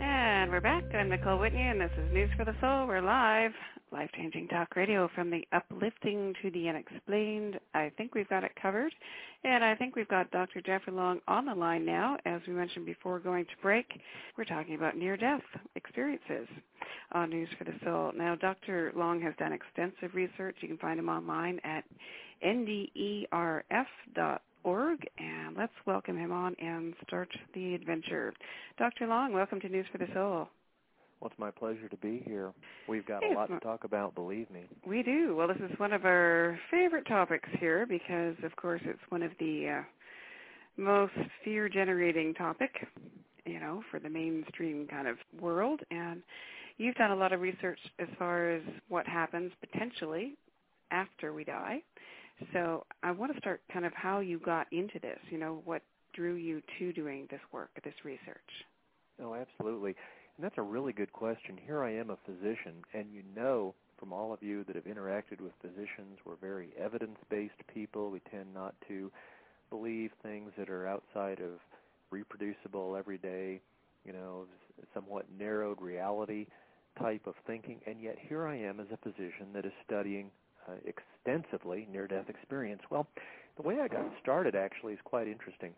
And 0.00 0.50
we're 0.50 0.62
back. 0.62 0.84
I'm 0.94 1.10
Nicole 1.10 1.38
Whitney, 1.38 1.60
and 1.60 1.78
this 1.78 1.90
is 1.98 2.10
News 2.10 2.30
for 2.38 2.46
the 2.46 2.54
Soul. 2.58 2.86
We're 2.86 3.02
live 3.02 3.52
life-changing 3.92 4.48
talk 4.48 4.74
radio 4.76 5.08
from 5.14 5.30
the 5.30 5.46
uplifting 5.52 6.34
to 6.42 6.50
the 6.50 6.68
unexplained. 6.68 7.58
I 7.74 7.90
think 7.96 8.14
we've 8.14 8.28
got 8.28 8.44
it 8.44 8.52
covered. 8.60 8.92
And 9.46 9.62
I 9.64 9.76
think 9.76 9.94
we've 9.94 10.08
got 10.08 10.28
Dr. 10.32 10.60
Jeffrey 10.60 10.92
Long 10.92 11.20
on 11.28 11.46
the 11.46 11.54
line 11.54 11.86
now. 11.86 12.16
As 12.24 12.40
we 12.48 12.52
mentioned 12.52 12.84
before 12.84 13.20
going 13.20 13.44
to 13.44 13.52
break, 13.62 13.86
we're 14.36 14.42
talking 14.44 14.74
about 14.74 14.96
near-death 14.96 15.40
experiences 15.76 16.48
on 17.12 17.30
News 17.30 17.48
for 17.56 17.62
the 17.62 17.74
Soul. 17.84 18.10
Now, 18.16 18.34
Dr. 18.34 18.90
Long 18.96 19.20
has 19.22 19.34
done 19.38 19.52
extensive 19.52 20.16
research. 20.16 20.56
You 20.62 20.66
can 20.66 20.78
find 20.78 20.98
him 20.98 21.08
online 21.08 21.60
at 21.62 21.84
nderf.org. 22.44 23.28
And 25.16 25.56
let's 25.56 25.72
welcome 25.86 26.18
him 26.18 26.32
on 26.32 26.56
and 26.58 26.94
start 27.06 27.28
the 27.54 27.76
adventure. 27.76 28.34
Dr. 28.80 29.06
Long, 29.06 29.32
welcome 29.32 29.60
to 29.60 29.68
News 29.68 29.86
for 29.92 29.98
the 29.98 30.08
Soul. 30.12 30.48
Well, 31.20 31.30
it's 31.30 31.38
my 31.38 31.50
pleasure 31.50 31.88
to 31.88 31.96
be 31.96 32.22
here. 32.26 32.52
We've 32.88 33.06
got 33.06 33.24
a 33.24 33.32
lot 33.32 33.48
to 33.48 33.58
talk 33.60 33.84
about, 33.84 34.14
believe 34.14 34.50
me. 34.50 34.64
We 34.86 35.02
do. 35.02 35.34
Well, 35.34 35.48
this 35.48 35.56
is 35.58 35.78
one 35.78 35.92
of 35.92 36.04
our 36.04 36.58
favorite 36.70 37.06
topics 37.06 37.48
here 37.58 37.86
because, 37.86 38.34
of 38.44 38.54
course, 38.56 38.82
it's 38.84 39.00
one 39.08 39.22
of 39.22 39.30
the 39.40 39.78
uh, 39.78 39.82
most 40.76 41.14
fear-generating 41.42 42.34
topic, 42.34 42.70
you 43.46 43.58
know, 43.58 43.82
for 43.90 43.98
the 43.98 44.10
mainstream 44.10 44.86
kind 44.88 45.08
of 45.08 45.16
world. 45.40 45.80
And 45.90 46.22
you've 46.76 46.96
done 46.96 47.12
a 47.12 47.16
lot 47.16 47.32
of 47.32 47.40
research 47.40 47.78
as 47.98 48.08
far 48.18 48.50
as 48.50 48.62
what 48.88 49.06
happens 49.06 49.52
potentially 49.60 50.34
after 50.90 51.32
we 51.32 51.44
die. 51.44 51.82
So 52.52 52.84
I 53.02 53.10
want 53.10 53.32
to 53.32 53.38
start 53.38 53.62
kind 53.72 53.86
of 53.86 53.92
how 53.94 54.20
you 54.20 54.38
got 54.38 54.66
into 54.70 54.98
this, 55.00 55.18
you 55.30 55.38
know, 55.38 55.62
what 55.64 55.80
drew 56.12 56.34
you 56.34 56.60
to 56.78 56.92
doing 56.92 57.26
this 57.30 57.40
work, 57.52 57.70
this 57.84 57.94
research. 58.04 58.36
Oh, 59.22 59.34
absolutely. 59.34 59.94
And 60.36 60.44
that's 60.44 60.58
a 60.58 60.62
really 60.62 60.92
good 60.92 61.12
question. 61.12 61.58
Here 61.64 61.82
I 61.82 61.92
am, 61.94 62.10
a 62.10 62.18
physician, 62.26 62.84
and 62.92 63.06
you 63.10 63.22
know 63.34 63.74
from 63.98 64.12
all 64.12 64.34
of 64.34 64.42
you 64.42 64.64
that 64.64 64.76
have 64.76 64.84
interacted 64.84 65.40
with 65.40 65.52
physicians. 65.62 66.18
We're 66.26 66.36
very 66.36 66.68
evidence-based 66.78 67.66
people. 67.72 68.10
We 68.10 68.20
tend 68.30 68.52
not 68.52 68.74
to 68.88 69.10
believe 69.70 70.10
things 70.22 70.52
that 70.58 70.68
are 70.68 70.86
outside 70.86 71.40
of 71.40 71.58
reproducible, 72.10 72.96
everyday, 72.96 73.62
you 74.04 74.12
know, 74.12 74.44
somewhat 74.92 75.24
narrowed 75.38 75.80
reality 75.80 76.46
type 77.00 77.26
of 77.26 77.34
thinking. 77.46 77.80
And 77.86 78.02
yet 78.02 78.16
here 78.20 78.46
I 78.46 78.56
am 78.56 78.78
as 78.78 78.88
a 78.92 78.98
physician 78.98 79.54
that 79.54 79.64
is 79.64 79.72
studying 79.86 80.30
uh, 80.68 80.72
extensively 80.84 81.88
near-death 81.90 82.28
experience. 82.28 82.82
Well, 82.90 83.06
the 83.56 83.62
way 83.62 83.80
I 83.80 83.88
got 83.88 84.04
started 84.22 84.54
actually 84.54 84.92
is 84.92 85.00
quite 85.02 85.28
interesting 85.28 85.72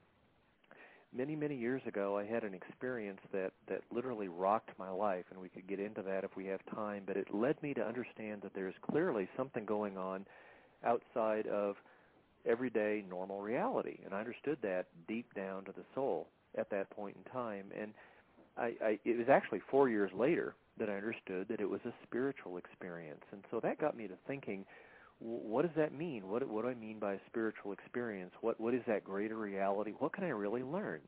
many 1.15 1.35
many 1.35 1.57
years 1.57 1.83
ago 1.87 2.19
I 2.19 2.25
had 2.25 2.45
an 2.45 2.55
experience 2.55 3.21
that 3.33 3.53
that 3.69 3.83
literally 3.91 4.29
rocked 4.29 4.71
my 4.79 4.91
life 4.91 5.25
and 5.31 5.41
we 5.41 5.49
could 5.49 5.67
get 5.67 5.81
into 5.81 6.03
that 6.03 6.25
if 6.25 6.37
we 6.37 6.47
have 6.47 6.61
time 6.75 7.05
but 7.07 7.17
it 7.17 7.35
led 7.35 7.61
me 7.63 7.75
to 7.75 7.87
understand 7.87 8.43
that 8.43 8.55
there's 8.55 8.75
clearly 8.91 9.29
something 9.37 9.65
going 9.65 9.97
on 9.97 10.27
outside 10.85 11.47
of 11.47 11.77
everyday 12.47 13.05
normal 13.09 13.41
reality 13.41 13.99
and 14.05 14.15
I 14.15 14.21
understood 14.21 14.59
that 14.63 14.87
deep 15.07 15.33
down 15.35 15.65
to 15.65 15.73
the 15.73 15.85
soul 15.95 16.29
at 16.57 16.71
that 16.71 16.91
point 16.91 17.17
in 17.17 17.33
time 17.33 17.67
and 17.79 17.93
I, 18.57 18.75
I 18.85 18.99
it 19.05 19.17
was 19.17 19.29
actually 19.29 19.61
4 19.71 19.89
years 19.89 20.11
later 20.15 20.55
that 20.79 20.89
I 20.91 20.95
understood 20.95 21.49
that 21.49 21.61
it 21.61 21.69
was 21.69 21.81
a 21.87 21.93
spiritual 22.07 22.59
experience 22.59 23.25
and 23.33 23.43
so 23.51 23.61
that 23.61 23.81
got 23.81 23.97
me 23.97 24.09
to 24.09 24.15
thinking 24.27 24.65
what 25.21 25.63
does 25.63 25.75
that 25.77 25.93
mean? 25.93 26.29
What 26.29 26.47
what 26.49 26.63
do 26.63 26.69
I 26.69 26.75
mean 26.75 26.99
by 26.99 27.15
a 27.15 27.19
spiritual 27.27 27.73
experience? 27.73 28.33
What 28.41 28.61
what 28.61 28.75
is 28.75 28.83
that 28.87 29.05
greater 29.05 29.37
reality? 29.37 29.93
What 29.99 30.13
can 30.13 30.25
I 30.25 30.29
really 30.29 30.63
learn? 30.63 31.01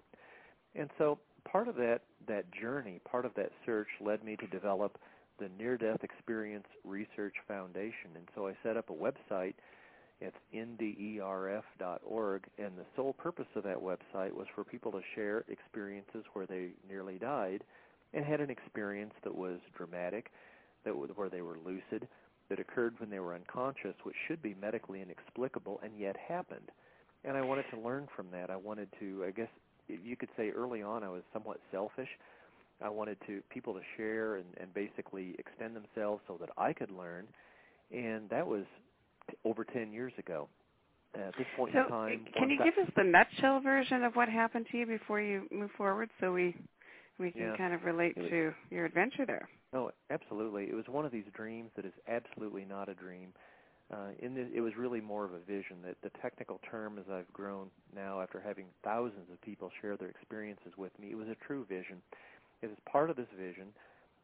And 0.75 0.91
so 0.99 1.19
part 1.45 1.69
of 1.69 1.77
that 1.77 2.01
that 2.27 2.45
journey, 2.53 3.01
part 3.11 3.25
of 3.25 3.35
that 3.35 3.51
search 3.65 3.89
led 4.01 4.25
me 4.25 4.37
to 4.37 4.47
develop 4.49 4.99
the 5.39 5.49
Near 5.59 5.77
Death 5.77 6.03
Experience 6.03 6.67
Research 6.85 7.35
Foundation. 7.49 8.11
And 8.15 8.29
so 8.35 8.49
I 8.49 8.55
set 8.63 8.77
up 8.77 8.91
a 8.91 8.93
website. 8.93 9.55
It's 10.21 10.37
nderf.org, 10.55 12.45
and 12.59 12.77
the 12.77 12.85
sole 12.95 13.15
purpose 13.15 13.47
of 13.57 13.63
that 13.63 13.79
website 13.79 14.33
was 14.33 14.47
for 14.55 14.65
people 14.65 14.93
to 14.93 15.01
share 15.15 15.47
experiences 15.49 16.25
where 16.35 16.47
they 16.47 16.73
nearly 16.87 17.19
died 17.19 17.65
and 18.13 18.23
had 18.23 18.43
an 18.43 18.51
experience 18.51 19.15
that 19.25 19.35
was 19.35 19.61
dramatic, 19.75 20.31
that 20.85 20.93
where 20.95 21.31
they 21.31 21.41
were 21.41 21.57
lucid, 21.65 22.07
that 22.51 22.61
occurred 22.61 22.95
when 22.99 23.09
they 23.09 23.21
were 23.21 23.35
unconscious, 23.35 23.95
which 24.03 24.17
should 24.29 24.43
be 24.43 24.55
medically 24.61 25.01
inexplicable, 25.01 25.81
and 25.83 25.93
yet 25.99 26.17
happened. 26.17 26.71
And 27.25 27.37
I 27.37 27.43
wanted 27.43 27.65
to 27.73 27.81
learn 27.81 28.09
from 28.15 28.27
that. 28.33 28.51
I 28.51 28.57
wanted 28.57 28.89
to, 28.99 29.25
I 29.27 29.31
guess, 29.31 29.49
you 29.89 30.17
could 30.17 30.29
say 30.37 30.51
early 30.51 30.83
on 30.83 31.03
I 31.03 31.09
was 31.09 31.23
somewhat 31.33 31.61
selfish. 31.71 32.09
I 32.83 32.89
wanted 32.89 33.19
to 33.27 33.43
people 33.51 33.75
to 33.75 33.81
share 33.97 34.37
and, 34.37 34.47
and 34.59 34.73
basically 34.75 35.35
extend 35.39 35.77
themselves 35.77 36.23
so 36.27 36.37
that 36.41 36.51
I 36.57 36.73
could 36.73 36.91
learn, 36.91 37.27
and 37.93 38.29
that 38.31 38.47
was 38.47 38.65
over 39.45 39.65
10 39.65 39.93
years 39.93 40.13
ago. 40.19 40.49
At 41.15 41.35
this 41.37 41.47
point 41.57 41.73
so 41.75 41.83
in 41.83 41.89
time, 41.89 42.21
eh, 42.29 42.39
can 42.39 42.51
you 42.51 42.59
give 42.59 42.75
us 42.81 42.91
the 42.97 43.03
nutshell 43.03 43.61
version 43.61 44.05
of 44.05 44.15
what 44.15 44.29
happened 44.29 44.67
to 44.71 44.79
you 44.79 44.87
before 44.87 45.21
you 45.21 45.43
move 45.51 45.71
forward, 45.77 46.09
so 46.21 46.33
we 46.33 46.55
we 47.19 47.33
can 47.33 47.43
yeah. 47.43 47.57
kind 47.57 47.75
of 47.75 47.83
relate 47.83 48.15
to 48.15 48.53
your 48.71 48.85
adventure 48.85 49.27
there? 49.27 49.49
No, 49.73 49.91
absolutely. 50.11 50.65
It 50.65 50.75
was 50.75 50.89
one 50.89 51.05
of 51.05 51.13
these 51.13 51.25
dreams 51.33 51.71
that 51.77 51.85
is 51.85 51.93
absolutely 52.09 52.65
not 52.65 52.89
a 52.89 52.95
dream. 52.95 53.33
Uh, 53.93 54.11
in 54.21 54.35
the, 54.35 54.47
it 54.55 54.61
was 54.61 54.77
really 54.77 55.01
more 55.01 55.25
of 55.25 55.33
a 55.33 55.39
vision. 55.39 55.79
That 55.85 55.97
the 56.03 56.11
technical 56.21 56.61
term, 56.71 56.99
as 56.99 57.05
I've 57.13 57.33
grown 57.33 57.69
now 57.95 58.21
after 58.21 58.41
having 58.41 58.67
thousands 58.85 59.31
of 59.33 59.41
people 59.43 59.71
share 59.81 59.97
their 59.97 60.09
experiences 60.09 60.73
with 60.77 60.97
me, 60.99 61.11
it 61.11 61.17
was 61.17 61.29
a 61.29 61.37
true 61.47 61.65
vision. 61.69 62.03
As 62.63 62.71
part 62.91 63.11
of 63.11 63.17
this 63.17 63.29
vision, 63.39 63.69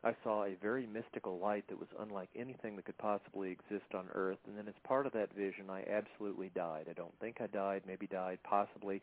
I 0.05 0.15
saw 0.23 0.45
a 0.45 0.55
very 0.63 0.87
mystical 0.87 1.39
light 1.39 1.65
that 1.69 1.79
was 1.79 1.89
unlike 1.99 2.29
anything 2.37 2.77
that 2.77 2.85
could 2.85 2.99
possibly 2.99 3.51
exist 3.51 3.95
on 3.95 4.07
Earth. 4.15 4.39
And 4.47 4.57
then, 4.57 4.69
as 4.69 4.75
part 4.85 5.07
of 5.07 5.13
that 5.15 5.35
vision, 5.35 5.71
I 5.71 5.85
absolutely 5.91 6.51
died. 6.55 6.87
I 6.89 6.93
don't 6.93 7.19
think 7.21 7.41
I 7.41 7.47
died, 7.47 7.83
maybe 7.87 8.07
died, 8.07 8.39
possibly. 8.45 9.01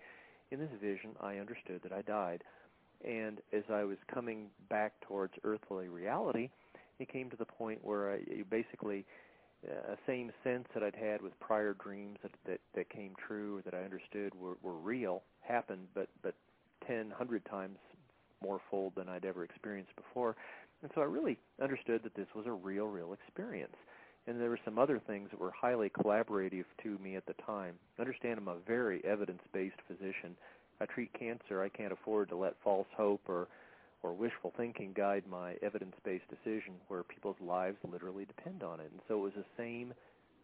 In 0.51 0.59
this 0.59 0.69
vision, 0.81 1.11
I 1.19 1.37
understood 1.37 1.81
that 1.83 1.91
I 1.91 2.03
died. 2.03 2.43
And 3.03 3.39
as 3.51 3.63
I 3.71 3.83
was 3.83 3.97
coming 4.13 4.47
back 4.69 4.93
towards 5.01 5.33
earthly 5.43 5.89
reality, 5.89 6.49
it 6.99 7.11
came 7.11 7.29
to 7.29 7.37
the 7.37 7.45
point 7.45 7.79
where 7.83 8.13
I 8.13 8.19
basically 8.49 9.05
uh, 9.67 9.93
a 9.93 9.97
same 10.07 10.31
sense 10.43 10.67
that 10.73 10.83
I'd 10.83 10.95
had 10.95 11.21
with 11.21 11.37
prior 11.39 11.73
dreams 11.73 12.17
that 12.21 12.31
that, 12.45 12.59
that 12.75 12.89
came 12.89 13.13
true, 13.27 13.57
or 13.57 13.61
that 13.63 13.73
I 13.73 13.83
understood 13.83 14.33
were, 14.35 14.57
were 14.61 14.77
real, 14.77 15.23
happened, 15.41 15.87
but 15.93 16.07
but 16.21 16.35
ten, 16.87 17.09
hundred 17.09 17.45
times 17.45 17.77
more 18.41 18.61
fold 18.69 18.93
than 18.95 19.09
I'd 19.09 19.25
ever 19.25 19.43
experienced 19.43 19.95
before. 19.95 20.35
And 20.81 20.91
so 20.93 21.01
I 21.01 21.05
really 21.05 21.37
understood 21.61 22.03
that 22.03 22.13
this 22.15 22.27
was 22.35 22.45
a 22.45 22.51
real, 22.51 22.87
real 22.87 23.13
experience. 23.13 23.75
And 24.27 24.39
there 24.39 24.49
were 24.49 24.59
some 24.63 24.77
other 24.77 25.01
things 25.05 25.29
that 25.31 25.39
were 25.39 25.51
highly 25.51 25.89
collaborative 25.89 26.65
to 26.83 26.97
me 26.99 27.15
at 27.15 27.25
the 27.25 27.33
time. 27.45 27.75
Understand 27.99 28.37
I'm 28.37 28.47
a 28.49 28.55
very 28.67 29.03
evidence-based 29.05 29.79
physician 29.87 30.35
I 30.81 30.85
treat 30.85 31.11
cancer, 31.17 31.61
I 31.61 31.69
can't 31.69 31.93
afford 31.93 32.29
to 32.29 32.35
let 32.35 32.55
false 32.63 32.87
hope 32.95 33.21
or 33.27 33.47
or 34.03 34.11
wishful 34.11 34.51
thinking 34.57 34.91
guide 34.93 35.23
my 35.31 35.55
evidence-based 35.61 36.25
decision 36.29 36.73
where 36.89 37.03
people's 37.03 37.37
lives 37.41 37.77
literally 37.89 38.25
depend 38.25 38.61
on 38.61 38.81
it. 38.81 38.89
And 38.91 38.99
so 39.07 39.17
it 39.19 39.23
was 39.23 39.33
the 39.37 39.45
same 39.57 39.93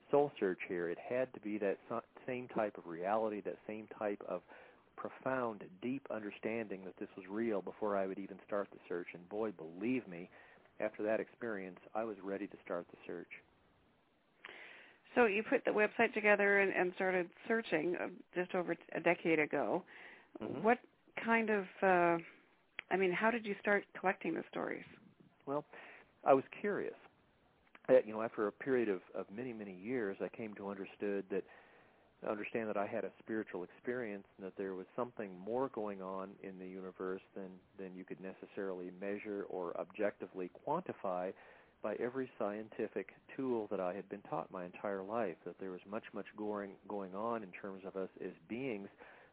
soul 0.10 0.32
search 0.40 0.60
here. 0.68 0.90
It 0.90 0.98
had 0.98 1.34
to 1.34 1.42
be 1.42 1.58
that 1.58 1.78
same 2.26 2.48
type 2.48 2.78
of 2.78 2.88
reality, 2.88 3.42
that 3.42 3.58
same 3.68 3.88
type 3.98 4.24
of 4.30 4.42
profound, 4.96 5.64
deep 5.82 6.08
understanding 6.10 6.82
that 6.86 6.98
this 7.00 7.10
was 7.16 7.26
real 7.30 7.62
before 7.62 7.98
I 7.98 8.08
would 8.08 8.18
even 8.18 8.38
start 8.48 8.70
the 8.72 8.80
search. 8.88 9.08
And 9.14 9.28
boy, 9.30 9.52
believe 9.52 10.08
me, 10.08 10.30
after 10.80 11.04
that 11.04 11.20
experience, 11.20 11.80
I 11.94 12.06
was 12.06 12.16
ready 12.24 12.48
to 12.48 12.58
start 12.64 12.86
the 12.92 12.98
search. 13.06 13.28
So 15.16 15.26
you 15.26 15.44
put 15.44 15.66
the 15.66 15.72
website 15.72 16.14
together 16.14 16.60
and, 16.60 16.72
and 16.74 16.94
started 16.96 17.28
searching 17.48 17.96
uh, 18.02 18.08
just 18.36 18.56
over 18.56 18.76
a 18.94 19.00
decade 19.00 19.40
ago. 19.40 19.84
Mm-hmm. 20.42 20.64
What 20.64 20.80
kind 21.24 21.50
of, 21.50 21.66
uh, 21.82 22.18
I 22.92 22.98
mean, 22.98 23.12
how 23.12 23.32
did 23.32 23.46
you 23.46 23.56
start 23.62 23.86
collecting 24.00 24.34
the 24.34 24.44
stories? 24.50 24.86
Well, 25.46 25.66
I 26.26 26.34
was 26.34 26.44
curious. 26.62 26.96
Uh, 27.90 27.96
you 28.06 28.14
know, 28.14 28.22
after 28.22 28.48
a 28.48 28.52
period 28.52 28.90
of, 28.90 29.02
of 29.16 29.26
many, 29.36 29.54
many 29.54 29.76
years, 29.76 30.18
I 30.22 30.30
came 30.30 30.54
to 30.56 30.70
understood 30.70 31.26
that 31.32 31.44
understand 32.28 32.68
that 32.68 32.78
I 32.78 32.86
had 32.86 33.06
a 33.06 33.12
spiritual 33.20 33.64
experience 33.64 34.26
and 34.38 34.46
that 34.46 34.58
there 34.58 34.74
was 34.74 34.86
something 34.96 35.30
more 35.46 35.70
going 35.70 36.02
on 36.02 36.30
in 36.44 36.60
the 36.60 36.68
universe 36.68 37.22
than 37.36 37.50
than 37.78 37.96
you 37.96 38.04
could 38.04 38.18
necessarily 38.20 38.92
measure 39.00 39.46
or 39.50 39.80
objectively 39.80 40.52
quantify 40.68 41.32
by 41.82 41.96
every 41.96 42.30
scientific 42.38 43.14
tool 43.38 43.68
that 43.72 43.80
I 43.80 43.94
had 43.94 44.10
been 44.10 44.22
taught 44.30 44.52
my 44.52 44.66
entire 44.66 45.02
life. 45.02 45.38
That 45.46 45.58
there 45.60 45.72
was 45.72 45.80
much, 45.90 46.04
much 46.14 46.26
going 46.38 46.72
going 46.88 47.16
on 47.16 47.42
in 47.42 47.50
terms 47.52 47.84
of 47.86 47.96
us 47.96 48.10
as 48.24 48.32
beings 48.50 48.90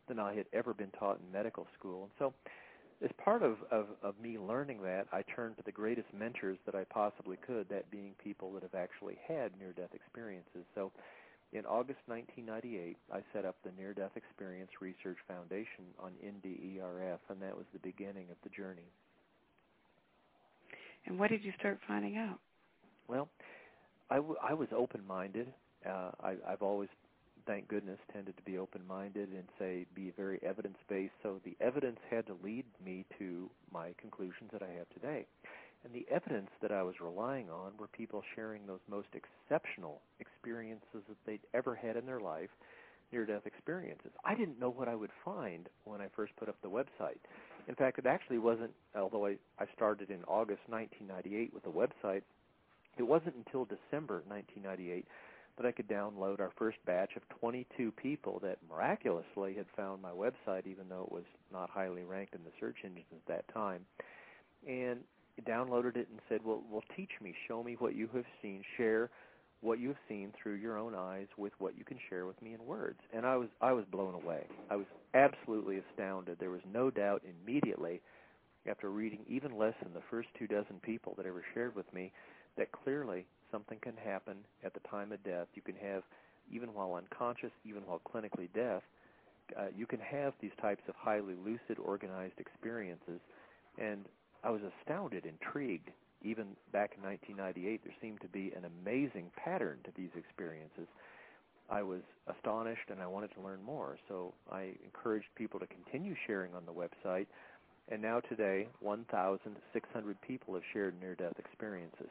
than 0.08 0.18
I 0.18 0.34
had 0.34 0.46
ever 0.52 0.74
been 0.74 0.90
taught 0.98 1.18
in 1.20 1.32
medical 1.32 1.66
school. 1.78 2.04
And 2.04 2.12
so 2.18 2.34
as 3.04 3.10
part 3.22 3.42
of, 3.42 3.56
of, 3.70 3.86
of 4.02 4.14
me 4.20 4.38
learning 4.38 4.82
that, 4.82 5.06
I 5.12 5.22
turned 5.34 5.56
to 5.58 5.62
the 5.64 5.72
greatest 5.72 6.08
mentors 6.16 6.58
that 6.64 6.74
I 6.74 6.84
possibly 6.84 7.36
could, 7.46 7.68
that 7.68 7.90
being 7.90 8.14
people 8.22 8.52
that 8.52 8.62
have 8.62 8.74
actually 8.74 9.18
had 9.26 9.52
near-death 9.58 9.94
experiences. 9.94 10.64
So 10.74 10.92
in 11.52 11.64
August 11.66 12.00
1998, 12.06 12.96
I 13.12 13.20
set 13.32 13.44
up 13.44 13.56
the 13.64 13.70
Near 13.78 13.92
Death 13.92 14.12
Experience 14.16 14.70
Research 14.80 15.18
Foundation 15.28 15.84
on 15.98 16.12
NDERF, 16.24 17.18
and 17.28 17.40
that 17.42 17.56
was 17.56 17.66
the 17.72 17.78
beginning 17.80 18.26
of 18.30 18.36
the 18.42 18.50
journey. 18.50 18.88
And 21.06 21.18
what 21.18 21.30
did 21.30 21.44
you 21.44 21.52
start 21.58 21.78
finding 21.86 22.16
out? 22.16 22.38
Well, 23.08 23.28
I, 24.10 24.16
w- 24.16 24.36
I 24.42 24.54
was 24.54 24.68
open-minded. 24.76 25.52
Uh, 25.86 26.10
I, 26.20 26.34
I've 26.48 26.62
always 26.62 26.88
thank 27.46 27.68
goodness, 27.68 27.98
tended 28.12 28.36
to 28.36 28.42
be 28.42 28.58
open-minded 28.58 29.30
and 29.30 29.44
say 29.58 29.86
be 29.94 30.12
very 30.16 30.40
evidence-based. 30.42 31.12
So 31.22 31.40
the 31.44 31.56
evidence 31.60 31.98
had 32.10 32.26
to 32.26 32.36
lead 32.42 32.64
me 32.84 33.04
to 33.18 33.48
my 33.72 33.94
conclusions 33.98 34.50
that 34.52 34.62
I 34.62 34.72
have 34.78 34.88
today. 34.90 35.26
And 35.84 35.94
the 35.94 36.06
evidence 36.12 36.50
that 36.62 36.72
I 36.72 36.82
was 36.82 36.96
relying 37.00 37.48
on 37.48 37.72
were 37.78 37.86
people 37.86 38.22
sharing 38.34 38.66
those 38.66 38.80
most 38.90 39.08
exceptional 39.14 40.00
experiences 40.18 41.02
that 41.08 41.16
they'd 41.24 41.46
ever 41.54 41.74
had 41.76 41.96
in 41.96 42.06
their 42.06 42.20
life, 42.20 42.50
near-death 43.12 43.46
experiences. 43.46 44.10
I 44.24 44.34
didn't 44.34 44.58
know 44.58 44.70
what 44.70 44.88
I 44.88 44.96
would 44.96 45.12
find 45.24 45.68
when 45.84 46.00
I 46.00 46.08
first 46.16 46.34
put 46.36 46.48
up 46.48 46.56
the 46.62 46.68
website. 46.68 47.18
In 47.68 47.76
fact, 47.76 47.98
it 47.98 48.06
actually 48.06 48.38
wasn't, 48.38 48.72
although 48.96 49.26
I, 49.26 49.36
I 49.60 49.66
started 49.76 50.10
in 50.10 50.24
August 50.24 50.62
1998 50.66 51.54
with 51.54 51.62
the 51.62 51.70
website, 51.70 52.22
it 52.98 53.02
wasn't 53.04 53.36
until 53.36 53.64
December 53.64 54.22
1998 54.26 55.06
that 55.56 55.66
I 55.66 55.72
could 55.72 55.88
download 55.88 56.40
our 56.40 56.52
first 56.58 56.78
batch 56.84 57.16
of 57.16 57.22
22 57.40 57.92
people 57.92 58.40
that 58.42 58.58
miraculously 58.68 59.54
had 59.54 59.66
found 59.76 60.02
my 60.02 60.10
website, 60.10 60.66
even 60.66 60.88
though 60.88 61.04
it 61.04 61.12
was 61.12 61.24
not 61.52 61.70
highly 61.70 62.04
ranked 62.04 62.34
in 62.34 62.44
the 62.44 62.50
search 62.60 62.76
engines 62.84 63.06
at 63.12 63.26
that 63.26 63.54
time, 63.54 63.86
and 64.66 65.00
downloaded 65.44 65.96
it 65.96 66.08
and 66.10 66.20
said, 66.28 66.44
"Well, 66.44 66.62
well, 66.70 66.84
teach 66.94 67.12
me, 67.20 67.34
show 67.46 67.62
me 67.62 67.76
what 67.78 67.94
you 67.94 68.08
have 68.08 68.24
seen, 68.42 68.62
share 68.76 69.10
what 69.60 69.78
you 69.78 69.88
have 69.88 69.98
seen 70.08 70.32
through 70.32 70.54
your 70.54 70.78
own 70.78 70.94
eyes 70.94 71.28
with 71.36 71.52
what 71.58 71.76
you 71.76 71.84
can 71.84 71.98
share 72.08 72.26
with 72.26 72.40
me 72.42 72.54
in 72.54 72.64
words." 72.64 73.00
And 73.12 73.26
I 73.26 73.36
was 73.36 73.48
I 73.60 73.72
was 73.72 73.84
blown 73.86 74.14
away. 74.14 74.46
I 74.70 74.76
was 74.76 74.86
absolutely 75.14 75.78
astounded. 75.78 76.38
There 76.38 76.50
was 76.50 76.64
no 76.72 76.90
doubt 76.90 77.22
immediately 77.24 78.00
after 78.66 78.90
reading 78.90 79.24
even 79.28 79.56
less 79.56 79.74
than 79.82 79.92
the 79.94 80.02
first 80.10 80.28
two 80.34 80.46
dozen 80.46 80.80
people 80.80 81.14
that 81.16 81.26
ever 81.26 81.44
shared 81.54 81.74
with 81.74 81.90
me 81.92 82.12
that 82.56 82.72
clearly 82.72 83.26
something 83.50 83.78
can 83.80 83.94
happen 83.96 84.36
at 84.64 84.74
the 84.74 84.80
time 84.88 85.12
of 85.12 85.22
death. 85.24 85.46
You 85.54 85.62
can 85.62 85.76
have, 85.76 86.02
even 86.52 86.74
while 86.74 86.94
unconscious, 86.94 87.52
even 87.64 87.82
while 87.86 88.00
clinically 88.06 88.48
deaf, 88.54 88.82
uh, 89.56 89.66
you 89.76 89.86
can 89.86 90.00
have 90.00 90.32
these 90.40 90.54
types 90.60 90.82
of 90.88 90.94
highly 90.96 91.34
lucid, 91.34 91.78
organized 91.82 92.38
experiences. 92.38 93.20
And 93.78 94.04
I 94.42 94.50
was 94.50 94.60
astounded, 94.62 95.24
intrigued. 95.26 95.90
Even 96.22 96.56
back 96.72 96.92
in 96.96 97.02
1998, 97.04 97.82
there 97.84 97.94
seemed 98.00 98.20
to 98.22 98.28
be 98.28 98.52
an 98.56 98.64
amazing 98.64 99.30
pattern 99.36 99.78
to 99.84 99.90
these 99.96 100.10
experiences. 100.16 100.88
I 101.68 101.82
was 101.82 102.02
astonished 102.26 102.90
and 102.90 103.00
I 103.00 103.06
wanted 103.06 103.32
to 103.34 103.40
learn 103.40 103.62
more. 103.62 103.98
So 104.08 104.32
I 104.50 104.72
encouraged 104.84 105.26
people 105.36 105.60
to 105.60 105.66
continue 105.66 106.14
sharing 106.26 106.54
on 106.54 106.64
the 106.64 106.72
website. 106.72 107.26
And 107.88 108.02
now 108.02 108.20
today, 108.20 108.68
1,600 108.80 110.20
people 110.22 110.54
have 110.54 110.62
shared 110.72 110.94
near-death 111.00 111.38
experiences. 111.38 112.08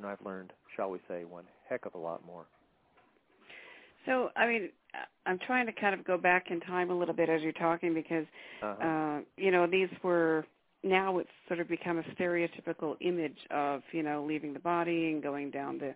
Now 0.00 0.08
I've 0.08 0.24
learned, 0.24 0.52
shall 0.76 0.90
we 0.90 0.98
say, 1.08 1.24
one 1.24 1.44
heck 1.68 1.86
of 1.86 1.94
a 1.94 1.98
lot 1.98 2.24
more. 2.26 2.46
So, 4.06 4.30
I 4.36 4.46
mean, 4.46 4.68
I'm 5.26 5.38
trying 5.46 5.66
to 5.66 5.72
kind 5.72 5.94
of 5.98 6.04
go 6.04 6.18
back 6.18 6.50
in 6.50 6.60
time 6.60 6.90
a 6.90 6.98
little 6.98 7.14
bit 7.14 7.28
as 7.28 7.40
you're 7.42 7.52
talking 7.52 7.94
because, 7.94 8.26
uh-huh. 8.62 8.86
uh, 8.86 9.20
you 9.36 9.50
know, 9.50 9.66
these 9.66 9.88
were 10.02 10.44
now 10.82 11.18
it's 11.18 11.30
sort 11.48 11.60
of 11.60 11.68
become 11.68 11.98
a 11.98 12.02
stereotypical 12.14 12.96
image 13.00 13.38
of 13.50 13.80
you 13.92 14.02
know 14.02 14.22
leaving 14.28 14.52
the 14.52 14.60
body 14.60 15.10
and 15.10 15.22
going 15.22 15.50
down 15.50 15.78
the 15.78 15.94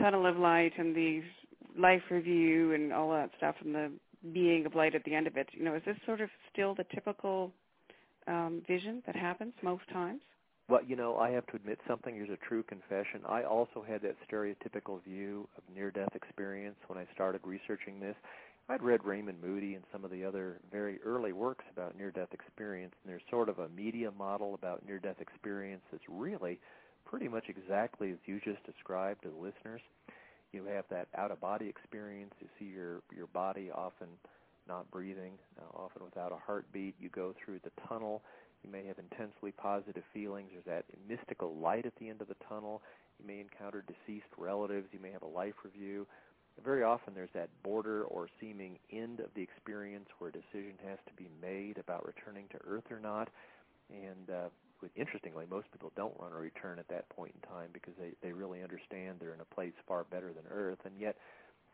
tunnel 0.00 0.26
of 0.26 0.36
light 0.36 0.72
and 0.76 0.94
the 0.94 1.22
life 1.78 2.02
review 2.10 2.74
and 2.74 2.92
all 2.92 3.10
that 3.10 3.30
stuff 3.38 3.54
and 3.64 3.74
the 3.74 3.90
being 4.32 4.66
of 4.66 4.74
light 4.74 4.94
at 4.94 5.02
the 5.04 5.14
end 5.14 5.26
of 5.26 5.36
it. 5.36 5.48
You 5.52 5.64
know, 5.64 5.74
is 5.74 5.82
this 5.86 5.96
sort 6.04 6.20
of 6.20 6.28
still 6.52 6.74
the 6.74 6.84
typical 6.94 7.52
um, 8.26 8.62
vision 8.66 9.02
that 9.06 9.16
happens 9.16 9.54
most 9.62 9.88
times? 9.92 10.20
Well, 10.68 10.80
you 10.86 10.96
know, 10.96 11.16
I 11.16 11.30
have 11.30 11.46
to 11.46 11.56
admit 11.56 11.78
something. 11.88 12.14
Here's 12.14 12.28
a 12.28 12.36
true 12.46 12.62
confession. 12.62 13.22
I 13.26 13.42
also 13.42 13.82
had 13.86 14.02
that 14.02 14.16
stereotypical 14.30 15.02
view 15.02 15.48
of 15.56 15.62
near-death 15.74 16.14
experience 16.14 16.76
when 16.88 16.98
I 16.98 17.06
started 17.14 17.40
researching 17.42 18.00
this. 18.00 18.14
I'd 18.68 18.82
read 18.82 19.02
Raymond 19.02 19.38
Moody 19.42 19.76
and 19.76 19.84
some 19.90 20.04
of 20.04 20.10
the 20.10 20.22
other 20.22 20.58
very 20.70 21.00
early 21.02 21.32
works 21.32 21.64
about 21.72 21.96
near-death 21.96 22.34
experience, 22.34 22.92
and 23.02 23.10
there's 23.10 23.22
sort 23.30 23.48
of 23.48 23.60
a 23.60 23.68
media 23.70 24.10
model 24.10 24.52
about 24.52 24.84
near-death 24.86 25.22
experience 25.22 25.80
that's 25.90 26.04
really 26.06 26.58
pretty 27.06 27.28
much 27.28 27.44
exactly 27.48 28.10
as 28.10 28.18
you 28.26 28.38
just 28.44 28.62
described 28.66 29.22
to 29.22 29.30
the 29.30 29.36
listeners. 29.36 29.80
You 30.52 30.64
have 30.64 30.84
that 30.90 31.08
out-of-body 31.16 31.66
experience. 31.66 32.34
You 32.40 32.48
see 32.58 32.66
your 32.66 33.00
your 33.16 33.26
body 33.28 33.70
often 33.70 34.08
not 34.68 34.90
breathing, 34.90 35.32
uh, 35.58 35.78
often 35.78 36.04
without 36.04 36.30
a 36.30 36.36
heartbeat. 36.36 36.94
You 37.00 37.08
go 37.08 37.34
through 37.42 37.60
the 37.64 37.70
tunnel. 37.88 38.22
You 38.64 38.70
may 38.70 38.86
have 38.86 38.98
intensely 38.98 39.52
positive 39.52 40.02
feelings. 40.12 40.50
There's 40.52 40.64
that 40.66 40.84
mystical 41.08 41.54
light 41.54 41.86
at 41.86 41.94
the 42.00 42.08
end 42.08 42.20
of 42.20 42.28
the 42.28 42.36
tunnel. 42.48 42.82
You 43.20 43.26
may 43.26 43.40
encounter 43.40 43.84
deceased 43.86 44.28
relatives. 44.36 44.88
You 44.92 45.00
may 45.00 45.12
have 45.12 45.22
a 45.22 45.26
life 45.26 45.54
review 45.64 46.06
very 46.64 46.82
often 46.82 47.14
there's 47.14 47.30
that 47.34 47.48
border 47.62 48.04
or 48.04 48.28
seeming 48.40 48.78
end 48.92 49.20
of 49.20 49.28
the 49.34 49.42
experience 49.42 50.08
where 50.18 50.30
a 50.30 50.32
decision 50.32 50.74
has 50.86 50.98
to 51.06 51.12
be 51.14 51.28
made 51.40 51.78
about 51.78 52.06
returning 52.06 52.46
to 52.50 52.58
Earth 52.66 52.90
or 52.90 53.00
not. 53.00 53.28
And 53.90 54.30
uh, 54.30 54.48
interestingly, 54.96 55.44
most 55.48 55.70
people 55.72 55.92
don't 55.96 56.18
want 56.20 56.32
to 56.32 56.38
return 56.38 56.78
at 56.78 56.88
that 56.88 57.08
point 57.10 57.34
in 57.34 57.48
time 57.48 57.70
because 57.72 57.94
they, 57.98 58.12
they 58.22 58.32
really 58.32 58.62
understand 58.62 59.16
they're 59.20 59.34
in 59.34 59.40
a 59.40 59.54
place 59.54 59.72
far 59.86 60.04
better 60.04 60.32
than 60.32 60.44
Earth. 60.50 60.78
And 60.84 60.94
yet, 60.98 61.16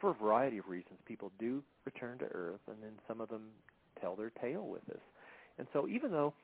for 0.00 0.10
a 0.10 0.14
variety 0.14 0.58
of 0.58 0.68
reasons, 0.68 0.98
people 1.06 1.32
do 1.38 1.62
return 1.84 2.18
to 2.18 2.26
Earth, 2.26 2.60
and 2.68 2.76
then 2.82 2.92
some 3.08 3.20
of 3.20 3.28
them 3.28 3.48
tell 4.00 4.16
their 4.16 4.30
tale 4.40 4.66
with 4.66 4.88
us. 4.90 5.02
And 5.58 5.66
so 5.72 5.88
even 5.88 6.10
though 6.10 6.34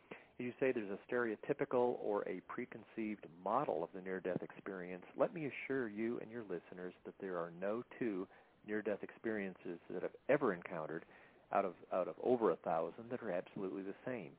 you 0.41 0.53
say 0.61 0.72
there's 0.72 0.91
a 0.91 1.12
stereotypical 1.12 1.97
or 2.03 2.22
a 2.28 2.41
preconceived 2.49 3.26
model 3.45 3.82
of 3.82 3.91
the 3.95 4.01
near-death 4.01 4.43
experience, 4.43 5.05
let 5.18 5.34
me 5.34 5.51
assure 5.51 5.88
you 5.88 6.18
and 6.20 6.30
your 6.30 6.43
listeners 6.43 6.95
that 7.05 7.14
there 7.20 7.36
are 7.36 7.51
no 7.61 7.82
two 7.99 8.26
near-death 8.66 9.03
experiences 9.03 9.78
that 9.91 10.05
I've 10.05 10.11
ever 10.28 10.53
encountered 10.55 11.05
out 11.53 11.64
of 11.64 11.74
out 11.93 12.07
of 12.07 12.14
over 12.22 12.53
a 12.53 12.57
thousand 12.57 13.11
that 13.11 13.22
are 13.22 13.32
absolutely 13.32 13.82
the 13.82 13.95
same. 14.07 14.30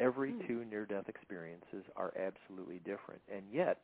Every 0.00 0.32
mm. 0.32 0.46
two 0.46 0.64
near-death 0.70 1.08
experiences 1.08 1.84
are 1.96 2.12
absolutely 2.18 2.78
different, 2.78 3.20
and 3.32 3.42
yet 3.52 3.78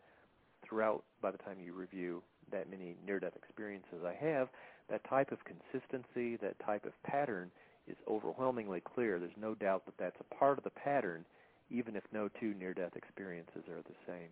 throughout, 0.65 1.05
by 1.23 1.31
the 1.31 1.39
time 1.39 1.59
you 1.65 1.73
review 1.73 2.23
that 2.51 2.71
many 2.71 2.97
near-death 3.07 3.37
experiences 3.37 4.05
I 4.05 4.15
have, 4.25 4.49
that 4.91 5.09
type 5.09 5.31
of 5.31 5.39
consistency, 5.45 6.37
that 6.37 6.59
type 6.65 6.85
of 6.85 6.93
pattern 7.05 7.51
is 7.87 7.97
overwhelmingly 8.09 8.81
clear. 8.81 9.19
There's 9.19 9.31
no 9.41 9.55
doubt 9.55 9.85
that 9.87 9.95
that's 9.99 10.17
a 10.21 10.35
part 10.35 10.59
of 10.59 10.65
the 10.65 10.71
pattern 10.71 11.25
even 11.71 11.97
if 11.97 12.03
no 12.13 12.29
two 12.41 12.55
near-death 12.55 12.97
experiences 12.97 13.65
are 13.69 13.83
the 13.83 13.97
same. 14.07 14.29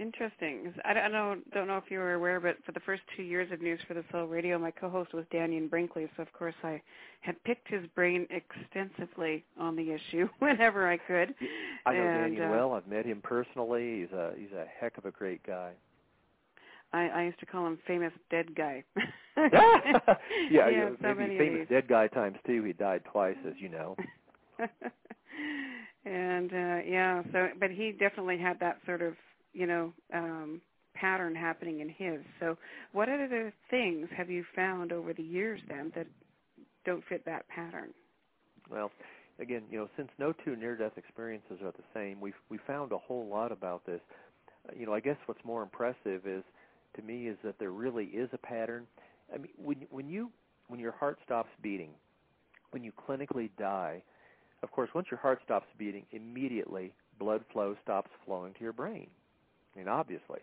Interesting. 0.00 0.74
I 0.84 0.92
don't 0.92 1.12
know, 1.12 1.36
don't 1.52 1.68
know 1.68 1.76
if 1.76 1.84
you 1.88 2.00
were 2.00 2.14
aware, 2.14 2.40
but 2.40 2.56
for 2.66 2.72
the 2.72 2.80
first 2.80 3.02
two 3.16 3.22
years 3.22 3.52
of 3.52 3.62
News 3.62 3.78
for 3.86 3.94
the 3.94 4.02
Soul 4.10 4.26
Radio, 4.26 4.58
my 4.58 4.72
co-host 4.72 5.14
was 5.14 5.24
Dannion 5.32 5.70
Brinkley, 5.70 6.10
so 6.16 6.22
of 6.22 6.32
course 6.32 6.54
I 6.64 6.82
had 7.20 7.42
picked 7.44 7.68
his 7.68 7.86
brain 7.94 8.26
extensively 8.30 9.44
on 9.58 9.76
the 9.76 9.92
issue 9.92 10.28
whenever 10.40 10.88
I 10.90 10.96
could. 10.96 11.32
I 11.86 11.94
know 11.94 12.00
and, 12.00 12.36
Dannion 12.36 12.48
uh, 12.48 12.50
well. 12.50 12.72
I've 12.72 12.88
met 12.88 13.06
him 13.06 13.20
personally. 13.22 14.00
He's 14.00 14.12
a 14.12 14.32
he's 14.36 14.52
a 14.52 14.66
heck 14.80 14.98
of 14.98 15.04
a 15.04 15.12
great 15.12 15.46
guy. 15.46 15.70
I, 16.92 17.08
I 17.08 17.22
used 17.24 17.38
to 17.40 17.46
call 17.46 17.66
him 17.66 17.78
famous 17.86 18.12
dead 18.30 18.54
guy. 18.56 18.82
yeah, 19.36 19.48
yeah, 20.50 20.68
yeah 20.70 20.88
so 21.02 21.14
maybe 21.14 21.38
famous 21.38 21.68
dead 21.68 21.86
guy 21.86 22.08
times 22.08 22.36
two. 22.46 22.64
He 22.64 22.72
died 22.72 23.02
twice, 23.12 23.36
as 23.46 23.54
you 23.58 23.68
know. 23.68 23.96
And 26.04 26.52
uh 26.52 26.78
yeah 26.86 27.22
so 27.32 27.48
but 27.60 27.70
he 27.70 27.92
definitely 27.92 28.38
had 28.38 28.58
that 28.60 28.78
sort 28.86 29.02
of 29.02 29.14
you 29.52 29.66
know 29.66 29.92
um 30.14 30.60
pattern 30.94 31.34
happening 31.34 31.80
in 31.80 31.88
his. 31.88 32.20
So 32.40 32.56
what 32.92 33.08
other 33.08 33.52
things 33.70 34.08
have 34.16 34.30
you 34.30 34.44
found 34.54 34.92
over 34.92 35.12
the 35.12 35.22
years 35.22 35.60
then 35.68 35.92
that 35.96 36.06
don't 36.86 37.04
fit 37.08 37.24
that 37.26 37.48
pattern? 37.48 37.90
Well 38.70 38.90
again 39.40 39.62
you 39.70 39.78
know 39.78 39.88
since 39.96 40.08
no 40.18 40.32
two 40.44 40.56
near 40.56 40.76
death 40.76 40.92
experiences 40.96 41.58
are 41.62 41.72
the 41.72 41.84
same 41.92 42.20
we've 42.20 42.34
we 42.48 42.58
found 42.66 42.92
a 42.92 42.98
whole 42.98 43.26
lot 43.26 43.52
about 43.52 43.84
this. 43.86 44.00
Uh, 44.68 44.72
you 44.78 44.86
know 44.86 44.94
i 44.94 45.00
guess 45.00 45.16
what's 45.26 45.44
more 45.44 45.62
impressive 45.62 46.26
is 46.26 46.44
to 46.96 47.02
me 47.02 47.26
is 47.28 47.36
that 47.44 47.58
there 47.58 47.72
really 47.72 48.06
is 48.06 48.28
a 48.32 48.38
pattern. 48.38 48.86
I 49.34 49.38
mean 49.38 49.52
when 49.56 49.86
when 49.90 50.08
you 50.08 50.30
when 50.68 50.80
your 50.80 50.92
heart 50.92 51.18
stops 51.24 51.50
beating 51.62 51.90
when 52.70 52.84
you 52.84 52.92
clinically 53.08 53.50
die 53.58 54.02
of 54.62 54.70
course, 54.70 54.90
once 54.94 55.08
your 55.10 55.20
heart 55.20 55.40
stops 55.44 55.66
beating, 55.78 56.04
immediately 56.12 56.92
blood 57.18 57.44
flow 57.52 57.76
stops 57.82 58.10
flowing 58.24 58.54
to 58.54 58.60
your 58.60 58.72
brain. 58.72 59.08
I 59.74 59.78
mean, 59.78 59.88
obviously. 59.88 60.40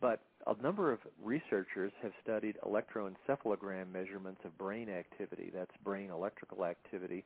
But 0.00 0.20
a 0.46 0.60
number 0.62 0.92
of 0.92 1.00
researchers 1.22 1.92
have 2.02 2.12
studied 2.22 2.56
electroencephalogram 2.66 3.92
measurements 3.92 4.40
of 4.44 4.56
brain 4.56 4.88
activity, 4.88 5.50
that's 5.54 5.76
brain 5.84 6.10
electrical 6.10 6.64
activity, 6.64 7.24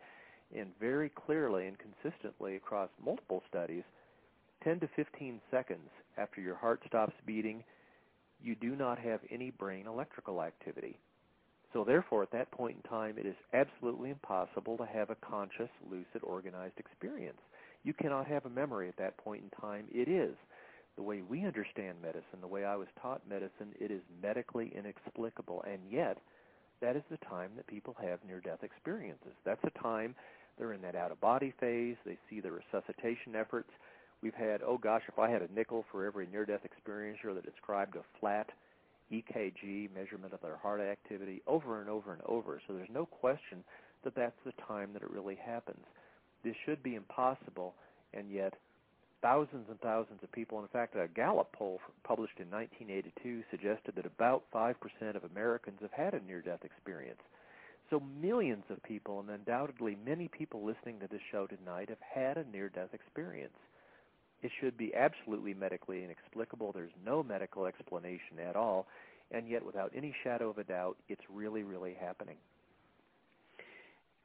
and 0.55 0.69
very 0.81 1.09
clearly 1.09 1.67
and 1.67 1.77
consistently 1.79 2.57
across 2.57 2.89
multiple 3.05 3.43
studies, 3.49 3.85
10 4.65 4.81
to 4.81 4.89
15 4.97 5.41
seconds 5.51 5.91
after 6.17 6.41
your 6.41 6.57
heart 6.57 6.83
stops 6.87 7.15
beating, 7.27 7.63
you 8.43 8.55
do 8.55 8.75
not 8.75 8.99
have 8.99 9.21
any 9.31 9.51
brain 9.51 9.87
electrical 9.87 10.43
activity. 10.43 10.99
So 11.75 11.85
therefore, 11.85 12.23
at 12.23 12.31
that 12.31 12.51
point 12.53 12.79
in 12.83 12.89
time, 12.89 13.19
it 13.19 13.27
is 13.27 13.35
absolutely 13.53 14.11
impossible 14.11 14.79
to 14.79 14.87
have 14.87 15.11
a 15.11 15.17
conscious, 15.17 15.69
lucid, 15.91 16.23
organized 16.23 16.79
experience. 16.79 17.41
You 17.83 17.93
cannot 17.93 18.29
have 18.29 18.47
a 18.47 18.51
memory 18.51 18.89
at 18.89 18.97
that 18.97 19.17
point 19.19 19.43
in 19.43 19.61
time. 19.61 19.87
It 19.93 20.09
is. 20.09 20.37
The 20.97 21.03
way 21.03 21.23
we 21.29 21.45
understand 21.45 21.97
medicine, 22.01 22.41
the 22.41 22.47
way 22.47 22.65
I 22.65 22.77
was 22.77 22.87
taught 23.03 23.29
medicine, 23.29 23.75
it 23.81 23.91
is 23.91 24.01
medically 24.23 24.73
inexplicable. 24.75 25.65
And 25.69 25.81
yet, 25.91 26.19
that 26.81 26.95
is 26.95 27.03
the 27.11 27.17
time 27.17 27.51
that 27.57 27.67
people 27.67 27.97
have 28.01 28.21
near-death 28.25 28.63
experiences. 28.63 29.33
That's 29.45 29.61
the 29.65 29.71
time 29.71 30.15
they're 30.57 30.75
in 30.75 30.83
that 30.83 30.95
out-of-body 30.95 31.55
phase. 31.59 31.97
They 32.07 32.17
see 32.31 32.39
the 32.39 32.53
resuscitation 32.53 33.35
efforts. 33.35 33.71
We've 34.23 34.33
had, 34.35 34.63
oh 34.65 34.79
gosh, 34.79 35.03
if 35.09 35.19
I 35.19 35.29
had 35.29 35.43
a 35.43 35.53
nickel 35.53 35.85
for 35.91 36.07
every 36.07 36.29
near-death 36.31 36.63
experiencer 36.63 37.35
that 37.35 37.45
described 37.45 37.97
a 37.97 38.05
flat 38.21 38.51
EKG 39.13 39.95
measurement 39.95 40.33
of 40.33 40.41
their 40.41 40.57
heart 40.57 40.81
activity 40.81 41.43
over 41.47 41.81
and 41.81 41.89
over 41.89 42.13
and 42.13 42.23
over. 42.27 42.61
So 42.67 42.75
there's 42.75 42.89
no 42.93 43.07
question 43.07 43.65
that 44.03 44.15
that's 44.15 44.39
the 44.45 44.53
time 44.67 44.93
that 44.93 45.03
it 45.03 45.11
really 45.11 45.37
happens. 45.37 45.85
This 46.43 46.55
should 46.65 46.83
be 46.83 46.95
impossible, 46.95 47.75
and 48.13 48.31
yet 48.31 48.55
thousands 49.23 49.67
and 49.71 49.81
thousands 49.81 50.23
of 50.23 50.31
people, 50.33 50.61
in 50.61 50.69
fact, 50.69 50.95
a 50.97 51.09
Gallup 51.09 51.51
poll 51.53 51.81
published 52.03 52.39
in 52.39 52.51
1982 52.51 53.43
suggested 53.51 53.95
that 53.97 54.05
about 54.05 54.45
5% 54.55 54.75
of 55.17 55.25
Americans 55.25 55.79
have 55.81 55.93
had 55.93 56.13
a 56.13 56.25
near-death 56.27 56.65
experience. 56.65 57.21
So 57.91 58.03
millions 58.21 58.65
of 58.69 58.83
people, 58.83 59.21
and 59.21 59.31
undoubtedly 59.31 59.97
many 60.05 60.29
people 60.29 60.65
listening 60.65 61.01
to 61.01 61.09
this 61.09 61.23
show 61.31 61.47
tonight, 61.47 61.89
have 61.89 61.99
had 62.01 62.37
a 62.37 62.51
near-death 62.51 62.93
experience. 62.93 63.57
It 64.45 64.53
should 64.61 64.77
be 64.77 64.95
absolutely 64.95 65.55
medically 65.55 66.05
inexplicable. 66.05 66.71
There's 66.73 66.93
no 67.03 67.23
medical 67.23 67.65
explanation 67.65 68.39
at 68.47 68.57
all. 68.57 68.87
And 69.31 69.49
yet, 69.49 69.65
without 69.65 69.91
any 69.97 70.15
shadow 70.23 70.51
of 70.51 70.59
a 70.59 70.65
doubt, 70.65 70.99
it's 71.09 71.23
really, 71.33 71.63
really 71.63 71.97
happening. 71.99 72.37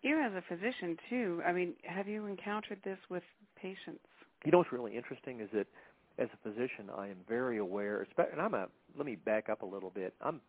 You 0.01 0.19
as 0.19 0.33
a 0.33 0.41
physician 0.41 0.97
too. 1.09 1.41
I 1.47 1.53
mean, 1.53 1.73
have 1.83 2.09
you 2.09 2.25
encountered 2.25 2.79
this 2.83 2.97
with 3.09 3.23
patients? 3.55 4.03
You 4.43 4.51
know 4.51 4.57
what's 4.57 4.73
really 4.73 4.97
interesting 4.97 5.39
is 5.39 5.49
that 5.53 5.67
as 6.17 6.27
a 6.33 6.49
physician, 6.49 6.89
I 6.97 7.07
am 7.07 7.17
very 7.27 7.57
aware. 7.57 8.05
And 8.17 8.41
I'm 8.41 8.53
a. 8.53 8.67
Let 8.97 9.05
me 9.05 9.15
back 9.15 9.47
up 9.47 9.61
a 9.61 9.65
little 9.65 9.89
bit. 9.89 10.13
I'm. 10.19 10.41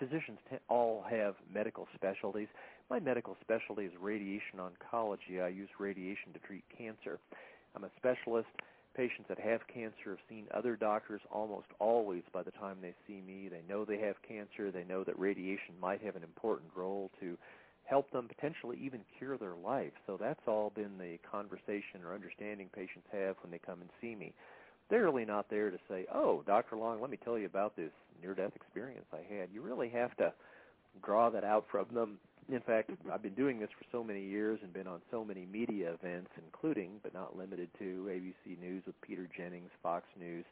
Physicians 0.00 0.38
all 0.68 1.04
have 1.08 1.36
medical 1.54 1.86
specialties. 1.94 2.48
My 2.90 2.98
medical 2.98 3.36
specialty 3.40 3.84
is 3.84 3.92
radiation 4.00 4.58
oncology. 4.58 5.40
I 5.40 5.48
use 5.48 5.68
radiation 5.78 6.32
to 6.34 6.40
treat 6.40 6.64
cancer. 6.76 7.20
I'm 7.76 7.84
a 7.84 7.90
specialist. 7.98 8.48
Patients 8.96 9.26
that 9.28 9.38
have 9.38 9.60
cancer 9.72 10.10
have 10.10 10.18
seen 10.28 10.46
other 10.54 10.74
doctors 10.74 11.20
almost 11.30 11.66
always 11.78 12.22
by 12.32 12.42
the 12.42 12.50
time 12.52 12.78
they 12.80 12.94
see 13.06 13.20
me. 13.20 13.50
They 13.50 13.60
know 13.68 13.84
they 13.84 13.98
have 13.98 14.16
cancer. 14.26 14.70
They 14.70 14.84
know 14.84 15.04
that 15.04 15.18
radiation 15.18 15.74
might 15.78 16.00
have 16.00 16.16
an 16.16 16.22
important 16.22 16.70
role 16.74 17.10
to 17.20 17.36
help 17.84 18.10
them 18.10 18.26
potentially 18.26 18.78
even 18.80 19.02
cure 19.18 19.36
their 19.36 19.54
life. 19.54 19.92
So 20.06 20.16
that's 20.16 20.40
all 20.46 20.72
been 20.74 20.96
the 20.98 21.18
conversation 21.30 22.00
or 22.02 22.14
understanding 22.14 22.70
patients 22.74 23.06
have 23.12 23.36
when 23.42 23.50
they 23.50 23.58
come 23.58 23.82
and 23.82 23.90
see 24.00 24.14
me. 24.14 24.32
They're 24.88 25.04
really 25.04 25.26
not 25.26 25.50
there 25.50 25.70
to 25.70 25.78
say, 25.88 26.06
"Oh, 26.10 26.42
Dr. 26.46 26.76
Long, 26.76 27.00
let 27.00 27.10
me 27.10 27.18
tell 27.18 27.38
you 27.38 27.46
about 27.46 27.76
this 27.76 27.92
near-death 28.22 28.56
experience 28.56 29.06
I 29.12 29.22
had." 29.22 29.50
You 29.52 29.60
really 29.60 29.90
have 29.90 30.16
to 30.16 30.32
draw 31.02 31.28
that 31.30 31.44
out 31.44 31.66
from 31.68 31.86
them. 31.92 32.18
In 32.52 32.60
fact, 32.60 32.90
I've 33.12 33.22
been 33.22 33.34
doing 33.34 33.58
this 33.58 33.70
for 33.76 33.84
so 33.90 34.04
many 34.04 34.24
years 34.24 34.60
and 34.62 34.72
been 34.72 34.86
on 34.86 35.00
so 35.10 35.24
many 35.24 35.46
media 35.46 35.92
events, 35.92 36.30
including 36.38 37.00
but 37.02 37.12
not 37.12 37.36
limited 37.36 37.68
to 37.80 38.08
ABC 38.08 38.60
News 38.60 38.84
with 38.86 39.00
Peter 39.00 39.28
Jennings, 39.36 39.70
Fox 39.82 40.04
News, 40.18 40.44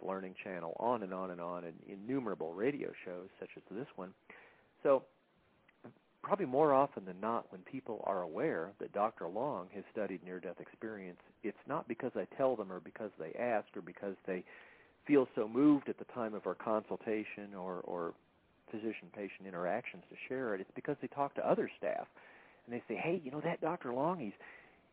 the 0.00 0.08
Learning 0.08 0.34
Channel, 0.42 0.74
on 0.80 1.02
and 1.02 1.12
on 1.12 1.30
and 1.30 1.40
on, 1.40 1.64
and 1.64 1.74
innumerable 1.86 2.54
radio 2.54 2.90
shows 3.04 3.28
such 3.38 3.50
as 3.56 3.62
this 3.70 3.86
one. 3.96 4.14
So 4.82 5.02
probably 6.22 6.46
more 6.46 6.72
often 6.72 7.04
than 7.04 7.20
not, 7.20 7.52
when 7.52 7.60
people 7.62 8.02
are 8.04 8.22
aware 8.22 8.70
that 8.80 8.92
Dr. 8.92 9.28
Long 9.28 9.68
has 9.74 9.84
studied 9.92 10.24
near-death 10.24 10.58
experience, 10.58 11.20
it's 11.42 11.56
not 11.68 11.86
because 11.86 12.12
I 12.16 12.26
tell 12.36 12.56
them 12.56 12.72
or 12.72 12.80
because 12.80 13.10
they 13.18 13.32
ask 13.38 13.66
or 13.76 13.82
because 13.82 14.16
they 14.26 14.42
feel 15.06 15.28
so 15.34 15.46
moved 15.46 15.88
at 15.88 15.98
the 15.98 16.12
time 16.14 16.34
of 16.34 16.46
our 16.46 16.54
consultation 16.54 17.54
or, 17.54 17.80
or 17.84 18.14
physician-patient 18.70 19.46
interactions 19.46 20.04
to 20.10 20.16
share 20.28 20.54
it. 20.54 20.60
It's 20.60 20.70
because 20.74 20.96
they 21.00 21.08
talk 21.08 21.34
to 21.34 21.48
other 21.48 21.70
staff 21.78 22.06
and 22.66 22.74
they 22.74 22.82
say, 22.88 22.98
"Hey, 22.98 23.20
you 23.24 23.30
know 23.30 23.40
that 23.40 23.60
Dr. 23.60 23.92
Long? 23.92 24.18
He's 24.18 24.32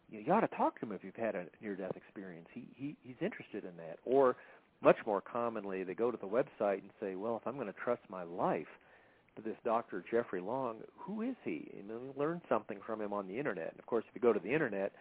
you, 0.10 0.20
you 0.20 0.34
ought 0.34 0.42
to 0.42 0.56
talk 0.56 0.80
to 0.80 0.86
him 0.86 0.92
if 0.92 1.04
you've 1.04 1.16
had 1.16 1.36
a 1.36 1.46
near-death 1.62 1.96
experience. 1.96 2.48
He 2.54 2.68
he 2.76 2.96
he's 3.04 3.22
interested 3.22 3.64
in 3.64 3.76
that." 3.78 4.00
Or 4.06 4.36
much 4.82 4.98
more 5.06 5.22
commonly, 5.22 5.84
they 5.84 5.94
go 5.94 6.12
to 6.12 6.18
the 6.18 6.28
website 6.28 6.82
and 6.82 6.92
say, 7.00 7.16
"Well, 7.16 7.38
if 7.38 7.48
I'm 7.48 7.56
going 7.56 7.68
to 7.68 7.74
trust 7.74 8.02
my 8.10 8.24
life." 8.24 8.68
to 9.36 9.42
this 9.42 9.58
Dr. 9.64 10.04
Jeffrey 10.12 10.42
Long, 10.42 10.78
who 10.96 11.22
is 11.22 11.36
he? 11.44 11.72
And 11.80 11.90
then 11.90 11.98
learn 12.16 12.42
something 12.48 12.78
from 12.86 13.02
him 13.02 13.14
on 13.14 13.28
the 13.28 13.38
internet. 13.38 13.72
And 13.72 13.80
of 13.80 13.86
course, 13.86 14.06
if 14.08 14.16
you 14.16 14.22
go 14.22 14.34
to 14.34 14.40
the 14.40 14.54
internet, 14.54 14.92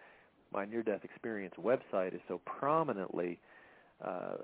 my 0.51 0.65
near-death 0.65 1.03
experience 1.03 1.53
website 1.59 2.13
is 2.13 2.21
so 2.27 2.39
prominently 2.45 3.39
uh, 4.03 4.35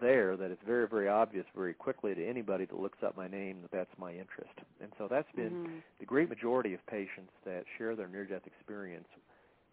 there 0.00 0.36
that 0.36 0.50
it's 0.50 0.62
very, 0.66 0.88
very 0.88 1.08
obvious 1.08 1.44
very 1.54 1.74
quickly 1.74 2.14
to 2.14 2.26
anybody 2.26 2.64
that 2.64 2.78
looks 2.78 2.98
up 3.06 3.16
my 3.16 3.28
name 3.28 3.62
that 3.62 3.70
that's 3.70 3.98
my 3.98 4.10
interest. 4.10 4.54
And 4.80 4.90
so 4.98 5.06
that's 5.08 5.30
been 5.36 5.50
mm-hmm. 5.50 5.76
the 6.00 6.06
great 6.06 6.28
majority 6.28 6.74
of 6.74 6.84
patients 6.86 7.32
that 7.44 7.64
share 7.78 7.94
their 7.94 8.08
near-death 8.08 8.42
experience 8.46 9.06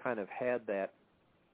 kind 0.04 0.20
of 0.20 0.28
had 0.30 0.68
that. 0.68 0.94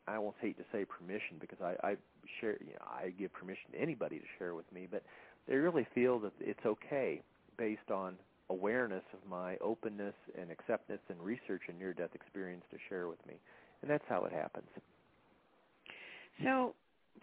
I 0.07 0.15
almost 0.15 0.37
hate 0.41 0.57
to 0.57 0.63
say 0.71 0.85
permission 0.85 1.37
because 1.39 1.59
I, 1.61 1.75
I 1.85 1.95
share, 2.39 2.57
you 2.59 2.73
know, 2.73 2.85
I 2.85 3.09
give 3.09 3.33
permission 3.33 3.71
to 3.73 3.79
anybody 3.79 4.19
to 4.19 4.25
share 4.37 4.55
with 4.55 4.69
me, 4.73 4.87
but 4.89 5.03
they 5.47 5.55
really 5.55 5.87
feel 5.95 6.19
that 6.19 6.31
it's 6.39 6.65
okay 6.65 7.21
based 7.57 7.91
on 7.91 8.15
awareness 8.49 9.03
of 9.13 9.29
my 9.29 9.57
openness 9.57 10.15
and 10.39 10.49
acceptance 10.51 11.01
and 11.09 11.19
research 11.21 11.63
and 11.67 11.77
near-death 11.77 12.11
experience 12.13 12.63
to 12.71 12.77
share 12.89 13.07
with 13.07 13.25
me. 13.27 13.35
And 13.81 13.91
that's 13.91 14.03
how 14.07 14.23
it 14.25 14.31
happens. 14.31 14.67
So 16.43 16.73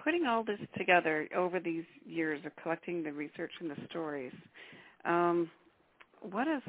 putting 0.02 0.26
all 0.26 0.44
this 0.44 0.60
together 0.76 1.28
over 1.36 1.60
these 1.60 1.84
years 2.06 2.40
of 2.44 2.52
collecting 2.62 3.02
the 3.02 3.12
research 3.12 3.52
and 3.60 3.70
the 3.70 3.76
stories, 3.88 4.32
um, 5.04 5.50
what 6.20 6.46
is 6.48 6.62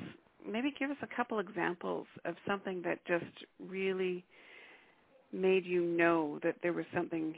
maybe 0.47 0.73
give 0.77 0.91
us 0.91 0.97
a 1.01 1.15
couple 1.15 1.39
examples 1.39 2.05
of 2.25 2.35
something 2.47 2.81
that 2.83 2.99
just 3.05 3.25
really 3.67 4.23
made 5.33 5.65
you 5.65 5.83
know 5.83 6.39
that 6.43 6.55
there 6.61 6.73
was 6.73 6.85
something 6.93 7.33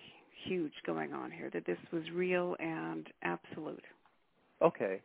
huge 0.45 0.73
going 0.85 1.13
on 1.13 1.31
here, 1.31 1.49
that 1.53 1.65
this 1.65 1.77
was 1.91 2.03
real 2.13 2.55
and 2.59 3.07
absolute. 3.23 3.83
Okay. 4.61 5.01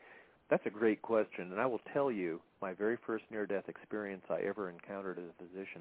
That's 0.51 0.67
a 0.67 0.71
great 0.71 1.01
question, 1.01 1.51
and 1.51 1.59
I 1.59 1.65
will 1.65 1.81
tell 1.95 2.13
you 2.13 2.39
my 2.61 2.75
very 2.75 2.99
first 3.07 3.25
near-death 3.31 3.69
experience 3.69 4.23
I 4.29 4.41
ever 4.47 4.69
encountered 4.69 5.19
as 5.19 5.25
a 5.25 5.43
physician. 5.43 5.81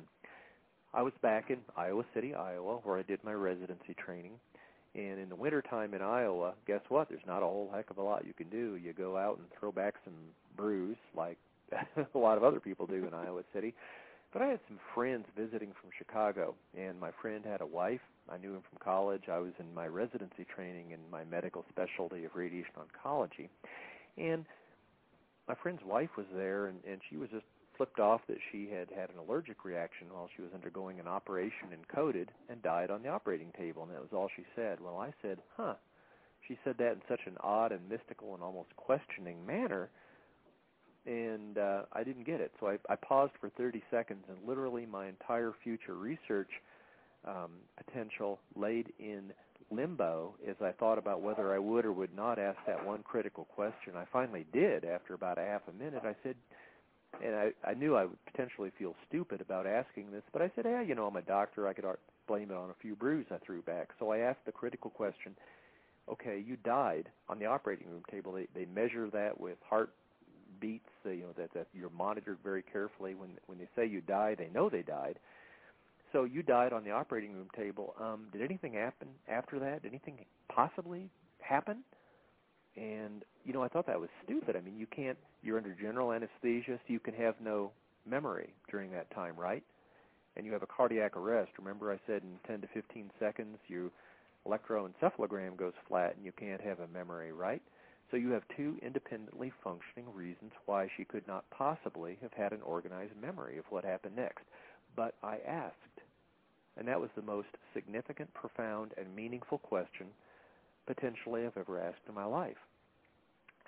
I 0.94 1.02
was 1.02 1.12
back 1.22 1.50
in 1.50 1.58
Iowa 1.76 2.06
City, 2.14 2.34
Iowa, 2.34 2.78
where 2.84 2.98
I 2.98 3.02
did 3.02 3.22
my 3.22 3.34
residency 3.34 3.94
training. 3.98 4.32
And 4.94 5.20
in 5.20 5.30
the 5.30 5.36
wintertime 5.36 5.94
in 5.94 6.02
Iowa, 6.02 6.54
guess 6.68 6.82
what? 6.90 7.08
There's 7.08 7.26
not 7.26 7.44
a 7.44 7.46
whole 7.46 7.72
heck 7.74 7.90
of 7.90 7.98
a 7.98 8.02
lot 8.02 8.26
you 8.26 8.34
can 8.34 8.50
do. 8.50 8.76
You 8.76 8.92
go 8.92 9.18
out 9.18 9.38
and 9.38 9.48
throw 9.58 9.72
back 9.72 9.96
some 10.04 10.14
brews 10.58 10.98
like 11.16 11.38
a 12.16 12.18
lot 12.18 12.38
of 12.38 12.44
other 12.44 12.60
people 12.60 12.86
do 12.88 13.08
in 13.08 13.14
Iowa 13.14 13.44
City. 13.54 13.74
But 14.34 14.42
I 14.42 14.48
had 14.48 14.60
some 14.68 14.80
friends 14.96 15.26
visiting 15.38 15.74
from 15.80 15.90
Chicago, 15.98 16.56
and 16.78 17.00
my 17.00 17.12
friend 17.22 17.44
had 17.46 17.62
a 17.62 17.66
wife. 17.66 18.00
I 18.30 18.38
knew 18.38 18.54
him 18.54 18.62
from 18.70 18.80
college. 18.82 19.24
I 19.30 19.40
was 19.40 19.52
in 19.60 19.74
my 19.74 19.88
residency 19.88 20.46
training 20.56 20.92
in 20.92 21.00
my 21.12 21.26
medical 21.26 21.66
specialty 21.70 22.24
of 22.24 22.32
radiation 22.34 22.72
oncology. 22.78 23.50
And 24.18 24.46
my 25.50 25.56
friend's 25.56 25.84
wife 25.86 26.12
was 26.18 26.28
there, 26.34 26.68
and, 26.68 26.80
and 26.90 27.02
she 27.10 27.18
was 27.18 27.30
just 27.30 27.46
flipped 27.82 28.00
off 28.00 28.22
that 28.28 28.38
she 28.52 28.70
had 28.70 28.90
had 28.96 29.10
an 29.10 29.18
allergic 29.18 29.66
reaction 29.66 30.06
while 30.12 30.30
she 30.36 30.44
was 30.44 30.52
undergoing 30.54 31.00
an 31.00 31.08
operation 31.08 31.74
and 31.74 31.88
coded 31.88 32.30
and 32.48 32.62
died 32.62 32.92
on 32.92 33.02
the 33.02 33.10
operating 33.10 33.52
table, 33.58 33.82
and 33.82 33.92
that 33.92 34.00
was 34.00 34.12
all 34.14 34.30
she 34.36 34.44
said. 34.56 34.80
Well, 34.80 35.00
I 35.00 35.12
said, 35.24 35.40
huh. 35.58 35.74
She 36.48 36.60
said 36.64 36.76
that 36.78 36.92
in 36.92 37.02
such 37.10 37.22
an 37.26 37.38
odd 37.40 37.72
and 37.72 37.90
mystical 37.90 38.36
and 38.36 38.44
almost 38.44 38.70
questioning 38.76 39.44
manner, 39.48 39.90
and 41.08 41.58
uh, 41.58 41.84
I 41.92 42.04
didn't 42.04 42.28
get 42.28 42.40
it. 42.40 42.52
So 42.60 42.68
I, 42.68 42.78
I 42.88 42.96
paused 42.98 43.34
for 43.42 43.50
30 43.50 43.82
seconds, 43.90 44.26
and 44.30 44.38
literally 44.48 44.86
my 44.86 45.08
entire 45.08 45.52
future 45.64 45.96
research 45.96 46.52
um, 47.26 47.50
potential 47.84 48.38
laid 48.56 48.94
in 49.00 49.34
limbo 49.72 50.36
as 50.48 50.58
I 50.62 50.72
thought 50.72 51.00
about 51.00 51.22
whether 51.22 51.52
I 51.52 51.58
would 51.58 51.86
or 51.86 51.94
would 51.94 52.16
not 52.16 52.38
ask 52.38 52.60
that 52.68 52.86
one 52.86 53.02
critical 53.02 53.46
question. 53.46 53.94
I 53.96 54.06
finally 54.14 54.46
did 54.54 54.86
after 54.86 55.16
about 55.16 55.40
a 55.40 55.42
half 55.42 55.62
a 55.68 55.74
minute. 55.74 56.04
I 56.06 56.14
said, 56.22 56.36
and 57.24 57.36
I, 57.36 57.52
I 57.64 57.74
knew 57.74 57.96
I 57.96 58.06
would 58.06 58.26
potentially 58.26 58.72
feel 58.78 58.96
stupid 59.08 59.42
about 59.42 59.68
asking 59.68 60.12
this, 60.12 60.24
but 60.32 60.42
I 60.42 60.52
said, 60.56 60.66
hey, 60.66 60.86
you 60.88 60.96
know, 60.96 61.08
I'm 61.08 61.16
a 61.16 61.22
doctor. 61.22 61.68
I 61.68 61.74
could 61.74 61.86
blame 62.28 62.52
it 62.52 62.58
on 62.58 62.70
a 62.70 62.76
few 62.82 62.96
brews 62.96 63.26
I 63.32 63.38
threw 63.38 63.62
back. 63.62 63.90
So 64.00 64.12
I 64.12 64.20
asked 64.20 64.46
the 64.46 64.52
critical 64.52 64.90
question, 64.90 65.36
okay, 66.10 66.44
you 66.46 66.58
died 66.58 67.10
on 67.30 67.40
the 67.40 67.46
operating 67.46 67.88
room 67.90 68.04
table. 68.10 68.32
They, 68.34 68.48
they 68.56 68.66
measure 68.66 69.10
that 69.12 69.40
with 69.40 69.58
heart 69.68 69.92
beats, 70.60 70.90
you 71.06 71.22
know, 71.22 71.34
that, 71.38 71.54
that 71.54 71.68
you're 71.74 71.90
monitored 71.90 72.38
very 72.44 72.64
carefully. 72.64 73.14
When, 73.16 73.32
when 73.48 73.58
they 73.58 73.68
say 73.76 73.86
you 73.86 74.02
die, 74.02 74.36
they 74.36 74.50
know 74.54 74.70
they 74.70 74.84
died 74.84 75.20
so 76.12 76.24
you 76.26 76.44
died 76.44 76.74
on 76.74 76.84
the 76.84 76.92
operating 76.92 77.34
room 77.34 77.48
table. 77.56 77.96
Um, 78.00 78.28
did 78.32 78.42
anything 78.42 78.74
happen 78.74 79.08
after 79.28 79.60
that? 79.60 79.84
Did 79.84 79.90
anything 79.90 80.26
possibly 80.50 81.10
happen? 81.40 81.84
And 82.78 83.24
you 83.46 83.54
know, 83.54 83.64
I 83.64 83.68
thought 83.68 83.88
that 83.88 84.00
was 84.00 84.10
stupid. 84.24 84.56
I 84.56 84.62
mean, 84.62 84.78
you 84.78 84.88
can't. 84.88 85.18
You're 85.42 85.58
under 85.58 85.74
general 85.74 86.12
anesthesia, 86.12 86.78
so 86.78 86.94
you 86.94 87.00
can 87.00 87.14
have 87.16 87.36
no 87.44 87.72
memory 88.06 88.54
during 88.70 88.92
that 88.92 89.10
time, 89.14 89.36
right? 89.36 89.64
And 90.38 90.46
you 90.46 90.54
have 90.54 90.64
a 90.64 90.68
cardiac 90.68 91.18
arrest. 91.18 91.52
Remember, 91.58 91.92
I 91.92 92.00
said 92.08 92.22
in 92.24 92.38
10 92.48 92.62
to 92.62 92.68
15 92.74 93.12
seconds, 93.20 93.58
your 93.68 93.90
electroencephalogram 94.48 95.58
goes 95.58 95.74
flat, 95.88 96.16
and 96.16 96.26
you 96.26 96.32
can't 96.32 96.62
have 96.62 96.80
a 96.80 96.88
memory, 96.88 97.32
right? 97.32 97.62
So 98.10 98.18
you 98.18 98.30
have 98.32 98.44
two 98.56 98.78
independently 98.82 99.52
functioning 99.64 100.14
reasons 100.14 100.52
why 100.66 100.90
she 100.96 101.06
could 101.06 101.28
not 101.28 101.50
possibly 101.50 102.18
have 102.22 102.34
had 102.34 102.52
an 102.52 102.62
organized 102.62 103.16
memory 103.22 103.58
of 103.58 103.66
what 103.70 103.86
happened 103.86 104.16
next. 104.16 104.44
But 104.96 105.16
I 105.24 105.38
asked, 105.48 105.76
and 106.78 106.88
that 106.88 107.00
was 107.00 107.10
the 107.16 107.22
most 107.22 107.48
significant, 107.74 108.34
profound, 108.34 108.92
and 108.98 109.16
meaningful 109.16 109.58
question 109.60 110.08
potentially 110.88 111.46
I've 111.46 111.58
ever 111.58 111.80
asked 111.80 112.02
in 112.08 112.16
my 112.16 112.26
life. 112.26 112.58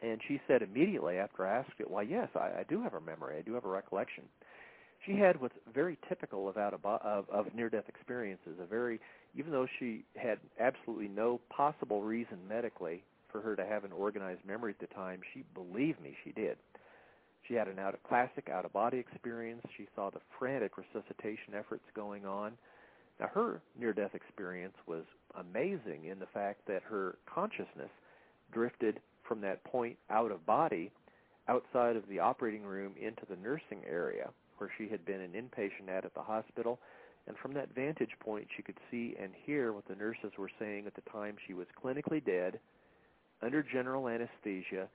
And 0.02 0.20
she 0.28 0.42
said 0.48 0.62
immediately 0.62 1.18
after 1.18 1.48
I 1.48 1.60
asked 1.60 1.80
it, 1.80 1.90
why, 1.90 2.02
yes, 2.02 2.28
I, 2.36 2.60
I 2.60 2.66
do 2.68 2.82
have 2.82 2.94
a 2.94 3.02
memory. 3.02 3.38
I 3.38 3.42
do 3.42 3.54
have 3.54 3.66
a 3.66 3.70
recollection. 3.70 4.24
She 5.06 5.14
had 5.14 5.40
what's 5.40 5.56
very 5.74 5.98
typical 6.08 6.48
of, 6.48 6.58
out 6.58 6.74
of, 6.74 6.86
of, 6.86 7.30
of 7.30 7.54
near-death 7.56 7.88
experiences, 7.88 8.58
a 8.62 8.66
very, 8.66 9.00
even 9.36 9.52
though 9.52 9.68
she 9.80 10.04
had 10.16 10.40
absolutely 10.60 11.08
no 11.08 11.40
possible 11.50 12.02
reason 12.02 12.38
medically 12.48 13.04
for 13.32 13.42
her 13.42 13.56
to 13.56 13.66
have 13.66 13.84
an 13.84 13.92
organized 13.92 14.46
memory 14.46 14.74
at 14.80 14.88
the 14.88 14.94
time, 14.94 15.22
she 15.34 15.44
believed 15.54 16.02
me 16.02 16.16
she 16.24 16.32
did. 16.32 16.58
She 17.48 17.54
had 17.54 17.68
an 17.68 17.80
out 17.80 17.94
of 17.94 18.04
classic 18.04 18.50
out 18.50 18.64
of 18.64 18.72
body 18.72 18.98
experience. 18.98 19.62
She 19.76 19.88
saw 19.96 20.10
the 20.10 20.22
frantic 20.40 20.74
resuscitation 20.78 21.54
efforts 21.58 21.84
going 21.94 22.26
on. 22.26 22.54
Now 23.20 23.28
her 23.34 23.62
near 23.80 23.94
death 23.94 24.16
experience 24.16 24.76
was 24.88 25.04
amazing 25.40 26.06
in 26.06 26.20
the 26.20 26.26
fact 26.28 26.62
that 26.68 26.84
her 26.84 27.18
consciousness 27.26 27.90
drifted 28.52 29.00
from 29.28 29.42
that 29.42 29.64
point 29.64 29.98
out 30.10 30.32
of 30.32 30.46
body 30.46 30.92
outside 31.48 31.96
of 31.96 32.08
the 32.08 32.20
operating 32.20 32.64
room 32.64 32.94
into 33.00 33.24
the 33.30 33.36
nursing 33.36 33.82
area 33.90 34.30
where 34.58 34.72
she 34.78 34.88
had 34.88 35.06
been 35.06 35.22
an 35.22 35.32
inpatient 35.32 35.90
at 35.90 36.06
at 36.06 36.14
the 36.14 36.22
hospital. 36.22 36.80
And 37.28 37.38
from 37.38 37.54
that 37.54 37.74
vantage 37.74 38.12
point, 38.20 38.48
she 38.56 38.64
could 38.64 38.78
see 38.92 39.16
and 39.22 39.32
hear 39.46 39.74
what 39.74 39.88
the 39.88 39.96
nurses 39.96 40.32
were 40.38 40.52
saying 40.60 40.86
at 40.88 40.96
the 40.96 41.10
time 41.10 41.36
she 41.48 41.54
was 41.54 41.68
clinically 41.82 42.24
dead, 42.24 42.60
under 43.42 43.64
general 43.64 44.08
anesthesia, 44.08 44.88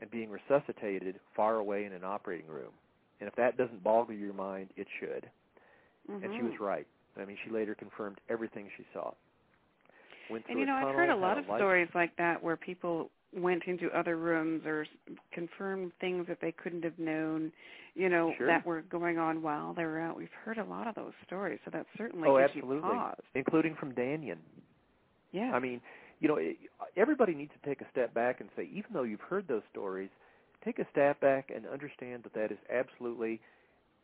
and 0.00 0.10
being 0.10 0.30
resuscitated 0.30 1.20
far 1.36 1.56
away 1.56 1.84
in 1.84 1.92
an 1.92 2.04
operating 2.04 2.46
room. 2.46 2.72
And 3.20 3.28
if 3.28 3.36
that 3.36 3.56
doesn't 3.56 3.84
boggle 3.84 4.14
your 4.14 4.32
mind, 4.32 4.70
it 4.76 4.86
should. 4.98 5.28
Mm-hmm. 6.10 6.24
And 6.24 6.34
she 6.36 6.42
was 6.42 6.54
right. 6.60 6.86
I 7.20 7.24
mean, 7.24 7.36
she 7.44 7.50
later 7.50 7.74
confirmed 7.74 8.18
everything 8.28 8.68
she 8.76 8.84
saw. 8.92 9.12
Went 10.30 10.44
and 10.48 10.58
you 10.58 10.66
know, 10.66 10.74
I've 10.74 10.94
heard 10.94 11.10
a 11.10 11.16
lot 11.16 11.38
of 11.38 11.48
life. 11.48 11.58
stories 11.58 11.88
like 11.94 12.16
that 12.16 12.42
where 12.42 12.56
people 12.56 13.10
went 13.34 13.64
into 13.66 13.90
other 13.90 14.16
rooms 14.16 14.62
or 14.66 14.86
confirmed 15.32 15.92
things 16.00 16.26
that 16.28 16.38
they 16.40 16.52
couldn't 16.52 16.84
have 16.84 16.98
known, 16.98 17.50
you 17.94 18.08
know, 18.08 18.32
sure. 18.36 18.46
that 18.46 18.64
were 18.64 18.82
going 18.82 19.18
on 19.18 19.42
while 19.42 19.72
they 19.72 19.84
were 19.84 20.00
out. 20.00 20.16
We've 20.16 20.28
heard 20.44 20.58
a 20.58 20.64
lot 20.64 20.86
of 20.86 20.94
those 20.94 21.12
stories, 21.26 21.58
so 21.64 21.70
that 21.72 21.86
certainly 21.96 22.28
oh, 22.28 22.38
gives 22.38 22.52
absolutely. 22.56 22.88
you 22.88 22.94
pause. 22.94 23.16
Including 23.34 23.74
from 23.74 23.92
Dannion. 23.92 24.38
Yeah. 25.32 25.52
I 25.54 25.60
mean, 25.60 25.80
you 26.20 26.28
know, 26.28 26.38
everybody 26.96 27.34
needs 27.34 27.52
to 27.60 27.68
take 27.68 27.80
a 27.80 27.86
step 27.90 28.12
back 28.14 28.40
and 28.40 28.48
say, 28.56 28.68
even 28.72 28.92
though 28.92 29.02
you've 29.02 29.20
heard 29.20 29.48
those 29.48 29.62
stories, 29.70 30.10
take 30.64 30.78
a 30.78 30.86
step 30.92 31.20
back 31.20 31.50
and 31.54 31.66
understand 31.66 32.22
that 32.24 32.34
that 32.34 32.52
is 32.52 32.58
absolutely, 32.72 33.40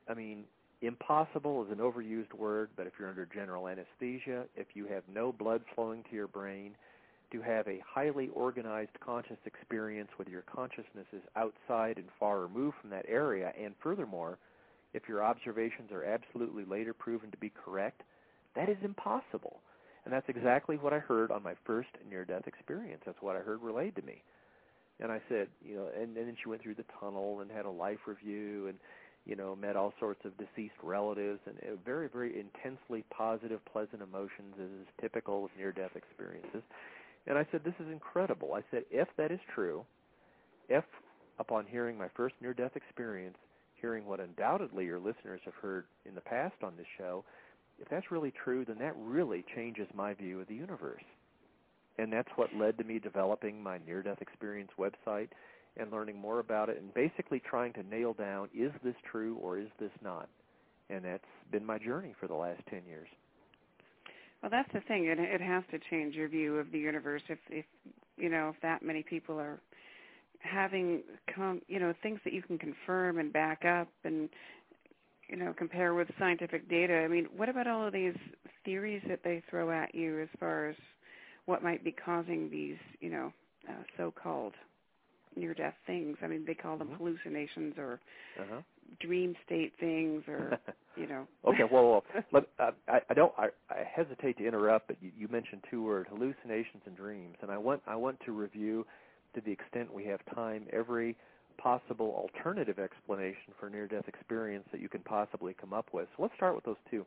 I 0.09 0.14
mean, 0.14 0.44
impossible 0.80 1.64
is 1.64 1.70
an 1.70 1.78
overused 1.78 2.32
word, 2.34 2.70
but 2.76 2.86
if 2.86 2.92
you're 2.98 3.09
under 3.09 3.26
general 3.26 3.68
anesthesia, 3.68 4.44
if 4.55 4.68
you 4.74 4.86
have 4.86 5.02
no 5.12 5.32
blood 5.32 5.62
flowing 5.74 6.05
to 6.09 6.14
your 6.14 6.28
brain, 6.28 6.76
to 7.32 7.42
have 7.42 7.66
a 7.68 7.82
highly 7.86 8.28
organized 8.32 8.98
conscious 9.05 9.36
experience 9.44 10.09
where 10.16 10.28
your 10.28 10.42
consciousness 10.42 11.06
is 11.12 11.22
outside 11.36 11.98
and 11.98 12.06
far 12.18 12.40
removed 12.40 12.76
from 12.80 12.90
that 12.90 13.05
area, 13.09 13.52
and 13.62 13.74
furthermore, 13.82 14.38
if 14.94 15.02
your 15.09 15.22
observations 15.22 15.90
are 15.92 16.05
absolutely 16.05 16.64
later 16.64 16.94
proven 16.94 17.30
to 17.30 17.36
be 17.36 17.50
correct, 17.50 18.02
that 18.56 18.68
is 18.68 18.78
impossible. 18.82 19.60
And 20.05 20.14
that's 20.14 20.28
exactly 20.28 20.76
what 20.76 20.94
I 20.94 21.00
heard 21.00 21.30
on 21.30 21.42
my 21.42 21.55
first 21.66 21.90
near-death 22.09 22.46
experience. 22.46 23.02
That's 23.05 23.20
what 23.20 23.36
I 23.36 23.40
heard 23.40 23.60
relayed 23.60 23.96
to 23.96 24.02
me. 24.02 24.22
And 25.00 25.12
I 25.12 25.20
said, 25.28 25.48
you 25.62 25.76
know, 25.76 25.88
and, 25.94 26.16
and 26.16 26.28
then 26.28 26.36
she 26.42 26.48
went 26.48 26.62
through 26.62 26.76
the 26.76 26.84
tunnel 26.98 27.40
and 27.40 27.50
had 27.50 27.66
a 27.66 27.70
life 27.70 27.98
review 28.06 28.68
and, 28.68 28.78
you 29.28 29.36
know, 29.36 29.55
met 29.55 29.76
all 29.76 29.92
sorts 30.00 30.24
of 30.24 30.32
deceased 30.38 30.74
relatives 30.82 31.38
and 31.46 31.56
uh, 31.59 31.76
very, 31.84 32.09
very 32.09 32.40
intensely 32.40 33.05
positive, 33.10 33.60
pleasant 33.70 34.00
emotions 34.02 34.55
as 34.59 34.70
is 34.80 34.86
typical 35.00 35.44
of 35.44 35.50
near-death 35.56 35.94
experiences. 35.94 36.62
And 37.26 37.36
I 37.36 37.46
said, 37.52 37.60
this 37.62 37.74
is 37.78 37.92
incredible. 37.92 38.55
I 38.55 38.62
said, 38.70 38.84
if 38.90 39.06
that 39.18 39.30
is 39.30 39.40
true, 39.55 39.84
if 40.70 40.84
upon 41.38 41.66
hearing 41.66 41.98
my 41.98 42.09
first 42.16 42.34
near-death 42.40 42.74
experience, 42.74 43.36
hearing 43.80 44.06
what 44.06 44.18
undoubtedly 44.18 44.86
your 44.86 44.98
listeners 44.98 45.40
have 45.44 45.55
heard 45.55 45.84
in 46.06 46.14
the 46.14 46.22
past 46.22 46.56
on 46.62 46.72
this 46.78 46.86
show, 46.96 47.22
if 47.78 47.88
that's 47.90 48.10
really 48.10 48.32
true, 48.42 48.64
then 48.64 48.78
that 48.78 48.94
really 48.96 49.44
changes 49.55 49.86
my 49.94 50.14
view 50.14 50.40
of 50.40 50.48
the 50.48 50.55
universe. 50.55 51.05
And 51.98 52.10
that's 52.10 52.30
what 52.36 52.48
led 52.56 52.78
to 52.78 52.84
me 52.84 52.98
developing 52.98 53.62
my 53.62 53.78
near-death 53.86 54.22
experience 54.22 54.70
website 54.78 55.28
and 55.78 55.90
learning 55.90 56.18
more 56.18 56.40
about 56.40 56.68
it 56.68 56.80
and 56.80 56.92
basically 56.94 57.40
trying 57.40 57.72
to 57.74 57.82
nail 57.82 58.12
down, 58.12 58.48
is 58.55 58.72
this 58.82 58.94
true 59.10 59.36
or 59.40 59.59
is 59.59 59.68
this 59.78 59.90
not? 60.02 60.28
And 60.90 61.05
that's 61.05 61.24
been 61.52 61.64
my 61.64 61.78
journey 61.78 62.14
for 62.18 62.26
the 62.26 62.34
last 62.34 62.62
10 62.70 62.82
years. 62.86 63.09
Well, 64.42 64.50
that's 64.50 64.72
the 64.72 64.80
thing. 64.80 65.06
It 65.06 65.18
it 65.18 65.40
has 65.40 65.64
to 65.72 65.78
change 65.90 66.14
your 66.14 66.28
view 66.28 66.59
of 66.59 66.70
the 66.70 66.78
universe. 66.78 67.22
If 67.28 67.38
if 67.50 67.64
you 68.16 68.28
know 68.28 68.50
if 68.55 68.60
that 68.62 68.82
many 68.82 69.02
people 69.02 69.38
are 69.38 69.59
having 70.40 71.02
come 71.34 71.60
you 71.66 71.80
know 71.80 71.92
things 72.02 72.20
that 72.24 72.32
you 72.32 72.42
can 72.42 72.56
confirm 72.56 73.18
and 73.18 73.32
back 73.32 73.64
up 73.64 73.88
and 74.05 74.28
you 75.28 75.36
know 75.36 75.52
compare 75.56 75.94
with 75.94 76.09
scientific 76.18 76.68
data. 76.68 76.94
I 76.94 77.09
mean, 77.09 77.26
what 77.36 77.48
about 77.48 77.66
all 77.66 77.84
of 77.84 77.92
these 77.92 78.14
theories 78.64 79.02
that 79.09 79.20
they 79.24 79.42
throw 79.50 79.70
at 79.72 79.94
you 79.94 80.20
as 80.20 80.28
far 80.38 80.68
as 80.68 80.76
what 81.46 81.62
might 81.64 81.82
be 81.82 81.92
causing 81.92 82.48
these 82.48 82.78
you 83.00 83.10
know 83.10 83.32
uh, 83.68 83.82
so-called 83.96 84.55
near-death 85.39 85.74
things? 85.86 86.16
I 86.23 86.27
mean, 86.27 86.44
they 86.47 86.55
call 86.55 86.77
them 86.77 86.89
mm-hmm. 86.89 86.97
hallucinations 86.97 87.74
or 87.78 88.01
uh-huh. 88.40 88.60
dream 89.01 89.35
state 89.44 89.73
things 89.78 90.24
or 90.28 90.59
you 90.97 91.06
know. 91.06 91.27
Okay 91.47 91.65
well, 91.70 91.90
well 91.90 92.05
let, 92.32 92.44
uh, 92.59 92.70
I, 92.89 93.01
I 93.10 93.15
don't 93.15 93.32
I, 93.39 93.48
I 93.70 93.85
hesitate 93.94 94.39
to 94.39 94.47
interrupt 94.47 94.89
but 94.89 94.97
you, 95.01 95.10
you 95.16 95.28
mentioned 95.28 95.62
two 95.70 95.85
words 95.85 96.09
hallucinations 96.10 96.82
and 96.86 96.97
dreams. 96.97 97.36
And 97.43 97.51
I 97.51 97.59
want 97.59 97.82
I 97.86 97.97
want 97.97 98.19
to 98.27 98.32
review 98.32 98.86
to 99.35 99.40
the 99.40 99.52
extent 99.52 99.93
we 99.93 100.05
have 100.06 100.20
time 100.35 100.66
every 100.73 101.16
possible 101.59 102.15
alternative 102.16 102.78
explanation 102.78 103.52
for 103.59 103.69
near 103.69 103.86
death 103.86 104.06
experience 104.06 104.65
that 104.73 104.81
you 104.81 104.89
can 104.89 105.01
possibly 105.01 105.55
come 105.55 105.73
up 105.73 105.89
with. 105.93 106.09
So 106.16 106.23
let's 106.23 106.35
start 106.36 106.55
with 106.55 106.65
those 106.65 106.77
two. 106.90 107.05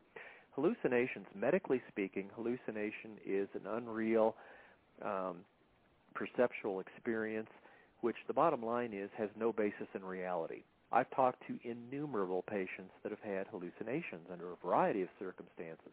Hallucinations 0.54 1.26
medically 1.34 1.80
speaking 1.88 2.28
hallucination 2.34 3.16
is 3.26 3.48
an 3.54 3.66
unreal 3.66 4.36
um, 5.02 5.36
perceptual 6.14 6.80
experience 6.80 7.48
which 8.02 8.16
the 8.26 8.34
bottom 8.34 8.62
line 8.62 8.92
is 8.92 9.08
has 9.16 9.30
no 9.36 9.52
basis 9.52 9.88
in 9.94 10.04
reality 10.04 10.62
I've 10.92 11.10
talked 11.10 11.42
to 11.46 11.58
innumerable 11.64 12.42
patients 12.42 12.92
that 13.02 13.10
have 13.10 13.20
had 13.20 13.46
hallucinations 13.50 14.28
under 14.30 14.52
a 14.52 14.56
variety 14.64 15.02
of 15.02 15.08
circumstances 15.18 15.92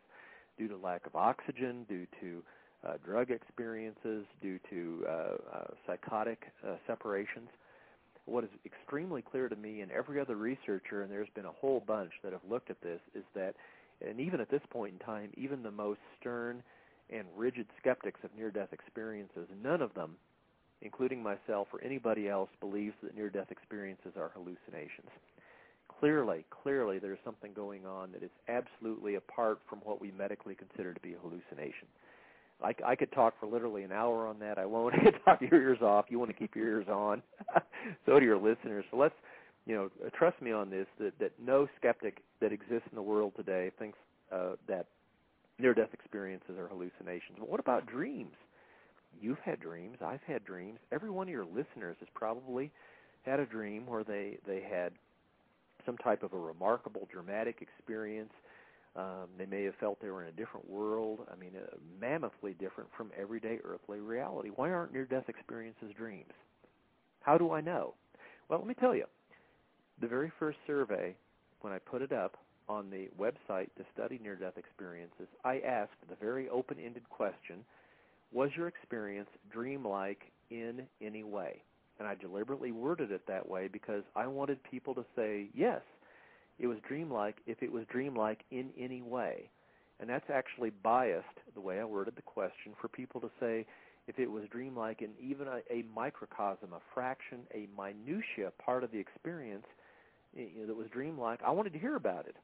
due 0.57 0.67
to 0.67 0.75
lack 0.75 1.05
of 1.05 1.15
oxygen, 1.15 1.85
due 1.87 2.05
to 2.19 2.43
uh, 2.85 2.93
drug 3.05 3.31
experiences, 3.31 4.25
due 4.41 4.59
to 4.69 5.05
uh, 5.07 5.11
uh, 5.11 5.63
psychotic 5.87 6.51
uh, 6.67 6.75
separations. 6.85 7.47
What 8.25 8.43
is 8.43 8.49
extremely 8.65 9.21
clear 9.21 9.47
to 9.47 9.55
me 9.55 9.81
and 9.81 9.91
every 9.91 10.19
other 10.19 10.35
researcher, 10.35 11.01
and 11.01 11.11
there's 11.11 11.29
been 11.33 11.45
a 11.45 11.51
whole 11.51 11.81
bunch 11.87 12.11
that 12.21 12.33
have 12.33 12.43
looked 12.47 12.69
at 12.69 12.81
this, 12.81 12.99
is 13.15 13.23
that, 13.35 13.55
and 14.05 14.19
even 14.19 14.41
at 14.41 14.51
this 14.51 14.61
point 14.69 14.93
in 14.93 14.99
time, 14.99 15.31
even 15.37 15.63
the 15.63 15.71
most 15.71 15.99
stern 16.19 16.61
and 17.09 17.25
rigid 17.37 17.67
skeptics 17.79 18.19
of 18.23 18.29
near-death 18.37 18.73
experiences, 18.73 19.47
none 19.63 19.81
of 19.81 19.93
them 19.93 20.15
including 20.81 21.21
myself 21.21 21.67
or 21.73 21.83
anybody 21.83 22.29
else, 22.29 22.49
believes 22.59 22.95
that 23.03 23.15
near-death 23.15 23.51
experiences 23.51 24.13
are 24.17 24.31
hallucinations. 24.33 25.09
Clearly, 25.99 26.45
clearly 26.63 26.99
there's 26.99 27.19
something 27.25 27.51
going 27.53 27.85
on 27.85 28.11
that 28.13 28.23
is 28.23 28.29
absolutely 28.47 29.15
apart 29.15 29.59
from 29.69 29.79
what 29.79 29.99
we 29.99 30.11
medically 30.11 30.55
consider 30.55 30.93
to 30.93 30.99
be 31.01 31.13
a 31.13 31.17
hallucination. 31.17 31.87
I, 32.63 32.73
I 32.85 32.95
could 32.95 33.11
talk 33.11 33.33
for 33.39 33.47
literally 33.47 33.83
an 33.83 33.91
hour 33.91 34.27
on 34.27 34.39
that. 34.39 34.57
I 34.57 34.65
won't 34.65 34.93
talk 35.25 35.41
your 35.41 35.61
ears 35.61 35.81
off. 35.81 36.05
You 36.09 36.19
want 36.19 36.31
to 36.31 36.37
keep 36.37 36.55
your 36.55 36.67
ears 36.67 36.87
on. 36.89 37.21
so 38.05 38.19
do 38.19 38.25
your 38.25 38.37
listeners. 38.37 38.85
So 38.91 38.97
let's, 38.97 39.15
you 39.65 39.75
know, 39.75 39.89
trust 40.17 40.41
me 40.41 40.51
on 40.51 40.69
this, 40.69 40.87
that, 40.99 41.13
that 41.19 41.31
no 41.43 41.67
skeptic 41.77 42.21
that 42.41 42.51
exists 42.51 42.87
in 42.91 42.95
the 42.95 43.01
world 43.01 43.33
today 43.35 43.71
thinks 43.79 43.97
uh, 44.31 44.51
that 44.67 44.87
near-death 45.57 45.89
experiences 45.93 46.57
are 46.57 46.67
hallucinations. 46.67 47.37
But 47.39 47.49
what 47.49 47.59
about 47.59 47.85
dreams? 47.85 48.35
You've 49.19 49.39
had 49.39 49.59
dreams. 49.59 49.97
I've 50.05 50.23
had 50.23 50.45
dreams. 50.45 50.79
Every 50.91 51.09
one 51.09 51.27
of 51.27 51.31
your 51.31 51.45
listeners 51.45 51.97
has 51.99 52.09
probably 52.13 52.71
had 53.23 53.39
a 53.39 53.45
dream 53.45 53.85
where 53.85 54.03
they 54.03 54.37
they 54.47 54.61
had 54.61 54.93
some 55.85 55.97
type 55.97 56.23
of 56.23 56.33
a 56.33 56.37
remarkable, 56.37 57.07
dramatic 57.11 57.61
experience. 57.61 58.33
Um, 58.95 59.27
they 59.37 59.45
may 59.45 59.63
have 59.63 59.75
felt 59.75 60.01
they 60.01 60.09
were 60.09 60.23
in 60.23 60.29
a 60.29 60.33
different 60.33 60.69
world. 60.69 61.19
I 61.31 61.35
mean, 61.35 61.51
uh, 61.55 61.75
mammothly 62.01 62.53
different 62.53 62.89
from 62.97 63.11
everyday 63.19 63.59
earthly 63.63 63.99
reality. 63.99 64.49
Why 64.55 64.71
aren't 64.71 64.91
near-death 64.91 65.29
experiences 65.29 65.93
dreams? 65.95 66.33
How 67.21 67.37
do 67.37 67.51
I 67.51 67.61
know? 67.61 67.93
Well, 68.49 68.59
let 68.59 68.67
me 68.67 68.73
tell 68.73 68.95
you. 68.95 69.05
The 70.01 70.07
very 70.07 70.31
first 70.39 70.57
survey, 70.65 71.15
when 71.61 71.71
I 71.71 71.79
put 71.79 72.01
it 72.01 72.11
up 72.11 72.37
on 72.67 72.89
the 72.89 73.09
website 73.19 73.69
to 73.77 73.85
study 73.93 74.19
near-death 74.21 74.57
experiences, 74.57 75.27
I 75.45 75.59
asked 75.59 75.91
the 76.09 76.15
very 76.15 76.49
open-ended 76.49 77.09
question– 77.09 77.63
was 78.31 78.49
your 78.55 78.67
experience 78.67 79.29
dreamlike 79.51 80.31
in 80.49 80.83
any 81.01 81.23
way? 81.23 81.63
And 81.99 82.07
I 82.07 82.15
deliberately 82.15 82.71
worded 82.71 83.11
it 83.11 83.27
that 83.27 83.47
way 83.47 83.67
because 83.67 84.03
I 84.15 84.27
wanted 84.27 84.63
people 84.63 84.95
to 84.95 85.05
say, 85.15 85.49
yes, 85.53 85.81
it 86.57 86.67
was 86.67 86.77
dreamlike 86.87 87.37
if 87.45 87.61
it 87.61 87.71
was 87.71 87.83
dreamlike 87.91 88.43
in 88.51 88.69
any 88.77 89.01
way. 89.01 89.49
And 89.99 90.09
that's 90.09 90.29
actually 90.33 90.69
biased, 90.69 91.25
the 91.53 91.61
way 91.61 91.79
I 91.79 91.83
worded 91.83 92.15
the 92.15 92.21
question, 92.21 92.73
for 92.79 92.87
people 92.87 93.19
to 93.21 93.29
say 93.39 93.65
if 94.07 94.17
it 94.17 94.31
was 94.31 94.43
dreamlike 94.51 95.01
in 95.01 95.09
even 95.21 95.47
a, 95.47 95.59
a 95.69 95.83
microcosm, 95.93 96.73
a 96.73 96.79
fraction, 96.93 97.39
a 97.53 97.67
minutia 97.77 98.51
part 98.63 98.83
of 98.83 98.91
the 98.91 98.97
experience 98.97 99.65
eh, 100.37 100.45
you 100.53 100.61
know, 100.61 100.67
that 100.67 100.75
was 100.75 100.87
dreamlike, 100.87 101.41
I 101.45 101.51
wanted 101.51 101.73
to 101.73 101.79
hear 101.79 101.95
about 101.95 102.27
it. 102.27 102.35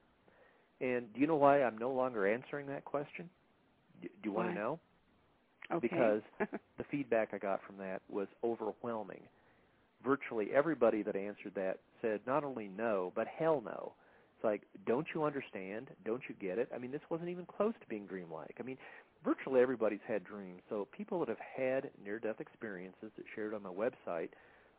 And 0.82 1.14
do 1.14 1.22
you 1.22 1.28
know 1.28 1.38
why 1.38 1.64
I'm 1.64 1.78
no 1.78 1.92
longer 1.92 2.28
answering 2.28 2.68
that 2.68 2.84
question? 2.84 3.30
Do, 4.02 4.10
do 4.10 4.30
you 4.30 4.32
why? 4.34 4.44
want 4.44 4.56
to 4.56 4.62
know? 4.62 4.80
Okay. 5.72 5.88
because 5.88 6.22
the 6.78 6.84
feedback 6.92 7.30
I 7.34 7.38
got 7.38 7.62
from 7.66 7.78
that 7.78 8.02
was 8.10 8.28
overwhelming. 8.44 9.22
Virtually 10.04 10.50
everybody 10.54 11.02
that 11.02 11.16
answered 11.16 11.54
that 11.56 11.80
said 12.02 12.20
not 12.28 12.44
only 12.44 12.70
no, 12.78 13.12
but 13.16 13.28
hell 13.28 13.62
no. 13.66 13.94
It's 14.36 14.44
like, 14.44 14.62
don't 14.86 15.08
you 15.14 15.24
understand? 15.24 15.88
Don't 16.06 16.22
you 16.30 16.36
get 16.40 16.60
it? 16.60 16.70
I 16.76 16.78
mean, 16.78 16.92
this 16.92 17.02
wasn't 17.10 17.30
even 17.30 17.46
close 17.46 17.74
to 17.82 17.88
being 17.88 18.06
dreamlike. 18.06 18.56
I 18.60 18.64
mean, 18.64 18.78
virtually 19.24 19.62
everybody's 19.62 20.04
had 20.08 20.24
dreams. 20.24 20.62
So 20.70 20.88
people 20.96 21.20
that 21.20 21.30
have 21.30 21.40
had 21.40 21.90
near-death 22.04 22.40
experiences 22.40 23.12
that 23.16 23.26
shared 23.34 23.54
on 23.54 23.64
my 23.64 23.70
website, 23.70 24.30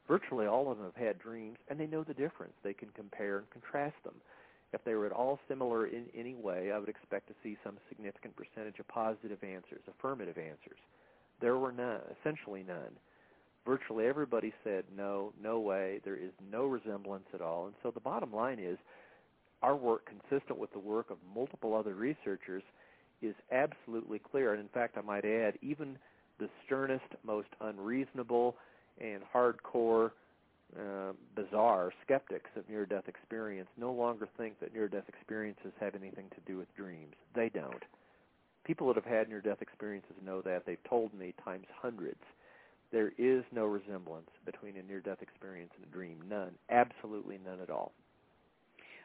virtually 0.07 0.47
all 0.47 0.71
of 0.71 0.79
them 0.79 0.87
have 0.95 1.07
had 1.07 1.19
dreams, 1.19 1.57
and 1.69 1.81
they 1.81 1.87
know 1.87 2.05
the 2.05 2.15
difference. 2.15 2.53
They 2.63 2.75
can 2.75 2.91
compare 2.95 3.39
and 3.39 3.51
contrast 3.51 3.97
them. 4.05 4.15
If 4.73 4.85
they 4.85 4.95
were 4.95 5.07
at 5.07 5.13
all 5.13 5.39
similar 5.49 5.87
in 5.87 6.07
any 6.15 6.35
way, 6.35 6.73
I 6.73 6.79
would 6.79 6.89
expect 6.89 7.29
to 7.29 7.35
see 7.43 7.57
some 7.65 7.79
significant 7.89 8.35
percentage 8.37 8.79
of 8.79 8.89
positive 8.89 9.43
answers, 9.43 9.83
affirmative 9.89 10.39
answers. 10.39 10.79
There 11.41 11.57
were 11.57 11.73
none, 11.73 12.01
essentially 12.21 12.65
none. 12.67 12.97
Virtually 13.65 14.07
everybody 14.07 14.53
said 14.63 14.85
no, 14.97 15.33
no 15.43 15.59
way, 15.59 16.01
there 16.05 16.17
is 16.17 16.31
no 16.53 16.67
resemblance 16.67 17.27
at 17.35 17.41
all. 17.41 17.67
And 17.67 17.75
so 17.83 17.91
the 17.91 18.01
bottom 18.01 18.33
line 18.33 18.59
is 18.61 18.79
our 19.63 19.75
work, 19.75 20.07
consistent 20.07 20.59
with 20.59 20.73
the 20.73 20.79
work 20.79 21.11
of 21.11 21.17
multiple 21.35 21.75
other 21.75 21.95
researchers, 21.95 22.63
is 23.23 23.35
absolutely 23.51 24.19
clear. 24.19 24.53
And 24.53 24.61
in 24.61 24.69
fact, 24.69 24.97
I 24.99 25.01
might 25.01 25.25
add, 25.25 25.55
even 25.63 25.99
the 26.39 26.49
sternest, 26.65 27.07
most 27.25 27.49
unreasonable, 27.61 28.57
and 29.01 29.23
hardcore, 29.35 30.11
uh, 30.79 31.13
bizarre 31.35 31.93
skeptics 32.05 32.51
of 32.57 32.69
near-death 32.69 33.09
experience 33.09 33.69
no 33.79 33.93
longer 33.93 34.29
think 34.37 34.59
that 34.61 34.75
near-death 34.75 35.09
experiences 35.09 35.73
have 35.81 35.95
anything 35.95 36.27
to 36.35 36.41
do 36.51 36.59
with 36.59 36.75
dreams. 36.77 37.15
They 37.35 37.49
don't. 37.49 37.85
People 38.65 38.89
that 38.89 38.97
have 38.97 39.05
had 39.05 39.29
near-death 39.29 39.63
experiences 39.63 40.17
know 40.25 40.43
that. 40.43 40.67
They've 40.67 40.83
told 40.89 41.15
me 41.15 41.35
times 41.45 41.67
hundreds. 41.81 42.21
There 42.93 43.13
is 43.17 43.45
no 43.53 43.65
resemblance 43.65 44.31
between 44.45 44.77
a 44.77 44.83
near-death 44.83 45.23
experience 45.23 45.71
and 45.77 45.87
a 45.87 45.95
dream. 45.95 46.19
None. 46.29 46.53
Absolutely 46.71 47.39
none 47.45 47.61
at 47.61 47.71
all. 47.71 47.93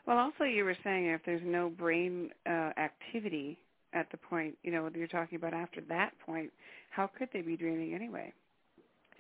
Well, 0.08 0.18
also 0.18 0.46
you 0.46 0.64
were 0.64 0.78
saying 0.84 1.06
if 1.06 1.22
there's 1.26 1.42
no 1.46 1.70
brain 1.70 2.32
uh, 2.48 2.72
activity 2.78 3.60
at 3.94 4.10
the 4.12 4.18
point, 4.18 4.58
you 4.64 4.72
know, 4.72 4.90
you're 4.96 5.08
talking 5.08 5.36
about 5.36 5.54
after 5.54 5.82
that 5.90 6.12
point, 6.26 6.52
how 6.90 7.08
could 7.08 7.30
they 7.34 7.42
be 7.42 7.56
dreaming 7.56 7.94
anyway? 7.94 8.34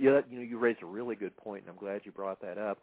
Yeah, 0.02 0.22
you 0.32 0.40
know, 0.40 0.44
you 0.44 0.58
raise 0.58 0.78
a 0.82 0.86
really 0.86 1.16
good 1.16 1.38
point, 1.38 1.62
and 1.62 1.70
I'm 1.70 1.78
glad 1.78 2.02
you 2.06 2.12
brought 2.12 2.42
that 2.42 2.58
up. 2.58 2.80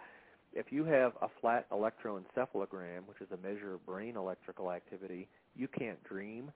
If 0.53 0.67
you 0.71 0.85
have 0.85 1.13
a 1.21 1.27
flat 1.41 1.69
electroencephalogram, 1.71 3.07
which 3.07 3.21
is 3.21 3.27
a 3.33 3.37
measure 3.45 3.75
of 3.75 3.85
brain 3.85 4.17
electrical 4.17 4.71
activity, 4.71 5.27
you 5.57 5.67
can't 5.67 6.03
dream, 6.05 6.53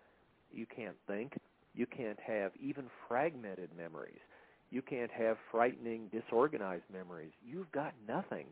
you 0.53 0.65
can't 0.67 0.95
think, 1.09 1.33
you 1.75 1.85
can't 1.85 2.19
have 2.21 2.53
even 2.61 2.85
fragmented 3.09 3.71
memories. 3.77 4.21
You 4.71 4.83
can't 4.83 5.11
have 5.11 5.37
frightening, 5.51 6.09
disorganized 6.13 6.85
memories. 6.93 7.33
You've 7.45 7.71
got 7.73 7.93
nothing 8.07 8.47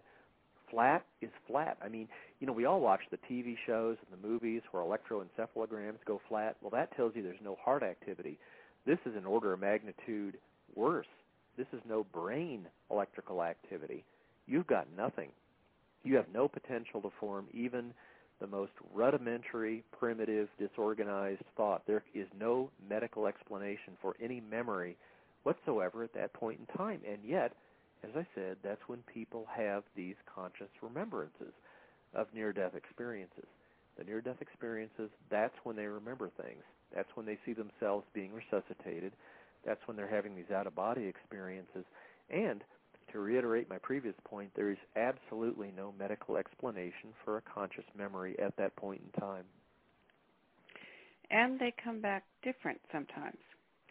flat 0.70 1.04
is 1.20 1.30
flat. 1.48 1.76
I 1.84 1.88
mean, 1.88 2.08
you 2.38 2.46
know, 2.46 2.52
we 2.52 2.64
all 2.64 2.80
watch 2.80 3.00
the 3.10 3.18
TV 3.28 3.56
shows 3.66 3.96
and 4.00 4.22
the 4.22 4.28
movies 4.28 4.62
where 4.70 4.82
electroencephalograms 4.82 5.98
go 6.06 6.20
flat. 6.28 6.56
Well, 6.60 6.70
that 6.70 6.96
tells 6.96 7.16
you 7.16 7.22
there's 7.22 7.36
no 7.42 7.56
heart 7.62 7.82
activity. 7.82 8.38
This 8.86 8.98
is 9.04 9.16
an 9.16 9.24
order 9.24 9.52
of 9.52 9.60
magnitude 9.60 10.38
worse. 10.76 11.06
This 11.56 11.66
is 11.72 11.80
no 11.88 12.04
brain 12.04 12.66
electrical 12.90 13.42
activity. 13.42 14.04
You've 14.46 14.66
got 14.66 14.86
nothing. 14.96 15.30
You 16.02 16.16
have 16.16 16.26
no 16.32 16.48
potential 16.48 17.00
to 17.02 17.10
form 17.20 17.46
even 17.52 17.92
the 18.40 18.46
most 18.46 18.72
rudimentary, 18.94 19.84
primitive, 19.98 20.48
disorganized 20.58 21.42
thought. 21.56 21.82
There 21.86 22.02
is 22.14 22.26
no 22.38 22.70
medical 22.88 23.26
explanation 23.26 23.98
for 24.00 24.16
any 24.22 24.40
memory 24.40 24.96
whatsoever 25.42 26.02
at 26.02 26.14
that 26.14 26.32
point 26.32 26.58
in 26.60 26.76
time. 26.76 27.00
And 27.06 27.18
yet, 27.24 27.52
as 28.02 28.10
I 28.16 28.26
said, 28.34 28.56
that's 28.62 28.80
when 28.86 29.00
people 29.12 29.46
have 29.54 29.82
these 29.94 30.14
conscious 30.34 30.70
remembrances 30.80 31.52
of 32.14 32.26
near-death 32.34 32.74
experiences. 32.74 33.46
The 33.98 34.04
near-death 34.04 34.40
experiences, 34.40 35.10
that's 35.30 35.54
when 35.64 35.76
they 35.76 35.86
remember 35.86 36.30
things. 36.40 36.62
That's 36.94 37.10
when 37.14 37.26
they 37.26 37.38
see 37.44 37.52
themselves 37.52 38.06
being 38.14 38.32
resuscitated. 38.32 39.12
That's 39.64 39.80
when 39.86 39.96
they're 39.96 40.08
having 40.08 40.34
these 40.34 40.50
out-of-body 40.54 41.04
experiences. 41.04 41.84
And 42.30 42.62
to 43.12 43.18
reiterate 43.18 43.68
my 43.68 43.78
previous 43.78 44.14
point, 44.24 44.50
there 44.54 44.70
is 44.70 44.78
absolutely 44.96 45.72
no 45.76 45.92
medical 45.98 46.36
explanation 46.36 47.12
for 47.24 47.36
a 47.38 47.42
conscious 47.42 47.84
memory 47.96 48.38
at 48.38 48.56
that 48.56 48.74
point 48.76 49.02
in 49.04 49.20
time. 49.20 49.44
And 51.30 51.58
they 51.60 51.72
come 51.82 52.00
back 52.00 52.24
different 52.42 52.80
sometimes. 52.92 53.38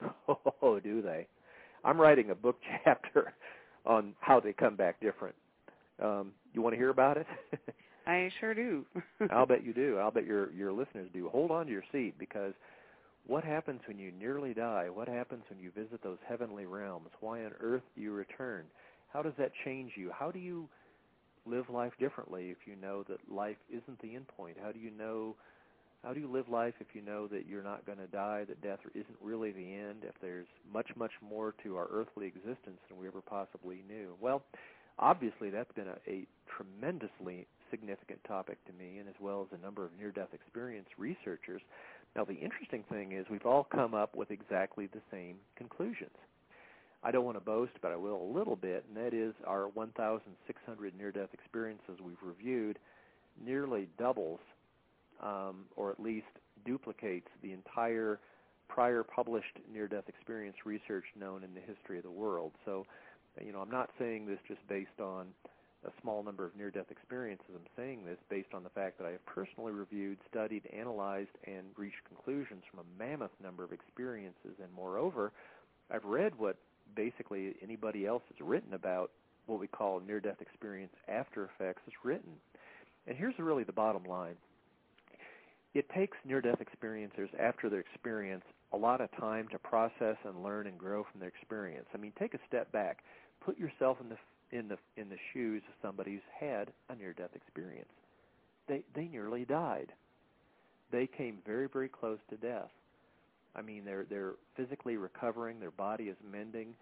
Oh, 0.61 0.79
do 0.79 1.01
they? 1.01 1.25
I'm 1.83 1.99
writing 1.99 2.29
a 2.31 2.35
book 2.35 2.57
chapter 2.83 3.33
on 3.85 4.13
how 4.19 4.39
they 4.39 4.53
come 4.53 4.75
back 4.75 4.99
different. 4.99 5.35
Um, 6.01 6.31
you 6.53 6.61
want 6.61 6.73
to 6.73 6.77
hear 6.77 6.89
about 6.89 7.17
it? 7.17 7.27
I 8.07 8.29
sure 8.39 8.53
do. 8.53 8.85
I'll 9.31 9.45
bet 9.45 9.63
you 9.65 9.73
do. 9.73 9.97
I'll 9.97 10.11
bet 10.11 10.25
your 10.25 10.51
your 10.53 10.71
listeners 10.71 11.09
do. 11.13 11.29
Hold 11.29 11.51
on 11.51 11.67
to 11.67 11.71
your 11.71 11.83
seat 11.91 12.15
because 12.17 12.53
what 13.30 13.43
happens 13.43 13.80
when 13.88 13.99
you 13.99 14.11
nearly 14.11 14.56
die? 14.56 14.88
What 14.91 15.07
happens 15.07 15.43
when 15.49 15.60
you 15.60 15.69
visit 15.69 16.01
those 16.01 16.18
heavenly 16.27 16.65
realms? 16.65 17.10
Why 17.19 17.45
on 17.45 17.51
earth 17.61 17.84
do 17.95 18.01
you 18.01 18.11
return? 18.11 18.65
How 19.14 19.22
does 19.22 19.34
that 19.38 19.51
change 19.64 19.91
you? 19.95 20.11
How 20.11 20.31
do 20.31 20.39
you 20.39 20.68
live 21.45 21.69
life 21.69 21.93
differently 21.99 22.49
if 22.49 22.57
you 22.65 22.76
know 22.76 23.03
that 23.03 23.19
life 23.31 23.57
isn't 23.69 24.01
the 24.01 24.15
end 24.15 24.27
point? 24.35 24.57
How 24.61 24.72
do 24.72 24.80
you 24.80 24.89
know 24.89 25.35
how 26.03 26.14
do 26.14 26.22
you 26.22 26.31
live 26.31 26.47
life 26.49 26.76
if 26.80 26.88
you 26.93 27.01
know 27.01 27.27
that 27.27 27.45
you're 27.45 27.64
not 27.64 27.85
going 27.85 27.97
to 27.97 28.07
die, 28.07 28.45
that 28.47 28.61
death 28.64 28.80
isn't 28.95 29.18
really 29.22 29.51
the 29.51 29.73
end, 29.73 30.03
if 30.03 30.15
there's 30.22 30.47
much, 30.73 30.88
much 30.95 31.11
more 31.22 31.53
to 31.64 31.76
our 31.76 31.89
earthly 31.91 32.26
existence 32.26 32.80
than 32.88 32.97
we 32.97 33.06
ever 33.06 33.19
possibly 33.22 33.84
knew? 33.85 34.15
Well, 34.22 34.41
obviously 34.97 35.49
that's 35.49 35.72
been 35.73 35.89
a, 35.89 36.10
a 36.10 36.26
tremendously 36.47 37.47
significant 37.69 38.23
topic 38.26 38.64
to 38.65 38.73
me 38.73 38.97
and 38.99 39.10
as 39.10 39.15
well 39.19 39.45
as 39.45 39.57
a 39.57 39.61
number 39.61 39.84
of 39.85 39.91
near-death 39.99 40.34
experience 40.34 40.88
researchers. 40.97 41.61
Now 42.19 42.25
the 42.25 42.33
interesting 42.33 42.83
thing 42.91 43.13
is 43.13 43.25
we've 43.31 43.45
all 43.45 43.63
come 43.63 43.93
up 43.93 44.13
with 44.13 44.29
exactly 44.29 44.87
the 44.87 44.99
same 45.09 45.37
conclusions. 45.55 46.17
I 47.01 47.11
don't 47.11 47.23
want 47.23 47.37
to 47.37 47.41
boast, 47.41 47.71
but 47.81 47.93
I 47.93 47.95
will 47.95 48.21
a 48.21 48.31
little 48.37 48.57
bit, 48.57 48.83
and 48.89 48.97
that 48.97 49.13
is 49.13 49.33
our 49.47 49.69
1,600 49.69 50.97
near-death 50.97 51.29
experiences 51.31 51.97
we've 52.03 52.21
reviewed 52.21 52.77
nearly 53.41 53.87
doubles 53.97 54.41
um, 55.23 55.63
or 55.77 55.91
at 55.91 55.99
least 56.01 56.27
duplicates 56.65 57.29
the 57.41 57.53
entire 57.53 58.19
prior 58.67 59.01
published 59.01 59.57
near-death 59.71 60.09
experience 60.09 60.57
research 60.65 61.05
known 61.17 61.45
in 61.45 61.53
the 61.53 61.61
history 61.61 61.99
of 61.99 62.03
the 62.03 62.11
world. 62.11 62.51
So, 62.65 62.85
you 63.41 63.53
know, 63.53 63.59
I'm 63.61 63.71
not 63.71 63.91
saying 63.97 64.25
this 64.25 64.39
just 64.45 64.67
based 64.67 64.99
on 64.99 65.27
a 65.85 65.91
small 66.01 66.23
number 66.23 66.45
of 66.45 66.56
near-death 66.57 66.91
experiences. 66.91 67.47
I'm 67.53 67.61
saying 67.77 68.06
this 68.06 68.18
based 68.30 68.53
on 68.53 68.64
the 68.64 68.69
fact 68.69 68.97
that 68.97 69.07
I 69.07 69.11
have 69.11 69.26
personally 69.26 69.72
reviewed, 69.72 70.18
studied, 70.30 70.64
analyzed, 70.76 71.31
and 71.45 71.65
reached 71.77 72.03
conclusions 72.07 72.64
from 72.69 72.81
a 72.81 73.01
mammoth 73.01 73.31
number 73.41 73.64
of 73.64 73.72
experiences. 73.72 74.60
And 74.61 74.72
moreover, 74.76 75.31
I've 75.89 76.03
read 76.03 76.38
what 76.38 76.57
basically 76.95 77.56
anybody 77.64 78.06
else 78.06 78.23
has 78.30 78.45
written 78.45 78.73
about 78.73 79.11
what 79.45 79.60
we 79.60 79.68
call 79.68 80.01
near-death 80.06 80.41
experience 80.41 80.93
after 81.07 81.45
effects 81.45 81.81
has 81.85 81.93
written. 82.03 82.31
And 83.07 83.18
here's 83.18 83.38
really 83.39 83.64
the 83.64 83.72
bottom 83.72 84.03
line 84.03 84.35
it 85.76 85.88
takes 85.95 86.18
near-death 86.26 86.60
experiencers 86.60 87.30
after 87.39 87.69
their 87.69 87.80
experience 87.80 88.43
a 88.73 88.77
lot 88.77 89.01
of 89.01 89.10
time 89.18 89.47
to 89.51 89.60
process 89.60 90.18
and 90.26 90.43
learn 90.43 90.68
and 90.68 90.77
grow 90.77 91.06
from 91.10 91.19
their 91.19 91.30
experience. 91.30 91.85
I 91.93 91.97
mean, 91.97 92.11
take 92.18 92.34
a 92.34 92.39
step 92.47 92.72
back. 92.72 92.99
Put 93.45 93.57
yourself 93.57 93.97
in 94.01 94.10
the 94.10 94.18
in 94.51 94.67
the 94.67 94.77
in 94.97 95.09
the 95.09 95.17
shoes 95.34 95.61
of 95.67 95.73
somebody 95.81 96.13
who's 96.13 96.21
had 96.39 96.71
a 96.89 96.95
near-death 96.95 97.35
experience. 97.35 97.89
They 98.67 98.84
they 98.95 99.05
nearly 99.05 99.45
died. 99.45 99.91
They 100.91 101.07
came 101.07 101.38
very 101.45 101.67
very 101.67 101.89
close 101.89 102.19
to 102.30 102.38
death. 102.38 102.71
I 103.55 103.61
mean, 103.61 103.84
they're 103.85 104.05
they're 104.09 104.34
physically 104.55 104.97
recovering. 104.97 105.59
Their 105.59 105.71
body 105.71 106.05
is 106.05 106.17
mending. 106.31 106.76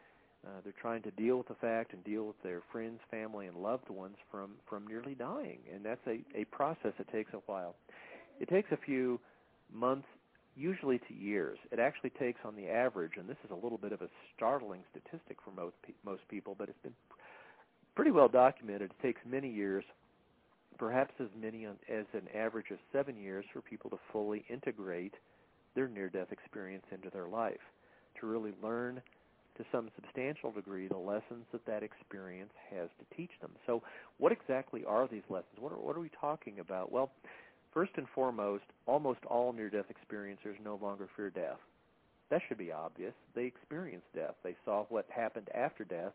Uh, 0.45 0.61
they're 0.63 0.73
trying 0.79 1.01
to 1.01 1.11
deal 1.11 1.37
with 1.37 1.47
the 1.47 1.55
fact 1.55 1.93
and 1.93 2.03
deal 2.03 2.25
with 2.25 2.41
their 2.43 2.61
friends, 2.71 2.99
family, 3.09 3.47
and 3.47 3.57
loved 3.57 3.89
ones 3.89 4.15
from 4.31 4.51
from 4.69 4.85
nearly 4.87 5.15
dying, 5.15 5.59
and 5.73 5.83
that's 5.83 6.05
a 6.07 6.19
a 6.35 6.45
process 6.45 6.93
that 6.97 7.11
takes 7.11 7.33
a 7.33 7.41
while. 7.47 7.75
It 8.39 8.47
takes 8.49 8.71
a 8.71 8.77
few 8.77 9.19
months, 9.73 10.07
usually 10.55 10.99
to 10.99 11.13
years. 11.13 11.57
It 11.71 11.79
actually 11.79 12.11
takes, 12.11 12.39
on 12.45 12.55
the 12.55 12.69
average, 12.69 13.13
and 13.17 13.27
this 13.27 13.37
is 13.43 13.51
a 13.51 13.55
little 13.55 13.79
bit 13.79 13.91
of 13.91 14.01
a 14.01 14.09
startling 14.35 14.81
statistic 14.91 15.37
for 15.43 15.51
most 15.51 15.75
most 16.05 16.21
people, 16.29 16.55
but 16.57 16.69
it's 16.69 16.81
been 16.83 16.95
pretty 17.97 18.11
well 18.11 18.27
documented. 18.27 18.91
It 18.91 19.01
takes 19.01 19.19
many 19.27 19.49
years, 19.49 19.83
perhaps 20.77 21.15
as 21.19 21.29
many 21.41 21.65
as 21.65 22.05
an 22.13 22.27
average 22.35 22.69
of 22.69 22.77
seven 22.93 23.17
years, 23.17 23.43
for 23.51 23.59
people 23.59 23.89
to 23.89 23.97
fully 24.13 24.45
integrate 24.49 25.15
their 25.73 25.87
near-death 25.87 26.31
experience 26.31 26.85
into 26.91 27.09
their 27.09 27.27
life, 27.27 27.59
to 28.19 28.27
really 28.27 28.53
learn 28.61 29.01
to 29.57 29.65
some 29.71 29.89
substantial 29.95 30.51
degree 30.51 30.87
the 30.87 30.95
lessons 30.95 31.43
that 31.51 31.65
that 31.65 31.81
experience 31.81 32.51
has 32.69 32.87
to 32.99 33.15
teach 33.17 33.31
them. 33.41 33.49
So, 33.65 33.81
what 34.19 34.31
exactly 34.31 34.85
are 34.85 35.07
these 35.07 35.23
lessons? 35.27 35.57
What 35.59 35.71
are, 35.71 35.77
what 35.79 35.97
are 35.97 35.99
we 35.99 36.11
talking 36.21 36.59
about? 36.59 36.91
Well, 36.91 37.09
First 37.73 37.91
and 37.97 38.07
foremost, 38.15 38.63
almost 38.87 39.19
all 39.27 39.53
near-death 39.53 39.85
experiencers 39.91 40.55
no 40.63 40.79
longer 40.81 41.07
fear 41.15 41.29
death. 41.29 41.59
That 42.31 42.41
should 42.47 42.57
be 42.57 42.71
obvious. 42.71 43.13
They 43.35 43.43
experienced 43.45 44.07
death. 44.15 44.33
They 44.43 44.55
saw 44.65 44.85
what 44.89 45.05
happened 45.09 45.49
after 45.53 45.83
death. 45.83 46.13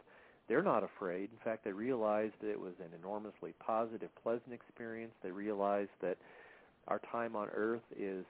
They're 0.48 0.62
not 0.62 0.84
afraid. 0.84 1.30
In 1.32 1.38
fact, 1.44 1.64
they 1.64 1.72
realized 1.72 2.34
that 2.40 2.50
it 2.50 2.60
was 2.60 2.74
an 2.80 2.90
enormously 2.98 3.54
positive, 3.64 4.10
pleasant 4.22 4.52
experience. 4.52 5.12
They 5.22 5.30
realized 5.30 5.90
that 6.02 6.18
our 6.88 7.00
time 7.10 7.36
on 7.36 7.48
earth 7.54 7.82
is, 7.98 8.24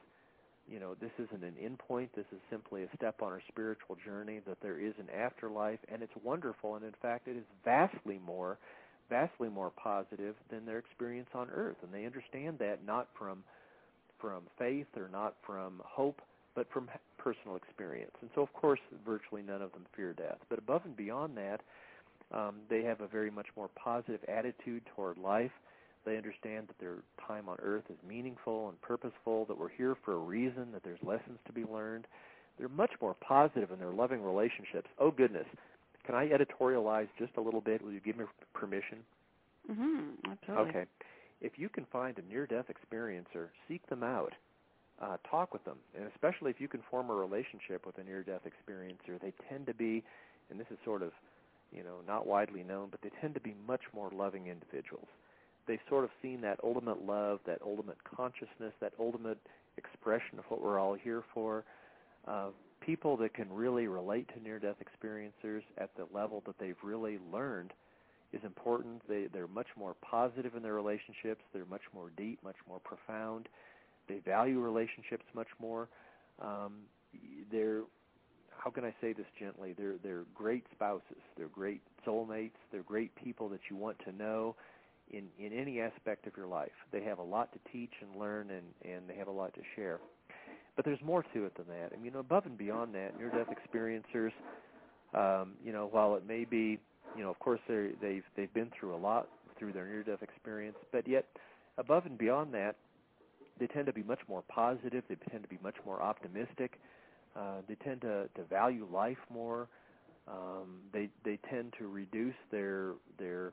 you 0.70 0.78
know, 0.78 0.94
this 1.00 1.10
isn't 1.18 1.42
an 1.42 1.54
endpoint. 1.60 2.08
This 2.14 2.26
is 2.32 2.38
simply 2.50 2.84
a 2.84 2.96
step 2.96 3.22
on 3.22 3.28
our 3.32 3.42
spiritual 3.48 3.96
journey, 4.04 4.40
that 4.46 4.58
there 4.62 4.78
is 4.78 4.94
an 4.98 5.08
afterlife, 5.10 5.80
and 5.92 6.02
it's 6.02 6.12
wonderful. 6.22 6.76
And 6.76 6.84
in 6.84 6.94
fact, 7.00 7.28
it 7.28 7.36
is 7.36 7.44
vastly 7.64 8.20
more 8.24 8.58
vastly 9.10 9.50
more 9.50 9.70
positive 9.70 10.34
than 10.50 10.64
their 10.64 10.78
experience 10.78 11.28
on 11.34 11.50
earth 11.50 11.76
and 11.82 11.92
they 11.92 12.06
understand 12.06 12.58
that 12.58 12.78
not 12.86 13.08
from 13.18 13.42
from 14.18 14.42
faith 14.58 14.86
or 14.96 15.08
not 15.12 15.34
from 15.44 15.82
hope 15.84 16.22
but 16.54 16.66
from 16.72 16.88
personal 17.18 17.56
experience 17.56 18.12
and 18.22 18.30
so 18.34 18.40
of 18.40 18.50
course 18.54 18.80
virtually 19.04 19.42
none 19.42 19.60
of 19.60 19.70
them 19.72 19.84
fear 19.94 20.14
death 20.14 20.38
but 20.48 20.58
above 20.58 20.80
and 20.86 20.96
beyond 20.96 21.36
that 21.36 21.60
um, 22.32 22.56
they 22.68 22.82
have 22.82 23.00
a 23.00 23.06
very 23.06 23.30
much 23.30 23.48
more 23.56 23.68
positive 23.74 24.20
attitude 24.28 24.82
toward 24.94 25.18
life 25.18 25.52
they 26.04 26.16
understand 26.16 26.66
that 26.66 26.78
their 26.80 26.96
time 27.28 27.48
on 27.48 27.56
earth 27.62 27.84
is 27.88 27.96
meaningful 28.06 28.68
and 28.68 28.80
purposeful 28.80 29.44
that 29.44 29.56
we're 29.56 29.68
here 29.68 29.96
for 30.04 30.14
a 30.14 30.18
reason 30.18 30.66
that 30.72 30.82
there's 30.82 30.98
lessons 31.02 31.38
to 31.46 31.52
be 31.52 31.64
learned 31.64 32.06
they're 32.58 32.68
much 32.68 32.92
more 33.00 33.14
positive 33.14 33.70
in 33.70 33.78
their 33.78 33.92
loving 33.92 34.22
relationships 34.22 34.88
oh 34.98 35.10
goodness 35.10 35.46
can 36.04 36.14
I 36.14 36.28
editorialize 36.28 37.08
just 37.18 37.32
a 37.36 37.40
little 37.40 37.60
bit? 37.60 37.82
Will 37.82 37.92
you 37.92 38.00
give 38.00 38.16
me 38.16 38.24
permission? 38.54 38.98
Mm-hmm. 39.70 40.32
Absolutely. 40.32 40.70
Okay. 40.70 40.84
If 41.40 41.52
you 41.56 41.68
can 41.68 41.86
find 41.92 42.18
a 42.18 42.22
near-death 42.32 42.66
experiencer, 42.66 43.48
seek 43.68 43.86
them 43.88 44.02
out. 44.02 44.32
Uh, 45.00 45.16
talk 45.28 45.52
with 45.52 45.64
them, 45.64 45.78
and 45.98 46.06
especially 46.14 46.48
if 46.50 46.60
you 46.60 46.68
can 46.68 46.80
form 46.88 47.10
a 47.10 47.14
relationship 47.14 47.84
with 47.84 47.98
a 47.98 48.04
near-death 48.04 48.42
experiencer, 48.46 49.20
they 49.20 49.32
tend 49.48 49.66
to 49.66 49.74
be, 49.74 50.04
and 50.48 50.60
this 50.60 50.66
is 50.70 50.78
sort 50.84 51.02
of, 51.02 51.10
you 51.74 51.82
know, 51.82 51.96
not 52.06 52.26
widely 52.26 52.62
known, 52.62 52.88
but 52.90 53.00
they 53.02 53.10
tend 53.20 53.34
to 53.34 53.40
be 53.40 53.54
much 53.66 53.82
more 53.94 54.10
loving 54.14 54.46
individuals. 54.48 55.08
They've 55.66 55.78
sort 55.88 56.04
of 56.04 56.10
seen 56.20 56.40
that 56.40 56.58
ultimate 56.62 57.04
love, 57.04 57.40
that 57.46 57.60
ultimate 57.64 57.98
consciousness, 58.04 58.72
that 58.80 58.92
ultimate 58.98 59.38
expression 59.76 60.38
of 60.38 60.44
what 60.48 60.62
we're 60.62 60.78
all 60.78 60.94
here 60.94 61.22
for. 61.32 61.64
Uh, 62.26 62.48
people 62.80 63.16
that 63.16 63.34
can 63.34 63.52
really 63.52 63.86
relate 63.86 64.28
to 64.34 64.42
near-death 64.42 64.76
experiencers 64.80 65.62
at 65.78 65.90
the 65.96 66.06
level 66.12 66.42
that 66.46 66.58
they've 66.58 66.76
really 66.82 67.18
learned 67.32 67.72
is 68.32 68.40
important. 68.44 69.02
They 69.08 69.26
they're 69.32 69.46
much 69.46 69.68
more 69.76 69.94
positive 70.02 70.54
in 70.56 70.62
their 70.62 70.74
relationships. 70.74 71.42
They're 71.52 71.66
much 71.66 71.82
more 71.94 72.10
deep, 72.16 72.38
much 72.42 72.56
more 72.68 72.80
profound. 72.80 73.48
They 74.08 74.18
value 74.18 74.58
relationships 74.58 75.24
much 75.34 75.48
more. 75.60 75.88
Um, 76.40 76.80
they're 77.50 77.82
how 78.58 78.70
can 78.70 78.84
I 78.84 78.94
say 79.00 79.12
this 79.12 79.26
gently? 79.38 79.74
They're 79.76 79.96
they're 80.02 80.24
great 80.34 80.64
spouses. 80.72 81.22
They're 81.36 81.48
great 81.48 81.82
soulmates. 82.06 82.52
They're 82.70 82.82
great 82.82 83.14
people 83.16 83.48
that 83.50 83.60
you 83.70 83.76
want 83.76 83.98
to 84.04 84.12
know 84.12 84.56
in 85.10 85.24
in 85.38 85.52
any 85.52 85.80
aspect 85.80 86.26
of 86.26 86.36
your 86.36 86.46
life. 86.46 86.72
They 86.92 87.02
have 87.02 87.18
a 87.18 87.22
lot 87.22 87.52
to 87.52 87.58
teach 87.72 87.92
and 88.00 88.20
learn, 88.20 88.50
and 88.50 88.92
and 88.92 89.08
they 89.08 89.14
have 89.16 89.28
a 89.28 89.32
lot 89.32 89.54
to 89.54 89.60
share. 89.76 90.00
But 90.76 90.84
there's 90.84 91.02
more 91.02 91.22
to 91.34 91.44
it 91.44 91.54
than 91.56 91.66
that. 91.68 91.92
I 91.94 92.02
mean, 92.02 92.14
above 92.16 92.46
and 92.46 92.56
beyond 92.56 92.94
that, 92.94 93.18
near-death 93.18 93.48
experiencers, 93.48 94.32
um, 95.12 95.52
you 95.62 95.70
know, 95.70 95.86
while 95.90 96.14
it 96.16 96.26
may 96.26 96.46
be, 96.46 96.78
you 97.14 97.22
know, 97.22 97.30
of 97.30 97.38
course 97.38 97.60
they 97.68 97.90
they've 98.00 98.24
they've 98.36 98.54
been 98.54 98.70
through 98.78 98.94
a 98.94 98.96
lot 98.96 99.28
through 99.58 99.72
their 99.72 99.86
near-death 99.86 100.22
experience, 100.22 100.76
but 100.90 101.06
yet 101.06 101.26
above 101.78 102.06
and 102.06 102.16
beyond 102.16 102.54
that, 102.54 102.76
they 103.60 103.66
tend 103.66 103.86
to 103.86 103.92
be 103.92 104.02
much 104.02 104.20
more 104.28 104.42
positive. 104.48 105.04
They 105.08 105.16
tend 105.30 105.42
to 105.42 105.48
be 105.48 105.58
much 105.62 105.76
more 105.84 106.00
optimistic. 106.00 106.80
Uh, 107.36 107.62
they 107.68 107.74
tend 107.76 108.00
to 108.02 108.28
to 108.36 108.44
value 108.44 108.86
life 108.92 109.18
more. 109.32 109.68
Um, 110.28 110.80
they 110.92 111.08
they 111.24 111.38
tend 111.50 111.74
to 111.78 111.88
reduce 111.88 112.34
their 112.50 112.94
their 113.18 113.52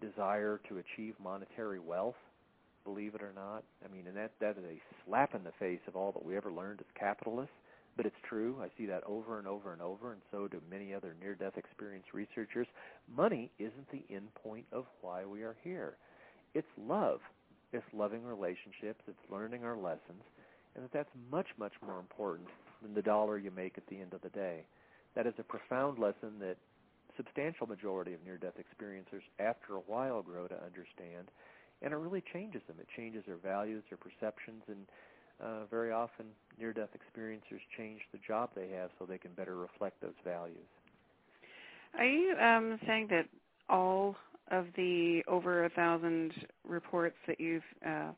desire 0.00 0.60
to 0.68 0.78
achieve 0.78 1.14
monetary 1.22 1.78
wealth 1.78 2.16
believe 2.84 3.14
it 3.14 3.22
or 3.22 3.32
not. 3.34 3.62
I 3.84 3.94
mean, 3.94 4.06
and 4.06 4.16
that 4.16 4.32
that 4.40 4.58
is 4.58 4.64
a 4.64 4.80
slap 5.06 5.34
in 5.34 5.44
the 5.44 5.52
face 5.58 5.80
of 5.86 5.96
all 5.96 6.12
that 6.12 6.24
we 6.24 6.36
ever 6.36 6.52
learned 6.52 6.80
as 6.80 6.86
capitalists. 6.98 7.54
But 7.96 8.06
it's 8.06 8.16
true. 8.26 8.56
I 8.62 8.68
see 8.78 8.86
that 8.86 9.02
over 9.06 9.38
and 9.38 9.46
over 9.46 9.74
and 9.74 9.82
over, 9.82 10.12
and 10.12 10.22
so 10.30 10.48
do 10.48 10.62
many 10.70 10.94
other 10.94 11.14
near-death 11.20 11.58
experience 11.58 12.06
researchers. 12.14 12.66
Money 13.14 13.50
isn't 13.58 13.90
the 13.92 14.02
end 14.14 14.28
point 14.42 14.64
of 14.72 14.86
why 15.02 15.26
we 15.26 15.42
are 15.42 15.56
here. 15.62 15.96
It's 16.54 16.66
love. 16.78 17.20
It's 17.74 17.84
loving 17.92 18.24
relationships. 18.24 19.02
It's 19.06 19.30
learning 19.30 19.64
our 19.64 19.76
lessons, 19.76 20.22
and 20.74 20.84
that 20.84 20.92
that's 20.92 21.10
much, 21.30 21.48
much 21.58 21.74
more 21.86 21.98
important 21.98 22.48
than 22.82 22.94
the 22.94 23.02
dollar 23.02 23.38
you 23.38 23.50
make 23.50 23.78
at 23.78 23.86
the 23.86 24.00
end 24.00 24.12
of 24.12 24.22
the 24.22 24.28
day. 24.30 24.64
That 25.14 25.26
is 25.26 25.34
a 25.38 25.42
profound 25.42 25.98
lesson 25.98 26.38
that 26.40 26.56
substantial 27.16 27.66
majority 27.66 28.14
of 28.14 28.24
near-death 28.24 28.54
experiencers, 28.56 29.22
after 29.38 29.74
a 29.74 29.80
while, 29.80 30.22
grow 30.22 30.48
to 30.48 30.64
understand 30.64 31.28
and 31.82 31.92
it 31.92 31.96
really 31.96 32.22
changes 32.32 32.62
them. 32.66 32.76
It 32.80 32.86
changes 32.96 33.24
their 33.26 33.36
values, 33.36 33.82
their 33.90 33.98
perceptions, 33.98 34.62
and 34.68 34.86
uh, 35.42 35.66
very 35.70 35.90
often 35.90 36.26
near-death 36.58 36.90
experiencers 36.94 37.60
change 37.76 38.00
the 38.12 38.18
job 38.26 38.50
they 38.54 38.68
have 38.70 38.90
so 38.98 39.04
they 39.04 39.18
can 39.18 39.32
better 39.32 39.56
reflect 39.56 40.00
those 40.00 40.14
values. 40.24 40.56
Are 41.98 42.04
you 42.04 42.36
um, 42.36 42.78
saying 42.86 43.08
that 43.10 43.26
all 43.68 44.16
of 44.50 44.66
the 44.76 45.22
over 45.26 45.64
a 45.64 45.70
thousand 45.70 46.32
reports 46.66 47.16
that 47.26 47.40
you've 47.40 47.62
uh, 47.86 48.12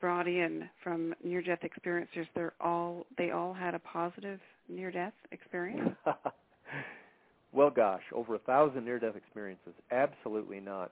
brought 0.00 0.26
in 0.26 0.68
from 0.82 1.14
near-death 1.22 1.60
experiencers, 1.62 2.26
they're 2.34 2.54
all 2.60 3.06
they 3.18 3.30
all 3.30 3.52
had 3.52 3.74
a 3.74 3.78
positive 3.78 4.40
near-death 4.68 5.12
experience? 5.32 5.94
well, 7.52 7.70
gosh, 7.70 8.02
over 8.12 8.34
a 8.34 8.40
thousand 8.40 8.84
near-death 8.84 9.16
experiences? 9.16 9.74
Absolutely 9.90 10.60
not. 10.60 10.90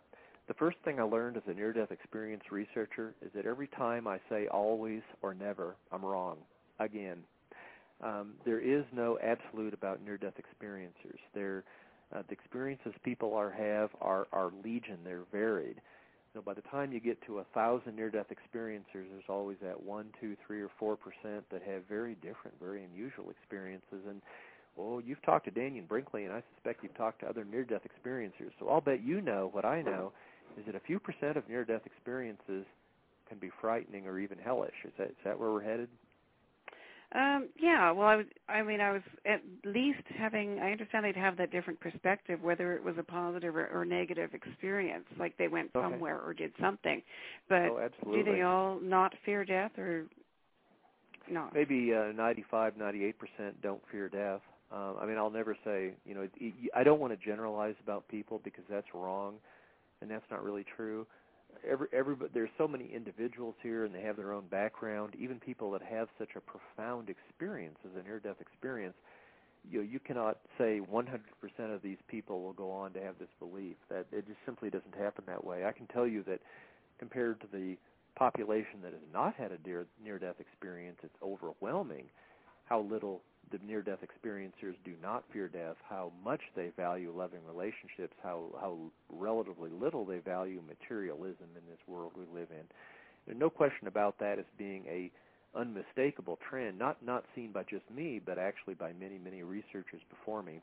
The 0.48 0.54
first 0.54 0.76
thing 0.84 0.98
I 0.98 1.04
learned 1.04 1.36
as 1.36 1.42
a 1.46 1.54
near-death 1.54 1.92
experience 1.92 2.42
researcher 2.50 3.14
is 3.24 3.30
that 3.34 3.46
every 3.46 3.68
time 3.68 4.06
I 4.06 4.18
say 4.28 4.48
always 4.48 5.02
or 5.22 5.34
never, 5.34 5.76
I'm 5.92 6.04
wrong. 6.04 6.38
Again, 6.80 7.18
um, 8.02 8.34
there 8.44 8.58
is 8.58 8.84
no 8.92 9.18
absolute 9.22 9.72
about 9.72 10.02
near-death 10.04 10.34
experiencers. 10.34 11.18
They're, 11.34 11.62
uh, 12.14 12.22
the 12.26 12.32
experiences 12.32 12.92
people 13.04 13.34
are 13.34 13.50
have 13.50 13.90
are, 14.00 14.26
are 14.32 14.50
legion. 14.64 14.98
They're 15.04 15.24
varied. 15.30 15.80
So 16.34 16.40
by 16.40 16.54
the 16.54 16.62
time 16.62 16.92
you 16.92 17.00
get 17.00 17.20
to 17.26 17.38
a 17.38 17.44
thousand 17.52 17.94
near-death 17.96 18.28
experiencers, 18.30 19.04
there's 19.10 19.28
always 19.28 19.58
that 19.62 19.82
one, 19.82 20.06
two, 20.20 20.36
three, 20.46 20.62
or 20.62 20.70
four 20.78 20.96
percent 20.96 21.44
that 21.50 21.62
have 21.62 21.82
very 21.88 22.14
different, 22.16 22.58
very 22.60 22.84
unusual 22.84 23.30
experiences. 23.30 24.06
And 24.08 24.22
well, 24.76 25.02
you've 25.04 25.22
talked 25.22 25.44
to 25.44 25.50
Dannion 25.50 25.86
Brinkley, 25.86 26.24
and 26.24 26.32
I 26.32 26.42
suspect 26.54 26.82
you've 26.82 26.96
talked 26.96 27.20
to 27.20 27.26
other 27.28 27.44
near-death 27.44 27.82
experiencers. 27.82 28.52
So 28.58 28.68
I'll 28.70 28.80
bet 28.80 29.02
you 29.04 29.20
know 29.20 29.50
what 29.52 29.66
I 29.66 29.82
know 29.82 30.12
is 30.58 30.64
that 30.66 30.74
a 30.74 30.80
few 30.80 30.98
percent 30.98 31.36
of 31.36 31.48
near-death 31.48 31.82
experiences 31.84 32.64
can 33.28 33.38
be 33.38 33.50
frightening 33.60 34.06
or 34.06 34.18
even 34.18 34.38
hellish. 34.38 34.74
Is 34.84 34.92
that 34.98 35.08
is 35.08 35.16
that 35.24 35.38
where 35.38 35.50
we're 35.50 35.62
headed? 35.62 35.88
Um, 37.14 37.48
yeah. 37.60 37.90
Well, 37.90 38.08
I 38.08 38.16
was. 38.16 38.26
I 38.48 38.62
mean, 38.62 38.80
I 38.80 38.92
was 38.92 39.02
at 39.26 39.42
least 39.64 40.02
having. 40.18 40.58
I 40.58 40.72
understand 40.72 41.04
they'd 41.04 41.16
have 41.16 41.36
that 41.36 41.50
different 41.50 41.78
perspective, 41.80 42.40
whether 42.42 42.74
it 42.74 42.82
was 42.82 42.94
a 42.98 43.02
positive 43.02 43.54
or, 43.54 43.66
or 43.66 43.84
negative 43.84 44.30
experience, 44.32 45.04
like 45.18 45.36
they 45.36 45.48
went 45.48 45.70
okay. 45.74 45.84
somewhere 45.84 46.20
or 46.20 46.32
did 46.32 46.52
something. 46.60 47.02
But 47.48 47.68
oh, 47.68 47.88
do 48.04 48.24
they 48.24 48.42
all 48.42 48.80
not 48.80 49.12
fear 49.26 49.44
death 49.44 49.72
or 49.76 50.06
not? 51.30 51.54
Maybe 51.54 51.92
uh, 51.94 52.12
95, 52.12 52.78
98 52.78 53.16
percent 53.18 53.62
don't 53.62 53.82
fear 53.90 54.08
death. 54.08 54.40
Um, 54.72 54.96
I 54.98 55.04
mean, 55.04 55.18
I'll 55.18 55.30
never 55.30 55.54
say. 55.64 55.92
You 56.06 56.14
know, 56.14 56.28
I 56.74 56.82
don't 56.82 57.00
want 57.00 57.12
to 57.12 57.22
generalize 57.22 57.74
about 57.82 58.08
people 58.08 58.40
because 58.42 58.64
that's 58.70 58.88
wrong 58.94 59.34
and 60.02 60.10
that's 60.10 60.24
not 60.30 60.44
really 60.44 60.64
true. 60.76 61.06
Every 61.68 61.86
everybody 61.92 62.30
there's 62.34 62.50
so 62.58 62.66
many 62.66 62.90
individuals 62.92 63.54
here, 63.62 63.84
and 63.84 63.94
they 63.94 64.02
have 64.02 64.16
their 64.16 64.32
own 64.32 64.46
background. 64.48 65.14
Even 65.18 65.38
people 65.38 65.70
that 65.72 65.82
have 65.82 66.08
such 66.18 66.30
a 66.36 66.40
profound 66.40 67.08
experience 67.08 67.78
as 67.84 68.00
a 68.00 68.06
near-death 68.06 68.40
experience, 68.40 68.94
you 69.70 69.78
know, 69.78 69.88
you 69.88 70.00
cannot 70.00 70.38
say 70.58 70.80
100% 70.80 71.74
of 71.74 71.82
these 71.82 71.98
people 72.08 72.42
will 72.42 72.52
go 72.52 72.70
on 72.70 72.92
to 72.94 73.00
have 73.00 73.18
this 73.18 73.28
belief. 73.38 73.76
That 73.88 74.06
it 74.12 74.26
just 74.26 74.38
simply 74.44 74.70
doesn't 74.70 74.94
happen 74.94 75.24
that 75.26 75.44
way. 75.44 75.64
I 75.64 75.72
can 75.72 75.86
tell 75.86 76.06
you 76.06 76.22
that 76.24 76.40
compared 76.98 77.40
to 77.40 77.46
the 77.52 77.76
population 78.16 78.80
that 78.82 78.92
has 78.92 79.02
not 79.12 79.34
had 79.34 79.52
a 79.52 79.58
near 79.66 79.86
near-death 80.04 80.40
experience, 80.40 80.98
it's 81.02 81.14
overwhelming 81.22 82.06
how 82.64 82.80
little 82.80 83.22
the 83.52 83.58
near-death 83.66 83.98
experiencers 84.00 84.74
do 84.84 84.94
not 85.02 85.24
fear 85.32 85.46
death, 85.46 85.76
how 85.88 86.10
much 86.24 86.40
they 86.56 86.70
value 86.76 87.12
loving 87.14 87.40
relationships, 87.46 88.14
how 88.22 88.46
how 88.60 88.78
relatively 89.10 89.70
little 89.70 90.04
they 90.04 90.18
value 90.18 90.60
materialism 90.66 91.46
in 91.54 91.62
this 91.68 91.78
world 91.86 92.12
we 92.16 92.24
live 92.34 92.48
in. 92.50 92.64
There's 93.26 93.38
no 93.38 93.50
question 93.50 93.86
about 93.86 94.18
that 94.18 94.38
as 94.38 94.46
being 94.58 94.84
a 94.88 95.10
unmistakable 95.56 96.38
trend, 96.48 96.78
not 96.78 97.04
not 97.04 97.24
seen 97.34 97.52
by 97.52 97.62
just 97.64 97.88
me, 97.94 98.20
but 98.24 98.38
actually 98.38 98.74
by 98.74 98.92
many 98.98 99.18
many 99.18 99.42
researchers 99.42 100.00
before 100.10 100.42
me. 100.42 100.60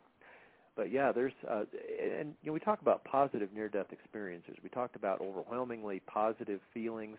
But 0.75 0.91
yeah, 0.91 1.11
there's 1.11 1.33
uh, 1.49 1.65
and 2.01 2.33
you 2.41 2.47
know 2.47 2.53
we 2.53 2.59
talk 2.59 2.81
about 2.81 3.03
positive 3.03 3.49
near-death 3.53 3.91
experiences. 3.91 4.55
We 4.63 4.69
talked 4.69 4.95
about 4.95 5.21
overwhelmingly 5.21 6.01
positive 6.07 6.59
feelings. 6.73 7.17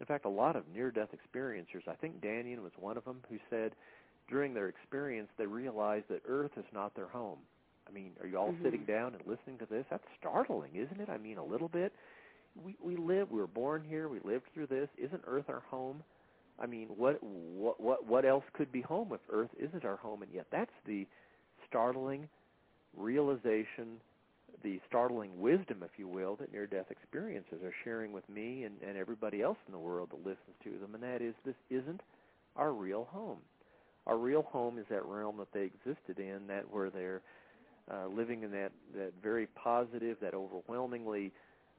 In 0.00 0.06
fact, 0.06 0.24
a 0.24 0.30
lot 0.30 0.56
of 0.56 0.64
near-death 0.74 1.10
experiencers. 1.12 1.86
I 1.86 1.94
think 1.94 2.22
Dannion 2.22 2.62
was 2.62 2.72
one 2.78 2.96
of 2.96 3.04
them 3.04 3.18
who 3.28 3.36
said 3.50 3.72
during 4.30 4.54
their 4.54 4.68
experience, 4.68 5.28
they 5.38 5.46
realize 5.46 6.02
that 6.08 6.22
Earth 6.28 6.52
is 6.56 6.64
not 6.72 6.94
their 6.94 7.08
home. 7.08 7.38
I 7.88 7.92
mean, 7.92 8.12
are 8.20 8.26
you 8.26 8.38
all 8.38 8.52
mm-hmm. 8.52 8.64
sitting 8.64 8.84
down 8.84 9.14
and 9.14 9.22
listening 9.26 9.58
to 9.58 9.66
this? 9.66 9.84
That's 9.90 10.04
startling, 10.18 10.70
isn't 10.74 11.00
it? 11.00 11.08
I 11.08 11.18
mean, 11.18 11.38
a 11.38 11.44
little 11.44 11.68
bit. 11.68 11.92
We 12.64 12.76
we 12.82 12.96
live. 12.96 13.30
We 13.30 13.40
were 13.40 13.46
born 13.46 13.84
here. 13.88 14.08
We 14.08 14.18
lived 14.24 14.44
through 14.54 14.66
this. 14.66 14.88
Isn't 14.96 15.22
Earth 15.26 15.48
our 15.48 15.62
home? 15.70 16.02
I 16.58 16.66
mean, 16.66 16.88
what 16.96 17.22
what 17.22 17.80
what 17.80 18.06
what 18.06 18.24
else 18.24 18.44
could 18.52 18.70
be 18.72 18.80
home 18.80 19.12
if 19.12 19.20
Earth 19.30 19.50
isn't 19.58 19.84
our 19.84 19.96
home? 19.96 20.22
And 20.22 20.32
yet, 20.32 20.46
that's 20.50 20.72
the 20.86 21.06
startling 21.68 22.28
realization 22.96 24.00
the 24.62 24.80
startling 24.88 25.40
wisdom, 25.40 25.82
if 25.82 25.90
you 25.96 26.06
will, 26.06 26.36
that 26.36 26.52
near-death 26.52 26.90
experiences 26.90 27.62
are 27.64 27.72
sharing 27.84 28.12
with 28.12 28.28
me 28.28 28.64
and, 28.64 28.74
and 28.86 28.96
everybody 28.96 29.42
else 29.42 29.56
in 29.66 29.72
the 29.72 29.78
world 29.78 30.10
that 30.10 30.18
listens 30.18 30.56
to 30.64 30.78
them, 30.78 30.94
and 30.94 31.02
that 31.02 31.22
is 31.22 31.34
this 31.44 31.54
isn't 31.70 32.00
our 32.56 32.72
real 32.72 33.08
home. 33.10 33.38
Our 34.06 34.16
real 34.16 34.42
home 34.42 34.78
is 34.78 34.86
that 34.90 35.04
realm 35.04 35.36
that 35.38 35.52
they 35.52 35.64
existed 35.64 36.18
in, 36.18 36.46
that 36.48 36.70
where 36.70 36.90
they're 36.90 37.22
uh, 37.90 38.06
living 38.08 38.42
in 38.42 38.50
that 38.52 38.72
that 38.96 39.12
very 39.22 39.46
positive, 39.48 40.16
that 40.20 40.34
overwhelmingly 40.34 41.32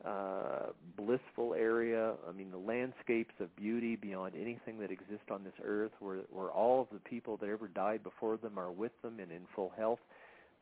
uh, 0.05 0.67
blissful 0.97 1.53
area. 1.53 2.13
I 2.27 2.31
mean, 2.31 2.51
the 2.51 2.57
landscapes 2.57 3.33
of 3.39 3.55
beauty 3.55 3.95
beyond 3.95 4.33
anything 4.35 4.79
that 4.79 4.91
exists 4.91 5.29
on 5.29 5.43
this 5.43 5.53
earth, 5.63 5.91
where 5.99 6.19
where 6.29 6.49
all 6.49 6.81
of 6.81 6.87
the 6.91 6.99
people 6.99 7.37
that 7.37 7.49
ever 7.49 7.67
died 7.67 8.03
before 8.03 8.37
them 8.37 8.57
are 8.57 8.71
with 8.71 8.91
them 9.01 9.19
and 9.19 9.31
in 9.31 9.41
full 9.55 9.71
health. 9.77 9.99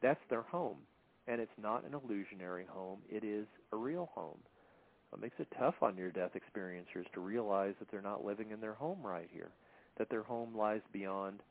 That's 0.02 0.20
their 0.30 0.44
home, 0.44 0.78
and 1.28 1.42
it's 1.42 1.52
not 1.62 1.84
an 1.84 1.94
illusionary 1.94 2.66
home. 2.70 3.00
It 3.10 3.24
is 3.24 3.46
a 3.74 3.76
real 3.76 4.10
home. 4.14 4.38
It 5.14 5.22
makes 5.22 5.40
it 5.40 5.48
tough 5.58 5.76
on 5.82 5.96
near-death 5.96 6.32
experiencers 6.36 7.12
to 7.14 7.20
realize 7.20 7.74
that 7.80 7.90
they're 7.92 8.02
not 8.02 8.24
living 8.24 8.52
in 8.52 8.62
their 8.62 8.76
home 8.76 9.00
right 9.04 9.28
here, 9.34 9.50
that 10.00 10.10
their 10.10 10.24
home 10.24 10.58
lies 10.58 10.82
beyond, 10.92 11.42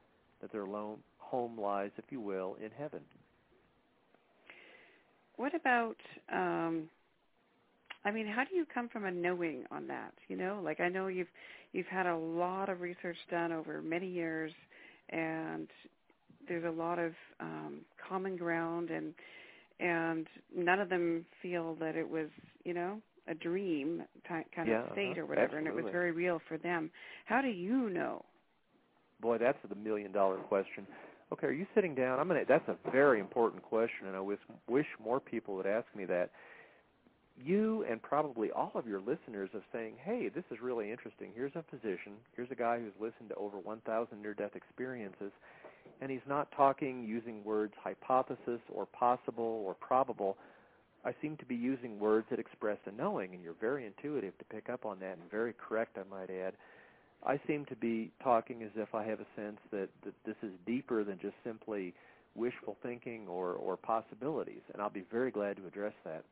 that 0.42 0.52
their 0.52 0.66
home 0.66 1.60
lies, 1.60 1.92
if 1.98 2.06
you 2.10 2.20
will, 2.20 2.56
in 2.64 2.70
heaven. 2.76 3.02
What 5.36 5.54
about 5.54 5.96
um 6.32 6.90
I 8.04 8.10
mean, 8.10 8.26
how 8.26 8.44
do 8.44 8.54
you 8.56 8.64
come 8.72 8.88
from 8.88 9.04
a 9.04 9.10
knowing 9.10 9.64
on 9.70 9.86
that? 9.88 10.14
You 10.28 10.36
know, 10.36 10.60
like 10.64 10.80
I 10.80 10.88
know 10.88 11.08
you've 11.08 11.28
you've 11.72 11.86
had 11.86 12.06
a 12.06 12.16
lot 12.16 12.68
of 12.68 12.80
research 12.80 13.16
done 13.30 13.52
over 13.52 13.82
many 13.82 14.08
years, 14.08 14.52
and 15.10 15.68
there's 16.48 16.64
a 16.64 16.70
lot 16.70 16.98
of 16.98 17.12
um, 17.40 17.80
common 18.08 18.36
ground, 18.36 18.90
and 18.90 19.14
and 19.80 20.26
none 20.56 20.80
of 20.80 20.88
them 20.88 21.26
feel 21.42 21.74
that 21.76 21.96
it 21.96 22.08
was, 22.08 22.28
you 22.64 22.74
know, 22.74 23.00
a 23.28 23.34
dream 23.34 24.02
kind 24.28 24.68
yeah, 24.68 24.82
of 24.86 24.92
state 24.92 25.18
or 25.18 25.26
whatever, 25.26 25.58
Absolutely. 25.58 25.58
and 25.58 25.66
it 25.68 25.74
was 25.74 25.92
very 25.92 26.12
real 26.12 26.40
for 26.48 26.58
them. 26.58 26.90
How 27.26 27.40
do 27.42 27.48
you 27.48 27.90
know? 27.90 28.24
Boy, 29.20 29.38
that's 29.38 29.58
the 29.68 29.74
million 29.74 30.12
dollar 30.12 30.36
question. 30.36 30.86
Okay, 31.32 31.46
are 31.46 31.52
you 31.52 31.66
sitting 31.74 31.94
down? 31.94 32.18
I'm 32.18 32.28
gonna. 32.28 32.44
That's 32.48 32.68
a 32.68 32.76
very 32.90 33.20
important 33.20 33.62
question, 33.62 34.06
and 34.06 34.16
I 34.16 34.20
wish 34.20 34.38
wish 34.68 34.86
more 35.02 35.20
people 35.20 35.56
would 35.56 35.66
ask 35.66 35.86
me 35.94 36.04
that. 36.06 36.30
You 37.40 37.84
and 37.88 38.02
probably 38.02 38.50
all 38.50 38.72
of 38.74 38.88
your 38.88 38.98
listeners 38.98 39.50
of 39.54 39.62
saying, 39.72 39.94
"Hey, 40.02 40.28
this 40.28 40.42
is 40.50 40.60
really 40.60 40.90
interesting. 40.90 41.30
Here's 41.36 41.54
a 41.54 41.62
physician. 41.70 42.14
Here's 42.34 42.50
a 42.50 42.56
guy 42.56 42.80
who's 42.80 42.94
listened 42.98 43.28
to 43.28 43.36
over 43.36 43.58
1,000 43.58 44.20
near-death 44.20 44.56
experiences, 44.56 45.30
and 46.00 46.10
he's 46.10 46.26
not 46.26 46.50
talking 46.50 47.04
using 47.04 47.44
words 47.44 47.74
hypothesis 47.80 48.60
or 48.74 48.86
possible 48.86 49.62
or 49.64 49.74
probable. 49.74 50.36
I 51.04 51.14
seem 51.22 51.36
to 51.36 51.44
be 51.44 51.54
using 51.54 52.00
words 52.00 52.26
that 52.30 52.40
express 52.40 52.78
a 52.86 52.90
knowing, 52.90 53.34
and 53.34 53.42
you're 53.42 53.52
very 53.60 53.86
intuitive 53.86 54.36
to 54.38 54.44
pick 54.46 54.68
up 54.68 54.84
on 54.84 54.98
that, 54.98 55.18
and 55.18 55.30
very 55.30 55.52
correct, 55.52 55.96
I 55.96 56.02
might 56.10 56.30
add." 56.30 56.54
I 57.26 57.40
seem 57.46 57.64
to 57.66 57.76
be 57.76 58.10
talking 58.22 58.62
as 58.62 58.70
if 58.76 58.94
I 58.94 59.04
have 59.04 59.20
a 59.20 59.26
sense 59.36 59.58
that, 59.70 59.88
that 60.04 60.14
this 60.24 60.36
is 60.42 60.52
deeper 60.66 61.04
than 61.04 61.18
just 61.18 61.34
simply 61.44 61.94
wishful 62.34 62.76
thinking 62.82 63.26
or, 63.26 63.52
or 63.54 63.76
possibilities, 63.76 64.62
and 64.72 64.80
I'll 64.80 64.90
be 64.90 65.04
very 65.10 65.30
glad 65.30 65.56
to 65.56 65.66
address 65.66 65.94
that. 66.04 66.24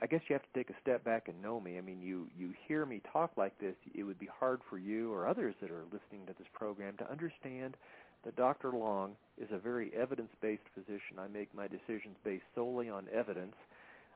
I 0.00 0.06
guess 0.06 0.20
you 0.28 0.34
have 0.34 0.42
to 0.42 0.58
take 0.58 0.68
a 0.68 0.80
step 0.82 1.04
back 1.04 1.28
and 1.28 1.40
know 1.40 1.60
me. 1.60 1.78
I 1.78 1.80
mean, 1.80 2.02
you 2.02 2.26
you 2.36 2.52
hear 2.66 2.84
me 2.84 3.00
talk 3.12 3.30
like 3.36 3.56
this, 3.60 3.76
it 3.94 4.02
would 4.02 4.18
be 4.18 4.28
hard 4.38 4.60
for 4.68 4.76
you 4.76 5.12
or 5.12 5.28
others 5.28 5.54
that 5.62 5.70
are 5.70 5.84
listening 5.84 6.26
to 6.26 6.34
this 6.38 6.48
program 6.52 6.96
to 6.98 7.10
understand 7.10 7.76
that 8.24 8.36
Dr. 8.36 8.72
Long 8.72 9.12
is 9.40 9.48
a 9.52 9.58
very 9.58 9.92
evidence-based 9.94 10.62
physician. 10.74 11.18
I 11.18 11.28
make 11.28 11.54
my 11.54 11.68
decisions 11.68 12.16
based 12.24 12.44
solely 12.54 12.88
on 12.88 13.06
evidence. 13.12 13.54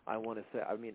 I 0.09 0.17
want 0.17 0.39
to 0.39 0.45
say, 0.53 0.61
I 0.61 0.77
mean, 0.77 0.95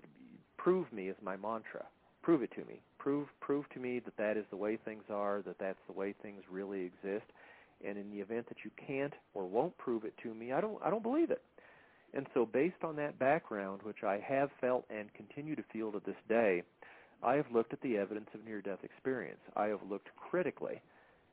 prove 0.58 0.92
me 0.92 1.08
is 1.08 1.16
my 1.22 1.36
mantra 1.38 1.86
prove 2.22 2.44
it 2.44 2.52
to 2.52 2.66
me. 2.66 2.82
Prove 2.98 3.28
prove 3.40 3.68
to 3.70 3.80
me 3.80 4.00
that 4.00 4.18
that 4.18 4.38
is 4.38 4.46
the 4.50 4.58
way 4.58 4.78
things 4.78 5.04
are, 5.10 5.42
that 5.46 5.60
that's 5.60 5.80
the 5.88 5.94
way 5.94 6.14
things 6.22 6.44
really 6.50 6.82
exist. 6.82 7.26
And 7.86 7.98
in 7.98 8.12
the 8.12 8.20
event 8.20 8.48
that 8.50 8.64
you 8.64 8.72
can't 8.88 9.14
or 9.34 9.46
won't 9.46 9.78
prove 9.78 10.06
it 10.06 10.14
to 10.24 10.34
me, 10.34 10.52
I 10.52 10.62
don't 10.62 10.78
I 10.84 10.90
don't 10.90 11.04
believe 11.04 11.32
it. 11.32 11.42
And 12.14 12.28
so 12.34 12.46
based 12.46 12.84
on 12.84 12.96
that 12.98 13.18
background, 13.20 13.82
which 13.84 14.04
I 14.04 14.20
have 14.20 14.50
felt 14.60 14.86
and 14.90 15.14
continue 15.14 15.56
to 15.56 15.64
feel 15.72 15.92
to 15.94 16.02
this 16.06 16.16
day, 16.28 16.64
I 17.24 17.36
have 17.36 17.46
looked 17.54 17.74
at 17.74 17.82
the 17.82 17.98
evidence 17.98 18.30
of 18.34 18.44
near-death 18.44 18.84
experience. 18.84 19.40
I 19.56 19.68
have 19.68 19.80
looked 19.90 20.10
critically 20.18 20.82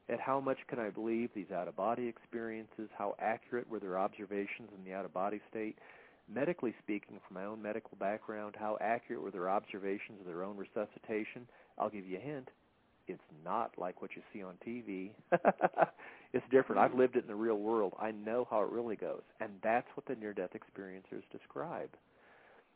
at 0.09 0.21
how 0.21 0.41
much 0.41 0.59
can 0.69 0.79
I 0.79 0.91
believe 0.91 1.31
these 1.35 1.51
out-of-body 1.51 2.07
experiences, 2.07 2.89
how 2.97 3.15
accurate 3.19 3.69
were 3.69 3.81
their 3.81 3.99
observations 3.99 4.71
in 4.77 4.85
the 4.85 4.97
out-of-body 4.97 5.41
state, 5.51 5.77
medically 6.33 6.75
speaking, 6.83 7.19
from 7.27 7.35
my 7.35 7.45
own 7.45 7.63
medical 7.63 7.97
background, 7.99 8.55
how 8.59 8.77
accurate 8.81 9.23
were 9.23 9.31
their 9.31 9.49
observations 9.51 10.21
of 10.21 10.27
their 10.27 10.43
own 10.43 10.57
resuscitation? 10.57 11.47
I'll 11.79 11.91
give 11.91 12.07
you 12.07 12.19
a 12.19 12.21
hint. 12.21 12.49
It's 13.07 13.23
not 13.45 13.73
like 13.79 14.03
what 14.03 14.11
you 14.15 14.23
see 14.33 14.43
on 14.43 14.55
TV. 14.67 15.11
it's 16.33 16.45
different. 16.51 16.81
I've 16.81 16.95
lived 16.95 17.17
it 17.17 17.23
in 17.23 17.29
the 17.29 17.35
real 17.35 17.57
world. 17.57 17.95
I 17.99 18.11
know 18.11 18.47
how 18.51 18.63
it 18.63 18.71
really 18.71 18.97
goes. 18.97 19.23
And 19.41 19.51
that's 19.63 19.87
what 19.95 20.07
the 20.07 20.15
near-death 20.15 20.51
experiencers 20.51 21.23
describe. 21.33 21.89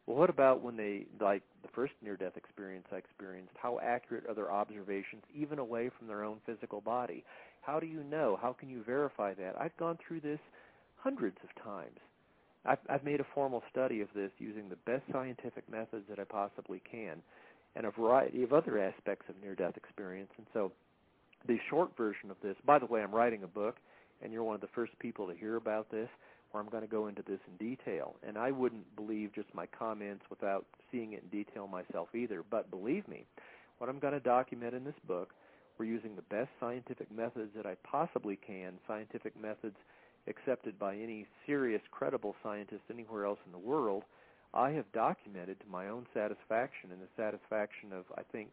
Well, 0.07 0.17
what 0.17 0.31
about 0.31 0.63
when 0.63 0.77
they, 0.77 1.07
like 1.21 1.43
the 1.63 1.69
first 1.75 1.93
near-death 2.03 2.37
experience 2.37 2.87
I 2.91 2.97
experienced, 2.97 3.53
how 3.57 3.79
accurate 3.81 4.25
are 4.29 4.35
their 4.35 4.51
observations 4.51 5.23
even 5.35 5.59
away 5.59 5.91
from 5.97 6.09
their 6.09 6.25
own 6.25 6.39
physical 6.47 6.81
body? 6.81 7.25
How 7.61 7.79
do 7.79 7.87
you 7.87 8.03
know? 8.03 8.39
How 8.41 8.53
can 8.53 8.69
you 8.69 8.83
verify 8.83 9.35
that? 9.35 9.55
I've 9.61 9.77
gone 9.77 9.99
through 10.07 10.21
this 10.21 10.41
hundreds 10.97 11.37
of 11.45 11.63
times. 11.63 11.99
I've, 12.65 12.79
I've 12.89 13.05
made 13.05 13.21
a 13.21 13.27
formal 13.35 13.63
study 13.71 14.01
of 14.01 14.09
this 14.15 14.31
using 14.39 14.69
the 14.69 14.77
best 14.77 15.03
scientific 15.13 15.69
methods 15.71 16.05
that 16.09 16.19
I 16.19 16.25
possibly 16.25 16.81
can 16.89 17.23
and 17.75 17.87
a 17.87 17.91
variety 17.91 18.43
of 18.43 18.53
other 18.53 18.79
aspects 18.79 19.27
of 19.29 19.35
near-death 19.43 19.77
experience. 19.77 20.31
And 20.37 20.47
so 20.53 20.73
the 21.47 21.59
short 21.71 21.97
version 21.97 22.31
of 22.31 22.37
this, 22.43 22.57
by 22.65 22.79
the 22.79 22.87
way, 22.87 23.03
I'm 23.03 23.15
writing 23.15 23.43
a 23.43 23.49
book, 23.49 23.77
and 24.23 24.33
you're 24.33 24.45
one 24.45 24.55
of 24.55 24.61
the 24.61 24.69
first 24.75 24.97
people 24.99 25.27
to 25.27 25.35
hear 25.35 25.57
about 25.57 25.91
this, 25.91 26.09
where 26.51 26.63
I'm 26.63 26.69
going 26.69 26.83
to 26.83 26.89
go 26.89 27.07
into 27.07 27.23
this 27.23 27.41
in 27.49 27.57
detail. 27.57 28.15
And 28.27 28.37
I 28.37 28.51
wouldn't 28.51 28.95
believe 28.95 29.35
just 29.35 29.49
my 29.55 29.67
comments 29.67 30.25
without 30.29 30.67
seeing 30.91 31.15
it 31.15 31.23
in 31.23 31.45
detail 31.45 31.67
myself 31.67 32.09
either. 32.15 32.45
But 32.49 32.71
believe 32.71 33.09
me, 33.09 33.25
what 33.79 33.89
I'm 33.89 33.99
going 33.99 34.13
to 34.13 34.21
document 34.21 34.75
in 34.75 34.85
this 34.85 34.95
book, 35.09 35.31
we're 35.79 35.87
using 35.87 36.15
the 36.15 36.23
best 36.23 36.51
scientific 36.61 37.11
methods 37.11 37.51
that 37.57 37.65
I 37.65 37.77
possibly 37.83 38.37
can, 38.37 38.75
scientific 38.87 39.41
methods 39.41 39.77
accepted 40.27 40.79
by 40.79 40.95
any 40.95 41.27
serious, 41.47 41.83
credible 41.91 42.35
scientist 42.43 42.83
anywhere 42.91 43.25
else 43.25 43.39
in 43.47 43.53
the 43.53 43.59
world, 43.59 44.05
I 44.55 44.71
have 44.71 44.91
documented 44.93 45.61
to 45.61 45.67
my 45.71 45.89
own 45.89 46.07
satisfaction 46.13 46.91
and 46.93 47.01
the 47.01 47.09
satisfaction 47.17 47.93
of, 47.93 48.05
I 48.17 48.23
think, 48.31 48.49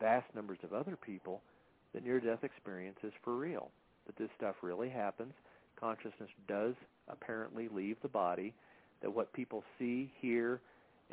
vast 0.00 0.26
numbers 0.34 0.58
of 0.62 0.72
other 0.72 0.96
people 0.96 1.40
that 1.94 2.04
near-death 2.04 2.44
experience 2.44 2.98
is 3.02 3.12
for 3.22 3.36
real, 3.36 3.70
that 4.06 4.16
this 4.16 4.28
stuff 4.36 4.56
really 4.62 4.90
happens. 4.90 5.32
Consciousness 5.78 6.30
does 6.48 6.74
apparently 7.08 7.68
leave 7.68 7.96
the 8.02 8.08
body, 8.08 8.52
that 9.02 9.14
what 9.14 9.32
people 9.32 9.62
see, 9.78 10.12
hear, 10.20 10.60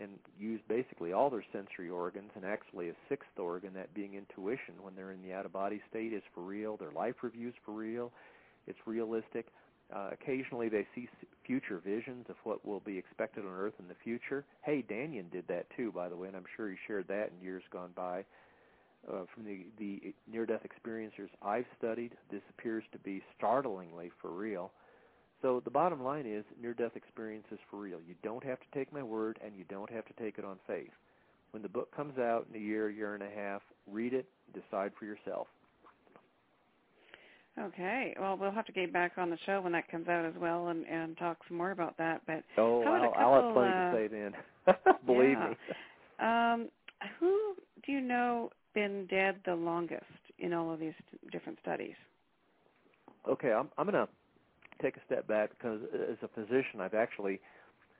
and 0.01 0.09
use 0.39 0.59
basically 0.67 1.13
all 1.13 1.29
their 1.29 1.45
sensory 1.53 1.89
organs, 1.89 2.31
and 2.35 2.43
actually 2.43 2.89
a 2.89 2.93
sixth 3.07 3.37
organ, 3.37 3.73
that 3.75 3.93
being 3.93 4.15
intuition, 4.15 4.73
when 4.81 4.95
they're 4.95 5.11
in 5.11 5.21
the 5.21 5.31
out-of-body 5.31 5.79
state, 5.89 6.11
is 6.11 6.23
for 6.33 6.41
real. 6.41 6.75
Their 6.75 6.91
life 6.91 7.15
reviews 7.21 7.53
for 7.63 7.73
real. 7.73 8.11
It's 8.65 8.79
realistic. 8.87 9.45
Uh, 9.93 10.09
occasionally 10.11 10.69
they 10.69 10.87
see 10.95 11.07
future 11.45 11.79
visions 11.85 12.25
of 12.29 12.35
what 12.43 12.65
will 12.65 12.79
be 12.79 12.97
expected 12.97 13.45
on 13.45 13.51
Earth 13.51 13.73
in 13.79 13.87
the 13.87 13.95
future. 14.03 14.43
Hey, 14.63 14.83
Dannion 14.89 15.31
did 15.31 15.47
that 15.49 15.67
too, 15.75 15.91
by 15.91 16.09
the 16.09 16.15
way, 16.15 16.27
and 16.27 16.35
I'm 16.37 16.45
sure 16.55 16.69
he 16.69 16.77
shared 16.87 17.07
that 17.09 17.29
in 17.31 17.45
years 17.45 17.63
gone 17.71 17.91
by. 17.95 18.25
Uh, 19.07 19.25
from 19.33 19.43
the, 19.43 19.65
the 19.77 20.13
near-death 20.31 20.61
experiencers 20.63 21.27
I've 21.41 21.65
studied, 21.77 22.13
this 22.31 22.41
appears 22.57 22.85
to 22.93 22.97
be 22.99 23.21
startlingly 23.37 24.11
for 24.21 24.31
real. 24.31 24.71
So 25.41 25.61
the 25.63 25.69
bottom 25.69 26.01
line 26.01 26.25
is 26.25 26.45
near-death 26.61 26.95
experience 26.95 27.45
is 27.51 27.59
for 27.69 27.77
real. 27.77 27.99
You 28.07 28.15
don't 28.23 28.43
have 28.45 28.59
to 28.61 28.65
take 28.73 28.93
my 28.93 29.03
word, 29.03 29.39
and 29.45 29.53
you 29.57 29.65
don't 29.69 29.91
have 29.91 30.05
to 30.05 30.13
take 30.13 30.37
it 30.37 30.45
on 30.45 30.57
faith. 30.65 30.93
When 31.51 31.61
the 31.61 31.69
book 31.69 31.93
comes 31.93 32.17
out 32.17 32.47
in 32.49 32.59
a 32.59 32.63
year, 32.63 32.89
year 32.89 33.13
and 33.13 33.21
a 33.21 33.29
half, 33.29 33.61
read 33.91 34.13
it, 34.13 34.25
decide 34.53 34.93
for 34.97 35.03
yourself. 35.05 35.47
Okay. 37.59 38.15
Well, 38.19 38.35
we'll 38.35 38.51
have 38.51 38.65
to 38.65 38.71
get 38.71 38.91
back 38.91 39.13
on 39.17 39.29
the 39.29 39.37
show 39.45 39.61
when 39.61 39.73
that 39.73 39.89
comes 39.89 40.07
out 40.07 40.25
as 40.25 40.33
well 40.39 40.69
and 40.69 40.85
and 40.87 41.17
talk 41.17 41.37
some 41.47 41.57
more 41.57 41.71
about 41.71 41.97
that. 41.97 42.21
But 42.25 42.43
oh, 42.57 42.81
I'll, 42.81 43.11
couple, 43.11 43.23
I'll 43.23 43.43
have 43.43 43.53
plenty 43.53 43.73
uh, 43.73 43.91
to 43.91 43.95
say 43.95 44.07
then. 44.07 44.95
Believe 45.05 45.37
yeah. 45.37 45.49
me. 45.49 45.55
Um, 46.19 46.69
who 47.19 47.55
do 47.85 47.91
you 47.91 48.01
know 48.01 48.49
been 48.73 49.05
dead 49.07 49.39
the 49.45 49.53
longest 49.53 50.03
in 50.39 50.53
all 50.53 50.73
of 50.73 50.79
these 50.79 50.93
different 51.31 51.59
studies? 51.61 51.95
Okay, 53.29 53.51
I'm 53.51 53.69
I'm 53.77 53.85
going 53.89 54.05
to 54.05 54.11
take 54.81 54.97
a 54.97 55.01
step 55.05 55.27
back 55.27 55.51
because 55.51 55.81
as 55.93 56.17
a 56.23 56.27
physician, 56.29 56.81
I've 56.81 56.95
actually 56.95 57.39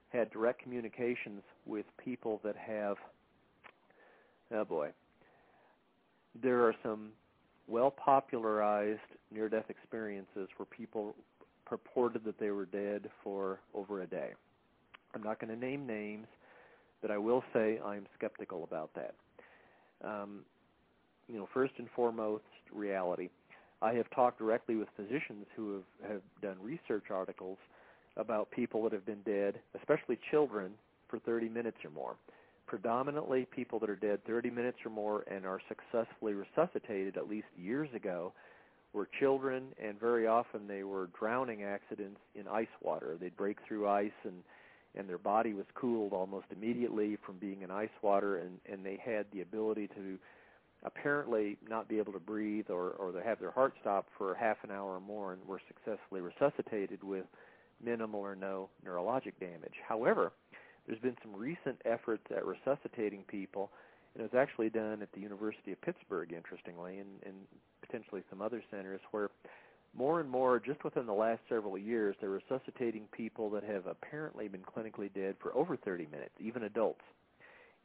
had 0.10 0.32
direct 0.32 0.64
communications 0.64 1.44
with 1.66 1.86
people 2.04 2.42
that 2.44 2.56
have. 2.56 2.98
Oh 4.52 4.66
boy. 4.66 4.90
There 6.42 6.66
are 6.66 6.74
some 6.82 7.12
well 7.68 7.92
popularized 7.92 9.00
near 9.32 9.50
death 9.50 9.70
experiences 9.70 10.50
where 10.58 10.66
people 10.66 11.16
purported 11.66 12.24
that 12.26 12.40
they 12.40 12.52
were 12.52 12.66
dead 12.66 13.10
for 13.24 13.60
over 13.74 14.02
a 14.02 14.08
day. 14.08 14.32
I'm 15.16 15.24
not 15.24 15.40
going 15.40 15.54
to 15.54 15.60
name 15.60 15.86
names, 15.88 16.28
but 17.02 17.12
I 17.12 17.18
will 17.18 17.44
say 17.54 17.80
I'm 17.86 18.06
skeptical 18.18 18.64
about 18.64 18.92
that. 18.96 19.16
Um, 20.04 20.40
you 21.28 21.38
know, 21.38 21.48
first 21.54 21.74
and 21.78 21.88
foremost, 21.96 22.44
reality. 22.74 23.30
I 23.82 23.94
have 23.94 24.10
talked 24.12 24.40
directly 24.40 24.76
with 24.76 24.88
physicians 24.96 25.46
who 25.56 25.74
have, 26.02 26.12
have 26.12 26.22
done 26.42 26.58
research 26.62 27.06
articles 27.12 27.58
about 28.18 28.50
people 28.52 28.84
that 28.84 28.94
have 28.94 29.06
been 29.06 29.22
dead, 29.26 29.60
especially 29.78 30.18
children, 30.32 30.72
for 31.10 31.20
30 31.20 31.50
minutes 31.50 31.78
or 31.84 31.92
more. 31.92 32.16
Predominantly 32.66 33.46
people 33.46 33.80
that 33.80 33.90
are 33.90 33.96
dead 33.96 34.24
30 34.26 34.50
minutes 34.50 34.78
or 34.86 34.92
more 34.92 35.24
and 35.30 35.46
are 35.46 35.60
successfully 35.68 36.34
resuscitated 36.34 37.18
at 37.18 37.30
least 37.30 37.48
years 37.58 37.90
ago 37.94 38.34
were 38.94 39.08
children, 39.20 39.66
and 39.84 40.00
very 40.00 40.28
often 40.28 40.68
they 40.68 40.84
were 40.84 41.10
drowning 41.20 41.64
accidents 41.64 42.20
in 42.36 42.48
ice 42.48 42.68
water. 42.82 43.18
They'd 43.20 43.36
break 43.36 43.58
through 43.68 43.88
ice 43.88 44.12
and 44.24 44.44
and 44.96 45.10
their 45.10 45.18
body 45.18 45.54
was 45.54 45.66
cooled 45.74 46.14
almost 46.14 46.46
immediately 46.56 47.18
from 47.26 47.38
being 47.40 47.64
in 47.64 47.72
ice 47.72 47.90
water 48.02 48.38
and 48.38 48.60
and 48.72 48.86
they 48.86 49.00
had 49.04 49.26
the 49.34 49.42
ability 49.42 49.88
to 49.88 50.20
apparently 50.84 51.58
not 51.68 51.88
be 51.88 51.98
able 51.98 52.14
to 52.14 52.20
breathe 52.20 52.70
or 52.70 52.92
or 52.92 53.12
they 53.12 53.24
have 53.24 53.40
their 53.40 53.52
heart 53.52 53.74
stop 53.82 54.08
for 54.18 54.36
half 54.36 54.58
an 54.64 54.70
hour 54.70 54.96
or 54.96 55.02
more 55.02 55.34
and 55.34 55.44
were 55.48 55.62
successfully 55.68 56.22
resuscitated 56.22 57.04
with 57.04 57.26
minimal 57.84 58.20
or 58.20 58.36
no 58.36 58.70
neurologic 58.86 59.34
damage. 59.40 59.74
However, 59.88 60.32
there's 60.88 61.00
been 61.00 61.18
some 61.22 61.36
recent 61.36 61.82
efforts 61.86 62.24
at 62.36 62.46
resuscitating 62.46 63.24
people 63.28 63.72
and 64.14 64.24
it 64.24 64.32
was 64.32 64.40
actually 64.40 64.70
done 64.70 65.02
at 65.02 65.12
the 65.14 65.20
University 65.20 65.72
of 65.72 65.82
Pittsburgh 65.82 66.34
interestingly 66.34 67.00
and, 67.00 67.10
and 67.26 67.36
potentially 67.82 68.22
some 68.30 68.42
other 68.42 68.62
centers 68.70 69.02
where 69.12 69.30
more 69.96 70.20
and 70.20 70.30
more, 70.30 70.60
just 70.60 70.84
within 70.84 71.06
the 71.06 71.14
last 71.14 71.42
several 71.48 71.78
years, 71.78 72.16
they're 72.20 72.30
resuscitating 72.30 73.04
people 73.12 73.50
that 73.52 73.64
have 73.64 73.86
apparently 73.86 74.48
been 74.48 74.64
clinically 74.64 75.14
dead 75.14 75.36
for 75.40 75.56
over 75.56 75.78
30 75.78 76.08
minutes, 76.12 76.34
even 76.40 76.64
adults, 76.64 77.04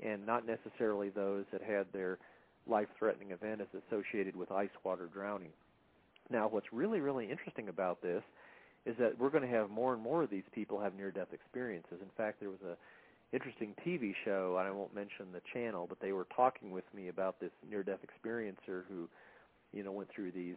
and 0.03 0.25
not 0.25 0.47
necessarily 0.47 1.11
those 1.11 1.45
that 1.53 1.62
had 1.62 1.87
their 1.93 2.19
life-threatening 2.66 3.31
event 3.31 3.61
as 3.61 3.83
associated 3.87 4.35
with 4.35 4.51
ice 4.51 4.70
water 4.85 5.09
drowning. 5.12 5.53
Now, 6.31 6.49
what's 6.49 6.73
really, 6.73 7.01
really 7.01 7.31
interesting 7.31 7.69
about 7.69 8.01
this 8.01 8.23
is 8.87 8.97
that 8.99 9.19
we're 9.19 9.31
going 9.31 9.43
to 9.43 9.49
have 9.49 9.71
more 9.71 9.93
and 9.93 10.03
more 10.03 10.23
of 10.23 10.31
these 10.31 10.45
people 10.55 10.81
have 10.81 10.95
near-death 10.95 11.33
experiences. 11.33 11.99
In 12.01 12.11
fact, 12.17 12.41
there 12.41 12.51
was 12.51 12.63
a 12.67 12.77
interesting 13.35 13.75
TV 13.87 14.15
show, 14.25 14.57
and 14.59 14.67
I 14.67 14.71
won't 14.71 14.95
mention 14.95 15.27
the 15.33 15.43
channel, 15.53 15.87
but 15.89 16.01
they 16.01 16.13
were 16.13 16.27
talking 16.35 16.71
with 16.71 16.85
me 16.95 17.09
about 17.09 17.41
this 17.41 17.51
near-death 17.69 17.99
experiencer 18.01 18.85
who, 18.89 19.09
you 19.73 19.83
know, 19.83 19.93
went 19.93 20.09
through 20.15 20.33
these 20.33 20.57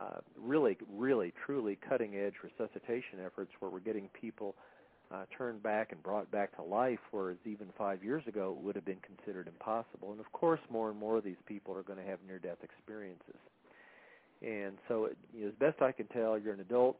uh, 0.00 0.20
really, 0.40 0.76
really, 0.94 1.34
truly 1.44 1.78
cutting-edge 1.88 2.34
resuscitation 2.42 3.18
efforts 3.24 3.50
where 3.58 3.70
we're 3.70 3.80
getting 3.80 4.08
people 4.18 4.54
uh, 5.12 5.24
turned 5.36 5.62
back 5.62 5.92
and 5.92 6.02
brought 6.02 6.30
back 6.30 6.54
to 6.56 6.62
life, 6.62 6.98
whereas 7.10 7.38
even 7.46 7.68
five 7.76 8.04
years 8.04 8.22
ago 8.26 8.54
it 8.58 8.64
would 8.64 8.74
have 8.74 8.84
been 8.84 9.00
considered 9.00 9.48
impossible. 9.48 10.12
And 10.12 10.20
of 10.20 10.30
course, 10.32 10.60
more 10.70 10.90
and 10.90 10.98
more 10.98 11.16
of 11.18 11.24
these 11.24 11.40
people 11.46 11.76
are 11.76 11.82
going 11.82 11.98
to 11.98 12.04
have 12.04 12.18
near-death 12.26 12.58
experiences. 12.62 13.36
And 14.42 14.78
so, 14.86 15.06
it, 15.06 15.16
you 15.34 15.42
know, 15.42 15.48
as 15.48 15.54
best 15.54 15.82
I 15.82 15.92
can 15.92 16.06
tell, 16.08 16.38
you're 16.38 16.54
an 16.54 16.60
adult. 16.60 16.98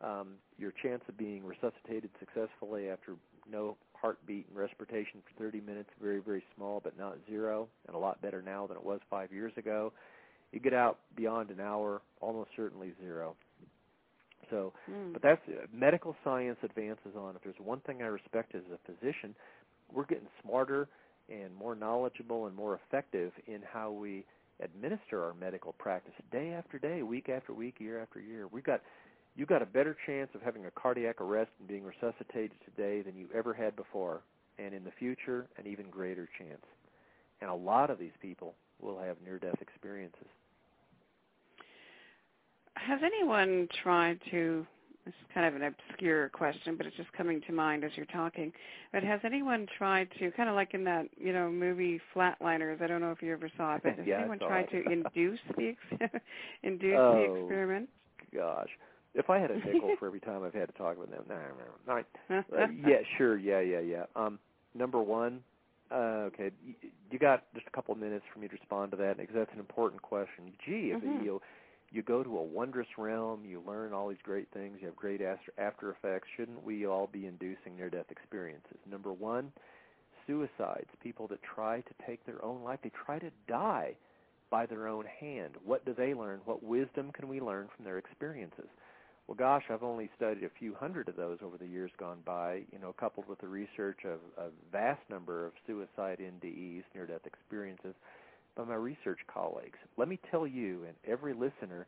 Um, 0.00 0.34
your 0.58 0.72
chance 0.80 1.02
of 1.08 1.18
being 1.18 1.44
resuscitated 1.44 2.10
successfully 2.20 2.88
after 2.88 3.16
no 3.50 3.76
heartbeat 3.94 4.46
and 4.48 4.56
respiration 4.56 5.20
for 5.24 5.42
30 5.42 5.60
minutes 5.60 5.90
very, 6.00 6.20
very 6.20 6.44
small, 6.54 6.80
but 6.82 6.96
not 6.96 7.16
zero, 7.28 7.66
and 7.88 7.96
a 7.96 7.98
lot 7.98 8.22
better 8.22 8.40
now 8.40 8.66
than 8.66 8.76
it 8.76 8.84
was 8.84 9.00
five 9.10 9.32
years 9.32 9.52
ago 9.56 9.92
you 10.52 10.60
get 10.60 10.74
out 10.74 10.98
beyond 11.16 11.50
an 11.50 11.60
hour, 11.60 12.02
almost 12.20 12.50
certainly 12.56 12.92
zero. 13.00 13.36
So, 14.50 14.72
mm. 14.90 15.12
but 15.12 15.22
that's 15.22 15.42
uh, 15.48 15.66
medical 15.74 16.16
science 16.24 16.58
advances 16.62 17.12
on. 17.16 17.36
If 17.36 17.42
there's 17.42 17.56
one 17.62 17.80
thing 17.80 18.02
I 18.02 18.06
respect 18.06 18.54
as 18.54 18.62
a 18.72 18.78
physician, 18.90 19.34
we're 19.92 20.06
getting 20.06 20.28
smarter 20.42 20.88
and 21.28 21.54
more 21.54 21.74
knowledgeable 21.74 22.46
and 22.46 22.56
more 22.56 22.80
effective 22.86 23.32
in 23.46 23.60
how 23.70 23.90
we 23.90 24.24
administer 24.62 25.22
our 25.22 25.34
medical 25.34 25.72
practice 25.74 26.14
day 26.32 26.52
after 26.52 26.78
day, 26.78 27.02
week 27.02 27.28
after 27.28 27.52
week, 27.52 27.74
year 27.78 28.00
after 28.00 28.20
year. 28.20 28.48
We've 28.48 28.64
got 28.64 28.80
you've 29.38 29.48
got 29.48 29.62
a 29.62 29.66
better 29.66 29.96
chance 30.04 30.28
of 30.34 30.42
having 30.42 30.66
a 30.66 30.70
cardiac 30.72 31.22
arrest 31.22 31.50
and 31.58 31.66
being 31.66 31.84
resuscitated 31.84 32.58
today 32.66 33.00
than 33.00 33.16
you 33.16 33.28
ever 33.34 33.54
had 33.54 33.74
before, 33.74 34.20
and 34.58 34.74
in 34.74 34.84
the 34.84 34.92
future, 34.98 35.46
an 35.56 35.66
even 35.66 35.88
greater 35.88 36.28
chance. 36.36 36.66
And 37.40 37.48
a 37.48 37.54
lot 37.54 37.88
of 37.88 37.98
these 37.98 38.12
people 38.20 38.54
will 38.80 38.98
have 38.98 39.16
near-death 39.24 39.62
experiences 39.62 40.26
has 42.86 43.00
anyone 43.04 43.68
tried 43.82 44.18
to 44.30 44.66
this 45.04 45.14
is 45.22 45.32
kind 45.32 45.46
of 45.46 45.54
an 45.54 45.62
obscure 45.62 46.28
question, 46.28 46.76
but 46.76 46.84
it's 46.84 46.94
just 46.96 47.10
coming 47.14 47.40
to 47.46 47.52
mind 47.52 47.82
as 47.82 47.90
you're 47.94 48.04
talking. 48.06 48.52
But 48.92 49.02
has 49.04 49.20
anyone 49.24 49.66
tried 49.78 50.08
to, 50.18 50.30
kind 50.32 50.50
of 50.50 50.54
like 50.54 50.74
in 50.74 50.84
that, 50.84 51.06
you 51.16 51.32
know, 51.32 51.50
movie 51.50 51.98
Flatliners? 52.14 52.82
I 52.82 52.88
don't 52.88 53.00
know 53.00 53.10
if 53.10 53.22
you 53.22 53.32
ever 53.32 53.50
saw 53.56 53.76
it, 53.76 53.82
but 53.84 53.94
has 53.96 54.06
yeah, 54.06 54.18
anyone 54.18 54.38
tried 54.38 54.68
it. 54.70 54.84
to 54.84 54.92
induce 54.92 55.40
the 55.56 55.74
induce 56.62 56.94
oh, 56.98 57.14
the 57.14 57.40
experiment? 57.40 57.88
Gosh, 58.34 58.68
if 59.14 59.30
I 59.30 59.38
had 59.38 59.50
a 59.50 59.56
nickel 59.56 59.94
for 59.98 60.06
every 60.06 60.20
time 60.20 60.42
I've 60.44 60.54
had 60.54 60.68
to 60.68 60.74
talk 60.74 60.98
with 60.98 61.10
them, 61.10 61.24
no, 61.28 61.36
no, 61.36 62.02
no. 62.30 62.36
uh, 62.56 62.66
yeah, 62.86 62.98
sure, 63.16 63.36
yeah, 63.36 63.60
yeah, 63.60 63.80
yeah. 63.80 64.04
Um, 64.16 64.38
number 64.74 65.00
one, 65.00 65.40
uh, 65.90 66.28
okay, 66.28 66.50
you, 66.64 66.74
you 67.10 67.18
got 67.18 67.44
just 67.54 67.66
a 67.66 67.70
couple 67.70 67.92
of 67.92 68.00
minutes 68.00 68.24
for 68.32 68.38
me 68.40 68.48
to 68.48 68.54
respond 68.54 68.90
to 68.92 68.96
that 68.98 69.16
because 69.16 69.34
that's 69.34 69.52
an 69.52 69.60
important 69.60 70.02
question. 70.02 70.52
Gee, 70.64 70.92
if 70.94 71.02
mm-hmm. 71.02 71.24
you 71.24 71.40
you 71.90 72.02
go 72.02 72.22
to 72.22 72.38
a 72.38 72.42
wondrous 72.42 72.88
realm, 72.98 73.44
you 73.46 73.62
learn 73.66 73.94
all 73.94 74.08
these 74.08 74.18
great 74.22 74.48
things, 74.52 74.76
you 74.80 74.86
have 74.86 74.96
great 74.96 75.22
after, 75.22 75.52
after 75.56 75.90
effects. 75.90 76.28
Shouldn't 76.36 76.62
we 76.62 76.86
all 76.86 77.08
be 77.10 77.26
inducing 77.26 77.76
near-death 77.76 78.10
experiences? 78.10 78.76
Number 78.90 79.10
one, 79.10 79.52
suicides, 80.26 80.90
people 81.02 81.26
that 81.28 81.38
try 81.42 81.80
to 81.80 82.06
take 82.06 82.24
their 82.26 82.44
own 82.44 82.62
life, 82.62 82.80
they 82.82 82.92
try 83.06 83.18
to 83.18 83.30
die 83.48 83.94
by 84.50 84.66
their 84.66 84.86
own 84.86 85.04
hand. 85.18 85.54
What 85.64 85.84
do 85.84 85.94
they 85.96 86.14
learn? 86.14 86.40
What 86.44 86.62
wisdom 86.62 87.10
can 87.12 87.28
we 87.28 87.40
learn 87.40 87.68
from 87.74 87.84
their 87.86 87.98
experiences? 87.98 88.68
Well, 89.28 89.36
gosh, 89.36 89.64
I've 89.68 89.82
only 89.82 90.08
studied 90.16 90.44
a 90.44 90.58
few 90.58 90.74
hundred 90.74 91.10
of 91.10 91.16
those 91.16 91.36
over 91.44 91.58
the 91.58 91.66
years 91.66 91.90
gone 91.98 92.20
by, 92.24 92.62
you 92.72 92.78
know, 92.80 92.94
coupled 92.98 93.28
with 93.28 93.38
the 93.40 93.46
research 93.46 93.98
of 94.06 94.20
a 94.38 94.48
vast 94.72 95.02
number 95.10 95.44
of 95.44 95.52
suicide 95.66 96.18
NDEs, 96.18 96.82
near-death 96.94 97.26
experiences 97.26 97.94
by 98.56 98.64
my 98.64 98.74
research 98.74 99.18
colleagues. 99.32 99.76
Let 99.98 100.08
me 100.08 100.18
tell 100.30 100.46
you 100.46 100.84
and 100.86 100.94
every 101.06 101.34
listener, 101.34 101.86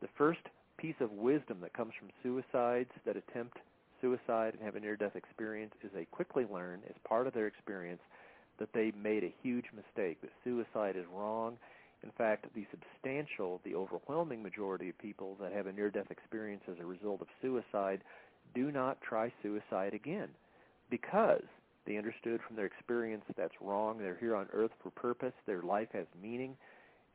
the 0.00 0.08
first 0.16 0.40
piece 0.78 0.94
of 1.00 1.12
wisdom 1.12 1.58
that 1.60 1.74
comes 1.74 1.92
from 1.98 2.08
suicides 2.22 2.90
that 3.04 3.18
attempt 3.18 3.58
suicide 4.00 4.54
and 4.54 4.62
have 4.62 4.76
a 4.76 4.80
near-death 4.80 5.14
experience 5.14 5.74
is 5.84 5.90
they 5.94 6.06
quickly 6.06 6.46
learn 6.50 6.80
as 6.88 6.96
part 7.06 7.26
of 7.26 7.34
their 7.34 7.48
experience 7.48 8.00
that 8.58 8.72
they 8.72 8.92
made 8.98 9.24
a 9.24 9.34
huge 9.42 9.66
mistake, 9.76 10.22
that 10.22 10.30
suicide 10.42 10.96
is 10.96 11.04
wrong. 11.12 11.58
In 12.04 12.10
fact, 12.16 12.46
the 12.54 12.66
substantial, 12.70 13.60
the 13.64 13.74
overwhelming 13.74 14.42
majority 14.42 14.88
of 14.88 14.98
people 14.98 15.36
that 15.40 15.52
have 15.52 15.66
a 15.66 15.72
near-death 15.72 16.10
experience 16.10 16.62
as 16.70 16.78
a 16.80 16.86
result 16.86 17.20
of 17.20 17.26
suicide 17.42 18.02
do 18.54 18.70
not 18.70 19.00
try 19.00 19.32
suicide 19.42 19.94
again 19.94 20.28
because 20.90 21.42
they 21.86 21.96
understood 21.96 22.40
from 22.46 22.56
their 22.56 22.66
experience 22.66 23.24
that's 23.36 23.54
wrong. 23.60 23.98
They're 23.98 24.18
here 24.20 24.36
on 24.36 24.46
earth 24.52 24.70
for 24.82 24.90
purpose. 24.90 25.32
Their 25.46 25.62
life 25.62 25.88
has 25.92 26.06
meaning. 26.22 26.56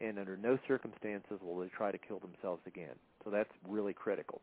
And 0.01 0.19
under 0.19 0.35
no 0.35 0.57
circumstances 0.67 1.39
will 1.41 1.59
they 1.59 1.67
try 1.67 1.91
to 1.91 1.97
kill 1.97 2.19
themselves 2.19 2.61
again. 2.65 2.95
So 3.23 3.29
that's 3.29 3.51
really 3.67 3.93
critical. 3.93 4.41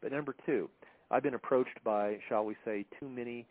But 0.00 0.12
number 0.12 0.34
two, 0.46 0.70
I've 1.10 1.22
been 1.22 1.34
approached 1.34 1.82
by, 1.84 2.18
shall 2.28 2.44
we 2.44 2.56
say, 2.64 2.86
too 2.98 3.08
many 3.08 3.46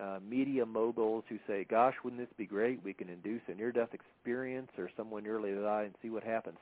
uh, 0.00 0.18
media 0.28 0.64
moguls 0.64 1.24
who 1.28 1.38
say, 1.46 1.64
gosh, 1.68 1.94
wouldn't 2.02 2.20
this 2.20 2.32
be 2.36 2.46
great? 2.46 2.82
We 2.84 2.92
can 2.92 3.08
induce 3.08 3.42
a 3.48 3.54
near-death 3.54 3.90
experience 3.92 4.70
or 4.78 4.90
someone 4.96 5.22
nearly 5.22 5.52
die 5.52 5.84
and 5.84 5.94
see 6.02 6.10
what 6.10 6.24
happens. 6.24 6.58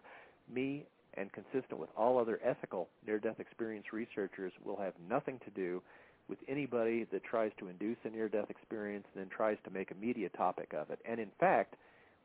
Me, 0.52 0.84
and 1.14 1.30
consistent 1.32 1.78
with 1.78 1.90
all 1.96 2.18
other 2.18 2.40
ethical 2.44 2.88
near-death 3.06 3.40
experience 3.40 3.86
researchers, 3.92 4.52
will 4.64 4.76
have 4.76 4.94
nothing 5.08 5.40
to 5.44 5.50
do 5.50 5.82
with 6.28 6.38
anybody 6.48 7.04
that 7.12 7.24
tries 7.24 7.50
to 7.58 7.68
induce 7.68 7.96
a 8.04 8.10
near-death 8.10 8.48
experience 8.48 9.04
and 9.14 9.22
then 9.22 9.28
tries 9.28 9.58
to 9.64 9.70
make 9.70 9.90
a 9.90 9.94
media 9.94 10.28
topic 10.30 10.72
of 10.72 10.90
it. 10.90 11.00
And 11.04 11.18
in 11.18 11.30
fact, 11.40 11.74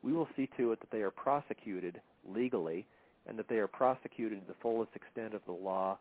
we 0.03 0.13
will 0.13 0.27
see 0.35 0.47
to 0.57 0.71
it 0.71 0.79
that 0.79 0.91
they 0.91 1.01
are 1.01 1.11
prosecuted 1.11 1.99
legally 2.31 2.85
and 3.27 3.39
that 3.39 3.49
they 3.49 3.55
are 3.55 3.67
prosecuted 3.67 4.41
to 4.41 4.47
the 4.47 4.57
fullest 4.61 4.91
extent 4.95 5.33
of 5.33 5.41
the 5.47 5.51
law 5.51 5.97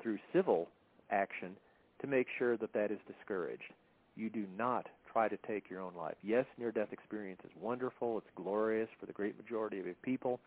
through 0.00 0.18
civil 0.32 0.68
action 1.10 1.56
to 2.00 2.06
make 2.06 2.28
sure 2.38 2.56
that 2.56 2.72
that 2.72 2.90
is 2.90 2.98
discouraged. 3.06 3.72
You 4.20 4.28
do 4.28 4.44
not 4.58 4.86
try 5.10 5.28
to 5.28 5.38
take 5.48 5.70
your 5.70 5.80
own 5.80 5.94
life. 5.96 6.14
Yes, 6.22 6.44
near-death 6.58 6.92
experience 6.92 7.40
is 7.42 7.50
wonderful. 7.58 8.18
It's 8.18 8.26
glorious 8.36 8.90
for 9.00 9.06
the 9.06 9.14
great 9.14 9.34
majority 9.38 9.80
of 9.80 10.02
people, 10.02 10.38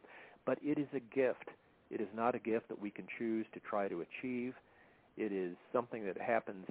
but 0.45 0.59
it 0.61 0.77
is 0.77 0.87
a 0.93 0.99
gift. 0.99 1.49
It 1.89 1.99
is 1.99 2.07
not 2.15 2.35
a 2.35 2.39
gift 2.39 2.67
that 2.69 2.79
we 2.79 2.91
can 2.91 3.07
choose 3.17 3.47
to 3.55 3.59
try 3.59 3.87
to 3.87 4.01
achieve. 4.01 4.53
It 5.17 5.31
is 5.31 5.55
something 5.73 6.05
that 6.05 6.21
happens 6.21 6.67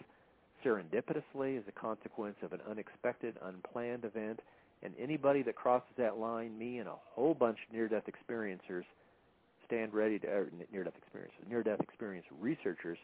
serendipitously 0.64 1.58
as 1.58 1.64
a 1.66 1.72
consequence 1.72 2.36
of 2.40 2.52
an 2.52 2.60
unexpected, 2.70 3.36
unplanned 3.42 4.04
event. 4.04 4.38
And 4.84 4.94
anybody 4.96 5.42
that 5.42 5.56
crosses 5.56 5.90
that 5.98 6.18
line, 6.18 6.56
me 6.56 6.78
and 6.78 6.88
a 6.88 6.94
whole 7.14 7.34
bunch 7.34 7.58
of 7.68 7.74
near-death 7.74 8.04
experiencers 8.06 8.84
stand 9.66 9.92
ready 9.92 10.20
to, 10.20 10.46
near-death 10.72 10.94
experiences, 11.02 11.40
near-death 11.48 11.80
experience 11.80 12.26
researchers 12.40 12.98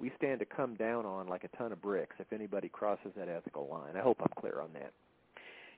we 0.00 0.10
stand 0.16 0.40
to 0.40 0.44
come 0.44 0.74
down 0.74 1.06
on 1.06 1.28
like 1.28 1.44
a 1.44 1.56
ton 1.56 1.72
of 1.72 1.80
bricks 1.80 2.16
if 2.18 2.32
anybody 2.32 2.68
crosses 2.68 3.12
that 3.16 3.28
ethical 3.28 3.68
line. 3.70 3.96
I 3.96 4.00
hope 4.00 4.18
I'm 4.20 4.32
clear 4.40 4.60
on 4.60 4.72
that. 4.74 4.92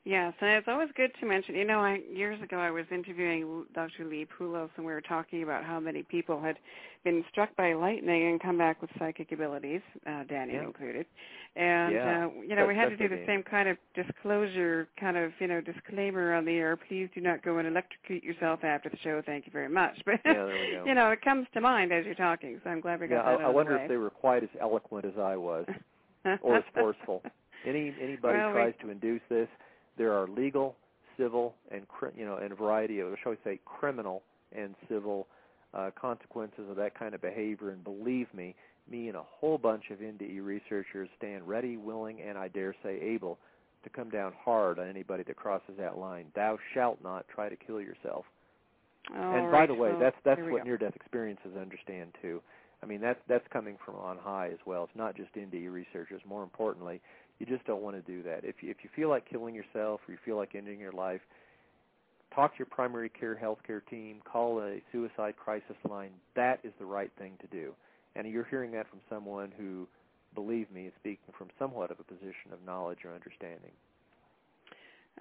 Yes, 0.06 0.34
and 0.40 0.50
it's 0.50 0.68
always 0.68 0.88
good 0.94 1.10
to 1.18 1.26
mention. 1.26 1.56
You 1.56 1.64
know, 1.64 1.80
I 1.80 1.98
years 2.08 2.40
ago 2.40 2.58
I 2.58 2.70
was 2.70 2.84
interviewing 2.92 3.64
Dr. 3.74 4.04
Lee 4.04 4.24
Pulos, 4.24 4.70
and 4.76 4.86
we 4.86 4.92
were 4.92 5.00
talking 5.00 5.42
about 5.42 5.64
how 5.64 5.80
many 5.80 6.04
people 6.04 6.40
had 6.40 6.58
been 7.02 7.24
struck 7.28 7.54
by 7.56 7.72
lightning 7.72 8.28
and 8.28 8.40
come 8.40 8.56
back 8.56 8.80
with 8.80 8.88
psychic 9.00 9.32
abilities, 9.32 9.80
uh, 10.06 10.22
Dannion 10.30 10.52
yeah. 10.52 10.62
included. 10.62 11.06
And 11.56 11.92
yeah. 11.92 12.26
uh, 12.26 12.40
you 12.40 12.50
know, 12.50 12.54
That's, 12.54 12.68
we 12.68 12.76
had 12.76 12.90
to 12.90 12.96
do 12.96 13.08
the 13.08 13.24
same 13.26 13.42
kind 13.42 13.68
of 13.68 13.78
disclosure, 13.96 14.86
kind 15.00 15.16
of 15.16 15.32
you 15.40 15.48
know, 15.48 15.60
disclaimer 15.60 16.34
on 16.34 16.44
the 16.44 16.52
air. 16.52 16.76
Please 16.76 17.08
do 17.12 17.20
not 17.20 17.42
go 17.42 17.58
and 17.58 17.66
electrocute 17.66 18.22
yourself 18.22 18.62
after 18.62 18.88
the 18.88 18.98
show. 19.02 19.20
Thank 19.26 19.46
you 19.46 19.52
very 19.52 19.68
much. 19.68 19.98
But 20.06 20.20
yeah, 20.24 20.34
there 20.34 20.46
we 20.46 20.70
go. 20.70 20.84
you 20.86 20.94
know, 20.94 21.10
it 21.10 21.20
comes 21.22 21.48
to 21.54 21.60
mind 21.60 21.92
as 21.92 22.04
you're 22.06 22.14
talking, 22.14 22.60
so 22.62 22.70
I'm 22.70 22.80
glad 22.80 23.00
we 23.00 23.08
got 23.08 23.24
yeah, 23.26 23.32
that 23.32 23.40
I, 23.40 23.42
out 23.42 23.50
I 23.50 23.52
wonder 23.52 23.76
the 23.76 23.82
if 23.82 23.88
they 23.88 23.96
were 23.96 24.10
quite 24.10 24.44
as 24.44 24.50
eloquent 24.60 25.04
as 25.04 25.18
I 25.18 25.36
was, 25.36 25.66
or 26.42 26.58
as 26.58 26.64
forceful. 26.72 27.24
Any 27.66 27.92
anybody 28.00 28.38
Well, 28.38 28.50
we- 28.50 28.54
tries 28.54 28.74
to 28.82 28.90
induce 28.90 29.22
this, 29.28 29.48
there 29.96 30.12
are 30.12 30.28
legal, 30.28 30.76
civil, 31.16 31.54
and 31.70 31.82
you 32.16 32.24
know, 32.24 32.36
and 32.36 32.52
a 32.52 32.54
variety 32.54 33.00
of, 33.00 33.14
shall 33.22 33.32
we 33.32 33.38
say, 33.44 33.58
criminal 33.64 34.22
and 34.56 34.74
civil 34.88 35.26
uh, 35.74 35.90
consequences 36.00 36.68
of 36.70 36.76
that 36.76 36.98
kind 36.98 37.14
of 37.14 37.20
behavior. 37.20 37.70
And 37.70 37.82
believe 37.82 38.32
me, 38.34 38.54
me 38.90 39.08
and 39.08 39.16
a 39.16 39.22
whole 39.22 39.58
bunch 39.58 39.84
of 39.90 39.98
NDE 39.98 40.44
researchers 40.44 41.08
stand 41.16 41.46
ready, 41.46 41.76
willing, 41.76 42.20
and 42.20 42.38
I 42.38 42.48
dare 42.48 42.74
say 42.82 43.00
able 43.00 43.38
to 43.84 43.90
come 43.90 44.10
down 44.10 44.32
hard 44.44 44.78
on 44.78 44.88
anybody 44.88 45.22
that 45.24 45.36
crosses 45.36 45.74
that 45.78 45.98
line. 45.98 46.26
Thou 46.34 46.58
shalt 46.74 46.98
not 47.02 47.26
try 47.28 47.48
to 47.48 47.56
kill 47.56 47.80
yourself. 47.80 48.24
All 49.14 49.34
and 49.34 49.52
by 49.52 49.66
the 49.66 49.74
way, 49.74 49.90
well, 49.90 50.00
that's 50.00 50.16
that's 50.24 50.40
what 50.42 50.64
near-death 50.64 50.96
experiences 50.96 51.52
understand 51.60 52.10
too. 52.20 52.42
I 52.82 52.86
mean, 52.86 53.00
that's 53.00 53.20
that's 53.28 53.46
coming 53.52 53.76
from 53.84 53.94
on 53.96 54.18
high 54.18 54.48
as 54.48 54.58
well. 54.66 54.84
It's 54.84 54.96
not 54.96 55.16
just 55.16 55.32
NDE 55.34 55.72
researchers. 55.72 56.20
More 56.28 56.42
importantly, 56.42 57.00
you 57.38 57.46
just 57.46 57.64
don't 57.66 57.82
want 57.82 57.96
to 57.96 58.02
do 58.02 58.22
that. 58.22 58.44
If 58.44 58.56
you, 58.62 58.70
if 58.70 58.78
you 58.82 58.90
feel 58.94 59.08
like 59.08 59.28
killing 59.28 59.54
yourself 59.54 60.00
or 60.08 60.12
you 60.12 60.18
feel 60.24 60.36
like 60.36 60.54
ending 60.54 60.80
your 60.80 60.92
life, 60.92 61.20
talk 62.34 62.52
to 62.52 62.58
your 62.58 62.66
primary 62.66 63.08
care 63.08 63.38
healthcare 63.40 63.80
team. 63.88 64.20
Call 64.30 64.60
a 64.60 64.80
suicide 64.92 65.34
crisis 65.36 65.76
line. 65.88 66.10
That 66.34 66.60
is 66.64 66.72
the 66.78 66.86
right 66.86 67.10
thing 67.18 67.32
to 67.40 67.46
do. 67.48 67.72
And 68.14 68.26
you're 68.28 68.44
hearing 68.44 68.72
that 68.72 68.88
from 68.88 69.00
someone 69.10 69.52
who, 69.58 69.86
believe 70.34 70.70
me, 70.70 70.86
is 70.86 70.92
speaking 70.98 71.34
from 71.36 71.48
somewhat 71.58 71.90
of 71.90 72.00
a 72.00 72.04
position 72.04 72.52
of 72.52 72.64
knowledge 72.64 72.98
or 73.04 73.12
understanding. 73.14 73.72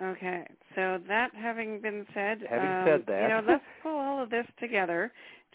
Okay, 0.01 0.45
so 0.75 0.97
that 1.07 1.29
having 1.33 1.79
been 1.79 2.05
said, 2.13 2.39
Having 2.49 2.69
um, 2.69 2.85
said 2.85 3.05
that- 3.07 3.21
you 3.21 3.27
know, 3.29 3.41
let's 3.47 3.63
pull 3.81 3.95
all 3.97 4.21
of 4.21 4.29
this 4.29 4.45
together. 4.59 5.11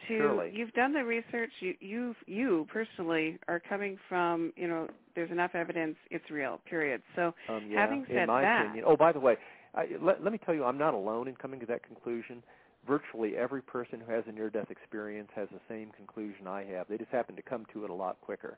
To 0.08 0.16
Surely. 0.18 0.50
you've 0.54 0.72
done 0.72 0.92
the 0.92 1.04
research. 1.04 1.50
You 1.60 1.74
you 1.80 2.14
you 2.26 2.66
personally 2.72 3.38
are 3.48 3.60
coming 3.60 3.98
from 4.08 4.52
you 4.56 4.68
know 4.68 4.88
there's 5.14 5.30
enough 5.30 5.54
evidence 5.54 5.96
it's 6.10 6.30
real. 6.30 6.60
Period. 6.68 7.02
So 7.16 7.34
Um, 7.48 7.62
yeah, 7.70 7.80
having 7.80 8.04
said 8.08 8.22
in 8.22 8.26
my 8.26 8.42
that, 8.42 8.64
opinion. 8.66 8.84
Oh, 8.86 8.96
by 8.96 9.12
the 9.12 9.20
way, 9.20 9.36
I, 9.74 9.86
let, 10.00 10.22
let 10.22 10.32
me 10.32 10.38
tell 10.38 10.54
you, 10.54 10.64
I'm 10.64 10.78
not 10.78 10.94
alone 10.94 11.28
in 11.28 11.36
coming 11.36 11.60
to 11.60 11.66
that 11.66 11.82
conclusion. 11.86 12.42
Virtually 12.86 13.36
every 13.36 13.60
person 13.62 14.00
who 14.00 14.10
has 14.10 14.24
a 14.26 14.32
near-death 14.32 14.70
experience 14.70 15.28
has 15.36 15.48
the 15.52 15.60
same 15.68 15.90
conclusion 15.90 16.46
I 16.46 16.64
have. 16.64 16.88
They 16.88 16.96
just 16.96 17.10
happen 17.10 17.36
to 17.36 17.42
come 17.42 17.66
to 17.74 17.84
it 17.84 17.90
a 17.90 17.94
lot 17.94 18.20
quicker. 18.22 18.56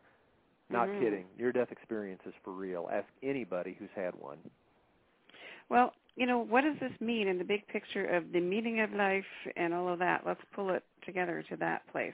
Not 0.70 0.88
Mhm. 0.88 1.00
kidding. 1.00 1.26
Near-death 1.36 1.72
experience 1.72 2.22
is 2.24 2.34
for 2.44 2.52
real. 2.52 2.88
Ask 2.90 3.08
anybody 3.22 3.74
who's 3.78 3.90
had 3.94 4.14
one. 4.14 4.38
Well, 5.68 5.92
you 6.16 6.26
know, 6.26 6.38
what 6.38 6.62
does 6.62 6.76
this 6.80 6.92
mean 7.00 7.28
in 7.28 7.38
the 7.38 7.44
big 7.44 7.66
picture 7.68 8.06
of 8.06 8.32
the 8.32 8.40
meaning 8.40 8.80
of 8.80 8.92
life 8.92 9.24
and 9.56 9.72
all 9.72 9.88
of 9.88 9.98
that? 10.00 10.22
Let's 10.26 10.40
pull 10.54 10.70
it 10.70 10.84
together 11.06 11.44
to 11.48 11.56
that 11.56 11.82
place. 11.90 12.12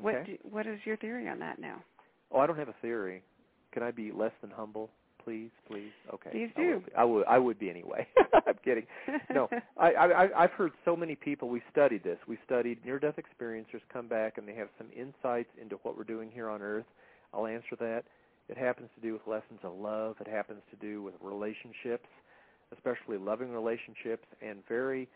What 0.00 0.24
do, 0.26 0.38
what 0.42 0.66
is 0.66 0.78
your 0.84 0.96
theory 0.96 1.28
on 1.28 1.38
that 1.40 1.58
now? 1.58 1.82
Oh, 2.30 2.38
I 2.38 2.46
don't 2.46 2.58
have 2.58 2.68
a 2.68 2.74
theory. 2.80 3.22
Can 3.72 3.82
I 3.82 3.90
be 3.90 4.12
less 4.12 4.32
than 4.40 4.50
humble, 4.50 4.90
please, 5.22 5.50
please? 5.68 5.90
Okay. 6.14 6.30
Please 6.30 6.50
I 6.56 6.60
will 6.60 6.80
do. 6.80 6.84
I 6.96 7.04
would. 7.04 7.26
I 7.26 7.38
would 7.38 7.58
be 7.58 7.68
anyway. 7.68 8.06
I'm 8.46 8.54
kidding. 8.64 8.86
No, 9.34 9.48
I, 9.78 9.92
I, 9.92 10.44
I've 10.44 10.50
heard 10.52 10.72
so 10.84 10.96
many 10.96 11.14
people. 11.14 11.48
We 11.48 11.62
studied 11.70 12.04
this. 12.04 12.18
We 12.26 12.38
studied 12.44 12.84
near-death 12.84 13.16
experiencers 13.16 13.80
come 13.92 14.08
back 14.08 14.38
and 14.38 14.46
they 14.46 14.54
have 14.54 14.68
some 14.78 14.88
insights 14.96 15.50
into 15.60 15.76
what 15.82 15.96
we're 15.96 16.04
doing 16.04 16.30
here 16.32 16.48
on 16.48 16.62
Earth. 16.62 16.86
I'll 17.34 17.46
answer 17.46 17.76
that. 17.80 18.04
It 18.48 18.58
happens 18.58 18.90
to 18.94 19.00
do 19.00 19.12
with 19.12 19.22
lessons 19.26 19.60
of 19.62 19.74
love. 19.78 20.16
It 20.20 20.28
happens 20.28 20.60
to 20.70 20.76
do 20.76 21.02
with 21.02 21.14
relationships, 21.20 22.08
especially 22.72 23.18
loving 23.18 23.52
relationships, 23.52 24.26
and 24.40 24.58
very 24.68 25.08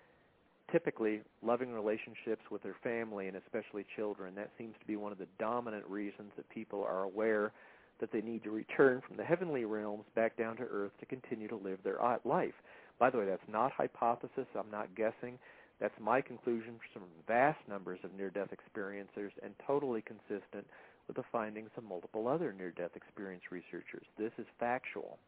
typically 0.70 1.20
loving 1.42 1.72
relationships 1.72 2.42
with 2.50 2.62
their 2.62 2.76
family 2.82 3.28
and 3.28 3.36
especially 3.36 3.86
children. 3.94 4.34
That 4.34 4.50
seems 4.58 4.74
to 4.80 4.86
be 4.86 4.96
one 4.96 5.12
of 5.12 5.18
the 5.18 5.28
dominant 5.38 5.84
reasons 5.86 6.32
that 6.36 6.48
people 6.50 6.82
are 6.82 7.02
aware 7.02 7.52
that 8.00 8.12
they 8.12 8.20
need 8.20 8.42
to 8.44 8.50
return 8.50 9.00
from 9.06 9.16
the 9.16 9.24
heavenly 9.24 9.64
realms 9.64 10.04
back 10.14 10.36
down 10.36 10.56
to 10.56 10.64
earth 10.64 10.92
to 11.00 11.06
continue 11.06 11.48
to 11.48 11.56
live 11.56 11.78
their 11.82 11.98
life. 12.24 12.54
By 12.98 13.10
the 13.10 13.18
way, 13.18 13.26
that's 13.26 13.48
not 13.48 13.72
hypothesis. 13.72 14.46
I'm 14.58 14.70
not 14.70 14.94
guessing. 14.94 15.38
That's 15.80 15.94
my 16.00 16.20
conclusion 16.20 16.74
from 16.92 17.02
vast 17.26 17.58
numbers 17.68 18.00
of 18.02 18.14
near-death 18.14 18.48
experiencers 18.48 19.30
and 19.42 19.54
totally 19.66 20.02
consistent 20.02 20.66
with 21.06 21.16
the 21.16 21.24
findings 21.30 21.70
of 21.76 21.84
multiple 21.84 22.26
other 22.28 22.52
near-death 22.52 22.96
experience 22.96 23.44
researchers. 23.50 24.06
This 24.18 24.32
is 24.38 24.46
factual. 24.58 25.18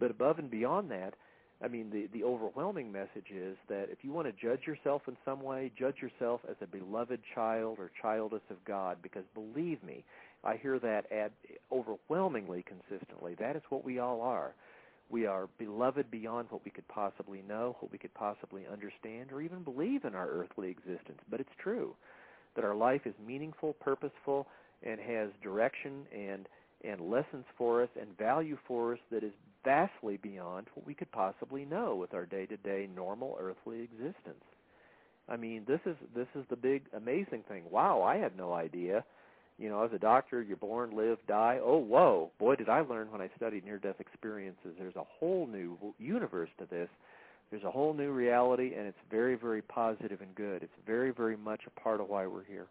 But 0.00 0.10
above 0.10 0.38
and 0.38 0.50
beyond 0.50 0.90
that, 0.92 1.14
I 1.64 1.68
mean, 1.68 1.90
the, 1.90 2.08
the 2.12 2.24
overwhelming 2.24 2.90
message 2.90 3.30
is 3.32 3.56
that 3.68 3.86
if 3.90 3.98
you 4.02 4.12
want 4.12 4.26
to 4.26 4.32
judge 4.32 4.66
yourself 4.66 5.02
in 5.06 5.16
some 5.24 5.42
way, 5.42 5.70
judge 5.78 5.96
yourself 6.02 6.40
as 6.50 6.56
a 6.60 6.66
beloved 6.66 7.20
child 7.34 7.78
or 7.78 7.90
childess 8.00 8.42
of 8.50 8.56
God, 8.64 8.98
because 9.00 9.22
believe 9.32 9.82
me, 9.84 10.04
I 10.44 10.56
hear 10.56 10.80
that 10.80 11.10
ad 11.12 11.30
overwhelmingly 11.70 12.64
consistently. 12.64 13.36
That 13.38 13.54
is 13.54 13.62
what 13.68 13.84
we 13.84 14.00
all 14.00 14.20
are. 14.22 14.54
We 15.08 15.26
are 15.26 15.48
beloved 15.58 16.10
beyond 16.10 16.48
what 16.50 16.64
we 16.64 16.70
could 16.70 16.88
possibly 16.88 17.42
know, 17.46 17.76
what 17.78 17.92
we 17.92 17.98
could 17.98 18.14
possibly 18.14 18.62
understand, 18.70 19.30
or 19.30 19.40
even 19.40 19.62
believe 19.62 20.04
in 20.04 20.14
our 20.14 20.28
earthly 20.28 20.70
existence. 20.70 21.20
But 21.30 21.38
it's 21.38 21.50
true 21.62 21.94
that 22.56 22.64
our 22.64 22.74
life 22.74 23.02
is 23.04 23.14
meaningful, 23.24 23.74
purposeful, 23.74 24.46
and 24.82 24.98
has 25.00 25.28
direction 25.42 26.06
and 26.12 26.48
and 26.84 27.00
lessons 27.00 27.44
for 27.56 27.82
us 27.84 27.88
and 28.00 28.18
value 28.18 28.58
for 28.66 28.94
us 28.94 28.98
that 29.12 29.22
is 29.22 29.32
vastly 29.64 30.16
beyond 30.16 30.66
what 30.74 30.86
we 30.86 30.94
could 30.94 31.10
possibly 31.12 31.64
know 31.64 31.94
with 31.94 32.14
our 32.14 32.26
day-to-day 32.26 32.88
normal 32.94 33.36
earthly 33.40 33.82
existence. 33.82 34.44
I 35.28 35.36
mean, 35.36 35.64
this 35.66 35.80
is 35.86 35.96
this 36.14 36.26
is 36.34 36.44
the 36.50 36.56
big 36.56 36.82
amazing 36.96 37.44
thing. 37.48 37.62
Wow, 37.70 38.02
I 38.02 38.16
had 38.16 38.36
no 38.36 38.52
idea. 38.52 39.04
You 39.58 39.68
know, 39.68 39.84
as 39.84 39.92
a 39.92 39.98
doctor, 39.98 40.42
you're 40.42 40.56
born, 40.56 40.96
live, 40.96 41.18
die. 41.28 41.60
Oh, 41.62 41.78
whoa. 41.78 42.30
Boy, 42.38 42.56
did 42.56 42.68
I 42.68 42.80
learn 42.80 43.12
when 43.12 43.20
I 43.20 43.30
studied 43.36 43.64
near-death 43.64 44.00
experiences. 44.00 44.74
There's 44.78 44.96
a 44.96 45.04
whole 45.04 45.46
new 45.46 45.76
universe 45.98 46.48
to 46.58 46.66
this. 46.68 46.88
There's 47.50 47.62
a 47.62 47.70
whole 47.70 47.92
new 47.92 48.10
reality 48.10 48.72
and 48.76 48.86
it's 48.86 48.98
very 49.10 49.36
very 49.36 49.62
positive 49.62 50.20
and 50.20 50.34
good. 50.34 50.62
It's 50.62 50.72
very 50.86 51.12
very 51.12 51.36
much 51.36 51.60
a 51.66 51.80
part 51.80 52.00
of 52.00 52.08
why 52.08 52.26
we're 52.26 52.44
here. 52.44 52.66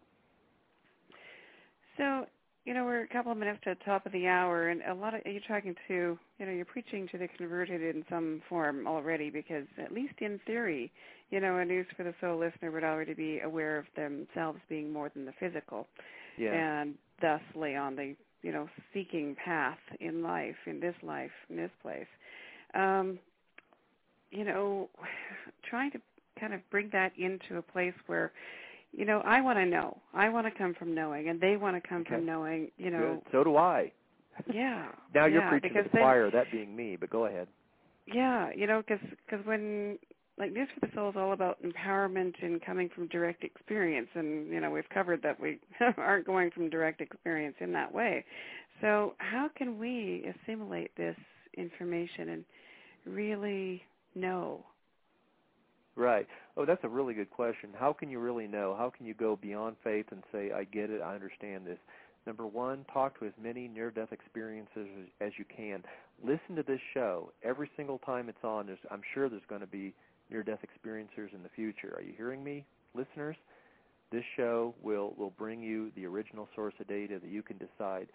So, 1.96 2.26
you 2.64 2.74
know, 2.74 2.84
we're 2.84 3.02
a 3.02 3.08
couple 3.08 3.32
of 3.32 3.38
minutes 3.38 3.58
to 3.64 3.70
the 3.70 3.84
top 3.84 4.06
of 4.06 4.12
the 4.12 4.26
hour, 4.26 4.68
and 4.68 4.82
a 4.82 4.94
lot 4.94 5.14
of 5.14 5.20
you're 5.24 5.40
talking 5.48 5.74
to, 5.88 6.18
you 6.38 6.46
know, 6.46 6.52
you're 6.52 6.64
preaching 6.64 7.08
to 7.10 7.18
the 7.18 7.26
converted 7.36 7.82
in 7.82 8.04
some 8.08 8.40
form 8.48 8.86
already, 8.86 9.30
because 9.30 9.66
at 9.82 9.92
least 9.92 10.14
in 10.20 10.38
theory, 10.46 10.92
you 11.30 11.40
know, 11.40 11.56
a 11.56 11.64
news 11.64 11.86
for 11.96 12.04
the 12.04 12.14
soul 12.20 12.38
listener 12.38 12.70
would 12.70 12.84
already 12.84 13.14
be 13.14 13.40
aware 13.40 13.78
of 13.78 13.86
themselves 13.96 14.60
being 14.68 14.92
more 14.92 15.10
than 15.14 15.24
the 15.24 15.32
physical, 15.40 15.88
Yeah. 16.36 16.54
and 16.54 16.94
thusly 17.20 17.74
on 17.74 17.96
the, 17.96 18.14
you 18.42 18.52
know, 18.52 18.68
seeking 18.94 19.34
path 19.44 19.78
in 20.00 20.22
life, 20.22 20.56
in 20.66 20.78
this 20.78 20.94
life, 21.02 21.30
in 21.50 21.56
this 21.56 21.70
place. 21.82 22.06
Um, 22.74 23.18
you 24.30 24.44
know, 24.44 24.88
trying 25.68 25.90
to 25.92 26.00
kind 26.38 26.54
of 26.54 26.60
bring 26.70 26.90
that 26.92 27.12
into 27.18 27.58
a 27.58 27.62
place 27.62 27.94
where 28.06 28.32
you 28.92 29.04
know, 29.04 29.22
I 29.24 29.40
want 29.40 29.58
to 29.58 29.66
know. 29.66 29.98
I 30.14 30.28
want 30.28 30.46
to 30.46 30.50
come 30.56 30.74
from 30.74 30.94
knowing, 30.94 31.28
and 31.28 31.40
they 31.40 31.56
want 31.56 31.82
to 31.82 31.88
come 31.88 32.02
Okay. 32.02 32.10
from 32.16 32.26
knowing. 32.26 32.70
You 32.76 32.90
know, 32.90 33.22
Good. 33.22 33.32
So 33.32 33.44
do 33.44 33.56
I. 33.56 33.92
yeah. 34.52 34.88
Now 35.14 35.26
you're 35.26 35.40
yeah, 35.40 35.50
preaching 35.50 35.74
to 35.74 35.82
the 35.82 35.88
choir, 35.88 36.30
that 36.30 36.50
being 36.50 36.74
me, 36.74 36.96
but 36.96 37.10
go 37.10 37.26
ahead. 37.26 37.48
Yeah, 38.06 38.50
you 38.54 38.66
know, 38.66 38.82
because 38.86 39.04
cause 39.28 39.40
when 39.44 39.98
like 40.38 40.52
News 40.52 40.68
for 40.74 40.86
the 40.86 40.92
Soul 40.94 41.10
is 41.10 41.16
all 41.16 41.32
about 41.32 41.58
empowerment 41.62 42.34
and 42.42 42.60
coming 42.64 42.88
from 42.94 43.06
direct 43.08 43.44
experience, 43.44 44.08
and 44.14 44.48
you 44.48 44.60
know 44.60 44.70
we've 44.70 44.88
covered 44.88 45.22
that 45.22 45.38
we 45.38 45.58
aren't 45.96 46.26
going 46.26 46.50
from 46.50 46.70
direct 46.70 47.00
experience 47.00 47.56
in 47.60 47.72
that 47.72 47.92
way. 47.92 48.24
So 48.80 49.14
how 49.18 49.48
can 49.56 49.78
we 49.78 50.24
assimilate 50.44 50.94
this 50.96 51.16
information 51.56 52.30
and 52.30 52.44
really 53.06 53.82
know? 54.14 54.64
Right. 55.94 56.26
Oh, 56.56 56.64
that's 56.64 56.84
a 56.84 56.88
really 56.88 57.12
good 57.12 57.30
question. 57.30 57.70
How 57.78 57.92
can 57.92 58.08
you 58.08 58.18
really 58.18 58.46
know? 58.46 58.74
How 58.76 58.90
can 58.90 59.04
you 59.04 59.14
go 59.14 59.36
beyond 59.36 59.76
faith 59.84 60.06
and 60.10 60.22
say, 60.32 60.50
I 60.50 60.64
get 60.64 60.90
it, 60.90 61.02
I 61.02 61.14
understand 61.14 61.66
this? 61.66 61.78
Number 62.26 62.46
one, 62.46 62.86
talk 62.92 63.18
to 63.18 63.26
as 63.26 63.32
many 63.42 63.68
near-death 63.68 64.12
experiences 64.12 64.86
as, 65.20 65.32
you 65.38 65.44
can. 65.54 65.82
Listen 66.24 66.56
to 66.56 66.62
this 66.62 66.80
show. 66.94 67.32
Every 67.42 67.68
single 67.76 67.98
time 67.98 68.28
it's 68.28 68.44
on, 68.44 68.66
there's, 68.66 68.78
I'm 68.90 69.02
sure 69.12 69.28
there's 69.28 69.42
going 69.48 69.60
to 69.60 69.66
be 69.66 69.92
near-death 70.30 70.60
experiencers 70.60 71.34
in 71.34 71.42
the 71.42 71.48
future. 71.54 71.94
Are 71.96 72.02
you 72.02 72.14
hearing 72.16 72.42
me, 72.42 72.64
listeners? 72.94 73.36
This 74.12 74.24
show 74.36 74.74
will, 74.82 75.14
will 75.18 75.32
bring 75.36 75.62
you 75.62 75.90
the 75.96 76.06
original 76.06 76.48
source 76.54 76.74
of 76.80 76.86
data 76.86 77.18
that 77.20 77.30
you 77.30 77.42
can 77.42 77.58
decide. 77.58 78.08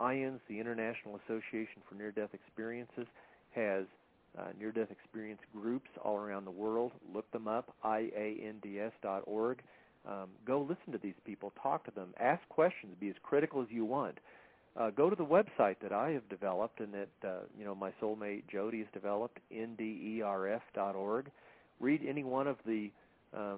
IANDS, 0.00 0.40
the 0.48 0.58
International 0.58 1.20
Association 1.26 1.82
for 1.88 1.94
Near-Death 1.94 2.30
Experiences, 2.32 3.06
has 3.54 3.84
uh, 4.38 4.48
near-death 4.58 4.90
experience 4.90 5.40
groups 5.52 5.88
all 6.02 6.16
around 6.16 6.44
the 6.44 6.50
world. 6.50 6.92
Look 7.14 7.30
them 7.32 7.48
up, 7.48 7.74
iands.org. 7.84 9.62
Um, 10.08 10.28
go 10.44 10.60
listen 10.60 10.92
to 10.92 10.98
these 10.98 11.14
people, 11.24 11.52
talk 11.62 11.84
to 11.84 11.90
them, 11.92 12.08
ask 12.18 12.40
questions, 12.48 12.96
be 12.98 13.08
as 13.08 13.14
critical 13.22 13.62
as 13.62 13.68
you 13.70 13.84
want. 13.84 14.18
Uh, 14.74 14.90
go 14.90 15.10
to 15.10 15.16
the 15.16 15.24
website 15.24 15.76
that 15.82 15.92
I 15.92 16.10
have 16.10 16.26
developed 16.28 16.80
and 16.80 16.94
that 16.94 17.28
uh, 17.28 17.40
you 17.58 17.64
know 17.64 17.74
my 17.74 17.92
soulmate 18.02 18.44
Jody 18.50 18.78
has 18.78 18.86
developed, 18.94 19.38
nderf.org. 19.54 21.30
Read 21.78 22.00
any 22.08 22.24
one 22.24 22.46
of 22.46 22.56
the 22.66 22.90
uh, 23.36 23.56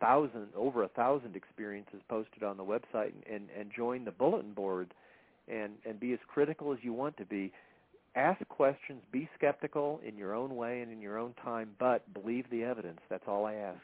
thousand, 0.00 0.48
over 0.56 0.82
a 0.82 0.88
thousand 0.88 1.36
experiences 1.36 2.00
posted 2.08 2.42
on 2.42 2.56
the 2.56 2.64
website, 2.64 3.12
and, 3.12 3.22
and, 3.30 3.48
and 3.58 3.70
join 3.74 4.04
the 4.04 4.10
bulletin 4.10 4.52
board, 4.52 4.92
and 5.46 5.74
and 5.86 6.00
be 6.00 6.12
as 6.12 6.18
critical 6.26 6.72
as 6.72 6.78
you 6.82 6.92
want 6.92 7.16
to 7.18 7.24
be. 7.24 7.52
Ask 8.18 8.46
questions, 8.48 9.00
be 9.12 9.28
skeptical 9.36 10.00
in 10.04 10.18
your 10.18 10.34
own 10.34 10.56
way 10.56 10.80
and 10.80 10.90
in 10.90 11.00
your 11.00 11.18
own 11.18 11.34
time, 11.34 11.70
but 11.78 12.12
believe 12.12 12.46
the 12.50 12.64
evidence. 12.64 12.98
That's 13.08 13.22
all 13.28 13.46
I 13.46 13.54
ask. 13.54 13.78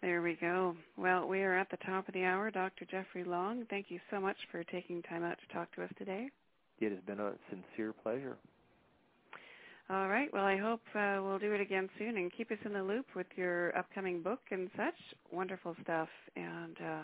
There 0.00 0.22
we 0.22 0.38
go. 0.40 0.76
Well, 0.96 1.26
we 1.26 1.42
are 1.42 1.58
at 1.58 1.72
the 1.72 1.76
top 1.78 2.06
of 2.06 2.14
the 2.14 2.22
hour. 2.22 2.52
Dr. 2.52 2.84
Jeffrey 2.84 3.24
Long, 3.24 3.66
thank 3.68 3.86
you 3.88 3.98
so 4.12 4.20
much 4.20 4.36
for 4.52 4.62
taking 4.62 5.02
time 5.02 5.24
out 5.24 5.38
to 5.40 5.52
talk 5.52 5.74
to 5.74 5.82
us 5.82 5.90
today. 5.98 6.28
It 6.78 6.92
has 6.92 7.00
been 7.04 7.18
a 7.18 7.32
sincere 7.50 7.92
pleasure. 7.92 8.36
All 9.90 10.08
right. 10.08 10.32
Well, 10.32 10.44
I 10.44 10.56
hope 10.56 10.82
uh, 10.94 11.18
we'll 11.24 11.40
do 11.40 11.52
it 11.52 11.60
again 11.60 11.88
soon 11.98 12.16
and 12.16 12.30
keep 12.32 12.52
us 12.52 12.58
in 12.64 12.72
the 12.72 12.82
loop 12.82 13.06
with 13.16 13.26
your 13.34 13.76
upcoming 13.76 14.22
book 14.22 14.38
and 14.52 14.70
such. 14.76 14.94
Wonderful 15.32 15.74
stuff. 15.82 16.08
And 16.36 16.76
uh, 16.80 17.02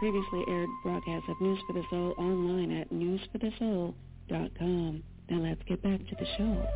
Previously 0.00 0.42
aired 0.48 0.68
broadcasts 0.82 1.28
of 1.28 1.38
News 1.42 1.60
for 1.66 1.74
the 1.74 1.82
Soul 1.90 2.14
online 2.16 2.72
at 2.72 2.90
newsforthesoul.com. 2.90 5.02
Now 5.28 5.36
let's 5.36 5.60
get 5.68 5.82
back 5.82 6.00
to 6.08 6.16
the 6.18 6.24
show. 6.38 6.66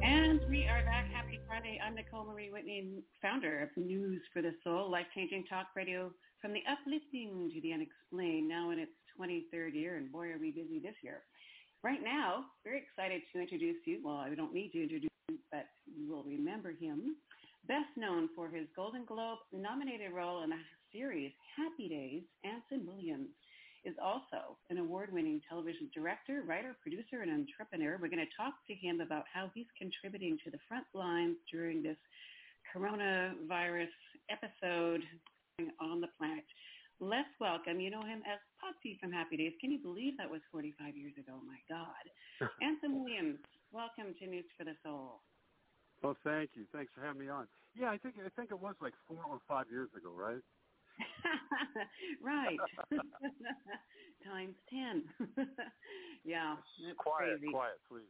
And 0.00 0.40
we 0.48 0.68
are 0.68 0.84
back. 0.84 1.10
Happy 1.12 1.40
Friday. 1.48 1.80
I'm 1.84 1.96
Nicole 1.96 2.24
Marie 2.24 2.52
Whitney, 2.52 3.02
founder 3.20 3.60
of 3.60 3.70
News 3.76 4.22
for 4.32 4.40
the 4.40 4.52
Soul, 4.62 4.88
life-changing 4.88 5.46
talk 5.50 5.66
radio 5.74 6.12
from 6.40 6.52
the 6.52 6.62
uplifting 6.70 7.50
to 7.52 7.60
the 7.62 7.72
unexplained, 7.72 8.48
now 8.48 8.70
in 8.70 8.78
its 8.78 8.92
23rd 9.20 9.74
year, 9.74 9.96
and 9.96 10.12
boy, 10.12 10.28
are 10.28 10.38
we 10.38 10.52
busy 10.52 10.78
this 10.78 10.94
year. 11.02 11.24
Right 11.82 12.00
now, 12.00 12.44
very 12.62 12.78
excited 12.78 13.22
to 13.32 13.40
introduce 13.40 13.84
you. 13.86 14.02
Well, 14.04 14.18
I 14.18 14.32
don't 14.36 14.54
need 14.54 14.70
to 14.70 14.82
introduce 14.84 15.10
but 15.50 15.66
you 15.86 16.08
will 16.08 16.24
remember 16.24 16.72
him. 16.72 17.16
Best 17.66 17.90
known 17.96 18.28
for 18.34 18.48
his 18.48 18.66
Golden 18.74 19.04
Globe 19.04 19.38
nominated 19.52 20.12
role 20.12 20.42
in 20.42 20.50
the 20.50 20.56
series 20.92 21.32
Happy 21.56 21.88
Days, 21.88 22.22
Anson 22.44 22.86
Williams 22.86 23.28
is 23.84 23.94
also 24.02 24.56
an 24.70 24.78
award-winning 24.78 25.40
television 25.48 25.88
director, 25.94 26.42
writer, 26.46 26.76
producer, 26.82 27.22
and 27.22 27.30
entrepreneur. 27.30 27.98
We're 28.00 28.08
going 28.08 28.24
to 28.24 28.36
talk 28.36 28.54
to 28.66 28.74
him 28.74 29.00
about 29.00 29.24
how 29.32 29.50
he's 29.54 29.70
contributing 29.78 30.38
to 30.44 30.50
the 30.50 30.58
front 30.66 30.86
lines 30.94 31.36
during 31.50 31.82
this 31.82 31.96
coronavirus 32.74 33.92
episode 34.30 35.02
on 35.80 36.00
the 36.00 36.08
planet. 36.18 36.44
Let's 37.00 37.30
welcome, 37.40 37.80
you 37.80 37.90
know 37.90 38.02
him 38.02 38.22
as 38.26 38.40
Potsy 38.58 38.98
from 38.98 39.12
Happy 39.12 39.36
Days. 39.36 39.52
Can 39.60 39.70
you 39.70 39.78
believe 39.78 40.16
that 40.18 40.28
was 40.28 40.40
45 40.50 40.96
years 40.96 41.14
ago? 41.16 41.38
My 41.46 41.58
God. 41.68 42.50
Anson 42.60 42.98
Williams, 42.98 43.38
welcome 43.72 44.14
to 44.18 44.26
News 44.26 44.44
for 44.56 44.64
the 44.64 44.74
Soul. 44.82 45.20
Well, 46.02 46.16
thank 46.24 46.50
you. 46.54 46.66
Thanks 46.72 46.92
for 46.94 47.00
having 47.02 47.20
me 47.20 47.28
on. 47.28 47.48
Yeah, 47.74 47.90
I 47.90 47.98
think 47.98 48.16
I 48.18 48.28
think 48.30 48.50
it 48.50 48.58
was 48.58 48.76
like 48.80 48.94
four 49.06 49.24
or 49.24 49.40
five 49.48 49.66
years 49.70 49.90
ago, 49.96 50.10
right? 50.10 50.42
right. 52.22 52.58
Times 54.24 54.56
ten. 54.68 55.14
yeah, 56.24 56.56
that's 56.82 56.98
quiet, 56.98 57.40
crazy. 57.40 57.50
quiet, 57.50 57.76
please. 57.88 58.06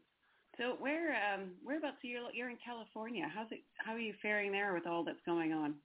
So 0.59 0.75
where 0.81 1.35
um 1.35 1.59
whereabouts 1.63 1.99
are 2.05 2.07
you 2.07 2.29
you're 2.33 2.51
in 2.51 2.59
California. 2.65 3.27
How's 3.33 3.51
it 3.53 3.65
how 3.77 3.93
are 3.93 3.99
you 3.99 4.15
faring 4.23 4.53
there 4.53 4.75
with 4.75 4.87
all 4.87 5.05
that's 5.05 5.21
going 5.27 5.53
on? 5.53 5.83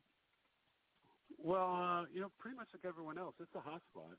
Well, 1.38 1.76
uh, 1.76 2.06
you 2.08 2.22
know, 2.22 2.32
pretty 2.40 2.56
much 2.56 2.70
like 2.74 2.86
everyone 2.86 3.18
else, 3.18 3.36
it's 3.40 3.52
a 3.56 3.60
hotspot. 3.60 4.16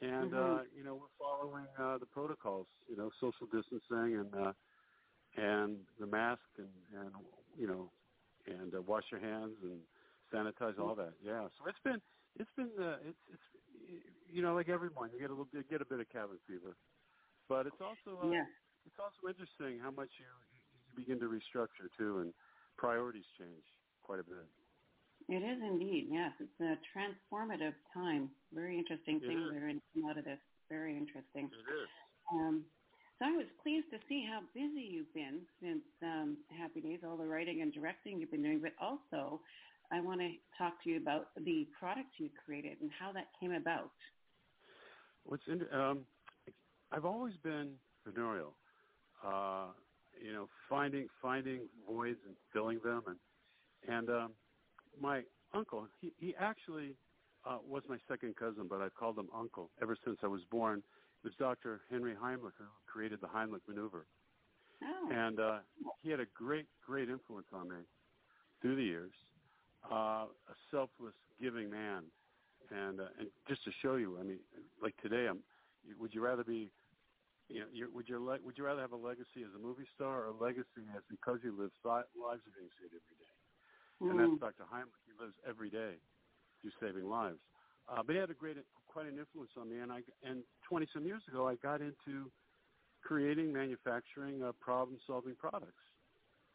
And 0.00 0.32
Mhm. 0.32 0.60
uh, 0.60 0.64
you 0.74 0.84
know, 0.84 0.94
we're 0.94 1.08
following 1.18 1.66
uh 1.78 1.98
the 1.98 2.06
protocols, 2.06 2.66
you 2.88 2.96
know, 2.96 3.10
social 3.20 3.46
distancing 3.46 4.16
and 4.20 4.34
uh 4.34 4.52
and 5.36 5.78
the 5.98 6.06
mask 6.06 6.42
and 6.58 6.68
and 7.00 7.10
you 7.58 7.66
know 7.66 7.90
and 8.46 8.74
uh, 8.74 8.82
wash 8.82 9.04
your 9.10 9.20
hands 9.20 9.56
and 9.62 9.80
sanitize 10.32 10.78
all 10.78 10.94
that. 10.94 11.14
Yeah. 11.24 11.48
So 11.58 11.68
it's 11.68 11.78
been 11.84 12.00
it's 12.38 12.50
been 12.56 12.70
uh, 12.80 12.98
it's 13.08 13.18
it's 13.32 13.48
you 14.32 14.42
know 14.42 14.54
like 14.54 14.68
everyone 14.68 15.10
you 15.12 15.20
get 15.20 15.30
a 15.30 15.34
little 15.34 15.48
you 15.52 15.62
get 15.70 15.80
a 15.82 15.86
bit 15.86 16.00
of 16.00 16.08
cabin 16.10 16.38
fever, 16.46 16.76
but 17.48 17.66
it's 17.66 17.80
also 17.80 18.20
uh, 18.22 18.30
Yeah. 18.30 18.46
it's 18.86 18.98
also 18.98 19.28
interesting 19.28 19.78
how 19.80 19.90
much 19.90 20.10
you 20.18 20.26
you 20.52 20.60
begin 20.96 21.18
to 21.20 21.26
restructure 21.26 21.88
too 21.98 22.20
and 22.20 22.34
priorities 22.76 23.26
change 23.38 23.64
quite 24.02 24.20
a 24.20 24.24
bit. 24.24 24.46
It 25.28 25.40
is 25.40 25.58
indeed, 25.62 26.08
yes. 26.10 26.32
It's 26.38 26.60
a 26.60 26.76
transformative 26.92 27.72
time. 27.94 28.30
Very 28.52 28.76
interesting 28.78 29.16
It 29.22 29.26
things 29.26 29.40
is. 29.40 29.56
are 29.56 29.72
come 29.94 30.04
out 30.10 30.18
of 30.18 30.24
this. 30.24 30.38
Very 30.68 30.96
interesting. 30.96 31.48
It 31.48 31.64
is. 31.72 31.88
Um, 32.32 32.64
so 33.18 33.26
I 33.26 33.32
was 33.32 33.46
pleased 33.62 33.86
to 33.90 33.98
see 34.08 34.26
how 34.28 34.40
busy 34.54 34.88
you've 34.90 35.12
been 35.14 35.40
since 35.60 35.82
um, 36.02 36.36
Happy 36.56 36.80
Days, 36.80 37.00
all 37.06 37.16
the 37.16 37.26
writing 37.26 37.62
and 37.62 37.72
directing 37.72 38.20
you've 38.20 38.30
been 38.30 38.42
doing, 38.42 38.60
but 38.60 38.72
also 38.80 39.40
I 39.92 40.00
want 40.00 40.20
to 40.20 40.30
talk 40.58 40.82
to 40.84 40.90
you 40.90 40.96
about 40.96 41.28
the 41.36 41.66
product 41.78 42.08
you 42.18 42.30
created 42.44 42.78
and 42.80 42.90
how 42.98 43.12
that 43.12 43.26
came 43.40 43.52
about. 43.52 43.92
What's 45.24 45.42
in, 45.46 45.62
um, 45.72 46.00
I've 46.92 47.04
always 47.04 47.34
been 47.42 47.70
entrepreneurial. 48.06 48.52
Uh, 49.24 49.66
you 50.22 50.32
know, 50.32 50.48
finding 50.68 51.08
finding 51.20 51.62
voids 51.88 52.18
and 52.26 52.36
filling 52.52 52.78
them, 52.84 53.02
and 53.06 53.16
and 53.88 54.10
um, 54.10 54.30
my 55.00 55.22
uncle, 55.52 55.86
he 56.00 56.12
he 56.18 56.34
actually 56.38 56.94
uh, 57.46 57.58
was 57.66 57.82
my 57.88 57.96
second 58.08 58.36
cousin, 58.36 58.66
but 58.68 58.80
I've 58.80 58.94
called 58.94 59.18
him 59.18 59.28
uncle 59.34 59.70
ever 59.82 59.96
since 60.04 60.18
I 60.22 60.26
was 60.26 60.42
born. 60.50 60.82
Was 61.24 61.32
Dr. 61.38 61.80
Henry 61.90 62.14
Heimlich 62.14 62.52
who 62.58 62.64
created 62.86 63.20
the 63.20 63.26
Heimlich 63.28 63.66
maneuver, 63.66 64.06
Oh. 64.82 65.08
and 65.10 65.40
uh, 65.40 65.58
he 66.02 66.10
had 66.10 66.20
a 66.20 66.26
great 66.34 66.66
great 66.84 67.08
influence 67.08 67.46
on 67.52 67.68
me 67.68 67.76
through 68.60 68.76
the 68.76 68.82
years. 68.84 69.12
Uh, 69.90 70.26
a 70.48 70.54
selfless, 70.70 71.14
giving 71.40 71.68
man, 71.70 72.04
and 72.70 73.00
uh, 73.00 73.08
and 73.18 73.28
just 73.48 73.64
to 73.64 73.70
show 73.82 73.96
you, 73.96 74.18
I 74.20 74.22
mean, 74.22 74.38
like 74.82 74.94
today, 75.02 75.26
I'm. 75.28 75.40
Would 76.00 76.14
you 76.14 76.22
rather 76.24 76.44
be, 76.44 76.70
you 77.50 77.60
know, 77.60 77.66
you, 77.70 77.90
would 77.92 78.08
you 78.08 78.18
le- 78.18 78.40
would 78.42 78.56
you 78.56 78.64
rather 78.64 78.80
have 78.80 78.92
a 78.92 78.96
legacy 78.96 79.44
as 79.44 79.52
a 79.54 79.58
movie 79.58 79.84
star 79.94 80.24
or 80.24 80.26
a 80.28 80.32
legacy 80.32 80.88
as 80.96 81.02
because 81.10 81.40
you 81.44 81.52
live 81.52 81.70
si- 81.84 82.08
lives 82.16 82.40
are 82.48 82.56
being 82.56 82.72
saved 82.80 82.96
every 82.96 83.16
day? 83.20 83.36
And 84.00 84.16
Mm. 84.20 84.40
that's 84.40 84.56
Dr. 84.56 84.64
Heimlich. 84.72 84.96
He 85.04 85.12
lives 85.22 85.34
every 85.46 85.68
day 85.68 85.96
through 86.60 86.72
saving 86.80 87.04
lives. 87.08 87.40
Uh, 87.88 88.02
but 88.02 88.14
he 88.14 88.18
had 88.20 88.30
a 88.30 88.34
great, 88.34 88.56
quite 88.94 89.06
an 89.06 89.18
influence 89.18 89.50
on 89.58 89.68
me. 89.68 89.80
And 89.80 89.90
I, 89.90 89.98
and 90.22 90.44
20 90.68 90.86
some 90.94 91.04
years 91.04 91.22
ago, 91.26 91.48
I 91.48 91.56
got 91.56 91.80
into 91.80 92.30
creating, 93.02 93.52
manufacturing, 93.52 94.42
uh, 94.42 94.52
problem-solving 94.60 95.34
products 95.34 95.82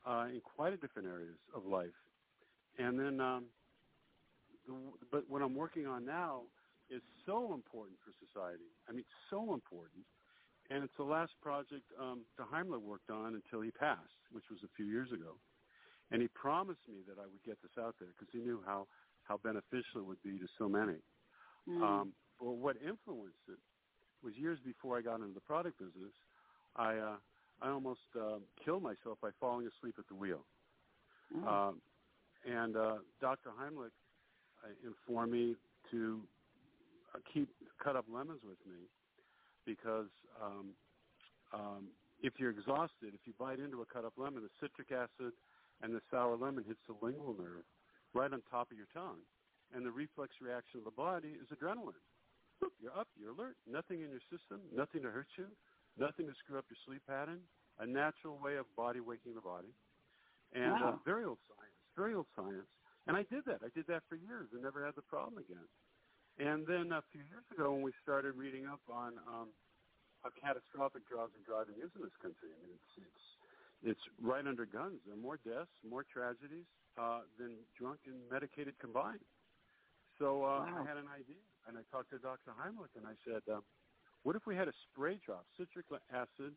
uh, 0.07 0.28
in 0.32 0.40
quite 0.40 0.72
a 0.72 0.78
different 0.78 1.10
areas 1.10 1.36
of 1.53 1.66
life. 1.66 1.99
And 2.80 2.98
then, 2.98 3.20
um, 3.20 3.45
the, 4.66 4.74
but 5.11 5.30
what 5.30 5.41
I'm 5.41 5.53
working 5.53 5.86
on 5.86 6.06
now 6.06 6.44
is 6.90 7.02
so 7.26 7.53
important 7.53 7.99
for 7.99 8.16
society. 8.24 8.72
I 8.88 8.94
mean, 8.94 9.06
so 9.30 9.53
important. 9.53 10.07
And 10.72 10.84
it's 10.84 10.95
the 10.98 11.03
last 11.03 11.34
project 11.41 11.84
um, 11.99 12.22
De 12.38 12.44
Heimlich 12.44 12.82
worked 12.82 13.10
on 13.10 13.36
until 13.36 13.61
he 13.61 13.72
passed, 13.72 14.24
which 14.32 14.45
was 14.49 14.60
a 14.64 14.72
few 14.78 14.86
years 14.86 15.11
ago. 15.11 15.36
And 16.11 16.22
he 16.22 16.30
promised 16.30 16.82
me 16.88 17.03
that 17.06 17.20
I 17.20 17.28
would 17.28 17.44
get 17.45 17.61
this 17.61 17.76
out 17.78 17.95
there 17.99 18.10
because 18.16 18.32
he 18.32 18.40
knew 18.40 18.64
how, 18.66 18.88
how 19.24 19.38
beneficial 19.38 19.99
it 19.99 20.06
would 20.06 20.24
be 20.24 20.40
to 20.40 20.48
so 20.57 20.70
many. 20.70 21.03
Mm. 21.68 21.84
Um, 21.84 22.14
well, 22.40 22.56
what 22.56 22.78
influenced 22.78 23.44
it 23.48 23.57
was 24.24 24.34
years 24.36 24.60
before 24.64 24.98
I 24.98 25.02
got 25.02 25.16
into 25.16 25.34
the 25.34 25.41
product 25.41 25.80
business. 25.80 26.14
I 26.76 26.95
uh, 26.95 27.16
I 27.61 27.70
almost 27.70 28.07
uh, 28.16 28.40
killed 28.64 28.84
myself 28.84 29.18
by 29.22 29.30
falling 29.40 29.68
asleep 29.68 29.95
at 29.98 30.07
the 30.07 30.16
wheel. 30.16 30.45
Mm. 31.36 31.48
Um, 31.48 31.82
and 32.49 32.78
uh, 32.78 32.95
Dr. 33.20 33.52
Heimlich 33.60 33.91
uh, 34.64 34.72
informed 34.86 35.32
me 35.34 35.56
to 35.91 36.22
uh, 37.14 37.20
keep 37.34 37.49
cut 37.84 37.95
up 37.95 38.06
lemons 38.11 38.40
with 38.44 38.57
me 38.66 38.88
because 39.66 40.07
um, 40.41 40.72
um, 41.53 41.88
if 42.22 42.34
you're 42.40 42.52
exhausted, 42.52 43.14
if 43.14 43.22
you 43.26 43.34
bite 43.38 43.60
into 43.60 43.82
a 43.82 43.86
cut 43.86 44.06
up 44.06 44.14
lemon, 44.18 44.44
the 44.44 44.49
citric 44.61 44.91
acid 44.91 45.34
and 45.82 45.94
the 45.94 46.02
sour 46.11 46.38
lemon 46.38 46.64
hits 46.68 46.80
the 46.88 46.95
lingual 47.06 47.36
nerve 47.38 47.68
right 48.14 48.32
on 48.32 48.41
top 48.49 48.72
of 48.72 48.78
your 48.78 48.88
tongue, 48.94 49.22
and 49.76 49.86
the 49.86 49.91
reflex 49.91 50.34
reaction 50.41 50.80
of 50.80 50.86
the 50.86 50.91
body 50.91 51.36
is 51.40 51.48
adrenaline. 51.53 51.99
You're 52.80 52.95
up, 52.95 53.07
you're 53.19 53.31
alert, 53.31 53.56
nothing 53.68 54.02
in 54.03 54.10
your 54.10 54.23
system, 54.31 54.60
nothing 54.72 55.03
to 55.03 55.11
hurt 55.11 55.27
you, 55.38 55.48
nothing 55.98 56.27
to 56.27 56.34
screw 56.44 56.57
up 56.57 56.65
your 56.72 56.80
sleep 56.88 57.03
pattern, 57.07 57.40
a 57.80 57.86
natural 57.86 58.38
way 58.40 58.56
of 58.56 58.65
body 58.76 58.99
waking 58.99 59.36
the 59.36 59.41
body. 59.44 59.72
And 60.53 60.73
Wow. 60.73 60.99
uh, 60.99 61.03
very 61.06 61.23
old 61.26 61.40
science, 61.48 61.76
very 61.95 62.14
old 62.15 62.27
science. 62.36 62.68
And 63.07 63.15
I 63.15 63.23
did 63.23 63.45
that. 63.45 63.61
I 63.64 63.69
did 63.69 63.88
that 63.88 64.03
for 64.07 64.15
years 64.15 64.49
and 64.53 64.61
never 64.61 64.84
had 64.86 64.95
the 64.95 65.02
problem 65.03 65.38
again. 65.38 65.68
And 66.40 66.65
then 66.65 66.91
a 66.91 67.03
few 67.11 67.22
years 67.22 67.44
ago, 67.52 67.72
when 67.73 67.81
we 67.81 67.91
started 68.02 68.36
reading 68.36 68.65
up 68.65 68.81
on 68.88 69.19
um, 69.27 69.49
how 70.23 70.30
catastrophic 70.40 71.07
drugs 71.07 71.34
and 71.36 71.44
driving 71.45 71.76
is 71.84 71.91
in 71.95 72.02
this 72.02 72.15
country, 72.22 72.49
I 72.56 72.57
mean, 72.64 72.72
it's 72.76 72.91
it's 73.03 73.23
it's 73.95 74.03
right 74.22 74.45
under 74.45 74.65
guns. 74.65 74.99
There 75.06 75.15
are 75.15 75.19
more 75.19 75.38
deaths, 75.44 75.72
more 75.84 76.03
tragedies 76.03 76.68
uh, 76.98 77.22
than 77.38 77.56
drunk 77.77 77.99
and 78.07 78.19
medicated 78.31 78.77
combined. 78.80 79.23
So 80.19 80.43
uh, 80.43 80.67
Wow. 80.67 80.83
I 80.83 80.87
had 80.87 80.97
an 80.99 81.07
idea, 81.07 81.39
and 81.67 81.77
I 81.79 81.83
talked 81.89 82.11
to 82.11 82.19
Dr. 82.19 82.51
Heimlich, 82.51 82.91
and 82.99 83.07
I 83.07 83.15
said, 83.23 83.41
uh, 83.47 83.61
"What 84.23 84.35
if 84.35 84.45
we 84.45 84.55
had 84.55 84.67
a 84.67 84.73
spray 84.91 85.17
drop, 85.25 85.45
citric 85.57 85.87
acid, 86.11 86.53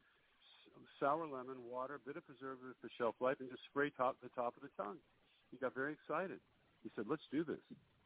sour 0.99 1.27
lemon, 1.27 1.63
water, 1.71 1.95
a 1.95 2.03
bit 2.03 2.17
of 2.17 2.27
preservative 2.27 2.75
for 2.83 2.91
shelf 2.99 3.15
life, 3.21 3.39
and 3.41 3.49
just 3.49 3.63
spray 3.71 3.91
top 3.91 4.17
the 4.21 4.29
top 4.31 4.57
of 4.57 4.63
the 4.63 4.73
tongue?" 4.77 4.99
He 5.51 5.57
got 5.59 5.75
very 5.75 5.93
excited. 5.93 6.41
He 6.83 6.91
said, 6.97 7.07
"Let's 7.07 7.23
do 7.31 7.45
this." 7.45 7.63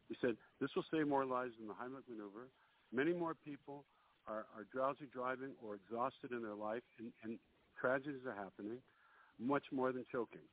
He 0.08 0.16
said, 0.20 0.36
"This 0.60 0.70
will 0.76 0.84
save 0.92 1.08
more 1.08 1.24
lives 1.24 1.56
than 1.58 1.66
the 1.66 1.74
Heimlich 1.74 2.06
maneuver. 2.08 2.48
Many 2.92 3.12
more 3.12 3.34
people 3.34 3.84
are, 4.26 4.46
are 4.54 4.64
drowsy 4.70 5.06
driving 5.06 5.56
or 5.62 5.74
exhausted 5.74 6.32
in 6.32 6.42
their 6.42 6.54
life, 6.54 6.82
and, 6.98 7.12
and 7.24 7.38
tragedies 7.80 8.24
are 8.26 8.34
happening, 8.34 8.82
much 9.38 9.64
more 9.72 9.90
than 9.90 10.04
choking." 10.12 10.44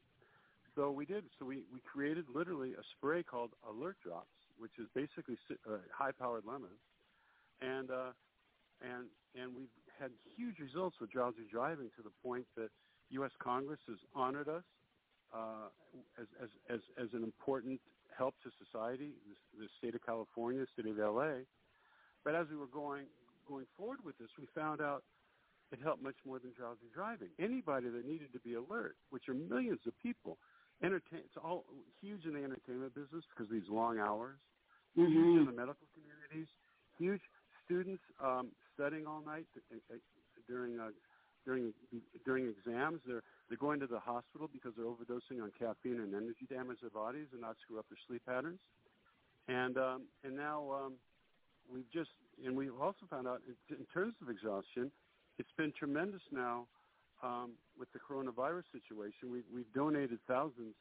So 0.76 0.92
we 0.92 1.06
did. 1.06 1.26
So 1.38 1.46
we, 1.46 1.66
we 1.72 1.82
created 1.82 2.26
literally 2.34 2.74
a 2.74 2.84
spray 2.98 3.22
called 3.22 3.52
Alert 3.68 3.98
Drops, 4.02 4.34
which 4.58 4.78
is 4.80 4.88
basically 4.94 5.38
uh, 5.68 5.78
high-powered 5.92 6.46
lemon, 6.46 6.74
and 7.62 7.92
uh, 7.92 8.12
and 8.82 9.08
and 9.40 9.56
we've 9.56 9.74
had 10.00 10.12
huge 10.36 10.60
results 10.60 10.98
with 11.00 11.12
drowsy 11.12 11.46
driving 11.52 11.90
to 11.96 12.04
the 12.04 12.12
point 12.24 12.46
that 12.56 12.70
U.S. 13.10 13.32
Congress 13.40 13.80
has 13.88 13.98
honored 14.16 14.50
us 14.50 14.64
uh, 15.34 15.70
as, 16.20 16.28
as 16.42 16.50
as 16.70 16.82
as 17.02 17.10
an 17.14 17.24
important 17.24 17.80
help 18.18 18.36
to 18.44 18.50
society. 18.64 19.12
The, 19.54 19.66
the 19.66 19.70
state 19.78 19.96
of 19.96 20.06
California, 20.06 20.62
the 20.62 20.72
state 20.82 20.92
of 20.92 21.00
L.A. 21.00 21.46
But 22.24 22.36
as 22.36 22.48
we 22.50 22.58
were 22.58 22.72
going 22.72 23.06
going 23.48 23.66
forward 23.78 24.00
with 24.04 24.18
this, 24.18 24.30
we 24.38 24.48
found 24.56 24.82
out 24.82 25.04
it 25.72 25.80
helped 25.82 26.04
much 26.04 26.16
more 26.26 26.40
than 26.40 26.52
drowsy 26.56 26.88
driving. 26.94 27.30
Anybody 27.40 27.90
that 27.90 28.06
needed 28.06 28.32
to 28.34 28.40
be 28.40 28.54
alert, 28.54 28.96
which 29.10 29.28
are 29.28 29.34
millions 29.34 29.82
of 29.88 29.94
people, 30.02 30.38
entertain. 30.84 31.20
It's 31.26 31.38
all 31.42 31.66
huge 32.02 32.26
in 32.26 32.34
the 32.34 32.44
entertainment 32.44 32.94
business 32.94 33.24
because 33.32 33.48
of 33.48 33.56
these 33.56 33.70
long 33.70 34.00
hours. 34.00 34.38
Huge 34.96 35.10
Mhm. 35.10 35.40
in 35.40 35.46
the 35.46 35.52
medical 35.52 35.88
communities. 35.96 36.48
Huge 36.98 37.22
students 37.66 38.04
um, 38.20 38.52
studying 38.76 39.08
all 39.08 39.22
night 39.22 39.48
uh, 39.58 39.76
uh, 39.90 39.98
during 40.48 40.80
uh, 40.80 40.92
during 41.46 41.74
during 42.26 42.48
exams. 42.48 43.02
They're 43.06 43.24
they're 43.50 43.58
going 43.58 43.80
to 43.80 43.88
the 43.88 44.00
hospital 44.00 44.48
because 44.48 44.74
they're 44.76 44.86
overdosing 44.86 45.42
on 45.42 45.52
caffeine 45.58 46.00
and 46.00 46.14
energy 46.14 46.46
damage 46.50 46.82
their 46.82 46.92
bodies 46.92 47.28
and 47.32 47.42
not 47.42 47.58
screw 47.64 47.80
up 47.80 47.88
their 47.90 47.98
sleep 48.08 48.24
patterns. 48.26 48.60
And 49.48 49.78
um, 49.78 50.04
and 50.24 50.36
now 50.36 50.70
um, 50.72 50.94
we've 51.72 51.90
just 51.92 52.12
and 52.46 52.56
we've 52.56 52.80
also 52.80 53.06
found 53.10 53.28
out 53.28 53.42
in 53.70 53.86
terms 53.94 54.14
of 54.22 54.30
exhaustion, 54.30 54.92
it's 55.40 55.52
been 55.58 55.72
tremendous 55.72 56.22
now 56.32 56.68
um, 57.24 57.54
with 57.80 57.88
the 57.94 58.00
coronavirus 58.00 58.64
situation. 58.72 59.32
We, 59.32 59.42
we've 59.52 59.72
donated 59.74 60.20
thousands 60.28 60.76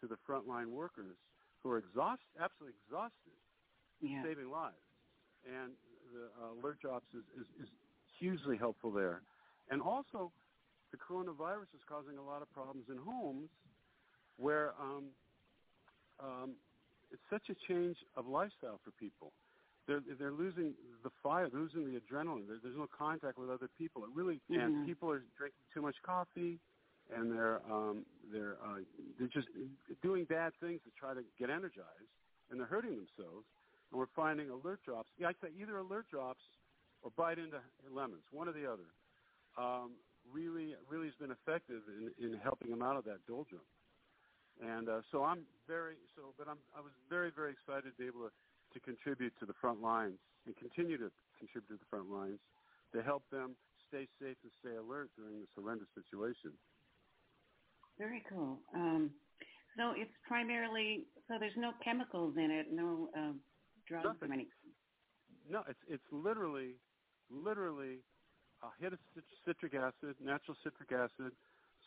to 0.00 0.06
the 0.06 0.16
frontline 0.28 0.68
workers 0.70 1.16
who 1.62 1.70
are 1.70 1.78
exhausted, 1.78 2.28
absolutely 2.40 2.76
exhausted, 2.84 3.34
Yeah. 4.00 4.22
saving 4.22 4.50
lives. 4.50 4.76
And 5.48 5.72
the 6.12 6.28
uh, 6.42 6.52
alert 6.60 6.78
drops 6.80 7.06
is, 7.14 7.24
is, 7.40 7.46
is 7.64 7.68
hugely 8.18 8.56
helpful 8.56 8.90
there. 8.92 9.22
And 9.70 9.80
also, 9.80 10.30
the 10.92 10.98
coronavirus 10.98 11.72
is 11.74 11.80
causing 11.88 12.18
a 12.18 12.22
lot 12.22 12.42
of 12.42 12.52
problems 12.52 12.86
in 12.88 12.96
homes 12.98 13.48
where 14.36 14.74
um, 14.80 15.04
um, 16.20 16.50
it's 17.10 17.22
such 17.30 17.48
a 17.50 17.56
change 17.66 17.96
of 18.16 18.26
lifestyle 18.26 18.78
for 18.84 18.90
people. 18.92 19.32
They're 19.86 20.02
they're 20.18 20.32
losing 20.32 20.74
the 21.02 21.10
fire, 21.22 21.48
losing 21.52 21.84
the 21.86 22.00
adrenaline. 22.00 22.46
There, 22.48 22.58
there's 22.62 22.76
no 22.76 22.88
contact 22.96 23.38
with 23.38 23.50
other 23.50 23.68
people. 23.78 24.02
It 24.04 24.10
really 24.14 24.40
Mhm. 24.50 24.64
and 24.64 24.86
people 24.86 25.10
are 25.10 25.22
drinking 25.38 25.62
too 25.72 25.82
much 25.82 25.96
coffee, 26.02 26.58
and 27.14 27.30
they're 27.30 27.60
um, 27.70 28.04
they're 28.32 28.56
uh, 28.62 28.80
they're 29.18 29.28
just 29.28 29.48
doing 30.02 30.24
bad 30.24 30.52
things 30.60 30.80
to 30.84 30.90
try 30.98 31.14
to 31.14 31.22
get 31.38 31.50
energized, 31.50 32.10
and 32.50 32.58
they're 32.58 32.66
hurting 32.66 32.96
themselves. 32.96 33.46
And 33.92 34.00
we're 34.00 34.10
finding 34.16 34.50
alert 34.50 34.82
drops. 34.82 35.08
Yeah, 35.16 35.28
I 35.28 35.32
say 35.40 35.52
either 35.56 35.78
alert 35.78 36.08
drops 36.10 36.42
or 37.02 37.10
bite 37.16 37.38
into 37.38 37.60
lemons, 37.88 38.24
one 38.32 38.48
or 38.48 38.52
the 38.52 38.66
other. 38.66 38.90
Um, 39.56 39.92
really, 40.32 40.74
really 40.90 41.06
has 41.06 41.14
been 41.14 41.30
effective 41.30 41.82
in, 41.88 42.10
in 42.18 42.34
helping 42.42 42.68
them 42.70 42.82
out 42.82 42.96
of 42.96 43.04
that 43.04 43.24
doldrum. 43.28 43.62
And 44.60 44.88
uh, 44.88 45.02
so 45.12 45.22
I'm 45.22 45.46
very 45.68 45.94
so, 46.16 46.34
but 46.36 46.48
I'm 46.48 46.58
I 46.76 46.80
was 46.80 46.90
very 47.08 47.30
very 47.30 47.52
excited 47.52 47.92
to 47.92 47.96
be 47.96 48.06
able 48.06 48.26
to, 48.26 48.32
to 48.76 48.80
contribute 48.84 49.32
to 49.40 49.46
the 49.48 49.56
front 49.56 49.80
lines 49.80 50.20
and 50.44 50.52
continue 50.60 51.00
to 51.00 51.08
contribute 51.40 51.72
to 51.72 51.80
the 51.80 51.88
front 51.88 52.12
lines 52.12 52.38
to 52.92 53.00
help 53.02 53.24
them 53.32 53.56
stay 53.88 54.04
safe 54.20 54.36
and 54.44 54.52
stay 54.60 54.76
alert 54.76 55.08
during 55.16 55.40
this 55.40 55.48
horrendous 55.56 55.88
situation. 55.96 56.52
Very 57.96 58.22
cool. 58.28 58.60
Um, 58.76 59.10
so 59.80 59.96
it's 59.96 60.12
primarily 60.28 61.08
so 61.28 61.40
there's 61.40 61.56
no 61.56 61.72
chemicals 61.82 62.34
in 62.36 62.50
it, 62.52 62.66
no 62.70 63.08
um, 63.16 63.40
drugs 63.88 64.04
Nothing. 64.04 64.30
or 64.30 64.34
anything. 64.34 64.70
No, 65.48 65.62
it's 65.68 65.80
it's 65.88 66.08
literally, 66.12 66.76
literally 67.30 68.04
a 68.62 68.68
hit 68.80 68.92
of 68.92 69.00
citric 69.46 69.72
acid, 69.74 70.16
natural 70.20 70.56
citric 70.62 70.92
acid, 70.92 71.32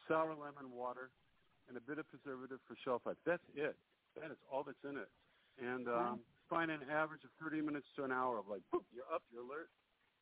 sour 0.07 0.33
lemon 0.33 0.73
water, 0.73 1.09
and 1.67 1.77
a 1.77 1.81
bit 1.81 1.99
of 1.99 2.05
preservative 2.09 2.57
for 2.67 2.75
shelf 2.83 3.05
life. 3.05 3.17
That's 3.25 3.45
it. 3.53 3.75
That 4.19 4.31
is 4.31 4.41
all 4.51 4.63
that's 4.65 4.81
in 4.83 4.97
it. 4.97 5.09
And 5.61 5.87
um, 5.87 6.19
find 6.49 6.71
an 6.71 6.81
average 6.89 7.23
of 7.23 7.31
30 7.41 7.61
minutes 7.61 7.87
to 7.95 8.03
an 8.03 8.11
hour 8.11 8.37
of 8.37 8.49
like, 8.49 8.61
boop, 8.73 8.83
you're 8.91 9.07
up, 9.13 9.23
you're 9.31 9.45
alert, 9.45 9.69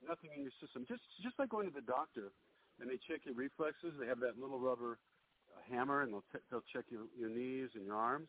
nothing 0.03 0.29
in 0.35 0.43
your 0.43 0.53
system. 0.61 0.85
Just 0.87 1.01
just 1.23 1.39
like 1.39 1.49
going 1.49 1.65
to 1.65 1.73
the 1.73 1.85
doctor 1.85 2.31
and 2.79 2.89
they 2.89 2.99
check 3.09 3.25
your 3.25 3.33
reflexes. 3.33 3.95
They 3.99 4.07
have 4.07 4.19
that 4.21 4.37
little 4.37 4.59
rubber 4.59 4.99
uh, 5.49 5.61
hammer 5.71 6.01
and 6.03 6.13
they'll 6.13 6.27
t- 6.31 6.43
they'll 6.51 6.67
check 6.73 6.85
your 6.91 7.07
your 7.17 7.29
knees 7.29 7.69
and 7.73 7.85
your 7.85 7.95
arms. 7.95 8.27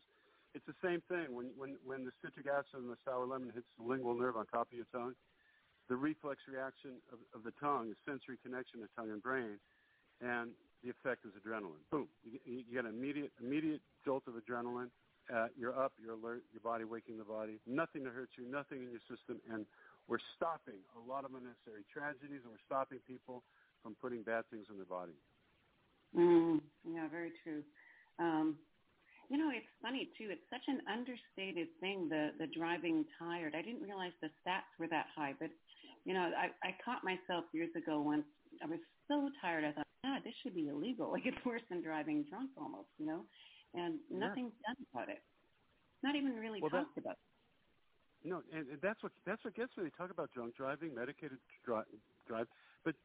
It's 0.55 0.65
the 0.65 0.77
same 0.81 1.01
thing 1.11 1.35
when 1.35 1.51
when 1.57 1.77
when 1.85 2.05
the 2.05 2.15
citric 2.23 2.47
acid 2.47 2.81
and 2.81 2.89
the 2.89 2.97
sour 3.05 3.25
lemon 3.25 3.51
hits 3.53 3.67
the 3.77 3.85
lingual 3.85 4.15
nerve 4.15 4.37
on 4.37 4.47
top 4.47 4.71
of 4.71 4.73
your 4.73 4.89
tongue. 4.91 5.13
The 5.89 5.95
reflex 5.97 6.41
reaction 6.45 7.01
of, 7.11 7.17
of 7.33 7.43
the 7.43 7.53
tongue 7.59 7.89
is 7.89 7.97
sensory 8.05 8.37
connection 8.41 8.81
of 8.81 8.89
tongue 8.95 9.09
and 9.09 9.21
brain, 9.21 9.57
and 10.21 10.51
the 10.83 10.89
effect 10.89 11.25
is 11.25 11.33
adrenaline. 11.37 11.81
Boom! 11.91 12.07
You, 12.23 12.39
you 12.45 12.63
get 12.73 12.85
an 12.85 12.93
immediate 12.93 13.31
immediate 13.41 13.81
jolt 14.05 14.23
of 14.27 14.33
adrenaline. 14.33 14.89
Uh, 15.29 15.47
you're 15.53 15.77
up, 15.77 15.93
you're 16.01 16.17
alert, 16.17 16.41
your 16.51 16.61
body 16.65 16.83
waking 16.83 17.17
the 17.17 17.23
body. 17.23 17.61
Nothing 17.67 18.03
to 18.03 18.09
hurt 18.09 18.29
you, 18.37 18.49
nothing 18.49 18.81
in 18.81 18.89
your 18.89 19.03
system, 19.05 19.37
and 19.53 19.65
we're 20.09 20.21
stopping 20.35 20.81
a 20.97 21.01
lot 21.05 21.23
of 21.23 21.37
unnecessary 21.37 21.85
tragedies, 21.93 22.41
and 22.41 22.49
we're 22.49 22.65
stopping 22.65 22.97
people 23.05 23.43
from 23.83 23.93
putting 24.01 24.23
bad 24.23 24.49
things 24.49 24.65
in 24.69 24.75
their 24.77 24.89
body. 24.89 25.13
Mm, 26.17 26.59
yeah, 26.81 27.07
very 27.07 27.31
true. 27.43 27.61
Um, 28.17 28.57
you 29.29 29.37
know, 29.37 29.53
it's 29.53 29.69
funny 29.81 30.09
too. 30.17 30.33
It's 30.33 30.49
such 30.49 30.65
an 30.67 30.81
understated 30.89 31.69
thing. 31.79 32.09
The 32.09 32.33
the 32.41 32.47
driving 32.49 33.05
tired. 33.21 33.53
I 33.53 33.61
didn't 33.61 33.85
realize 33.85 34.11
the 34.21 34.33
stats 34.41 34.73
were 34.79 34.89
that 34.89 35.05
high. 35.15 35.37
But 35.39 35.53
you 36.05 36.13
know, 36.13 36.33
I 36.33 36.49
I 36.65 36.73
caught 36.83 37.05
myself 37.05 37.45
years 37.53 37.69
ago 37.77 38.01
once 38.01 38.25
I 38.63 38.65
was 38.65 38.81
so 39.07 39.29
tired. 39.41 39.63
I 39.65 39.71
thought, 39.71 39.87
God, 40.03 40.21
this 40.25 40.33
should 40.41 40.55
be 40.55 40.67
illegal. 40.67 41.11
Like 41.13 41.25
it's 41.25 41.45
worse 41.45 41.61
than 41.69 41.81
driving 41.81 42.25
drunk, 42.29 42.49
almost, 42.57 42.89
you 42.97 43.05
know. 43.05 43.21
And 43.73 43.99
nothing's 44.09 44.53
yeah. 44.61 44.73
done 44.73 44.79
about 44.93 45.09
it. 45.09 45.21
Not 46.01 46.15
even 46.15 46.33
really 46.35 46.61
well, 46.61 46.71
talked 46.71 46.95
that, 46.95 47.05
about. 47.05 47.17
No, 48.23 48.41
and, 48.51 48.67
and 48.67 48.79
that's 48.81 49.01
what 49.03 49.11
that's 49.25 49.43
what 49.43 49.55
gets 49.55 49.75
me. 49.77 49.83
They 49.83 49.95
talk 49.95 50.11
about 50.11 50.31
drunk 50.31 50.55
driving, 50.55 50.95
medicated 50.95 51.39
dri- 51.63 51.87
drive, 52.27 52.47
but 52.83 52.95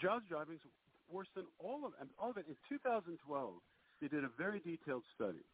drowsy 0.00 0.26
driving's 0.28 0.64
worse 1.10 1.28
than 1.34 1.44
all 1.58 1.84
of 1.84 1.92
all 2.18 2.30
of 2.30 2.36
it. 2.36 2.46
In 2.48 2.56
2012, 2.68 3.20
they 4.00 4.08
did 4.08 4.24
a 4.24 4.32
very 4.38 4.60
detailed 4.60 5.04
study, 5.12 5.44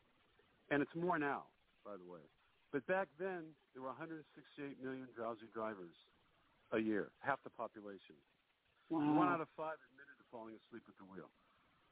and 0.71 0.83
it's 0.83 0.95
more 0.95 1.19
now, 1.19 1.51
by 1.85 1.99
the 1.99 2.07
way. 2.07 2.23
But 2.71 2.87
back 2.87 3.09
then, 3.19 3.53
there 3.75 3.83
were 3.83 3.93
168 3.93 4.81
million 4.81 5.07
drowsy 5.13 5.51
drivers 5.53 5.93
a 6.73 6.81
year, 6.81 7.13
half 7.21 7.43
the 7.45 7.53
population. 7.53 8.17
Wow. 8.89 9.05
One 9.13 9.29
out 9.29 9.45
of 9.45 9.49
five 9.57 9.77
admitted 9.93 10.17
to 10.21 10.27
falling 10.33 10.57
asleep 10.57 10.85
at 10.89 10.97
the 10.97 11.05
wheel. 11.05 11.29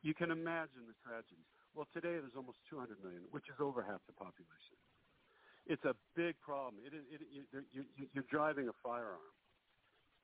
You 0.00 0.16
can 0.16 0.32
imagine 0.32 0.88
the 0.88 0.96
tragedies. 1.04 1.52
Well, 1.74 1.86
today 1.94 2.18
there's 2.18 2.34
almost 2.36 2.58
200 2.68 2.98
million, 3.02 3.22
which 3.30 3.46
is 3.46 3.58
over 3.62 3.82
half 3.82 4.02
the 4.10 4.16
population. 4.18 4.76
It's 5.70 5.84
a 5.86 5.94
big 6.18 6.34
problem. 6.42 6.82
It, 6.82 6.92
it, 6.96 7.22
it, 7.22 7.64
you, 7.70 7.84
you're 8.10 8.26
driving 8.26 8.66
a 8.66 8.76
firearm, 8.82 9.22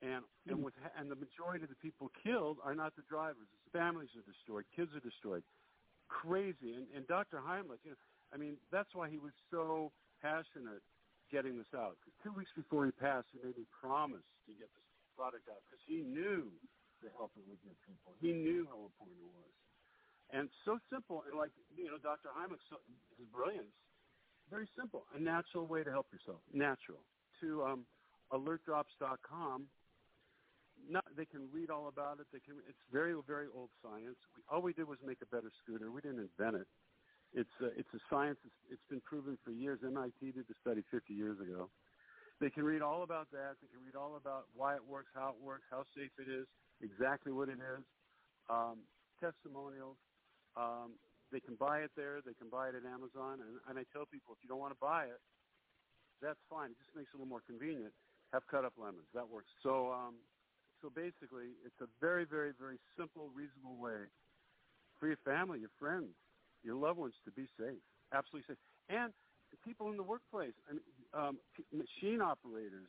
and 0.03 0.27
and 0.51 0.59
with 0.65 0.75
and 0.99 1.07
the 1.07 1.15
majority 1.15 1.63
of 1.63 1.71
the 1.71 1.79
people 1.79 2.11
killed 2.19 2.59
are 2.67 2.75
not 2.75 2.97
the 2.99 3.07
drivers. 3.07 3.47
Families 3.71 4.11
are 4.19 4.27
destroyed, 4.27 4.65
kids 4.75 4.91
are 4.97 5.05
destroyed. 5.05 5.45
Crazy. 6.09 6.75
And, 6.75 6.87
and 6.95 7.07
Dr. 7.07 7.43
Heimlich, 7.43 7.83
you 7.83 7.95
know, 7.95 8.03
I 8.35 8.39
mean, 8.39 8.59
that's 8.71 8.91
why 8.95 9.11
he 9.11 9.19
was 9.19 9.35
so 9.51 9.91
passionate 10.23 10.83
getting 11.31 11.59
this 11.59 11.71
out. 11.75 11.99
Because 11.99 12.15
two 12.23 12.35
weeks 12.35 12.51
before 12.55 12.87
he 12.87 12.95
passed, 12.95 13.27
he 13.35 13.39
made 13.43 13.59
me 13.59 13.67
promise 13.71 14.27
to 14.47 14.53
get 14.55 14.71
this 14.75 14.87
product 15.15 15.47
out 15.51 15.63
because 15.67 15.83
he 15.87 16.03
knew 16.03 16.51
the 17.03 17.11
help 17.19 17.35
it 17.39 17.45
would 17.47 17.61
give 17.63 17.77
people. 17.87 18.15
He 18.23 18.33
knew 18.33 18.67
how 18.71 18.87
important 18.87 19.19
it 19.19 19.31
was. 19.31 19.55
And 20.33 20.49
so 20.65 20.79
simple, 20.91 21.23
and 21.29 21.39
like, 21.39 21.55
you 21.77 21.87
know, 21.87 21.99
Dr. 22.03 22.35
Heimlich, 22.35 22.63
so, 22.69 22.83
his 23.19 23.27
brilliance, 23.31 23.71
very 24.51 24.69
simple, 24.79 25.07
a 25.15 25.21
natural 25.21 25.67
way 25.67 25.85
to 25.85 25.91
help 25.91 26.07
yourself, 26.13 26.41
natural. 26.53 26.99
To 27.43 27.63
um, 27.63 27.81
alertdrops.com, 28.33 29.67
not, 30.91 31.05
they 31.17 31.25
can 31.27 31.49
read 31.53 31.71
all 31.71 31.89
about 31.89 32.21
it. 32.21 32.27
They 32.33 32.41
can. 32.41 32.55
It's 32.69 32.85
very, 32.93 33.15
very 33.27 33.47
old 33.55 33.71
science. 33.83 34.19
We, 34.37 34.43
all 34.51 34.63
we 34.63 34.73
did 34.73 34.87
was 34.87 34.99
make 35.05 35.19
a 35.23 35.27
better 35.27 35.51
scooter. 35.63 35.91
We 35.91 36.01
didn't 36.01 36.29
invent 36.31 36.63
it. 36.63 36.69
It's 37.35 37.57
a, 37.61 37.67
it's 37.75 37.91
a 37.95 38.03
science. 38.09 38.39
It's, 38.45 38.79
it's 38.79 38.87
been 38.89 39.03
proven 39.03 39.39
for 39.45 39.51
years. 39.51 39.81
MIT 39.83 40.21
did 40.21 40.47
the 40.47 40.55
study 40.63 40.83
50 40.91 41.13
years 41.13 41.41
ago. 41.41 41.71
They 42.41 42.51
can 42.51 42.65
read 42.65 42.83
all 42.83 43.03
about 43.03 43.31
that. 43.33 43.57
They 43.61 43.69
can 43.69 43.81
read 43.85 43.97
all 43.97 44.17
about 44.17 44.47
why 44.55 44.77
it 44.77 44.85
works, 44.85 45.09
how 45.15 45.35
it 45.35 45.41
works, 45.43 45.65
how 45.71 45.85
safe 45.97 46.13
it 46.21 46.31
is, 46.31 46.47
exactly 46.83 47.33
what 47.33 47.49
it 47.49 47.59
is, 47.59 47.83
um, 48.51 48.85
testimonials. 49.19 49.97
Um, 50.57 50.97
they 51.33 51.41
can 51.41 51.55
buy 51.55 51.81
it 51.81 51.93
there. 51.97 52.21
They 52.25 52.35
can 52.35 52.49
buy 52.49 52.69
it 52.73 52.75
at 52.75 52.85
Amazon. 52.89 53.45
And, 53.45 53.61
and 53.69 53.79
I 53.79 53.85
tell 53.93 54.07
people, 54.09 54.33
if 54.33 54.41
you 54.43 54.49
don't 54.49 54.61
want 54.61 54.73
to 54.73 54.81
buy 54.81 55.07
it, 55.07 55.21
that's 56.23 56.41
fine. 56.49 56.73
It 56.73 56.81
just 56.81 56.97
makes 56.97 57.13
it 57.13 57.17
a 57.17 57.19
little 57.21 57.31
more 57.31 57.45
convenient. 57.45 57.93
Have 58.33 58.47
cut 58.49 58.65
up 58.65 58.75
lemons. 58.79 59.07
That 59.15 59.29
works. 59.29 59.51
So, 59.63 59.93
um, 59.93 60.17
so 60.83 60.91
basically, 60.91 61.55
it's 61.65 61.79
a 61.81 61.89
very, 62.01 62.25
very, 62.25 62.53
very 62.57 62.79
simple, 62.97 63.31
reasonable 63.35 63.77
way 63.77 64.09
for 64.99 65.09
your 65.09 65.21
family, 65.25 65.61
your 65.61 65.73
friends, 65.79 66.17
your 66.65 66.75
loved 66.75 66.99
ones 66.99 67.15
to 67.25 67.31
be 67.31 67.47
safe, 67.59 67.81
absolutely 68.13 68.55
safe, 68.55 68.61
and 68.89 69.13
people 69.65 69.91
in 69.91 69.97
the 69.97 70.03
workplace, 70.03 70.53
I 70.69 70.75
mean, 70.75 70.83
um, 71.15 71.39
machine 71.73 72.21
operators, 72.21 72.89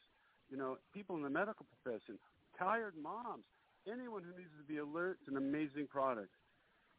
you 0.50 0.58
know, 0.58 0.78
people 0.94 1.16
in 1.16 1.22
the 1.22 1.30
medical 1.30 1.66
profession, 1.70 2.18
tired 2.58 2.94
moms, 3.02 3.44
anyone 3.88 4.24
who 4.24 4.36
needs 4.38 4.52
to 4.58 4.66
be 4.68 4.78
alert. 4.78 5.18
It's 5.22 5.30
an 5.30 5.38
amazing 5.38 5.88
product 5.88 6.30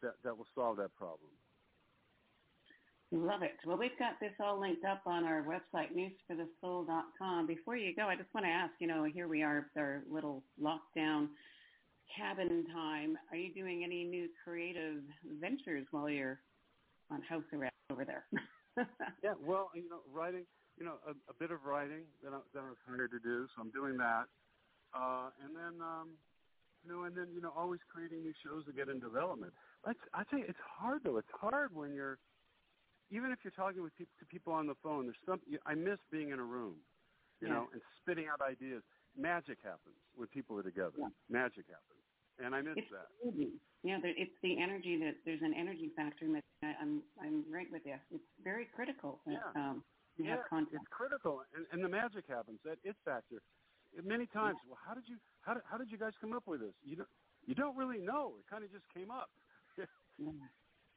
that 0.02 0.14
that 0.24 0.36
will 0.36 0.46
solve 0.54 0.76
that 0.78 0.94
problem. 0.96 1.30
Love 3.10 3.42
it. 3.42 3.56
Well, 3.64 3.78
we've 3.78 3.98
got 3.98 4.20
this 4.20 4.32
all 4.38 4.60
linked 4.60 4.84
up 4.84 5.00
on 5.06 5.24
our 5.24 5.42
website, 5.42 5.88
newsforthesoul.com. 5.96 7.46
Before 7.46 7.74
you 7.74 7.96
go, 7.96 8.02
I 8.02 8.16
just 8.16 8.32
want 8.34 8.44
to 8.44 8.50
ask, 8.50 8.72
you 8.80 8.86
know, 8.86 9.04
here 9.04 9.28
we 9.28 9.42
are 9.42 9.64
with 9.64 9.82
our 9.82 10.02
little 10.10 10.42
lockdown 10.60 11.28
cabin 12.14 12.66
time. 12.70 13.16
Are 13.30 13.36
you 13.36 13.52
doing 13.54 13.82
any 13.82 14.04
new 14.04 14.28
creative 14.44 15.00
ventures 15.40 15.86
while 15.90 16.10
you're 16.10 16.40
on 17.10 17.22
house 17.22 17.44
arrest 17.54 17.74
over 17.90 18.04
there? 18.04 18.26
yeah, 19.24 19.32
well, 19.42 19.70
you 19.74 19.88
know, 19.88 20.00
writing, 20.12 20.44
you 20.78 20.84
know, 20.84 20.96
a, 21.06 21.12
a 21.30 21.34
bit 21.38 21.50
of 21.50 21.64
writing 21.64 22.04
that 22.22 22.34
I, 22.34 22.40
that 22.52 22.60
I 22.60 22.68
was 22.68 22.76
hired 22.86 23.10
to 23.12 23.18
do, 23.20 23.46
so 23.56 23.62
I'm 23.62 23.70
doing 23.70 23.96
that. 23.96 24.24
Uh, 24.94 25.30
and 25.44 25.56
then, 25.56 25.80
um, 25.80 26.10
you 26.84 26.92
know, 26.92 27.04
and 27.04 27.16
then, 27.16 27.28
you 27.34 27.40
know, 27.40 27.52
always 27.56 27.80
creating 27.90 28.20
new 28.20 28.34
shows 28.44 28.66
to 28.66 28.72
get 28.72 28.88
in 28.88 29.00
development. 29.00 29.52
I, 29.86 29.92
I 30.14 30.24
tell 30.24 30.38
you, 30.38 30.46
it's 30.48 30.58
hard 30.78 31.02
though. 31.04 31.18
It's 31.18 31.34
hard 31.40 31.74
when 31.74 31.94
you're 31.94 32.18
even 33.10 33.32
if 33.32 33.38
you're 33.42 33.56
talking 33.56 33.82
with 33.82 33.96
people, 33.96 34.12
to 34.20 34.26
people 34.26 34.52
on 34.52 34.66
the 34.66 34.76
phone, 34.82 35.08
there's 35.08 35.22
some. 35.24 35.40
I 35.64 35.74
miss 35.74 35.98
being 36.12 36.30
in 36.30 36.38
a 36.38 36.44
room, 36.44 36.76
you 37.40 37.48
yeah. 37.48 37.54
know, 37.54 37.64
and 37.72 37.80
spitting 38.00 38.26
out 38.28 38.40
ideas. 38.44 38.82
Magic 39.16 39.58
happens 39.64 39.96
when 40.14 40.28
people 40.28 40.58
are 40.58 40.62
together. 40.62 40.94
Yeah. 40.98 41.08
Magic 41.30 41.64
happens, 41.66 42.04
and 42.36 42.54
I 42.54 42.60
miss 42.60 42.76
it's 42.76 42.92
that. 42.92 43.08
Crazy. 43.22 43.56
Yeah, 43.82 43.98
it's 44.04 44.34
the 44.42 44.60
energy 44.60 44.98
that 45.00 45.16
there's 45.24 45.42
an 45.42 45.54
energy 45.56 45.90
factor 45.96 46.28
that 46.28 46.44
I'm 46.82 47.02
I'm 47.16 47.44
right 47.48 47.66
with 47.72 47.82
you. 47.86 47.96
It's 48.12 48.28
very 48.44 48.68
critical. 48.74 49.20
That, 49.24 49.40
yeah, 49.40 49.56
um, 49.56 49.82
yeah, 50.18 50.36
it's 50.52 50.90
critical, 50.90 51.42
and, 51.56 51.64
and 51.72 51.80
the 51.80 51.88
magic 51.88 52.28
happens. 52.28 52.58
That 52.64 52.76
it 52.84 52.96
factor. 53.04 53.40
Many 54.04 54.28
times, 54.28 54.60
yeah. 54.60 54.76
well, 54.76 54.82
how 54.84 54.92
did 54.92 55.08
you 55.08 55.16
how 55.40 55.54
did, 55.54 55.62
how 55.64 55.78
did 55.78 55.90
you 55.90 55.96
guys 55.96 56.12
come 56.20 56.36
up 56.36 56.44
with 56.44 56.60
this? 56.60 56.76
You 56.84 56.96
don't 56.96 57.08
you 57.46 57.54
don't 57.54 57.76
really 57.76 57.98
know. 57.98 58.36
It 58.36 58.44
kind 58.50 58.62
of 58.62 58.70
just 58.70 58.84
came 58.92 59.10
up. 59.10 59.30
Yeah 60.18 60.48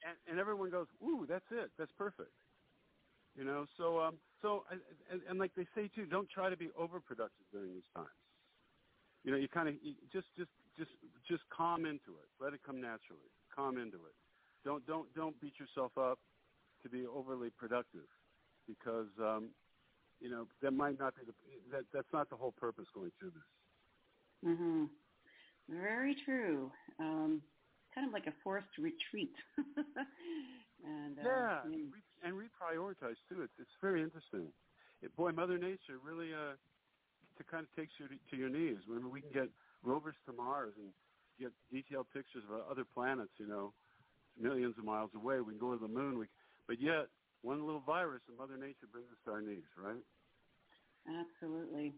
and, 0.06 0.18
and 0.30 0.40
everyone 0.40 0.70
goes, 0.70 0.88
"Ooh, 1.04 1.26
that's 1.30 1.46
it. 1.52 1.72
That's 1.78 1.92
perfect." 1.98 2.34
You 3.38 3.46
know, 3.46 3.66
so 3.78 4.00
um, 4.02 4.18
so 4.42 4.64
and, 4.72 5.22
and 5.30 5.40
like 5.40 5.52
they 5.56 5.66
say 5.76 5.90
too, 5.96 6.06
don't 6.06 6.30
try 6.30 6.50
to 6.50 6.58
be 6.58 6.70
overproductive 6.80 7.46
during 7.52 7.74
these 7.74 7.88
times. 7.96 8.10
You 9.24 9.32
know, 9.32 9.38
you 9.38 9.48
kind 9.48 9.70
of 9.70 9.76
just 10.12 10.28
just 10.38 10.50
just 10.78 10.92
just 11.28 11.44
calm 11.56 11.86
into 11.86 12.18
it. 12.20 12.28
Let 12.42 12.54
it 12.54 12.62
come 12.66 12.82
naturally. 12.82 13.30
Calm 13.56 13.78
into 13.78 13.98
it. 13.98 14.16
Don't 14.66 14.86
don't 14.86 15.14
don't 15.16 15.40
beat 15.40 15.54
yourself 15.60 15.92
up 15.98 16.20
to 16.84 16.90
be 16.90 17.06
overly 17.06 17.50
productive, 17.52 18.10
because 18.68 19.08
um, 19.20 19.50
you 20.20 20.30
know 20.30 20.48
that 20.62 20.72
might 20.72 21.00
not 21.00 21.16
be 21.16 21.22
the 21.26 21.34
that 21.72 21.86
that's 21.94 22.12
not 22.12 22.30
the 22.30 22.36
whole 22.36 22.54
purpose 22.54 22.88
going 22.94 23.12
through 23.20 23.32
this. 23.32 24.50
Mhm. 24.50 24.90
Very 25.70 26.16
true. 26.26 26.72
Um, 27.00 27.42
kind 27.94 28.08
of 28.08 28.14
like 28.14 28.28
a 28.28 28.34
forced 28.44 28.78
retreat. 28.78 29.34
and 30.84 31.20
uh, 31.20 31.24
yeah, 31.24 31.64
and, 31.66 31.92
re- 31.92 32.12
and 32.24 32.34
reprioritize 32.34 33.20
too. 33.30 33.44
It's 33.44 33.54
it's 33.60 33.76
very 33.82 34.02
interesting. 34.02 34.48
It, 35.02 35.16
boy, 35.16 35.32
Mother 35.32 35.58
Nature 35.58 35.98
really 36.04 36.34
uh, 36.34 36.56
to 37.38 37.44
kind 37.50 37.66
of 37.66 37.72
takes 37.76 37.94
you 38.00 38.08
to, 38.08 38.16
to 38.32 38.36
your 38.38 38.50
knees. 38.50 38.78
When 38.88 39.10
we 39.10 39.22
can 39.22 39.32
get 39.34 39.50
rovers 39.84 40.16
to 40.28 40.34
Mars 40.34 40.74
and 40.78 40.94
get 41.40 41.52
detailed 41.74 42.06
pictures 42.14 42.44
of 42.46 42.70
other 42.70 42.86
planets, 42.86 43.34
you 43.38 43.48
know, 43.48 43.74
millions 44.40 44.76
of 44.78 44.86
miles 44.86 45.10
away. 45.16 45.42
We 45.42 45.58
can 45.58 45.60
go 45.60 45.74
to 45.74 45.82
the 45.82 45.92
moon. 45.92 46.18
We, 46.18 46.28
but 46.68 46.80
yet, 46.80 47.10
one 47.42 47.66
little 47.66 47.82
virus 47.82 48.22
and 48.30 48.38
Mother 48.38 48.58
Nature 48.58 48.88
brings 48.92 49.10
us 49.10 49.18
to 49.26 49.32
our 49.32 49.42
knees, 49.42 49.66
right? 49.74 50.06
Absolutely. 51.10 51.94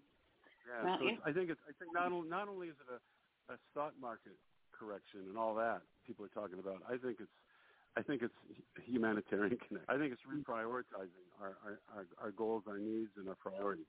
Yeah, 0.64 0.88
well, 0.88 0.98
so 1.00 1.06
I 1.28 1.36
think 1.36 1.52
it's, 1.52 1.60
I 1.68 1.76
think 1.76 1.92
not 1.92 2.16
only 2.16 2.30
not 2.30 2.48
only 2.48 2.72
is 2.72 2.80
it 2.80 2.88
a, 2.88 3.54
a 3.54 3.58
stock 3.72 3.92
market 4.00 4.40
correction 4.74 5.22
and 5.30 5.38
all 5.38 5.56
that 5.56 5.82
people 6.06 6.26
are 6.26 6.34
talking 6.36 6.60
about. 6.60 6.84
I 6.88 6.98
think 6.98 7.18
it's 7.20 7.32
I 7.96 8.02
think 8.02 8.22
it's 8.22 8.34
humanitarian 8.86 9.58
connect. 9.68 9.86
I 9.90 9.98
think 9.98 10.14
it's 10.14 10.22
mm-hmm. 10.26 10.42
reprioritizing 10.42 11.26
our, 11.42 11.56
our, 11.64 11.80
our, 11.96 12.06
our 12.20 12.32
goals, 12.32 12.64
our 12.68 12.80
needs, 12.80 13.12
and 13.18 13.30
our 13.30 13.36
priorities. 13.36 13.86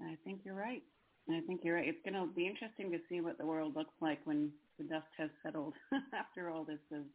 I 0.00 0.16
think 0.24 0.40
you're 0.44 0.58
right. 0.58 0.82
I 1.30 1.40
think 1.46 1.60
you're 1.62 1.76
right. 1.76 1.86
It's 1.86 2.02
going 2.02 2.18
to 2.18 2.26
be 2.34 2.46
interesting 2.46 2.90
to 2.90 2.98
see 3.08 3.20
what 3.20 3.38
the 3.38 3.46
world 3.46 3.76
looks 3.76 3.94
like 4.00 4.18
when 4.24 4.50
the 4.78 4.84
dust 4.84 5.06
has 5.18 5.30
settled 5.42 5.74
after 6.14 6.50
all 6.50 6.64
this 6.64 6.82
is 6.90 7.06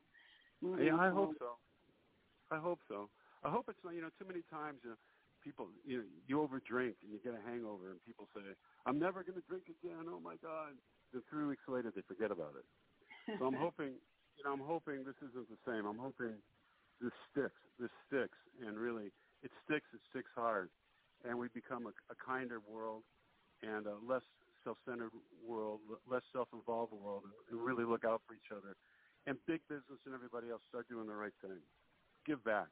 moving. 0.62 0.86
Yeah, 0.86 0.96
I 0.96 1.10
hope 1.10 1.36
so. 1.40 1.60
I 2.50 2.60
hope 2.60 2.80
so. 2.88 3.10
I 3.44 3.50
hope 3.50 3.66
it's 3.68 3.84
not. 3.84 3.94
You 3.94 4.02
know, 4.02 4.12
too 4.18 4.26
many 4.26 4.48
times, 4.50 4.80
you 4.84 4.92
know, 4.92 5.00
people, 5.44 5.68
you 5.86 5.98
know, 5.98 6.04
you 6.26 6.40
overdrink 6.40 6.96
and 7.04 7.12
you 7.12 7.20
get 7.20 7.36
a 7.36 7.44
hangover, 7.44 7.92
and 7.92 8.00
people 8.08 8.28
say, 8.34 8.42
"I'm 8.86 8.98
never 8.98 9.24
going 9.24 9.36
to 9.36 9.46
drink 9.52 9.68
again." 9.68 10.08
Oh 10.08 10.24
my 10.24 10.40
God! 10.42 10.72
Then 11.14 11.24
three 11.30 11.46
weeks 11.46 11.64
later, 11.68 11.92
they 11.96 12.02
forget 12.08 12.32
about 12.32 12.54
it. 12.58 12.66
So 13.40 13.46
I'm 13.46 13.54
hoping, 13.60 13.96
you 14.38 14.44
know, 14.44 14.54
I'm 14.54 14.64
hoping 14.64 15.04
this 15.04 15.18
isn't 15.24 15.48
the 15.50 15.60
same. 15.66 15.86
I'm 15.86 16.00
hoping 16.00 16.36
this 17.02 17.14
sticks. 17.32 17.62
This 17.80 17.94
sticks, 18.08 18.38
and 18.66 18.78
really, 18.78 19.14
it 19.44 19.52
sticks. 19.66 19.86
It 19.94 20.02
sticks 20.10 20.32
hard, 20.36 20.70
and 21.24 21.38
we 21.38 21.48
become 21.54 21.86
a, 21.86 21.94
a 22.10 22.18
kinder 22.18 22.60
world 22.66 23.04
and 23.62 23.86
a 23.86 23.96
less 24.02 24.26
self-centered 24.64 25.12
world, 25.46 25.80
less 26.10 26.24
self-involved 26.34 26.94
world, 26.94 27.24
and 27.52 27.60
really 27.60 27.86
look 27.86 28.04
out 28.04 28.22
for 28.28 28.34
each 28.34 28.52
other. 28.52 28.76
And 29.26 29.38
big 29.46 29.62
business 29.70 30.00
and 30.06 30.16
everybody 30.16 30.50
else 30.50 30.62
start 30.70 30.88
doing 30.90 31.08
the 31.08 31.14
right 31.14 31.36
thing. 31.42 31.60
Give 32.26 32.44
back. 32.44 32.68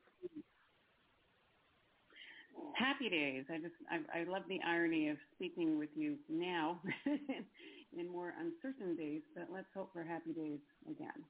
Happy 2.76 3.10
days. 3.10 3.46
I 3.50 3.58
just 3.58 3.76
I, 3.92 4.22
I 4.22 4.24
love 4.24 4.44
the 4.48 4.60
irony 4.66 5.10
of 5.10 5.18
speaking 5.36 5.78
with 5.78 5.90
you 5.96 6.16
now 6.30 6.80
in 7.98 8.12
more 8.12 8.34
uncertain 8.40 8.96
days, 8.96 9.22
but 9.36 9.48
let's 9.52 9.68
hope 9.74 9.92
for 9.94 10.04
happy 10.04 10.34
days 10.34 10.60
again. 10.90 11.24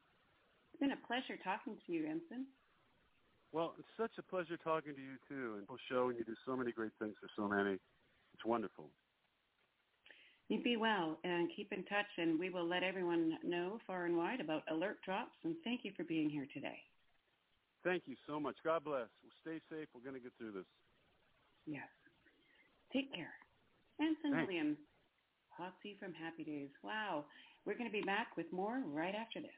It's 0.73 0.79
been 0.79 0.91
a 0.91 1.07
pleasure 1.07 1.39
talking 1.43 1.77
to 1.85 1.93
you, 1.93 2.05
Anson. 2.05 2.45
Well, 3.51 3.73
it's 3.79 3.87
such 3.95 4.11
a 4.19 4.23
pleasure 4.23 4.57
talking 4.57 4.93
to 4.95 5.01
you 5.01 5.15
too, 5.29 5.55
and 5.57 5.63
we'll 5.69 5.79
show 5.89 6.09
and 6.09 6.17
you 6.19 6.25
do 6.25 6.35
so 6.45 6.57
many 6.57 6.71
great 6.71 6.91
things 6.99 7.15
for 7.21 7.29
so 7.35 7.47
many. 7.47 7.79
It's 8.33 8.45
wonderful. 8.45 8.89
You 10.49 10.61
be 10.61 10.77
well 10.77 11.17
and 11.23 11.49
keep 11.55 11.71
in 11.71 11.83
touch, 11.85 12.11
and 12.17 12.37
we 12.37 12.49
will 12.49 12.67
let 12.67 12.83
everyone 12.83 13.37
know 13.43 13.79
far 13.87 14.05
and 14.05 14.17
wide 14.17 14.41
about 14.41 14.63
alert 14.69 14.97
drops. 15.05 15.33
And 15.43 15.55
thank 15.63 15.81
you 15.83 15.91
for 15.95 16.03
being 16.03 16.29
here 16.29 16.45
today. 16.53 16.77
Thank 17.83 18.03
you 18.05 18.15
so 18.27 18.39
much. 18.39 18.55
God 18.63 18.83
bless. 18.83 19.07
Well, 19.23 19.33
stay 19.41 19.61
safe. 19.71 19.87
We're 19.93 20.01
going 20.01 20.15
to 20.15 20.21
get 20.21 20.33
through 20.37 20.51
this. 20.51 20.69
Yes. 21.65 21.87
Take 22.91 23.13
care. 23.13 23.33
Anson 23.99 24.33
Thanks. 24.33 24.47
Williams, 24.47 24.77
Tea 25.81 25.95
from 25.99 26.13
Happy 26.13 26.43
Days. 26.43 26.69
Wow. 26.83 27.25
We're 27.65 27.77
going 27.77 27.89
to 27.89 27.93
be 27.93 28.01
back 28.01 28.35
with 28.37 28.45
more 28.51 28.83
right 28.93 29.15
after 29.15 29.41
this. 29.41 29.49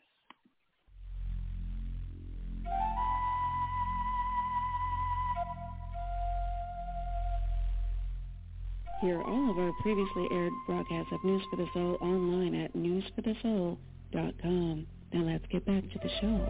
Hear 9.02 9.22
all 9.22 9.52
of 9.52 9.60
our 9.60 9.72
previously 9.82 10.28
aired 10.32 10.54
broadcasts 10.66 11.12
of 11.12 11.22
News 11.24 11.44
for 11.52 11.58
the 11.58 11.68
Soul 11.74 11.98
online 12.02 12.56
at 12.56 12.74
newsforthesoul.com. 12.76 14.88
Now 15.14 15.22
let's 15.22 15.46
get 15.52 15.64
back 15.66 15.84
to 15.84 16.00
the 16.00 16.10
show. 16.20 16.50